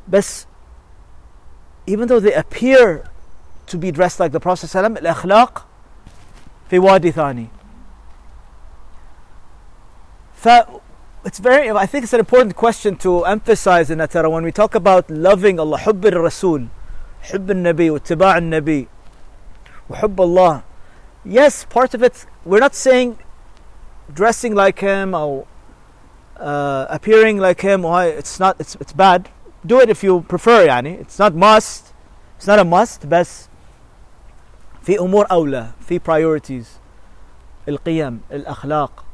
But 0.07 0.45
even 1.85 2.07
though 2.07 2.19
they 2.21 2.33
appear 2.33 3.09
to 3.65 3.77
be 3.77 3.91
dressed 3.91 4.19
like 4.19 4.31
the 4.31 4.39
Prophet 4.39 4.67
ﷺ, 4.67 4.97
الأخلاق 4.99 5.63
في 6.71 6.79
وادي 6.79 7.11
ثاني. 7.11 7.47
ف 10.35 10.47
it's 11.25 11.39
very 11.39 11.69
I 11.69 11.85
think 11.85 12.03
it's 12.05 12.13
an 12.13 12.19
important 12.19 12.55
question 12.55 12.95
to 12.97 13.25
emphasize 13.25 13.89
in 13.89 13.97
Atara 13.99 14.31
when 14.31 14.43
we 14.43 14.51
talk 14.51 14.75
about 14.75 15.09
loving 15.09 15.59
Allah 15.59 15.77
حب 15.77 16.05
الرسول 16.05 16.67
حب 17.21 17.51
النبي 17.51 17.89
واتباع 17.89 18.37
النبي 18.37 18.87
وحب 19.89 20.19
Allah 20.21 20.63
yes 21.25 21.65
part 21.65 21.93
of 21.93 22.01
it 22.03 22.25
we're 22.45 22.59
not 22.59 22.75
saying 22.75 23.17
dressing 24.13 24.55
like 24.55 24.79
him 24.79 25.13
or 25.13 25.45
uh, 26.39 26.85
appearing 26.89 27.37
like 27.39 27.61
him 27.61 27.81
why 27.81 28.05
it's 28.05 28.39
not 28.39 28.55
it's, 28.59 28.75
it's 28.75 28.93
bad 28.93 29.29
do 29.65 29.81
it 29.81 29.89
if 29.89 30.03
you 30.03 30.21
prefer 30.21 30.65
يعني 30.67 31.01
it's 31.01 31.19
not 31.19 31.35
must 31.35 31.93
it's 32.37 32.47
not 32.47 32.59
a 32.59 32.63
must 32.63 33.09
بس 33.09 33.49
في 34.81 34.99
أمور 34.99 35.25
أولى 35.31 35.67
في 35.87 35.99
priorities 35.99 36.67
القيم 37.67 38.21
الأخلاق 38.31 39.05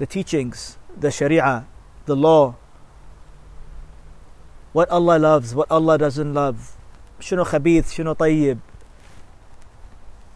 the 0.00 0.06
teachings 0.06 0.76
the 1.00 1.10
sharia 1.10 1.64
the 2.06 2.16
law 2.16 2.54
what 4.72 4.88
Allah 4.90 5.18
loves 5.18 5.54
what 5.54 5.66
Allah 5.70 5.98
doesn't 5.98 6.34
love 6.34 6.76
شنو 7.20 7.44
خبيث 7.44 7.92
شنو 7.92 8.12
طيب 8.12 8.58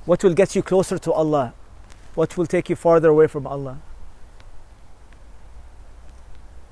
what 0.06 0.24
will 0.24 0.34
get 0.34 0.54
you 0.54 0.62
closer 0.62 0.98
to 0.98 1.12
Allah 1.12 1.52
what 2.14 2.36
will 2.36 2.46
take 2.46 2.68
you 2.70 2.76
farther 2.76 3.08
away 3.08 3.26
from 3.26 3.46
Allah 3.46 3.76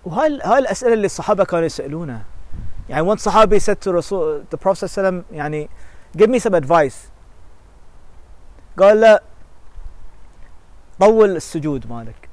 وهاي 0.04 0.40
هاي 0.44 0.58
الأسئلة 0.58 0.92
اللي 0.92 1.06
الصحابة 1.06 1.44
كانوا 1.44 1.66
يسألونها 1.66 2.22
يعني 2.88 3.14
one 3.14 3.18
صحابي 3.18 3.60
said 3.60 3.80
to 3.80 3.92
Rasul, 3.92 4.44
the 4.50 4.56
Prophet 4.56 4.86
صلى 4.86 4.88
الله 4.88 4.98
عليه 4.98 5.08
وسلم 5.08 5.24
يعني 5.32 5.68
give 6.16 6.30
me 6.30 6.38
some 6.38 6.54
advice 6.54 7.11
قال 8.78 9.00
له 9.00 9.20
طول 11.00 11.36
السجود 11.36 11.86
مالك 11.88 12.28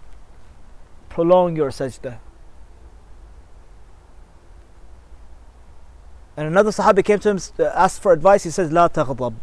prolong 1.10 1.56
your 1.56 1.72
sajda 1.72 2.18
and 6.38 6.48
another 6.48 6.72
sahabi 6.72 7.04
came 7.04 7.20
to 7.20 7.30
him 7.30 7.40
uh, 7.60 7.64
asked 7.74 8.02
for 8.02 8.12
advice 8.12 8.44
he 8.44 8.50
says 8.50 8.70
لا 8.72 8.88
تغضب 8.88 9.36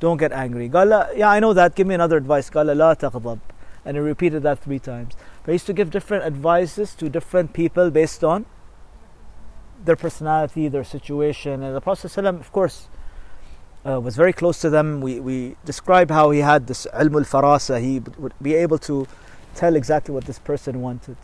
don't 0.00 0.18
get 0.18 0.32
angry 0.32 0.68
قال 0.68 0.88
له 0.88 1.16
yeah 1.16 1.30
I 1.30 1.40
know 1.40 1.52
that 1.52 1.74
give 1.74 1.86
me 1.86 1.94
another 1.94 2.16
advice 2.16 2.50
قال 2.50 2.66
له 2.66 2.74
لا 2.74 2.94
تغضب 2.94 3.38
and 3.84 3.96
he 3.96 4.00
repeated 4.00 4.42
that 4.42 4.58
three 4.60 4.78
times 4.78 5.14
but 5.42 5.52
he 5.52 5.54
used 5.54 5.66
to 5.66 5.72
give 5.72 5.90
different 5.90 6.24
advices 6.24 6.94
to 6.94 7.08
different 7.08 7.52
people 7.52 7.90
based 7.90 8.22
on 8.22 8.46
their 9.84 9.96
personality 9.96 10.68
their 10.68 10.84
situation 10.84 11.62
and 11.62 11.74
the 11.74 11.80
Prophet 11.80 12.06
ﷺ, 12.06 12.38
of 12.38 12.52
course 12.52 12.88
uh, 13.87 13.99
was 13.99 14.15
very 14.15 14.33
close 14.33 14.59
to 14.61 14.69
them. 14.69 15.01
We, 15.01 15.19
we 15.19 15.55
describe 15.63 16.11
how 16.11 16.31
he 16.31 16.39
had 16.39 16.67
this 16.67 16.85
ilm 16.93 17.25
farasa. 17.25 17.81
He 17.81 17.99
would- 18.17 18.33
be 18.41 18.53
able 18.55 18.77
to 18.79 19.07
tell 19.55 19.75
exactly 19.75 20.13
what 20.13 20.25
this 20.25 20.39
person 20.39 20.81
wanted. 20.81 21.17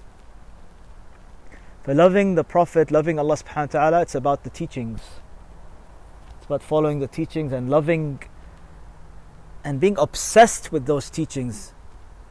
For 1.84 1.94
loving 1.94 2.36
the 2.36 2.44
Prophet, 2.44 2.92
loving 2.92 3.20
Allah 3.20 3.36
subhanahu 3.36 3.74
wa 3.74 3.80
ta'ala, 3.80 4.02
it's 4.02 4.16
about 4.16 4.44
the 4.46 4.50
teachings. 4.50 5.02
It's 6.38 6.46
about 6.46 6.64
following 6.64 7.00
the 7.00 7.08
teachings 7.08 7.52
and 7.52 7.70
loving 7.70 8.24
and 9.66 9.80
being 9.80 9.98
obsessed 9.98 10.72
with 10.72 10.86
those 10.86 11.10
teachings. 11.10 11.74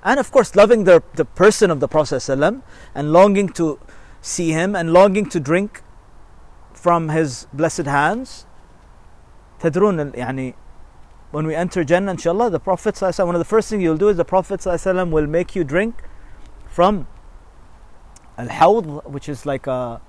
And 0.02 0.18
of 0.18 0.30
course, 0.30 0.56
loving 0.56 0.84
the, 0.84 1.02
the 1.14 1.24
person 1.24 1.70
of 1.70 1.80
the 1.80 1.88
Prophet 1.88 2.28
and 2.94 3.12
longing 3.12 3.48
to 3.50 3.78
see 4.20 4.50
him 4.50 4.74
and 4.74 4.92
longing 4.92 5.26
to 5.26 5.38
drink 5.38 5.82
from 6.72 7.10
his 7.10 7.46
blessed 7.52 7.86
hands. 7.86 8.46
تدرون 9.61 9.99
ال- 9.99 10.15
يعني 10.15 10.53
when 11.31 11.45
we 11.45 11.53
enter 11.55 11.83
Jannah 11.83 12.11
inshallah 12.11 12.49
the 12.49 12.59
Prophet 12.59 12.95
صلى 12.95 13.09
الله 13.09 13.13
عليه 13.13 13.23
وسلم, 13.23 13.27
one 13.27 13.35
of 13.35 13.39
the 13.39 13.45
first 13.45 13.69
things 13.69 13.83
you'll 13.83 13.97
do 13.97 14.09
is 14.09 14.17
the 14.17 14.25
Prophet 14.25 14.59
صلى 14.59 14.73
الله 14.73 14.79
عليه 14.79 15.09
وسلم 15.09 15.11
will 15.11 15.27
make 15.27 15.55
you 15.55 15.63
drink 15.63 16.03
from 16.67 17.07
al-hawd 18.37 18.85
which 19.05 19.27
is 19.27 19.45
like 19.45 19.67
a, 19.67 19.99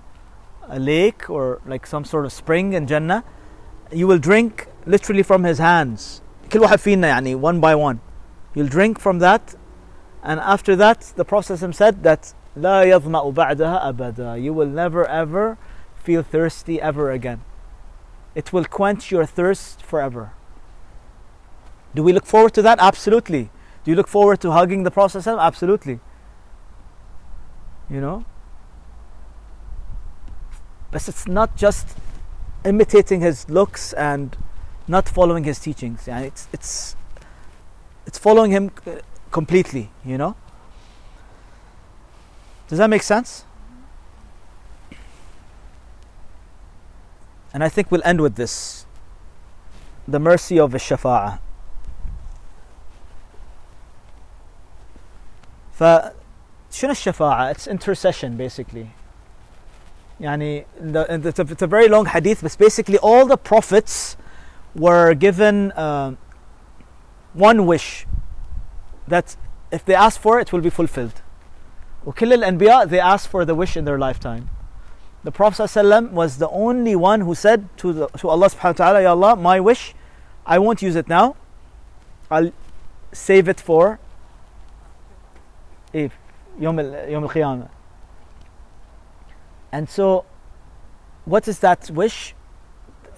a 0.69 0.79
lake 0.79 1.29
or 1.31 1.61
like 1.67 1.87
some 1.87 2.05
sort 2.05 2.25
of 2.25 2.33
spring 2.33 2.73
in 2.73 2.87
Jannah 2.87 3.25
you 3.93 4.07
will 4.07 4.19
drink 4.19 4.69
literally 4.87 5.23
from 5.23 5.45
his 5.45 5.59
hands 5.59 6.21
كل 6.51 6.61
واحد 6.61 6.79
فينا 6.79 7.09
يعني 7.09 7.35
one 7.41 7.61
by 7.61 7.75
one 7.75 8.01
you'll 8.55 8.69
drink 8.69 8.99
from 8.99 9.19
that 9.19 9.55
and 10.23 10.41
after 10.41 10.77
that 10.77 11.13
the 11.17 11.25
Prophet 11.25 11.55
ﷺ 11.55 11.75
said 11.75 12.03
that 12.03 12.35
لا 12.57 12.83
يظمأ 12.85 13.33
بعدها 13.35 13.89
أبدا 13.89 14.37
you 14.43 14.53
will 14.53 14.67
never 14.69 15.07
ever 15.07 15.57
feel 15.95 16.23
thirsty 16.23 16.81
ever 16.81 17.11
again. 17.11 17.41
It 18.36 18.52
will 18.52 18.66
quench 18.66 19.12
your 19.12 19.26
thirst 19.26 19.82
forever. 19.82 20.32
Do 21.96 22.04
we 22.04 22.14
look 22.14 22.26
forward 22.26 22.54
to 22.56 22.62
that? 22.64 22.80
Absolutely. 22.80 23.52
Do 23.84 23.92
you 23.92 23.96
look 23.96 24.08
forward 24.08 24.40
to 24.42 24.52
hugging 24.52 24.84
the 24.84 24.92
Prophet? 24.92 25.28
Absolutely. 25.28 26.00
You 27.90 28.02
know? 28.02 28.26
But 30.92 31.08
it's 31.08 31.28
not 31.28 31.56
just 31.56 31.98
imitating 32.66 33.22
his 33.22 33.50
looks 33.50 33.94
and 33.94 34.38
not 34.88 35.10
following 35.10 35.44
his 35.44 35.60
teachings. 35.60 36.08
Yeah, 36.08 36.20
it's 36.20 36.48
it's 36.54 36.96
it's 38.06 38.18
following 38.18 38.52
him 38.52 38.72
uh, 38.86 38.98
completely. 39.32 39.90
You 40.06 40.18
know. 40.18 40.36
Does 42.68 42.78
that 42.78 42.90
make 42.90 43.04
sense? 43.04 43.46
And 47.53 47.65
I 47.65 47.69
think 47.69 47.91
we'll 47.91 48.03
end 48.05 48.21
with 48.21 48.37
this. 48.37 48.87
The 50.07 50.19
mercy 50.19 50.59
of 50.59 50.73
the 50.73 50.79
shafa'ah. 50.79 51.41
فشنو 55.79 56.13
الشفاعة؟ 56.91 57.51
It's 57.51 57.67
intercession 57.67 58.37
basically. 58.37 58.91
يعني 60.21 60.65
the, 60.81 61.11
and 61.11 61.25
it's, 61.25 61.39
a, 61.39 61.43
it's 61.43 61.63
a 61.63 61.67
very 61.67 61.89
long 61.89 62.07
hadith, 62.07 62.43
but 62.43 62.57
basically 62.59 62.99
all 62.99 63.27
the 63.27 63.37
prophets 63.37 64.17
were 64.75 65.15
given 65.15 65.73
uh, 65.73 66.15
one 67.33 67.67
wish 67.67 68.07
that 69.07 69.37
if 69.71 69.85
they 69.85 69.95
ask 69.95 70.21
for 70.21 70.41
it, 70.41 70.49
it 70.49 70.53
will 70.53 70.61
be 70.61 70.71
fulfilled. 70.71 71.23
وكل 72.05 72.43
الأنبياء 72.43 72.89
they 72.89 73.01
asked 73.01 73.29
for 73.29 73.45
the 73.45 73.55
wish 73.55 73.77
in 73.77 73.85
their 73.85 73.99
lifetime. 73.99 74.51
The 75.25 75.33
Prophet 75.33 75.63
ﷺ 75.65 76.13
was 76.13 76.39
the 76.39 76.49
only 76.49 76.95
one 76.95 77.23
who 77.23 77.35
said 77.35 77.69
to, 77.79 77.93
the, 77.93 78.07
to 78.19 78.29
Allah 78.29 78.49
subhanahu 78.49 78.65
wa 78.65 78.73
ta'ala, 78.73 79.03
Ya 79.03 79.11
Allah, 79.11 79.37
my 79.37 79.59
wish, 79.61 79.95
I 80.47 80.59
won't 80.59 80.81
use 80.81 80.97
it 80.97 81.09
now. 81.09 81.37
I'll 82.31 82.53
save 83.13 83.49
it 83.49 83.61
for 83.61 83.99
إيه 85.95 86.11
يوم 86.61 86.81
ال- 86.81 87.09
يوم 87.11 87.29
القيامة. 87.29 87.69
And 89.73 89.89
so, 89.89 90.25
what 91.25 91.49
is 91.49 91.59
that 91.61 91.91
wish? 91.91 92.35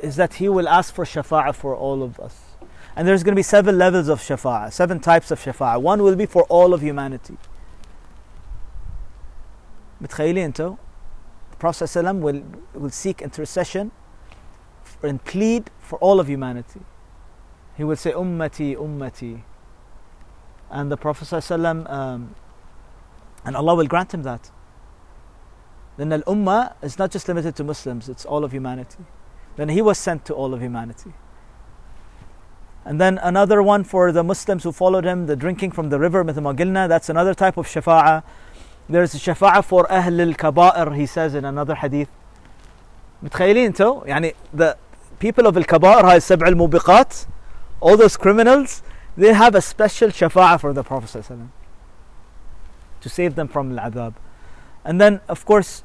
Is 0.00 0.16
that 0.16 0.34
he 0.34 0.48
will 0.48 0.68
ask 0.68 0.94
for 0.94 1.04
shafa'ah 1.04 1.54
for 1.54 1.76
all 1.76 2.02
of 2.02 2.18
us. 2.18 2.40
And 2.96 3.06
there's 3.06 3.22
going 3.22 3.32
to 3.32 3.36
be 3.36 3.42
seven 3.42 3.78
levels 3.78 4.08
of 4.08 4.20
shafa'ah, 4.20 4.72
seven 4.72 4.98
types 5.00 5.30
of 5.30 5.40
shafa'ah. 5.40 5.80
One 5.80 6.02
will 6.02 6.16
be 6.16 6.26
for 6.26 6.42
all 6.44 6.74
of 6.74 6.80
humanity. 6.80 7.36
متخيلين 10.02 10.52
انتو؟ 10.54 10.76
Prophet 11.59 11.85
ﷺ 11.85 12.19
will, 12.19 12.43
will 12.73 12.89
seek 12.89 13.21
intercession 13.21 13.91
and 15.01 15.23
plead 15.23 15.69
for 15.79 15.97
all 15.99 16.19
of 16.19 16.27
humanity. 16.27 16.81
He 17.77 17.83
will 17.83 17.95
say, 17.95 18.11
Ummati, 18.11 18.75
Ummati. 18.75 19.41
And 20.69 20.91
the 20.91 20.97
Prophet 20.97 21.25
ﷺ, 21.25 21.89
um, 21.89 22.35
and 23.45 23.55
Allah 23.55 23.75
will 23.75 23.87
grant 23.87 24.13
him 24.13 24.23
that. 24.23 24.51
Then 25.97 26.11
Al 26.11 26.21
Ummah 26.23 26.73
is 26.81 26.97
not 26.99 27.11
just 27.11 27.27
limited 27.27 27.55
to 27.55 27.63
Muslims, 27.63 28.09
it's 28.09 28.25
all 28.25 28.43
of 28.43 28.51
humanity. 28.51 29.05
Then 29.55 29.69
he 29.69 29.81
was 29.81 29.97
sent 29.97 30.25
to 30.25 30.33
all 30.33 30.53
of 30.53 30.61
humanity. 30.61 31.13
And 32.83 32.99
then 32.99 33.17
another 33.19 33.63
one 33.63 33.83
for 33.83 34.11
the 34.11 34.23
Muslims 34.23 34.63
who 34.63 34.71
followed 34.71 35.05
him, 35.05 35.25
the 35.25 35.35
drinking 35.35 35.71
from 35.71 35.89
the 35.89 35.99
river, 35.99 36.23
Mithamagilna, 36.23 36.87
that's 36.87 37.09
another 37.09 37.33
type 37.33 37.57
of 37.57 37.65
shafa'ah 37.65 38.23
there's 38.89 39.13
shafa'a 39.15 39.63
for 39.63 39.91
ahl 39.91 40.21
al-kaba'ir 40.21 40.95
he 40.95 41.05
says 41.05 41.35
in 41.35 41.45
another 41.45 41.75
hadith. 41.75 42.09
متخيلين 43.23 43.73
تو 43.73 44.03
يعني 44.05 44.33
the 44.53 44.77
people 45.19 45.47
of 45.47 45.57
al-kaba'ir 45.57 46.03
هاي 46.03 46.17
السبع 46.17 46.47
الموبقات 46.47 47.25
all 47.81 47.97
those 47.97 48.17
criminals 48.17 48.83
they 49.17 49.33
have 49.33 49.55
a 49.55 49.61
special 49.61 50.09
shafa'a 50.09 50.59
for 50.59 50.73
the 50.73 50.83
prophet 50.83 51.21
ﷺ, 51.21 51.47
to 53.01 53.09
save 53.09 53.35
them 53.35 53.47
from 53.47 53.77
al-adhab 53.77 54.13
and 54.83 54.99
then 55.01 55.21
of 55.27 55.45
course 55.45 55.83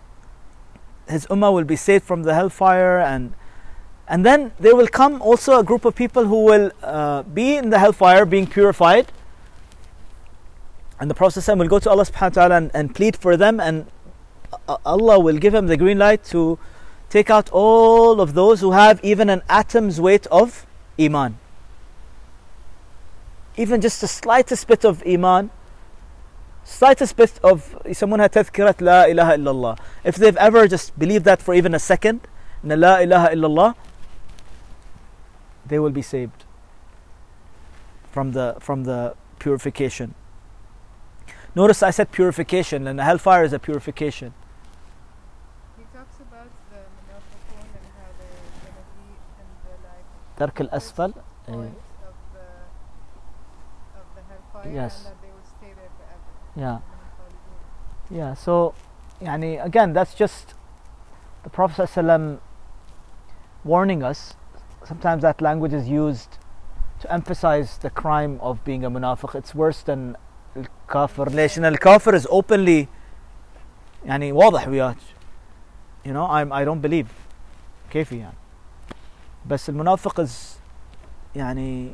his 1.09 1.27
ummah 1.27 1.53
will 1.53 1.65
be 1.65 1.77
saved 1.77 2.05
from 2.05 2.23
the 2.25 2.35
hellfire 2.35 2.99
and 2.99 3.33
and 4.09 4.27
then 4.27 4.53
there 4.59 4.75
will 4.75 4.89
come 4.89 5.23
also 5.23 5.59
a 5.59 5.63
group 5.63 5.85
of 5.85 5.95
people 5.95 6.25
who 6.25 6.45
will 6.45 6.73
uh, 6.83 7.23
be 7.23 7.57
in 7.57 7.71
the 7.71 7.79
hellfire 7.79 8.25
being 8.25 8.47
purified 8.47 9.07
and 11.01 11.11
the 11.11 11.15
Prophet 11.15 11.47
will 11.57 11.67
go 11.67 11.79
to 11.79 11.91
Allah 11.91 12.05
subhanahu 12.05 12.37
wa 12.37 12.43
ta'ala 12.43 12.57
and, 12.57 12.71
and 12.75 12.95
plead 12.95 13.17
for 13.17 13.37
them 13.37 13.59
and 13.59 13.87
uh, 14.69 14.77
Allah 14.85 15.19
will 15.19 15.39
give 15.39 15.55
him 15.55 15.67
the 15.67 15.77
green 15.77 15.99
light 15.99 16.23
to 16.25 16.59
take 17.09 17.31
out 17.31 17.49
all 17.51 18.21
of 18.21 18.35
those 18.35 18.61
who 18.61 18.73
have 18.73 19.01
even 19.03 19.31
an 19.31 19.43
atom's 19.49 20.01
weight 20.01 20.27
of 20.27 20.67
iman. 21.01 21.39
Even 23.57 23.81
just 23.81 24.01
the 24.03 24.09
slightest 24.09 24.69
bit 24.69 24.85
of 24.85 25.03
iman 25.07 25.51
slightest 26.63 27.17
bit 27.17 27.41
of 27.43 27.75
someone 27.93 28.21
had 28.21 28.33
tadhkirat 28.33 28.81
la 28.81 29.05
ilaha 29.05 29.33
illallah. 29.37 29.79
If 30.05 30.17
they've 30.17 30.37
ever 30.37 30.69
just 30.69 30.97
believed 30.99 31.25
that 31.25 31.43
for 31.43 31.55
even 31.55 31.75
a 31.75 31.79
second 31.79 32.29
in 32.63 32.69
la 32.81 32.99
ilaha 32.99 33.29
illallah 33.35 33.75
they 35.67 35.79
will 35.79 35.91
be 35.91 36.03
saved 36.03 36.45
from 38.13 38.33
the 38.33 38.57
from 38.61 38.85
the 38.85 39.15
purification 39.39 40.15
Notice 41.55 41.83
I 41.83 41.91
said 41.91 42.13
purification, 42.13 42.87
and 42.87 42.99
the 42.99 43.05
hellfire 43.05 43.43
is 43.43 43.53
a 43.53 43.59
purification. 43.59 44.33
He 45.77 45.83
talks 45.93 46.21
about 46.21 46.47
the 46.71 46.79
Munafiqun 46.79 47.59
and 47.59 47.87
how 47.99 48.07
they're 48.19 48.29
going 48.63 48.75
to 48.75 48.85
be 48.95 49.19
of, 52.07 52.15
the 54.15 54.23
hellfire 54.31 54.63
and 54.63 54.73
that 55.05 55.21
they 55.21 55.29
will 55.29 55.45
stay 55.59 55.73
there 55.75 55.91
forever. 55.99 56.23
Yeah. 56.57 56.79
Yeah, 58.11 58.35
so, 58.35 58.75
yani, 59.21 59.59
again, 59.65 59.93
that's 59.93 60.15
just 60.15 60.55
the 61.43 61.51
Prophet 61.51 61.89
ﷺ 61.89 62.39
warning 63.65 64.03
us. 64.03 64.35
Sometimes 64.85 65.23
that 65.23 65.41
language 65.41 65.73
is 65.73 65.89
used 65.89 66.39
to 67.01 67.13
emphasize 67.13 67.79
the 67.79 67.91
crime 67.91 68.39
of 68.41 68.65
being 68.65 68.85
a 68.85 68.91
munafiq. 68.91 69.35
It's 69.35 69.55
worse 69.55 69.83
than 69.83 70.17
al-kafir. 70.58 71.28
ليش؟ 71.28 71.60
لأن 71.60 71.74
الكافر 71.74 72.20
is 72.20 72.24
openly 72.24 72.88
يعني 74.06 74.32
واضح 74.32 74.68
وياك. 74.68 74.98
You 76.06 76.14
know, 76.14 76.28
I'm, 76.28 76.52
I 76.52 76.64
don't 76.66 76.82
believe. 76.82 77.08
كيفي 77.92 78.18
يعني. 78.18 78.38
بس 79.46 79.70
المنافق 79.70 80.26
is 80.26 80.32
يعني 81.36 81.92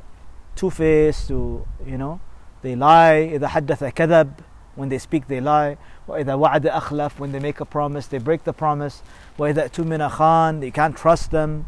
two-faced 0.60 1.32
و 1.32 1.60
you 1.86 1.98
know 1.98 2.20
they 2.64 2.76
lie 2.76 3.34
إذا 3.34 3.48
حدث 3.48 3.84
كذب 3.84 4.32
when 4.78 4.90
they 4.90 5.00
speak 5.00 5.28
they 5.28 5.42
lie 5.42 5.78
وإذا 6.08 6.34
وعد 6.34 6.68
أخلف 6.68 7.22
when 7.22 7.32
they 7.32 7.40
make 7.40 7.62
a 7.62 7.66
promise 7.66 8.08
they 8.08 8.20
break 8.20 8.44
the 8.44 8.54
promise 8.54 9.04
وإذا 9.40 9.64
اؤتمن 9.64 10.10
خان 10.10 10.62
you 10.62 10.72
can't 10.72 10.98
trust 10.98 11.32
them 11.32 11.66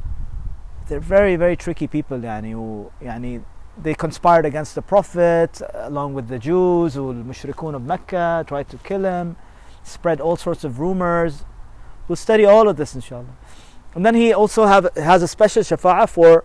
they're 0.88 0.99
very 0.99 1.35
very 1.35 1.55
tricky 1.55 1.88
people 1.88 2.23
يعني 2.23 2.55
و 2.55 2.89
يعني 3.01 3.41
they 3.82 3.94
conspired 3.94 4.44
against 4.44 4.74
the 4.74 4.82
Prophet 4.82 5.62
uh, 5.62 5.88
along 5.88 6.14
with 6.14 6.28
the 6.28 6.38
Jews, 6.38 6.96
or 6.96 7.12
Mushrikun 7.12 7.74
of 7.74 7.82
Mecca, 7.82 8.44
tried 8.46 8.68
to 8.70 8.78
kill 8.78 9.05
him, 9.05 9.36
spread 9.82 10.20
all 10.20 10.36
sorts 10.36 10.64
of 10.64 10.80
rumors. 10.80 11.44
We'll 12.06 12.16
study 12.16 12.44
all 12.44 12.68
of 12.68 12.76
this, 12.76 12.94
inshallah. 12.94 13.36
And 13.94 14.05
then 14.05 14.14
he 14.14 14.32
also 14.32 14.66
have, 14.66 14.88
has 14.96 15.22
a 15.22 15.28
special 15.28 15.62
shafa'ah 15.62 16.09
for 16.09 16.44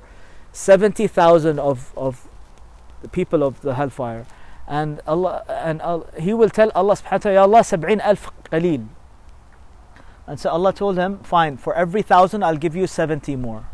70,000 0.51 1.59
of, 1.59 1.93
of 1.97 2.27
the 3.01 3.09
people 3.09 3.43
of 3.43 3.61
the 3.61 3.75
hellfire. 3.75 4.25
And 4.67 5.01
Allah 5.05 5.43
and 5.49 5.81
Allah, 5.81 6.05
he 6.19 6.33
will 6.33 6.49
tell 6.49 6.71
Allah 6.73 6.95
subhanahu 6.95 7.11
wa 7.11 7.17
ta'ala, 7.17 7.35
Ya 7.35 7.41
Allah, 7.41 7.63
70,000 7.63 8.31
qaleel. 8.49 8.87
And 10.25 10.39
so 10.39 10.49
Allah 10.49 10.71
told 10.71 10.97
him, 10.97 11.19
Fine, 11.19 11.57
for 11.57 11.75
every 11.75 12.01
thousand 12.01 12.43
I'll 12.43 12.57
give 12.57 12.75
you 12.75 12.87
70 12.87 13.35
more 13.35 13.67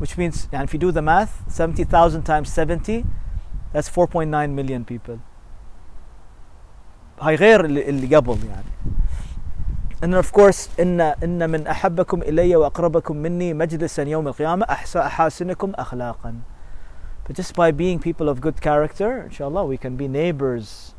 which 0.00 0.16
means 0.18 0.48
يعني 0.52 0.66
if 0.66 0.74
you 0.74 0.78
do 0.78 0.92
the 0.92 1.02
math 1.02 1.44
70,000 1.48 2.22
times 2.24 2.48
70 2.52 3.04
that's 3.72 3.88
4.9 3.88 4.50
million 4.50 4.84
people 4.84 5.18
هاي 7.20 7.34
غير 7.34 7.64
اللي 7.64 7.88
اللي 7.88 8.16
قبل 8.16 8.38
يعني 8.44 8.74
and 10.04 10.24
of 10.24 10.32
course 10.32 10.80
إن 10.80 11.00
إن 11.00 11.50
من 11.50 11.66
أحبكم 11.66 12.22
إلي 12.22 12.56
وأقربكم 12.56 13.16
مني 13.16 13.54
مجلسا 13.54 14.02
يوم 14.02 14.28
القيامة 14.28 14.66
أحسن 14.70 15.00
أحاسنكم 15.00 15.72
أخلاقا 15.74 16.34
But 17.26 17.36
just 17.36 17.54
by 17.54 17.70
being 17.70 18.00
people 18.00 18.28
of 18.28 18.42
good 18.42 18.60
character, 18.60 19.22
inshallah, 19.22 19.64
we 19.64 19.78
can 19.78 19.96
be 19.96 20.08
neighbors. 20.08 20.94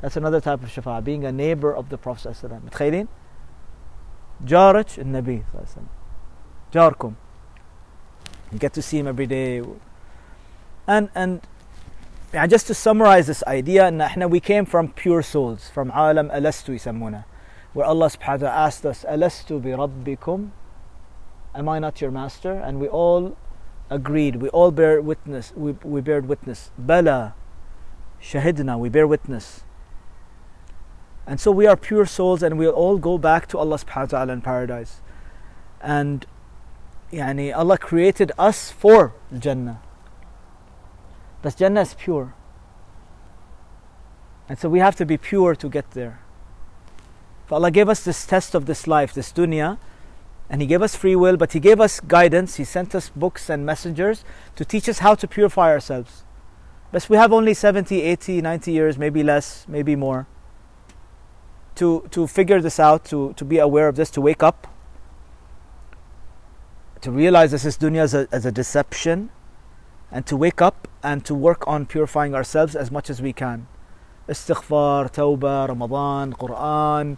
That's 0.00 0.16
another 0.16 0.40
type 0.40 0.62
of 0.62 0.70
shafa, 0.70 1.04
being 1.04 1.26
a 1.26 1.32
neighbor 1.32 1.74
of 1.74 1.90
the 1.90 1.98
Prophet 1.98 2.22
صلى 2.22 2.32
الله 2.32 2.38
عليه 2.38 2.48
وسلم. 2.48 2.62
متخيلين؟ 2.66 3.06
جارك 4.44 4.98
النبي 4.98 5.36
صلى 5.36 5.60
الله 5.60 5.60
عليه 5.60 5.70
وسلم. 5.70 5.86
جاركم. 6.72 7.12
You 8.52 8.58
get 8.58 8.72
to 8.74 8.82
see 8.82 8.98
him 8.98 9.06
every 9.06 9.26
day. 9.26 9.62
And 10.86 11.10
and 11.14 11.40
يعني 12.32 12.48
just 12.50 12.66
to 12.66 12.74
summarize 12.74 13.26
this 13.26 13.42
idea 13.46 13.88
ان 13.88 14.00
احنا 14.00 14.28
we 14.28 14.40
came 14.40 14.64
from 14.64 14.88
pure 14.88 15.22
souls 15.22 15.68
from 15.68 15.90
عالم 15.92 16.30
ألست 16.30 16.68
يسمونه 16.68 17.24
where 17.74 17.86
Allah 17.86 18.06
subhanahu 18.06 18.42
wa 18.42 18.48
ta'ala 18.48 18.66
asked 18.66 18.86
us 18.86 19.04
ألست 19.04 19.52
بربكم 19.52 20.50
Am 21.54 21.68
I 21.68 21.78
not 21.78 22.00
your 22.00 22.10
master? 22.10 22.52
And 22.52 22.78
we 22.78 22.86
all 22.88 23.36
agreed. 23.90 24.36
We 24.36 24.48
all 24.50 24.70
bear 24.70 25.00
witness. 25.00 25.52
We, 25.56 25.72
we 25.82 26.00
bear 26.00 26.20
witness. 26.20 26.70
Bala. 26.78 27.34
Shahidna. 28.22 28.78
We 28.78 28.88
bear 28.88 29.06
witness. 29.06 29.64
And 31.26 31.40
so 31.40 31.50
we 31.50 31.66
are 31.66 31.76
pure 31.76 32.06
souls 32.06 32.42
and 32.42 32.58
we'll 32.58 32.70
all 32.70 32.96
go 32.98 33.18
back 33.18 33.48
to 33.48 33.58
Allah 33.58 33.76
subhanahu 33.76 34.12
wa 34.12 34.18
ta'ala 34.18 34.32
in 34.34 34.40
paradise. 34.40 35.00
And 35.80 36.26
yani 37.13 37.55
Allah 37.55 37.77
created 37.77 38.31
us 38.37 38.71
for 38.71 39.13
Jannah. 39.37 39.79
But 41.41 41.57
Jannah 41.57 41.81
is 41.81 41.93
pure. 41.93 42.33
And 44.49 44.57
so 44.57 44.67
we 44.69 44.79
have 44.79 44.95
to 44.97 45.05
be 45.05 45.17
pure 45.17 45.55
to 45.55 45.69
get 45.69 45.91
there. 45.91 46.19
So 47.49 47.55
Allah 47.55 47.71
gave 47.71 47.89
us 47.89 48.03
this 48.03 48.25
test 48.25 48.55
of 48.55 48.65
this 48.65 48.87
life, 48.87 49.13
this 49.13 49.31
dunya, 49.31 49.77
and 50.49 50.61
He 50.61 50.67
gave 50.67 50.81
us 50.81 50.95
free 50.95 51.15
will, 51.15 51.37
but 51.37 51.53
He 51.53 51.59
gave 51.59 51.79
us 51.79 51.99
guidance. 51.99 52.55
He 52.55 52.63
sent 52.63 52.95
us 52.95 53.09
books 53.09 53.49
and 53.49 53.65
messengers 53.65 54.25
to 54.55 54.65
teach 54.65 54.89
us 54.89 54.99
how 54.99 55.15
to 55.15 55.27
purify 55.27 55.69
ourselves. 55.71 56.23
But 56.91 57.09
we 57.09 57.17
have 57.17 57.33
only 57.33 57.53
70, 57.53 58.01
80, 58.01 58.41
90 58.41 58.71
years, 58.71 58.97
maybe 58.97 59.23
less, 59.23 59.65
maybe 59.67 59.95
more, 59.95 60.27
to, 61.75 62.07
to 62.11 62.27
figure 62.27 62.61
this 62.61 62.79
out, 62.79 63.05
to, 63.05 63.33
to 63.33 63.45
be 63.45 63.57
aware 63.57 63.87
of 63.87 63.95
this, 63.95 64.11
to 64.11 64.21
wake 64.21 64.43
up, 64.43 64.67
to 67.03 67.11
realize 67.11 67.51
this 67.51 67.65
is 67.65 67.77
dunya 67.77 67.99
as 67.99 68.13
a, 68.13 68.27
as 68.31 68.45
a 68.45 68.51
deception, 68.51 69.29
and 70.09 70.25
to 70.25 70.37
wake 70.37 70.61
up 70.61 70.87
and 71.03 71.25
to 71.25 71.35
work 71.35 71.67
on 71.67 71.85
purifying 71.85 72.33
ourselves 72.33 72.75
as 72.75 72.91
much 72.91 73.09
as 73.09 73.21
we 73.21 73.33
can. 73.33 73.67
توبة 75.07 75.65
رمضان 75.65 76.33
قرآن 76.33 77.15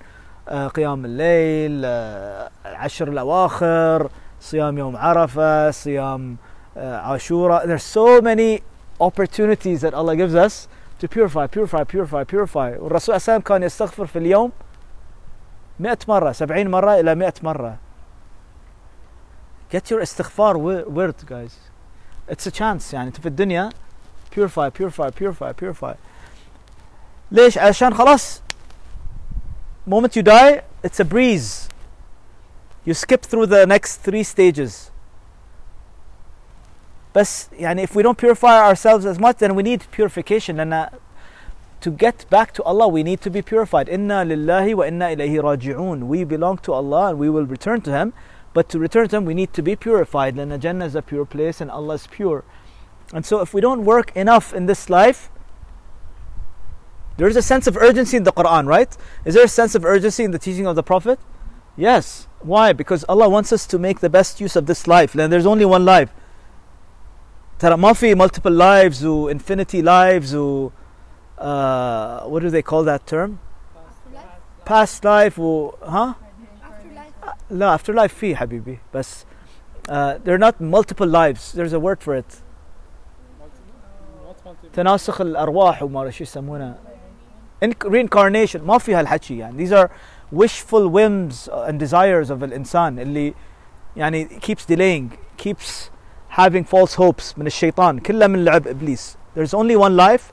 آه، 0.49 0.67
قيام 0.67 1.17
آه، 1.19 2.49
العشر 2.65 3.07
الأواخر 3.07 4.09
صيام 4.39 4.77
يوم 4.77 4.97
عرفة 4.97 5.71
صيام 5.71 6.37
آه، 6.77 6.97
عاشوراء 6.97 7.67
there's 7.67 7.83
so 7.83 8.21
many 8.21 8.63
opportunities 8.99 9.81
that 9.81 9.93
Allah 9.93 10.15
gives 10.15 10.35
us 10.35 10.67
to 10.99 11.07
purify 11.07 11.47
purify 11.47 11.83
purify 11.83 12.23
purify 12.23 12.77
والرسول 12.79 13.01
صلى 13.01 13.15
الله 13.15 13.23
عليه 13.27 13.33
وسلم 13.33 13.41
كان 13.41 13.63
يستغفر 13.63 14.05
في 14.05 14.19
اليوم 14.19 14.51
100 15.79 15.97
مرة 16.07 16.31
70 16.31 16.67
مرة 16.67 16.99
إلى 16.99 17.15
100 17.15 17.33
مرة 17.43 17.84
get 19.72 19.90
your 19.90 20.02
استغفار 20.02 20.54
wi- 20.56 20.84
word 20.88 21.14
guys 21.28 21.52
it's 22.32 22.46
a 22.46 22.50
chance 22.50 22.92
يعني 22.94 23.08
انت 23.08 23.20
في 23.20 23.26
الدنيا 23.26 23.70
purify 24.36 24.70
purify 24.80 25.10
purify 25.20 25.52
purify 25.62 25.94
ليش 27.30 27.58
عشان 27.58 27.94
خلاص 27.94 28.42
moment 29.90 30.16
you 30.16 30.22
die 30.22 30.60
it's 30.86 31.00
a 31.00 31.04
breeze 31.04 31.68
you 32.88 32.94
skip 32.94 33.22
through 33.22 33.46
the 33.46 33.66
next 33.66 33.96
three 34.08 34.24
stages 34.24 34.72
بس 37.14 37.48
يعني 37.52 37.86
if 37.86 37.90
we 37.90 38.02
don't 38.02 38.18
purify 38.18 38.58
ourselves 38.68 39.04
as 39.06 39.18
much 39.18 39.36
then 39.38 39.54
we 39.54 39.62
need 39.62 39.80
purification 39.90 40.56
لأن 40.56 40.88
to 41.80 41.90
get 41.90 42.28
back 42.30 42.52
to 42.52 42.62
Allah 42.62 42.88
we 42.88 43.02
need 43.02 43.20
to 43.20 43.30
be 43.30 43.42
purified 43.42 43.88
إنا 43.88 44.24
لله 44.24 44.74
وإنا 44.74 45.12
إليه 45.12 45.40
راجعون 45.40 46.08
we 46.08 46.24
belong 46.24 46.58
to 46.58 46.72
Allah 46.72 47.10
and 47.10 47.18
we 47.18 47.28
will 47.30 47.46
return 47.46 47.80
to 47.80 47.90
Him 47.90 48.12
But 48.55 48.69
to 48.69 48.79
return 48.79 49.03
to 49.03 49.11
them, 49.11 49.25
we 49.25 49.33
need 49.33 49.51
to 49.51 49.61
be 49.61 49.75
purified. 49.75 50.37
Then 50.37 50.57
Jannah 50.61 50.85
is 50.85 50.95
a 50.95 51.01
pure 51.01 51.25
place 51.25 51.59
and 51.59 51.69
Allah 51.69 51.95
is 51.95 52.07
pure. 52.07 52.45
And 53.13 53.25
so 53.25 53.41
if 53.41 53.53
we 53.53 53.59
don't 53.59 53.83
work 53.83 54.15
enough 54.15 54.53
in 54.53 54.65
this 54.65 54.89
life, 54.89 55.29
there 57.17 57.27
is 57.27 57.35
a 57.35 57.41
sense 57.41 57.67
of 57.67 57.75
urgency 57.75 58.15
in 58.15 58.23
the 58.23 58.31
Quran, 58.31 58.65
right? 58.65 58.95
Is 59.25 59.33
there 59.33 59.43
a 59.43 59.49
sense 59.49 59.75
of 59.75 59.83
urgency 59.83 60.23
in 60.23 60.31
the 60.31 60.39
teaching 60.39 60.67
of 60.67 60.77
the 60.77 60.83
Prophet? 60.83 61.19
Yes. 61.75 62.29
Why? 62.39 62.71
Because 62.71 63.03
Allah 63.09 63.27
wants 63.27 63.51
us 63.51 63.67
to 63.67 63.77
make 63.77 63.99
the 63.99 64.09
best 64.09 64.39
use 64.39 64.55
of 64.55 64.67
this 64.67 64.87
life. 64.87 65.11
Then, 65.11 65.29
there's 65.31 65.45
only 65.45 65.65
one 65.65 65.83
life. 65.83 66.13
Taramafi, 67.59 68.15
multiple 68.15 68.53
lives, 68.53 69.03
or 69.03 69.29
infinity 69.29 69.81
lives, 69.81 70.33
or 70.33 70.71
uh, 71.37 72.21
what 72.21 72.41
do 72.41 72.49
they 72.49 72.61
call 72.61 72.85
that 72.85 73.05
term? 73.05 73.39
Past 73.73 74.13
life, 74.13 74.25
Past 74.63 75.03
life 75.03 75.35
huh? 75.35 76.13
Afterlife? 77.44 77.50
لا 77.50 77.76
afterlife 77.78 78.10
في 78.14 78.36
حبيبي 78.36 78.78
بس 78.94 79.24
uh, 79.88 79.92
they're 80.24 80.38
not 80.38 80.60
multiple 80.60 81.06
lives. 81.06 81.52
There's 81.52 81.72
a 81.72 81.80
word 81.80 82.00
for 82.02 82.14
it. 82.14 82.40
Not 83.40 84.44
multiple. 84.44 84.70
تناسخ 84.72 85.20
الارواح 85.20 85.82
وما 85.82 86.00
أدري 86.02 86.12
شو 86.12 86.22
يسمونها 86.24 86.74
In- 87.64 87.74
reincarnation 87.90 88.56
ما 88.60 88.78
في 88.78 88.94
هالحكي 88.94 89.38
يعني 89.38 89.66
these 89.66 89.72
are 89.72 89.90
wishful 90.34 90.88
whims 90.88 91.48
and 91.52 91.78
desires 91.78 92.30
of 92.30 92.42
الانسان 92.42 92.98
اللي 92.98 93.34
يعني 93.96 94.28
keeps 94.28 94.64
delaying 94.74 95.16
keeps 95.42 95.90
having 96.38 96.64
false 96.64 96.94
hopes 96.94 97.38
من 97.38 97.46
الشيطان 97.46 97.98
كلها 97.98 98.26
من 98.28 98.44
لعب 98.44 98.66
ابليس 98.66 99.16
there's 99.38 99.54
only 99.54 99.76
one 99.76 99.96
life 99.96 100.32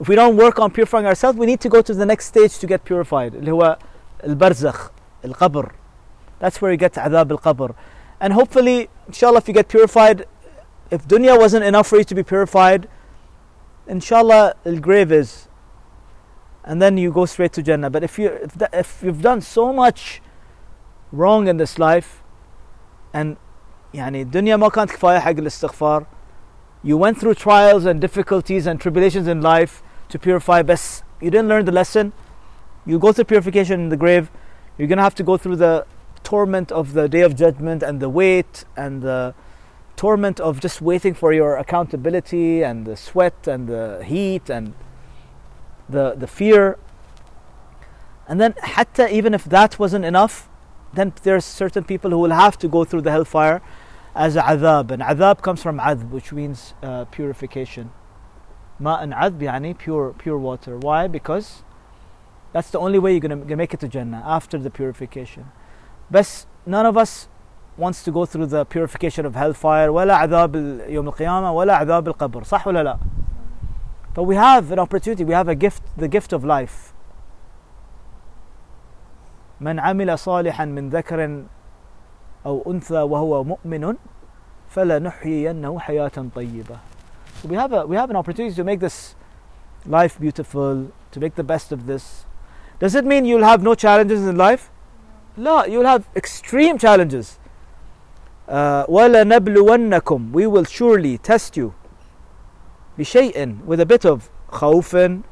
if 0.00 0.08
we 0.08 0.14
don't 0.16 0.36
work 0.36 0.58
on 0.58 0.70
purifying 0.70 1.06
ourselves 1.06 1.38
we 1.38 1.46
need 1.46 1.60
to 1.60 1.68
go 1.68 1.80
to 1.80 1.94
the 1.94 2.06
next 2.06 2.26
stage 2.26 2.58
to 2.58 2.66
get 2.66 2.84
purified 2.84 3.34
اللي 3.34 3.50
هو 3.50 3.78
البرزخ 4.24 4.90
al-qabr. 5.23 5.71
That's 6.39 6.61
where 6.61 6.71
you 6.71 6.77
get 6.77 6.93
adhab 6.93 7.31
al-qabr. 7.31 7.75
And 8.19 8.33
hopefully, 8.33 8.89
inshallah, 9.07 9.37
if 9.37 9.47
you 9.47 9.53
get 9.53 9.67
purified, 9.67 10.25
if 10.91 11.07
dunya 11.07 11.37
wasn't 11.37 11.65
enough 11.65 11.87
for 11.87 11.97
you 11.97 12.03
to 12.03 12.15
be 12.15 12.23
purified, 12.23 12.87
inshallah, 13.87 14.55
the 14.63 14.79
grave 14.79 15.11
is. 15.11 15.47
And 16.63 16.81
then 16.81 16.97
you 16.97 17.11
go 17.11 17.25
straight 17.25 17.53
to 17.53 17.63
Jannah. 17.63 17.89
But 17.89 18.03
if, 18.03 18.19
you, 18.19 18.27
if, 18.27 18.53
that, 18.53 18.73
if 18.73 19.01
you've 19.03 19.21
done 19.21 19.41
so 19.41 19.73
much 19.73 20.21
wrong 21.11 21.47
in 21.47 21.57
this 21.57 21.79
life, 21.79 22.21
and 23.13 23.37
يعني 23.93 24.21
الدنيا 24.21 24.55
ما 24.55 24.69
كانت 24.69 24.91
كفاية 24.91 25.19
حق 25.19 25.29
الاستغفار 25.29 26.05
you 26.83 26.95
went 26.97 27.19
through 27.19 27.33
trials 27.33 27.85
and 27.85 27.99
difficulties 27.99 28.67
and 28.67 28.79
tribulations 28.79 29.27
in 29.27 29.41
life 29.41 29.81
to 30.07 30.19
purify 30.19 30.61
but 30.61 31.03
you 31.19 31.31
didn't 31.31 31.47
learn 31.47 31.65
the 31.65 31.71
lesson 31.71 32.13
you 32.85 32.99
go 32.99 33.11
to 33.11 33.25
purification 33.25 33.81
in 33.81 33.89
the 33.89 33.97
grave 33.97 34.29
you're 34.79 34.87
going 34.87 34.97
to 34.97 35.03
have 35.03 35.15
to 35.15 35.23
go 35.23 35.35
through 35.35 35.57
the 35.57 35.85
torment 36.23 36.71
of 36.71 36.93
the 36.93 37.09
day 37.09 37.21
of 37.21 37.35
judgment 37.35 37.83
and 37.83 37.99
the 37.99 38.09
wait 38.09 38.63
and 38.77 39.01
the 39.01 39.35
torment 39.97 40.39
of 40.39 40.61
just 40.61 40.81
waiting 40.81 41.13
for 41.13 41.33
your 41.33 41.57
accountability 41.57 42.63
and 42.63 42.85
the 42.87 42.95
sweat 42.95 43.45
and 43.45 43.67
the 43.67 44.01
heat 44.05 44.49
and 44.49 44.73
the 45.89 46.15
the 46.15 46.27
fear. 46.27 46.79
And 48.25 48.39
then 48.39 48.53
hatta 48.63 49.13
even 49.13 49.33
if 49.33 49.43
that 49.43 49.77
wasn't 49.77 50.05
enough 50.05 50.47
then 50.93 51.11
there's 51.23 51.45
certain 51.45 51.83
people 51.83 52.11
who 52.11 52.17
will 52.17 52.31
have 52.31 52.57
to 52.59 52.67
go 52.67 52.85
through 52.85 53.01
the 53.01 53.11
hellfire 53.11 53.61
as 54.15 54.37
a 54.37 54.41
adhab. 54.41 54.91
And 54.91 55.01
adhab 55.01 55.41
comes 55.41 55.61
from 55.61 55.79
adb 55.79 56.09
which 56.09 56.31
means 56.31 56.73
uh, 56.81 57.03
purification. 57.05 57.91
Ma 58.79 58.99
and 59.01 59.13
adb 59.13 59.77
pure 59.77 60.15
pure 60.17 60.37
water. 60.37 60.77
Why? 60.77 61.07
Because 61.07 61.63
that's 62.52 62.70
the 62.70 62.78
only 62.78 62.98
way 62.98 63.10
you're 63.12 63.20
going 63.28 63.46
to 63.48 63.56
make 63.56 63.72
it 63.74 63.80
to 63.80 63.88
jannah 63.88 64.22
after 64.24 64.58
the 64.58 64.70
purification 64.70 65.44
but 66.10 66.46
none 66.66 66.86
of 66.86 66.96
us 66.96 67.28
wants 67.76 68.04
to 68.04 68.10
go 68.12 68.24
through 68.24 68.46
the 68.46 68.64
purification 68.64 69.26
of 69.26 69.34
hellfire 69.34 69.88
ولا 69.90 70.14
عذاب 70.16 70.56
ال- 70.56 70.90
يوم 70.90 71.08
القيامة 71.08 71.52
ولا 71.52 71.74
عذاب 71.76 72.08
القبر 72.08 72.42
صح 72.44 72.66
ولا 72.66 72.82
لا 72.82 72.98
but 74.14 74.22
we 74.22 74.36
have 74.36 74.70
an 74.70 74.78
opportunity 74.78 75.24
we 75.24 75.34
have 75.34 75.48
a 75.48 75.54
gift 75.56 75.82
the 75.96 76.08
gift 76.08 76.32
of 76.32 76.44
life 76.44 76.92
من 79.60 79.80
عمل 79.80 80.18
صالحا 80.18 80.64
من 80.64 80.88
ذكر 80.90 81.42
أو 82.46 82.62
أنثى 82.72 82.94
وهو 83.02 83.44
مؤمن 83.44 83.96
فلنحيينه 84.68 85.78
حياة 85.78 86.12
طيبة 86.34 86.76
so 87.42 87.48
we 87.48 87.56
have 87.56 87.72
a 87.72 87.86
we 87.86 87.96
have 87.96 88.10
an 88.10 88.16
opportunity 88.16 88.54
to 88.54 88.64
make 88.64 88.80
this 88.80 89.14
life 89.86 90.18
beautiful 90.20 90.90
to 91.12 91.20
make 91.20 91.34
the 91.34 91.42
best 91.44 91.72
of 91.72 91.86
this 91.86 92.24
does 92.78 92.94
it 92.94 93.04
mean 93.04 93.24
you'll 93.24 93.44
have 93.44 93.62
no 93.62 93.74
challenges 93.74 94.26
in 94.26 94.36
life 94.36 94.70
لا 95.38 95.68
you'll 95.68 95.86
have 95.86 96.08
extreme 96.16 96.78
challenges 96.78 97.38
uh, 98.48 98.84
وَلَنَبْلُوَنَّكُمْ 98.86 100.32
We 100.32 100.46
will 100.46 100.64
surely 100.64 101.18
test 101.18 101.56
you 101.56 101.74
بشيء 102.98 103.64
with 103.64 103.80
a 103.80 103.86
bit 103.86 104.04
of 104.04 104.30
خوف 104.52 105.22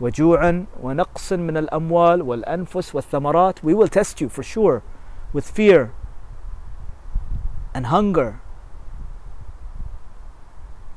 وجوع 0.00 0.64
ونقص 0.82 1.32
من 1.32 1.56
الأموال 1.56 2.22
والأنفس 2.22 2.94
والثمرات 2.94 3.62
We 3.62 3.74
will 3.74 3.88
test 3.88 4.20
you 4.20 4.28
for 4.28 4.42
sure 4.42 4.82
with 5.32 5.50
fear 5.50 5.92
and 7.74 7.86
hunger 7.86 8.40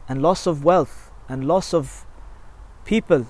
and 0.09 0.21
loss 0.21 0.45
of 0.45 0.63
wealth 0.63 1.11
and 1.29 1.45
loss 1.47 1.73
of 1.73 2.05
people 2.83 3.25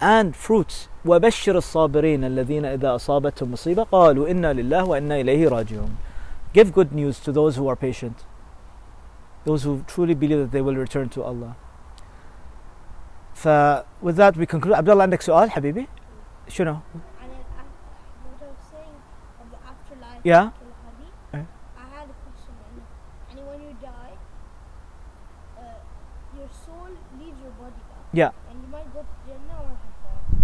and 0.00 0.34
fruits 0.36 0.88
وبشر 1.06 1.56
الصابرين 1.58 2.24
الذين 2.24 2.64
إذا 2.64 2.94
أصابتهم 2.94 3.52
مصيبة 3.52 3.82
قالوا 3.82 4.28
إنا 4.30 4.52
لله 4.52 4.84
وإنا 4.84 5.20
إليه 5.20 5.48
راجعون 5.48 5.96
Give 6.54 6.72
good 6.72 6.92
news 6.92 7.18
to 7.20 7.32
those 7.32 7.56
who 7.56 7.68
are 7.68 7.76
patient 7.76 8.24
those 9.44 9.62
who 9.64 9.82
truly 9.86 10.14
believe 10.14 10.38
that 10.38 10.52
they 10.52 10.60
will 10.62 10.76
return 10.76 11.08
to 11.08 11.22
Allah 11.22 11.54
ف 13.34 13.48
with 14.02 14.16
that 14.16 14.36
we 14.36 14.46
conclude 14.46 14.74
عبد 14.74 14.88
الله 14.90 15.02
عندك 15.02 15.20
سؤال 15.22 15.50
حبيبي 15.50 15.88
شنو 16.48 16.70
عن 16.72 16.80
الأف- 17.30 17.66
what 18.26 18.42
I 18.42 18.46
was 18.46 18.62
saying 18.72 18.96
of 19.42 19.46
the 19.50 19.58
afterlife 19.70 20.22
Yeah. 20.24 20.50
الحديث 20.52 21.12
إيه. 21.34 21.46
I 21.76 21.86
had 21.96 22.06
a 22.10 22.16
question 22.24 22.54
إنه 23.32 23.40
يعني 23.40 23.42
when 23.50 23.60
you 23.66 23.72
die 23.82 24.14
uh, 25.58 26.38
your 26.38 26.48
soul 26.66 26.90
leaves 27.20 27.38
your 27.44 27.54
body 27.62 27.82
now 27.90 28.20
Yeah. 28.22 28.30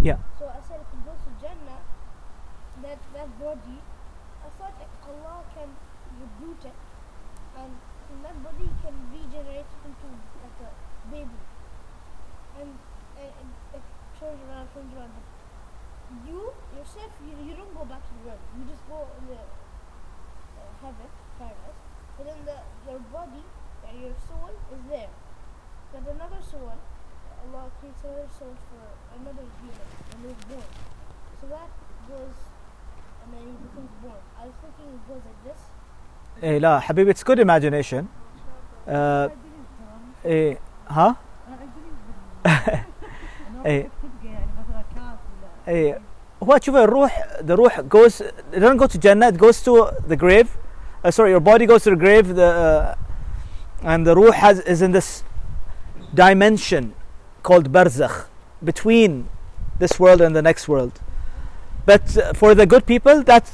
Yeah. 0.03 0.19
so 0.37 0.51
I 0.51 0.59
said 0.67 0.83
if 0.83 0.91
it 0.91 1.01
goes 1.07 1.15
to 1.23 1.31
Jannah 1.39 1.79
that 2.83 2.99
that 3.15 3.29
body 3.39 3.79
I 4.43 4.49
thought 4.59 4.75
that 4.75 4.91
Allah 5.07 5.47
can 5.55 5.71
reboot 6.19 6.59
it 6.67 6.75
and 7.55 7.71
from 8.03 8.19
that 8.27 8.35
body 8.43 8.67
can 8.83 8.95
regenerate 9.15 9.71
into 9.87 10.07
like 10.43 10.59
a 10.59 10.71
baby 11.07 11.39
and, 12.59 12.75
and, 13.15 13.31
and 13.31 13.49
it 13.79 13.83
turns 14.19 14.43
around 14.43 14.67
turns 14.75 14.91
around 14.91 15.15
but 15.15 15.27
you 16.27 16.51
yourself 16.75 17.11
you, 17.23 17.33
you 17.39 17.55
don't 17.55 17.71
go 17.71 17.87
back 17.87 18.03
to 18.03 18.11
the 18.19 18.27
world 18.27 18.43
you 18.59 18.67
just 18.67 18.83
go 18.91 19.07
in 19.23 19.31
the 19.31 19.39
uh, 19.39 20.67
heaven 20.83 21.07
paradise 21.39 21.79
but 22.19 22.27
then 22.27 22.43
the 22.43 22.59
your 22.91 22.99
body 23.07 23.47
and 23.87 23.95
your 24.03 24.15
soul 24.27 24.51
is 24.51 24.83
there 24.91 25.13
but 25.95 26.03
another 26.11 26.43
soul 26.43 26.75
Allah 27.43 27.67
creates 27.79 28.03
another 28.03 28.29
soul 28.31 28.55
for 28.71 28.83
another 29.19 29.43
human 29.59 29.87
and 30.13 30.31
is 30.31 30.43
born 30.47 30.69
so 31.41 31.47
that 31.51 31.69
goes 32.07 32.39
and 33.23 33.27
then 33.33 33.43
he 33.43 33.55
becomes 33.67 33.91
born 33.99 34.21
I 34.37 34.47
was 34.47 34.55
thinking 34.63 34.92
it 34.92 34.92
goes 35.08 35.22
like 35.24 35.52
this 35.52 35.60
إيه 36.44 36.58
لا 36.58 36.80
حبيبي 36.80 37.14
it's 37.14 37.22
good 37.24 37.38
imagination. 37.38 38.04
آه 38.88 39.30
إيه 40.24 40.58
ها؟ 40.88 41.16
إيه 43.66 43.88
تبقى 43.88 44.32
يعني 44.32 44.46
مثلا 44.68 44.82
كاس 44.94 45.18
ولا 45.68 45.74
ايه 45.74 46.00
هو 46.42 46.58
شوف 46.62 46.76
الروح 46.76 47.26
the 47.40 47.50
روح 47.50 47.80
goes 47.80 48.20
it 48.52 48.60
doesn't 48.60 48.78
go 48.78 48.86
to 48.86 48.98
Jannah 48.98 49.28
it 49.28 49.38
goes 49.38 49.62
to 49.62 49.90
the 50.08 50.16
grave 50.16 50.48
uh, 51.04 51.10
sorry 51.10 51.30
your 51.30 51.40
body 51.40 51.66
goes 51.66 51.82
to 51.84 51.90
the 51.90 51.96
grave 51.96 52.34
the 52.34 52.94
uh, 53.84 53.90
and 53.92 54.06
the 54.06 54.14
ruh 54.14 54.32
has 54.32 54.60
is 54.60 54.80
in 54.82 54.92
this 54.92 55.22
dimension 56.14 56.94
called 57.42 57.66
barzakh 57.72 58.16
between 58.70 59.28
this 59.78 60.00
world 60.00 60.20
and 60.20 60.34
the 60.34 60.42
next 60.50 60.68
world 60.68 60.94
but 61.86 62.04
uh, 62.16 62.32
for 62.40 62.54
the 62.54 62.66
good 62.72 62.84
people 62.86 63.22
that 63.22 63.44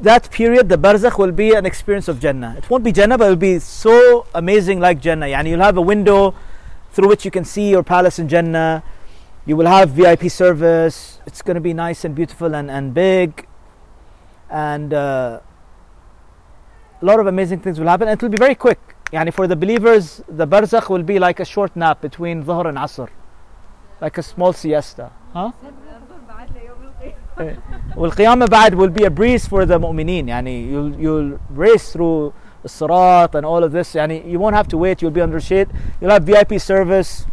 that 0.00 0.30
period, 0.30 0.68
the 0.68 0.76
barzakh 0.76 1.18
will 1.18 1.32
be 1.32 1.54
an 1.54 1.66
experience 1.66 2.08
of 2.08 2.20
Jannah. 2.20 2.54
It 2.58 2.68
won't 2.68 2.84
be 2.84 2.92
Jannah, 2.92 3.16
but 3.16 3.26
it 3.26 3.28
will 3.30 3.36
be 3.36 3.58
so 3.58 4.26
amazing 4.34 4.80
like 4.80 5.00
Jannah. 5.00 5.26
Yani 5.26 5.50
you'll 5.50 5.60
have 5.60 5.76
a 5.76 5.82
window 5.82 6.34
through 6.92 7.08
which 7.08 7.24
you 7.24 7.30
can 7.30 7.44
see 7.44 7.70
your 7.70 7.82
palace 7.82 8.18
in 8.18 8.28
Jannah. 8.28 8.82
You 9.46 9.56
will 9.56 9.66
have 9.66 9.90
VIP 9.90 10.30
service. 10.30 11.20
It's 11.26 11.42
going 11.42 11.56
to 11.56 11.60
be 11.60 11.74
nice 11.74 12.04
and 12.04 12.14
beautiful 12.14 12.54
and, 12.54 12.70
and 12.70 12.94
big. 12.94 13.46
And 14.50 14.94
uh, 14.94 15.40
a 17.00 17.04
lot 17.04 17.20
of 17.20 17.26
amazing 17.26 17.60
things 17.60 17.78
will 17.78 17.88
happen. 17.88 18.08
And 18.08 18.18
it 18.18 18.22
will 18.22 18.30
be 18.30 18.38
very 18.38 18.54
quick. 18.54 18.80
Yani 19.12 19.32
for 19.32 19.46
the 19.46 19.56
believers, 19.56 20.22
the 20.28 20.46
barzakh 20.46 20.88
will 20.88 21.02
be 21.02 21.18
like 21.18 21.40
a 21.40 21.44
short 21.44 21.76
nap 21.76 22.00
between 22.00 22.44
Dhuhr 22.44 22.66
and 22.66 22.78
Asr, 22.78 23.10
like 24.00 24.18
a 24.18 24.22
small 24.22 24.52
siesta. 24.52 25.12
Huh? 25.32 25.52
والقيامة 27.96 28.46
بعد 28.46 28.74
will 28.74 28.90
be 28.90 29.04
a 29.04 29.10
breeze 29.10 29.46
for 29.46 29.66
the 29.66 29.78
mu'mineen 29.78 30.28
يعني 30.28 30.70
you'll, 30.70 30.94
you'll 31.00 31.38
race 31.50 31.92
through 31.92 32.32
Sirat 32.66 33.34
and 33.34 33.44
all 33.44 33.62
of 33.62 33.72
this. 33.72 33.94
يعني 33.94 34.24
you 34.26 34.38
won't 34.38 34.54
have 34.54 34.68
to 34.68 34.78
wait. 34.78 35.02
You'll 35.02 35.10
be 35.10 35.20
under 35.20 35.40
shade. 35.40 35.68
You'll 36.00 36.10
have 36.10 36.24
VIP 36.24 36.60
service 36.60 37.26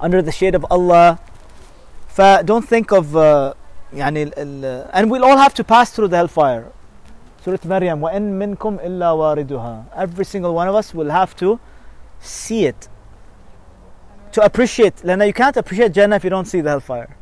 under 0.00 0.22
the 0.22 0.32
shade 0.32 0.54
of 0.54 0.66
Allah. 0.70 1.20
Don't 2.16 2.66
think 2.66 2.92
of 2.92 3.16
uh, 3.16 3.54
يعني 3.94 4.32
ال, 4.36 4.90
and 4.92 5.10
we'll 5.10 5.24
all 5.24 5.36
have 5.36 5.54
to 5.54 5.64
pass 5.64 5.90
through 5.90 6.08
the 6.08 6.16
hellfire. 6.16 6.72
Surah 7.44 7.58
Maryam 7.64 8.00
وَإِن 8.00 8.56
مِنْكُمْ 8.56 8.84
إِلَّا 8.84 9.46
وَارِدُهَا 9.46 9.96
every 9.96 10.24
single 10.24 10.54
one 10.54 10.68
of 10.68 10.74
us 10.74 10.92
will 10.92 11.10
have 11.10 11.34
to 11.36 11.58
see 12.20 12.66
it. 12.66 12.88
To 14.32 14.44
appreciate. 14.44 15.02
Lena 15.04 15.24
you 15.24 15.32
can't 15.32 15.56
appreciate 15.56 15.92
Jannah 15.92 16.16
if 16.16 16.24
you 16.24 16.30
don't 16.30 16.44
see 16.44 16.60
the 16.60 16.70
hellfire. 16.70 17.16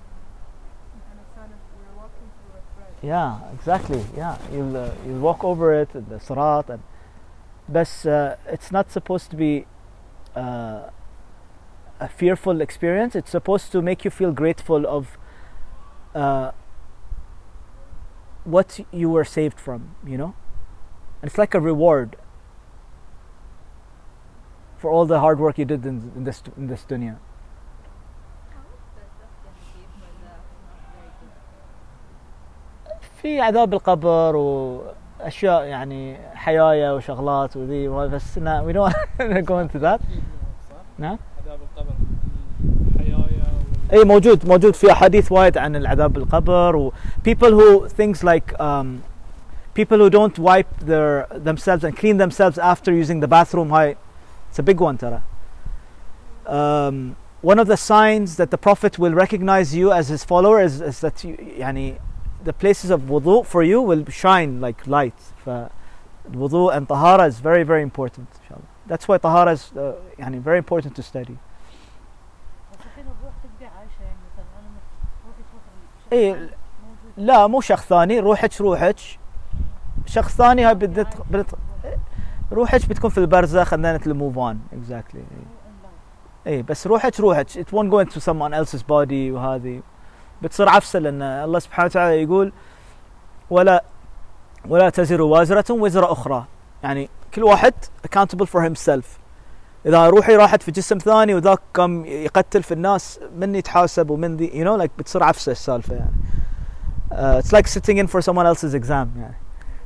Yeah, 3.02 3.38
exactly. 3.54 4.04
Yeah, 4.16 4.38
you'll 4.52 4.76
uh, 4.76 4.90
you'll 5.06 5.20
walk 5.20 5.44
over 5.44 5.72
it, 5.72 5.90
the 5.92 6.18
sirat, 6.18 6.68
and 6.68 6.82
but 7.68 8.06
uh, 8.06 8.36
it's 8.46 8.72
not 8.72 8.90
supposed 8.90 9.30
to 9.30 9.36
be 9.36 9.66
uh, 10.34 10.90
a 12.00 12.08
fearful 12.08 12.60
experience. 12.60 13.14
It's 13.14 13.30
supposed 13.30 13.70
to 13.72 13.82
make 13.82 14.04
you 14.04 14.10
feel 14.10 14.32
grateful 14.32 14.86
of 14.86 15.16
uh, 16.14 16.50
what 18.44 18.80
you 18.92 19.10
were 19.10 19.24
saved 19.24 19.60
from. 19.60 19.94
You 20.04 20.18
know, 20.18 20.34
and 21.22 21.28
it's 21.30 21.38
like 21.38 21.54
a 21.54 21.60
reward 21.60 22.16
for 24.76 24.90
all 24.90 25.06
the 25.06 25.20
hard 25.20 25.38
work 25.38 25.58
you 25.58 25.64
did 25.64 25.86
in, 25.86 26.12
in 26.16 26.24
this 26.24 26.42
in 26.56 26.66
this 26.66 26.84
dunya. 26.88 27.18
في 33.22 33.40
عذاب 33.40 33.74
القبر 33.74 34.36
واشياء 34.36 35.64
يعني 35.64 36.16
حيايا 36.34 36.92
وشغلات 36.92 37.56
وذي 37.56 37.88
بس 37.88 38.38
wanna 38.38 39.42
go 39.42 39.58
into 39.58 39.78
that 39.78 40.00
صح؟ 40.68 40.76
نعم 40.98 41.18
عذاب 41.38 41.58
القبر 41.62 41.94
اي 43.92 44.04
موجود 44.04 44.48
موجود 44.48 44.74
في 44.74 44.92
احاديث 44.92 45.32
وايد 45.32 45.58
عن 45.58 45.76
العذاب 45.76 46.12
بالقبر 46.12 46.76
و 46.76 46.92
people 47.28 47.50
who 47.50 47.88
things 47.88 48.22
like 48.22 48.60
um, 48.60 49.02
people 49.74 49.98
who 49.98 50.10
don't 50.10 50.38
wipe 50.38 50.72
their 50.80 51.26
themselves 51.44 51.84
and 51.84 51.96
clean 51.96 52.16
themselves 52.18 52.58
after 52.58 52.92
using 52.92 53.20
the 53.20 53.28
bathroom 53.28 53.72
هاي 53.72 53.96
it's 54.52 54.58
a 54.58 54.62
big 54.62 54.80
one 54.80 54.96
ترى 54.98 55.20
um, 56.46 57.16
one 57.40 57.58
of 57.58 57.66
the 57.66 57.76
signs 57.76 58.36
that 58.36 58.50
the 58.50 58.58
prophet 58.58 58.98
will 58.98 59.14
recognize 59.14 59.74
you 59.74 59.92
as 59.92 60.08
his 60.08 60.24
follower 60.24 60.60
is, 60.60 60.80
is 60.80 61.00
that 61.00 61.24
you, 61.24 61.36
يعني 61.58 61.94
the 62.49 62.53
places 62.63 62.89
of 62.91 62.99
wudu 63.11 63.43
for 63.45 63.61
you 63.63 63.79
will 63.89 64.03
shine 64.23 64.51
like 64.65 64.79
light 64.87 65.19
ف 65.45 65.49
wudu 66.41 66.69
and 66.75 66.87
tahara 66.87 67.25
is 67.31 67.37
very 67.49 67.63
very 67.71 67.83
important 67.89 68.27
inshallah 68.41 68.69
that's 68.89 69.05
why 69.09 69.17
tahara 69.17 69.51
is 69.57 69.63
uh, 69.75 69.79
يعني 70.19 70.41
very 70.43 70.57
important 70.65 70.93
to 70.99 71.03
study 71.11 71.35
بس 72.71 72.79
الحين 72.85 73.05
الروح 73.05 73.33
تبقى 73.43 73.71
عايشه 73.79 74.01
يعني 74.03 74.17
مثلا 74.33 74.45
انا 74.59 74.69
مت- 74.69 75.25
روحي 75.27 75.43
تروح 75.51 75.63
الشخص 75.99 76.13
إيه، 76.13 76.33
موجود 76.33 76.51
لا 77.17 77.47
مو 77.47 77.61
شخص 77.61 77.85
ثاني 77.87 78.19
روحك 78.19 78.61
روحك 78.61 78.95
شخص 80.05 80.35
ثاني 80.37 80.63
هاي 80.65 80.75
بدت 80.75 81.21
بدت 81.31 81.55
روحك 82.51 82.89
بتكون 82.89 83.09
في 83.09 83.17
البرزخ 83.17 83.73
and 83.75 83.77
then 83.77 83.99
it'll 84.01 84.13
move 84.13 84.37
on 84.37 84.55
exactly 84.77 85.15
اي 85.17 85.23
إيه 86.47 86.63
بس 86.63 86.87
روحك 86.87 87.19
روحك 87.19 87.49
it 87.49 87.67
won't 87.71 87.89
go 87.91 87.99
into 88.05 88.19
someone 88.19 88.53
else's 88.53 88.83
body 88.83 89.31
وهذه 89.31 89.81
بتصير 90.42 90.68
عفسة 90.68 90.98
لأن 90.98 91.22
الله 91.22 91.58
سبحانه 91.58 91.86
وتعالى 91.86 92.22
يقول 92.22 92.52
ولا 93.50 93.84
ولا 94.68 94.90
تزر 94.90 95.22
وازرة 95.22 95.72
وزر 95.72 96.12
أخرى. 96.12 96.44
يعني 96.82 97.08
كل 97.34 97.44
واحد 97.44 97.74
accountable 98.06 98.46
for 98.46 98.60
himself. 98.60 99.04
إذا 99.86 100.06
روحي 100.06 100.36
راحت 100.36 100.62
في 100.62 100.70
جسم 100.70 100.98
ثاني 100.98 101.34
وذاك 101.34 101.60
قام 101.74 102.04
يقتل 102.04 102.62
في 102.62 102.74
الناس 102.74 103.20
من 103.36 103.54
يتحاسب 103.54 104.10
ومن 104.10 104.36
ذي 104.36 104.50
you 104.50 104.66
know 104.66 104.82
like 104.84 104.90
بتصير 104.98 105.22
عفسة 105.22 105.52
السالفة 105.52 105.94
يعني. 105.94 106.12
Uh, 107.10 107.42
it's 107.42 107.52
like 107.52 107.66
sitting 107.66 107.98
in 107.98 108.06
for 108.06 108.20
someone 108.20 108.46
else's 108.46 108.74
exam 108.74 109.08
يعني. 109.18 109.36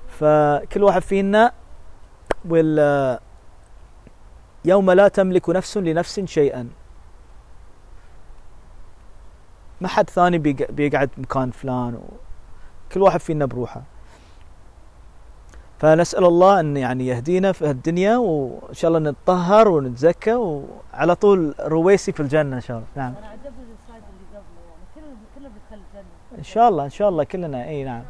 فكل 0.09 0.83
واحد 0.83 1.03
فينا 1.03 1.53
will 2.49 2.79
uh, 2.79 3.20
يوم 4.65 4.91
لا 4.91 5.09
تملك 5.09 5.51
نفس 5.51 5.77
لنفس 5.79 6.20
شيئا. 6.20 6.69
ما 9.83 9.89
حد 9.89 10.11
ثاني 10.11 10.39
بيق- 10.39 10.71
بيقعد 10.71 11.11
مكان 11.19 11.51
فلان 11.51 11.95
و... 11.95 12.01
كل 12.93 13.03
واحد 13.03 13.21
فينا 13.21 13.45
بروحه 13.47 13.83
فنسأل 15.79 16.25
الله 16.25 16.61
أن 16.61 16.77
يعني 16.77 17.07
يهدينا 17.07 17.53
في 17.53 17.71
الدنيا 17.71 18.17
وإن 18.17 18.75
شاء 18.75 18.89
الله 18.89 19.11
نتطهر 19.11 19.69
ونتزكى 19.69 20.35
وعلى 20.35 21.15
طول 21.15 21.55
رويسي 21.61 22.13
في 22.13 22.21
الجنة 22.21 22.57
إن 22.57 22.61
شاء 22.61 22.77
الله 22.77 22.89
نعم 22.97 23.15
أنا 23.19 23.27
عجبني 23.29 23.49
السلايد 23.83 24.03
اللي 24.03 24.39
قبله 24.39 24.63
يعني 24.69 25.17
كلنا 25.35 25.49
بندخل 25.49 25.75
الجنة 25.95 26.39
إن 26.39 26.45
شاء 26.45 26.69
الله 26.69 26.85
إن 26.85 26.91
شاء 26.91 27.09
الله 27.09 27.25
كلنا 27.25 27.65
أي 27.69 27.85
نعم? 27.85 28.03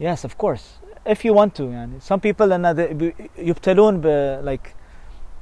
Yes, 0.00 0.24
of 0.24 0.32
course. 0.38 0.64
If 1.06 1.24
you 1.26 1.32
want 1.34 1.54
to, 1.56 1.62
يعني. 1.62 2.00
Some 2.00 2.20
people 2.20 2.44
بي- 2.92 3.14
يبتلون 3.38 4.00
ب 4.00 4.06
like 4.44 4.79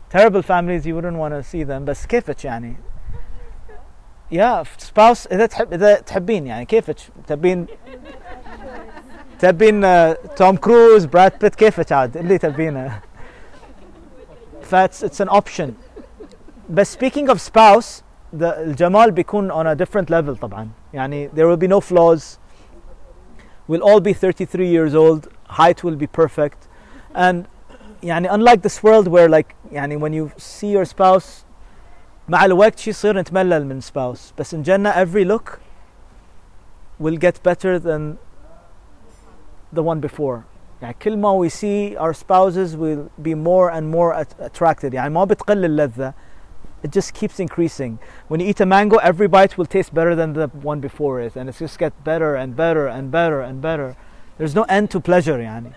terrible 0.09 0.41
families 0.41 0.85
you 0.85 0.95
wouldn't 0.95 1.17
want 1.17 1.34
to 1.34 1.43
see 1.43 1.63
them 1.63 1.85
بس 1.85 2.05
كيفك 2.05 2.45
يعني؟ 2.45 2.75
يا 4.31 4.63
spouse 4.63 5.31
إذا 5.31 5.45
تحب 5.45 5.73
إذا 5.73 5.95
تحبين 5.95 6.47
يعني 6.47 6.65
كيفك؟ 6.65 6.95
تبين 7.27 7.67
تبين 9.39 9.84
آه، 9.85 10.17
توم 10.35 10.55
كروز 10.55 11.05
براد 11.05 11.39
بيت 11.41 11.55
كيفك 11.55 11.91
عاد 11.91 12.17
اللي 12.17 12.38
تبينه 12.38 12.99
فاتس 14.61 15.05
it's 15.05 15.25
an 15.25 15.30
option 15.30 15.69
بس 16.69 16.97
speaking 16.97 17.30
of 17.30 17.38
spouse 17.38 18.03
the 18.39 18.43
الجمال 18.43 19.11
بيكون 19.11 19.51
on 19.51 19.77
a 19.77 19.85
different 19.85 20.09
level 20.09 20.39
طبعا 20.41 20.69
يعني 20.93 21.30
there 21.30 21.47
will 21.47 21.59
be 21.59 21.67
no 21.67 21.80
flaws 21.80 22.43
We'll 23.65 23.81
all 23.81 24.01
be 24.01 24.13
33 24.13 24.67
years 24.67 24.93
old. 24.93 25.30
Height 25.47 25.84
will 25.84 25.95
be 25.95 26.07
perfect. 26.07 26.67
And 27.15 27.47
يعني 28.03 28.30
unlike 28.30 28.61
this 28.61 28.84
world 28.84 29.07
where 29.07 29.30
like 29.30 29.55
يعني 29.71 29.97
when 29.99 30.13
you 30.13 30.30
see 30.38 30.71
your 30.71 30.85
spouse 30.85 31.45
مع 32.30 32.45
الوقت 32.45 32.80
شي 32.80 32.89
يصير 32.89 33.17
نتملل 33.19 33.65
من 33.65 33.81
spouse 33.81 34.34
بس 34.38 34.55
in 34.55 34.63
Jannah 34.63 34.93
every 34.95 35.25
look 35.25 35.59
will 36.99 37.17
get 37.17 37.43
better 37.43 37.80
than 37.80 38.17
the 39.73 39.81
one 39.84 39.99
before 39.99 40.43
يعني 40.81 40.95
كل 41.01 41.17
ما 41.17 41.38
we 41.45 41.49
see 41.49 41.95
our 41.97 42.13
spouses 42.13 42.75
will 42.77 43.09
be 43.21 43.34
more 43.35 43.69
and 43.71 43.89
more 43.91 44.13
at- 44.13 44.35
attracted 44.39 44.93
يعني 44.93 45.09
ما 45.09 45.23
بتقل 45.25 45.65
اللذة 45.65 46.13
it 46.85 46.91
just 46.91 47.13
keeps 47.13 47.39
increasing 47.39 47.97
when 48.27 48.39
you 48.41 48.47
eat 48.47 48.59
a 48.61 48.65
mango 48.65 48.97
every 48.97 49.27
bite 49.27 49.57
will 49.57 49.65
taste 49.65 49.93
better 49.93 50.15
than 50.15 50.34
the 50.34 50.47
one 50.63 50.80
before 50.81 51.21
it 51.21 51.35
and 51.38 51.47
it 51.49 51.55
just 51.57 51.77
gets 51.80 51.95
better 52.03 52.35
and 52.35 52.55
better 52.57 52.88
and 52.88 53.09
better 53.11 53.39
and 53.41 53.61
better 53.61 53.95
there's 54.38 54.55
no 54.55 54.63
end 54.63 54.89
to 54.91 54.99
pleasure 54.99 55.39
يعني 55.39 55.71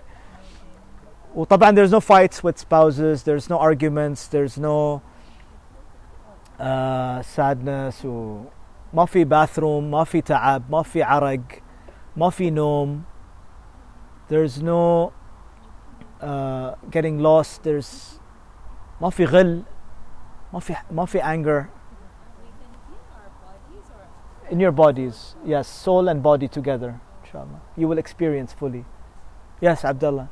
وطبعا 1.35 1.71
there's 1.75 1.91
no 1.91 1.99
fights 1.99 2.43
with 2.43 2.57
spouses 2.57 3.23
there's 3.23 3.49
no 3.49 3.59
arguments 3.59 4.27
there's 4.27 4.57
no 4.57 5.01
uh, 6.59 7.21
sadness 7.21 8.05
و 8.05 8.41
ما 8.93 9.05
في 9.05 9.25
bathroom 9.25 9.83
ما 9.91 10.03
في 10.03 10.21
تعب 10.21 10.63
ما 10.69 10.83
في 10.83 11.03
عرق 11.03 11.41
ما 12.15 12.29
في 12.29 12.49
نوم 12.49 13.03
there's 14.29 14.61
no 14.61 15.11
uh, 16.21 16.75
getting 16.89 17.19
lost 17.19 17.63
there's 17.63 18.19
ما 19.01 19.09
في 19.09 19.25
غل 19.25 19.63
ما 20.53 20.59
في 20.59 20.75
ما 20.91 21.05
في 21.05 21.21
anger 21.21 21.69
in 24.49 24.59
your 24.59 24.71
bodies 24.71 25.35
yes 25.45 25.67
soul 25.67 26.07
and 26.07 26.23
body 26.23 26.47
together 26.47 26.99
inshallah 27.23 27.61
you 27.75 27.87
will 27.87 27.97
experience 27.97 28.53
fully 28.53 28.85
yes 29.61 29.83
abdullah 29.85 30.29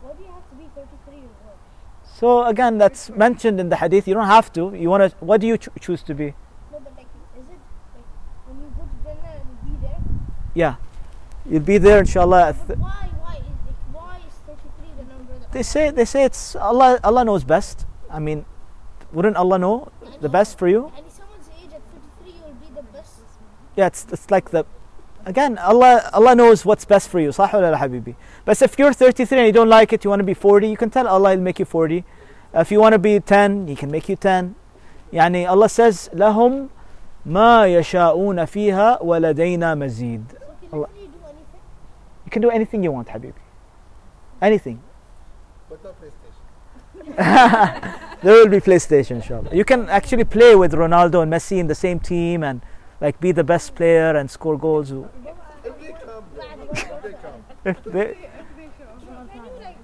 so 2.21 2.45
again 2.45 2.77
that's 2.79 3.09
mentioned 3.25 3.59
in 3.63 3.69
the 3.73 3.77
hadith 3.83 4.07
you 4.09 4.15
don't 4.15 4.27
have 4.39 4.53
to 4.53 4.63
you 4.75 4.89
want 4.91 5.03
to 5.11 5.25
what 5.25 5.41
do 5.41 5.47
you 5.47 5.57
cho- 5.57 5.73
choose 5.81 6.03
to 6.03 6.15
be 6.15 6.27
No, 6.73 6.79
but 6.85 6.93
like, 6.97 7.07
is 7.41 7.47
it 7.55 7.61
like 7.95 8.07
when 8.47 8.57
you 8.63 8.69
go 8.79 8.83
to 8.93 8.97
Jannah 9.05 9.33
and 9.41 9.49
be 9.67 9.73
there? 9.87 10.01
yeah 10.63 10.75
you'll 11.51 11.69
be 11.75 11.79
there 11.79 11.99
inshallah 12.05 12.55
But 12.69 12.79
why? 12.79 13.09
Why 13.25 13.35
is 13.37 13.59
like 13.67 13.81
why 13.97 14.17
is 14.29 14.35
33 14.47 14.93
the 15.01 15.05
number 15.13 15.33
that? 15.41 15.53
they 15.53 15.63
say 15.63 15.91
they 15.91 16.05
say 16.05 16.25
it's 16.25 16.55
allah 16.57 17.01
allah 17.03 17.25
knows 17.25 17.45
best 17.45 17.87
i 18.11 18.19
mean 18.19 18.45
wouldn't 19.13 19.37
allah 19.37 19.59
know 19.59 19.77
I 20.07 20.17
the 20.27 20.29
best 20.29 20.59
for 20.59 20.69
you 20.69 20.93
And 20.97 21.07
if 21.07 21.13
someone's 21.21 21.49
age 21.61 21.73
at 21.79 21.83
33, 21.83 22.33
you 22.37 22.43
will 22.47 22.59
be 22.65 22.71
the 22.81 22.85
best. 22.97 23.15
yeah 23.77 23.87
it's, 23.87 24.07
it's 24.13 24.31
like 24.31 24.51
the 24.51 24.65
again 25.26 25.58
allah 25.58 26.10
allah 26.14 26.36
knows 26.36 26.66
what's 26.66 26.86
best 26.86 27.10
for 27.10 27.20
you 27.20 27.32
صح 27.32 27.56
ولا 27.56 27.72
لا 27.72 27.78
حبيبي 27.78 28.16
بس 28.48 28.64
if 28.64 28.68
you're 28.80 28.94
33 28.94 29.40
and 29.40 29.48
you 29.48 29.54
don't 29.54 29.70
like 29.70 29.92
it 29.94 30.04
you 30.06 30.10
want 30.12 30.20
to 30.20 30.26
be 30.26 30.34
40 30.34 30.68
you 30.70 30.78
can 30.78 30.90
tell 30.90 31.08
allah 31.08 31.32
he'll 31.32 31.42
make 31.42 31.60
you 31.60 31.66
40 31.66 32.04
if 32.54 32.72
you 32.72 32.80
want 32.80 32.94
to 32.94 33.00
be 33.00 33.20
10 33.20 33.68
he 33.68 33.76
can 33.76 33.90
make 33.92 34.08
you 34.10 34.16
10 34.16 34.54
يعني 35.14 35.48
allah 35.50 35.68
says 35.70 36.10
لهم 36.14 36.70
ما 37.26 37.66
يشاءون 37.66 38.46
فيها 38.46 39.02
ولدينا 39.02 39.76
مزيد 39.76 40.24
So 40.32 40.68
can 40.72 40.80
Allah- 40.80 40.90
you 40.96 41.08
do 41.08 41.20
anything? 41.26 41.62
you 42.26 42.32
can 42.32 42.42
do 42.42 42.50
anything 42.52 42.84
you 42.84 42.92
want 42.92 43.10
حبيبي 43.10 43.42
anything 44.42 44.78
But 45.70 45.84
not 45.84 45.94
PlayStation. 46.00 46.34
there 48.24 48.34
will 48.34 48.48
be 48.50 48.60
PlayStation, 48.60 49.16
inshallah. 49.22 49.50
You 49.54 49.66
can 49.66 49.90
actually 49.90 50.24
play 50.24 50.56
with 50.56 50.72
Ronaldo 50.74 51.22
and 51.24 51.32
Messi 51.32 51.58
in 51.58 51.68
the 51.68 51.76
same 51.76 52.00
team 52.00 52.44
and 52.44 52.62
like 53.01 53.21
be 53.21 53.33
the 53.33 53.45
best 53.45 53.75
player 53.75 54.17
and 54.17 54.31
score 54.31 54.59
goals. 54.59 54.91
If 54.91 55.01
they 55.81 55.93
come, 55.93 56.25
if 56.35 57.03
they 57.03 57.13
come. 57.13 57.45
If 57.65 57.85
they- 57.85 58.15
Can 58.15 59.45
you 59.45 59.51
like 59.61 59.77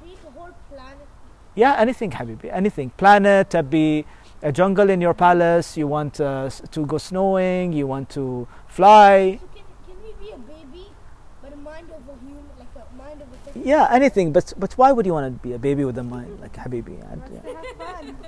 create 0.00 0.18
a 0.26 0.30
whole 0.38 0.50
planet? 0.70 1.06
yeah, 1.54 1.74
anything, 1.78 2.10
Habibi, 2.10 2.48
anything. 2.52 2.90
Planet, 2.90 3.54
be 3.70 4.04
a 4.42 4.52
jungle 4.52 4.90
in 4.90 5.00
your 5.00 5.14
palace. 5.14 5.76
You 5.76 5.86
want 5.86 6.20
uh, 6.20 6.50
to 6.50 6.86
go 6.86 6.98
snowing. 6.98 7.72
You 7.72 7.86
want 7.86 8.10
to 8.10 8.46
fly. 8.68 9.38
So 9.40 9.46
can, 9.54 9.64
can 9.86 9.96
we 10.04 10.12
be 10.26 10.32
a 10.32 10.38
baby, 10.38 10.86
but 11.42 11.52
a 11.52 11.56
mind 11.56 11.88
of 11.90 12.02
a 12.08 12.18
human, 12.24 12.44
like 12.58 12.68
a 12.76 12.96
mind 12.96 13.20
of 13.22 13.28
a 13.32 13.36
thing? 13.44 13.51
Yeah, 13.64 13.88
anything. 13.90 14.32
But 14.32 14.52
but 14.58 14.72
why 14.74 14.92
would 14.92 15.06
you 15.06 15.12
want 15.12 15.26
to 15.26 15.42
be 15.42 15.52
a 15.54 15.58
baby 15.58 15.84
with 15.84 15.96
a 15.98 16.02
mind 16.02 16.40
like 16.40 16.54
Habibi? 16.54 16.98
Yeah. 16.98 17.52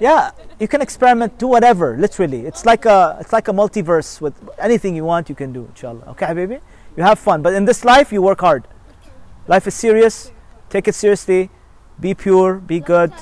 yeah, 0.01 0.31
you 0.61 0.69
can 0.69 0.81
experiment, 0.81 1.39
do 1.39 1.47
whatever. 1.47 1.97
Literally, 1.97 2.47
it's 2.47 2.65
like 2.65 2.85
a 2.85 3.16
it's 3.20 3.32
like 3.32 3.48
a 3.48 3.52
multiverse 3.52 4.20
with 4.20 4.35
anything 4.59 4.94
you 4.94 5.05
want, 5.05 5.28
you 5.28 5.35
can 5.35 5.52
do. 5.52 5.66
Inshallah. 5.66 6.05
Okay, 6.11 6.27
Habibi. 6.27 6.61
You 6.97 7.02
have 7.02 7.19
fun, 7.19 7.43
but 7.43 7.55
in 7.55 7.65
this 7.65 7.85
life, 7.85 8.12
you 8.12 8.23
work 8.23 8.40
hard. 8.40 8.69
Life 9.48 9.66
is 9.66 9.74
serious. 9.74 10.31
Take 10.70 10.86
it 10.89 10.94
seriously. 10.94 11.51
Be 11.98 12.15
pure. 12.15 12.55
Be 12.56 12.81
good. 12.81 13.12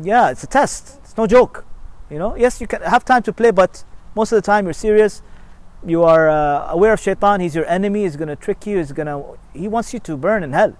Yeah, 0.00 0.30
it's 0.30 0.42
a 0.42 0.46
test. 0.48 0.98
It's 1.04 1.16
no 1.16 1.26
joke. 1.26 1.64
You 2.10 2.18
know. 2.18 2.34
Yes, 2.36 2.60
you 2.60 2.66
can 2.66 2.82
have 2.82 3.04
time 3.04 3.22
to 3.22 3.32
play, 3.32 3.52
but 3.52 3.84
most 4.14 4.32
of 4.32 4.36
the 4.36 4.42
time 4.42 4.66
you're 4.66 4.74
serious. 4.74 5.22
You 5.84 6.04
are 6.04 6.28
uh, 6.28 6.68
aware 6.70 6.92
of 6.92 7.00
Shaitan. 7.00 7.40
He's 7.40 7.54
your 7.54 7.66
enemy. 7.66 8.02
He's 8.02 8.16
gonna 8.16 8.36
trick 8.36 8.66
you. 8.66 8.78
He's 8.78 8.92
gonna. 8.92 9.22
He 9.52 9.68
wants 9.68 9.92
you 9.94 10.00
to 10.00 10.16
burn 10.16 10.42
in 10.42 10.52
hell. 10.52 10.76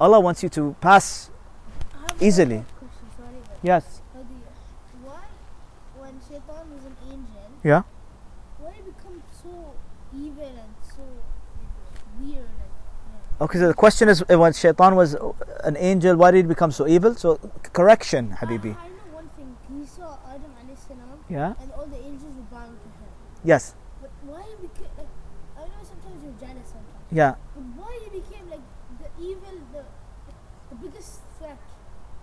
Allah 0.00 0.20
wants 0.20 0.42
you 0.42 0.48
to 0.50 0.74
pass 0.80 1.30
Easily. 2.20 2.64
sorry, 3.16 3.38
Yes. 3.62 4.00
Why, 5.02 5.22
when 5.98 6.14
Shaitan 6.28 6.64
was 6.74 6.84
an 6.84 6.96
angel, 7.10 7.50
Yeah. 7.62 7.82
why 8.58 8.70
did 8.70 8.84
he 8.84 8.90
become 8.90 9.22
so 9.42 9.74
evil 10.14 10.46
and 10.46 10.74
so 10.82 11.02
weird? 12.20 12.38
And, 12.38 12.70
yeah. 13.38 13.44
Okay, 13.44 13.58
so 13.58 13.66
the 13.68 13.74
question 13.74 14.08
is 14.08 14.22
uh, 14.30 14.38
when 14.38 14.52
Shaitan 14.52 14.94
was 14.96 15.16
an 15.64 15.76
angel, 15.78 16.16
why 16.16 16.30
did 16.30 16.44
he 16.44 16.48
become 16.48 16.70
so 16.70 16.86
evil? 16.86 17.14
So, 17.14 17.38
correction, 17.72 18.36
Habibi. 18.40 18.76
I, 18.76 18.86
I 18.86 18.88
know 18.88 19.14
one 19.18 19.28
thing. 19.36 19.56
He 19.70 19.86
saw 19.86 20.18
Adam 20.28 20.52
salam 20.76 21.18
Yeah? 21.28 21.54
and 21.60 21.72
all 21.72 21.86
the 21.86 21.98
angels 21.98 22.34
were 22.36 22.46
bowing 22.50 22.76
to 22.78 22.88
him. 22.98 23.10
Yes. 23.44 23.74
But 24.00 24.10
why 24.26 24.42
he 24.42 24.66
became 24.66 24.90
like 24.98 25.08
I 25.56 25.62
know 25.66 25.82
sometimes 25.82 26.22
you're 26.22 26.38
jealous 26.38 26.68
sometimes. 26.70 27.10
Yeah. 27.10 27.34
But 27.54 27.64
why 27.78 27.92
he 28.04 28.20
became 28.20 28.50
like 28.50 28.62
the 29.02 29.10
evil, 29.22 29.56
the 29.72 29.82
the 30.70 30.76
biggest 30.76 31.20
threat? 31.38 31.58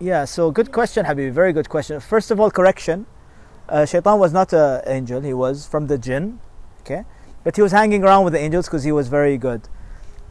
Yeah, 0.02 0.24
so 0.24 0.50
good 0.50 0.72
question, 0.72 1.06
Habibi. 1.06 1.30
Very 1.30 1.52
good 1.52 1.68
question. 1.68 2.00
First 2.00 2.32
of 2.32 2.40
all, 2.40 2.50
correction. 2.50 3.06
Uh, 3.68 3.86
Shaitan 3.86 4.18
was 4.18 4.32
not 4.32 4.52
an 4.52 4.82
angel, 4.86 5.20
he 5.20 5.32
was 5.32 5.64
from 5.66 5.86
the 5.86 5.96
jinn. 5.96 6.40
Okay? 6.80 7.04
But 7.44 7.54
he 7.54 7.62
was 7.62 7.70
hanging 7.70 8.02
around 8.02 8.24
with 8.24 8.32
the 8.32 8.40
angels 8.40 8.66
because 8.66 8.82
he 8.82 8.90
was 8.90 9.06
very 9.06 9.38
good. 9.38 9.68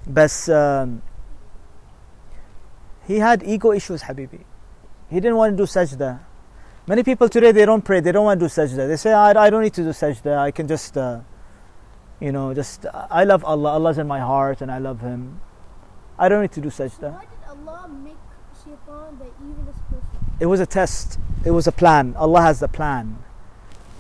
But 0.06 0.50
um, 0.50 1.02
he 3.08 3.20
had 3.20 3.44
ego 3.44 3.72
issues, 3.72 4.04
Habibi. 4.04 4.44
He 5.10 5.16
didn't 5.22 5.38
want 5.38 5.54
to 5.54 5.58
do 5.58 5.64
sajda. 5.64 6.20
Many 6.86 7.04
people 7.04 7.30
today, 7.30 7.54
they 7.54 7.66
don't 7.66 7.84
pray, 7.84 8.02
they 8.02 8.12
don't 8.12 8.26
want 8.26 8.42
to 8.42 8.48
do 8.48 8.50
sajda. 8.50 8.88
They 8.90 8.98
say, 8.98 9.14
I, 9.14 9.32
I 9.46 9.50
don't 9.50 9.64
need 9.64 9.74
to 9.76 9.84
do 9.84 9.90
sajda, 9.90 10.38
I 10.38 10.52
can 10.52 10.68
just, 10.68 10.98
uh, 10.98 11.22
you 12.20 12.34
know, 12.34 12.54
just, 12.54 12.86
I 12.94 13.24
love 13.24 13.46
Allah, 13.46 13.72
Allah's 13.72 13.98
in 13.98 14.08
my 14.08 14.20
heart 14.20 14.62
and 14.62 14.70
I 14.70 14.80
love 14.80 15.00
Him. 15.00 15.40
I 16.20 16.28
don't 16.28 16.42
need 16.42 16.52
to 16.54 16.62
do 16.62 16.70
sajda. 16.70 17.14
Why 17.14 17.22
did 17.22 17.50
Allah 17.50 17.88
make 17.88 18.16
Shaitan 18.64 19.18
the 19.18 19.26
evilest 19.26 19.82
person? 19.90 20.31
It 20.42 20.48
was 20.48 20.60
a 20.60 20.66
test. 20.66 21.20
It 21.46 21.52
was 21.52 21.68
a 21.68 21.72
plan. 21.72 22.16
Allah 22.18 22.42
has 22.42 22.60
the 22.60 22.68
plan. 22.68 23.18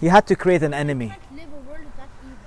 He 0.01 0.07
had 0.07 0.25
to 0.25 0.35
create 0.35 0.63
an 0.63 0.73
enemy. 0.73 1.09
Can't 1.09 1.35
live 1.35 1.53
a 1.53 1.69
world 1.69 1.85
that 1.97 2.09
evil. 2.25 2.37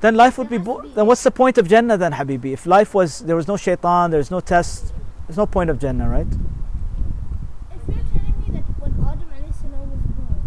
Then 0.00 0.14
life 0.16 0.36
would 0.38 0.48
be. 0.50 0.58
There 0.58 0.66
has 0.66 0.74
to 0.76 0.82
Bo- 0.82 0.88
be- 0.88 0.94
then 0.96 1.06
what's 1.06 1.22
the 1.22 1.30
point 1.30 1.56
of 1.56 1.68
Jannah 1.68 1.96
then, 1.96 2.12
Habibi? 2.12 2.52
If 2.52 2.66
life 2.66 2.92
was 2.92 3.20
there 3.20 3.36
was 3.36 3.46
no 3.46 3.56
shaitan, 3.56 4.10
there's 4.10 4.32
no 4.32 4.40
test, 4.40 4.92
there's 5.28 5.36
no 5.36 5.46
point 5.46 5.70
of 5.70 5.78
Jannah, 5.78 6.08
right? 6.08 6.26
If 6.26 7.82
you're 7.86 8.02
telling 8.10 8.34
me 8.42 8.48
that 8.58 8.66
when 8.82 8.92
Adam 9.06 9.30
alayhi 9.30 9.54
salam 9.62 9.86
was 9.94 10.02
born 10.18 10.42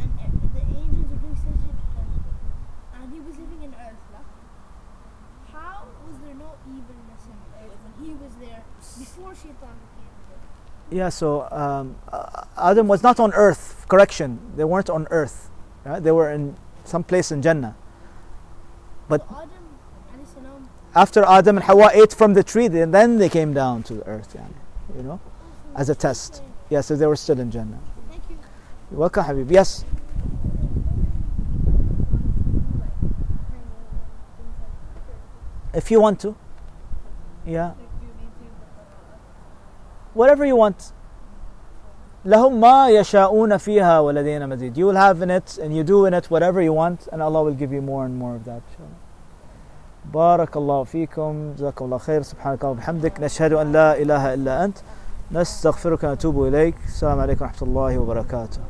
and 0.00 0.10
uh, 0.16 0.24
the 0.56 0.64
angels 0.72 1.08
were 1.12 1.20
doing 1.20 1.36
sajda 1.36 1.68
to 1.68 2.00
him 2.00 2.24
and 2.96 3.06
he 3.12 3.20
was 3.20 3.36
living 3.44 3.60
in 3.68 3.72
earth, 3.76 4.00
lah, 4.16 4.24
how 5.52 5.84
was 6.08 6.16
there 6.24 6.36
no 6.40 6.50
evilness 6.64 7.22
in 7.28 7.36
earth 7.60 7.76
when 7.84 7.92
he 8.00 8.10
was 8.16 8.32
there 8.40 8.64
before 9.04 9.32
Shaitan 9.36 9.76
became 9.84 10.16
there? 10.32 10.40
Yeah. 10.90 11.08
So 11.08 11.48
um, 11.50 11.96
uh, 12.12 12.44
Adam 12.56 12.88
was 12.88 13.02
not 13.02 13.20
on 13.20 13.32
earth. 13.32 13.86
Correction. 13.88 14.38
They 14.56 14.64
weren't 14.64 14.90
on 14.90 15.06
earth. 15.10 15.50
Right? 15.84 16.02
They 16.02 16.12
were 16.12 16.30
in 16.30 16.56
some 16.84 17.04
place 17.04 17.30
in 17.30 17.42
Jannah. 17.42 17.76
But 19.08 19.24
Adam 19.30 19.50
after 20.96 21.24
Adam 21.24 21.58
and 21.58 21.64
Hawa 21.64 21.90
ate 21.92 22.14
from 22.14 22.32
the 22.32 22.42
tree, 22.42 22.68
then 22.68 22.90
then 22.90 23.18
they 23.18 23.28
came 23.28 23.52
down 23.52 23.82
to 23.84 23.94
the 23.94 24.06
earth. 24.06 24.34
Yani, 24.34 24.96
you 24.96 25.02
know, 25.02 25.20
as 25.74 25.90
a 25.90 25.94
test. 25.94 26.42
Yeah. 26.70 26.80
So 26.80 26.96
they 26.96 27.06
were 27.06 27.16
still 27.16 27.38
in 27.38 27.50
Jannah. 27.50 27.78
Thank 28.08 28.22
you. 28.30 28.38
You're 28.90 29.00
welcome, 29.00 29.24
Habibi. 29.24 29.50
Yes. 29.50 29.84
If 35.74 35.90
you 35.90 36.00
want 36.00 36.18
to. 36.20 36.34
Yeah. 37.46 37.74
Whatever 40.16 40.44
you 40.46 40.56
want. 40.56 40.92
لهم 42.24 42.60
ما 42.60 42.88
يشاءون 42.88 43.56
فيها 43.56 44.00
ولدينا 44.00 44.46
مزيد. 44.46 44.76
You 44.76 44.86
will 44.86 44.96
have 44.96 45.22
in 45.22 45.30
it 45.30 45.58
and 45.62 45.76
you 45.76 45.84
do 45.84 46.06
in 46.06 46.14
it 46.14 46.30
whatever 46.30 46.60
you 46.60 46.72
want 46.72 47.08
and 47.12 47.22
Allah 47.22 47.42
will 47.44 47.54
give 47.54 47.72
you 47.72 47.82
more 47.82 48.04
and 48.04 48.16
more 48.18 48.34
of 48.34 48.44
that. 48.44 48.62
بارك 50.14 50.56
الله 50.56 50.84
فيكم 50.84 51.52
جزاكم 51.58 51.84
الله 51.84 51.98
خير 51.98 52.22
سبحانك 52.22 52.64
اللهم 52.64 52.76
وبحمدك 52.76 53.20
نشهد 53.20 53.52
أن 53.52 53.72
لا 53.72 53.98
إله 53.98 54.34
إلا 54.34 54.64
أنت 54.64 54.78
نستغفرك 55.32 56.04
ونتوب 56.04 56.46
إليك 56.46 56.74
السلام 56.84 57.20
عليكم 57.20 57.44
ورحمة 57.44 57.68
الله 57.68 57.98
وبركاته 57.98 58.60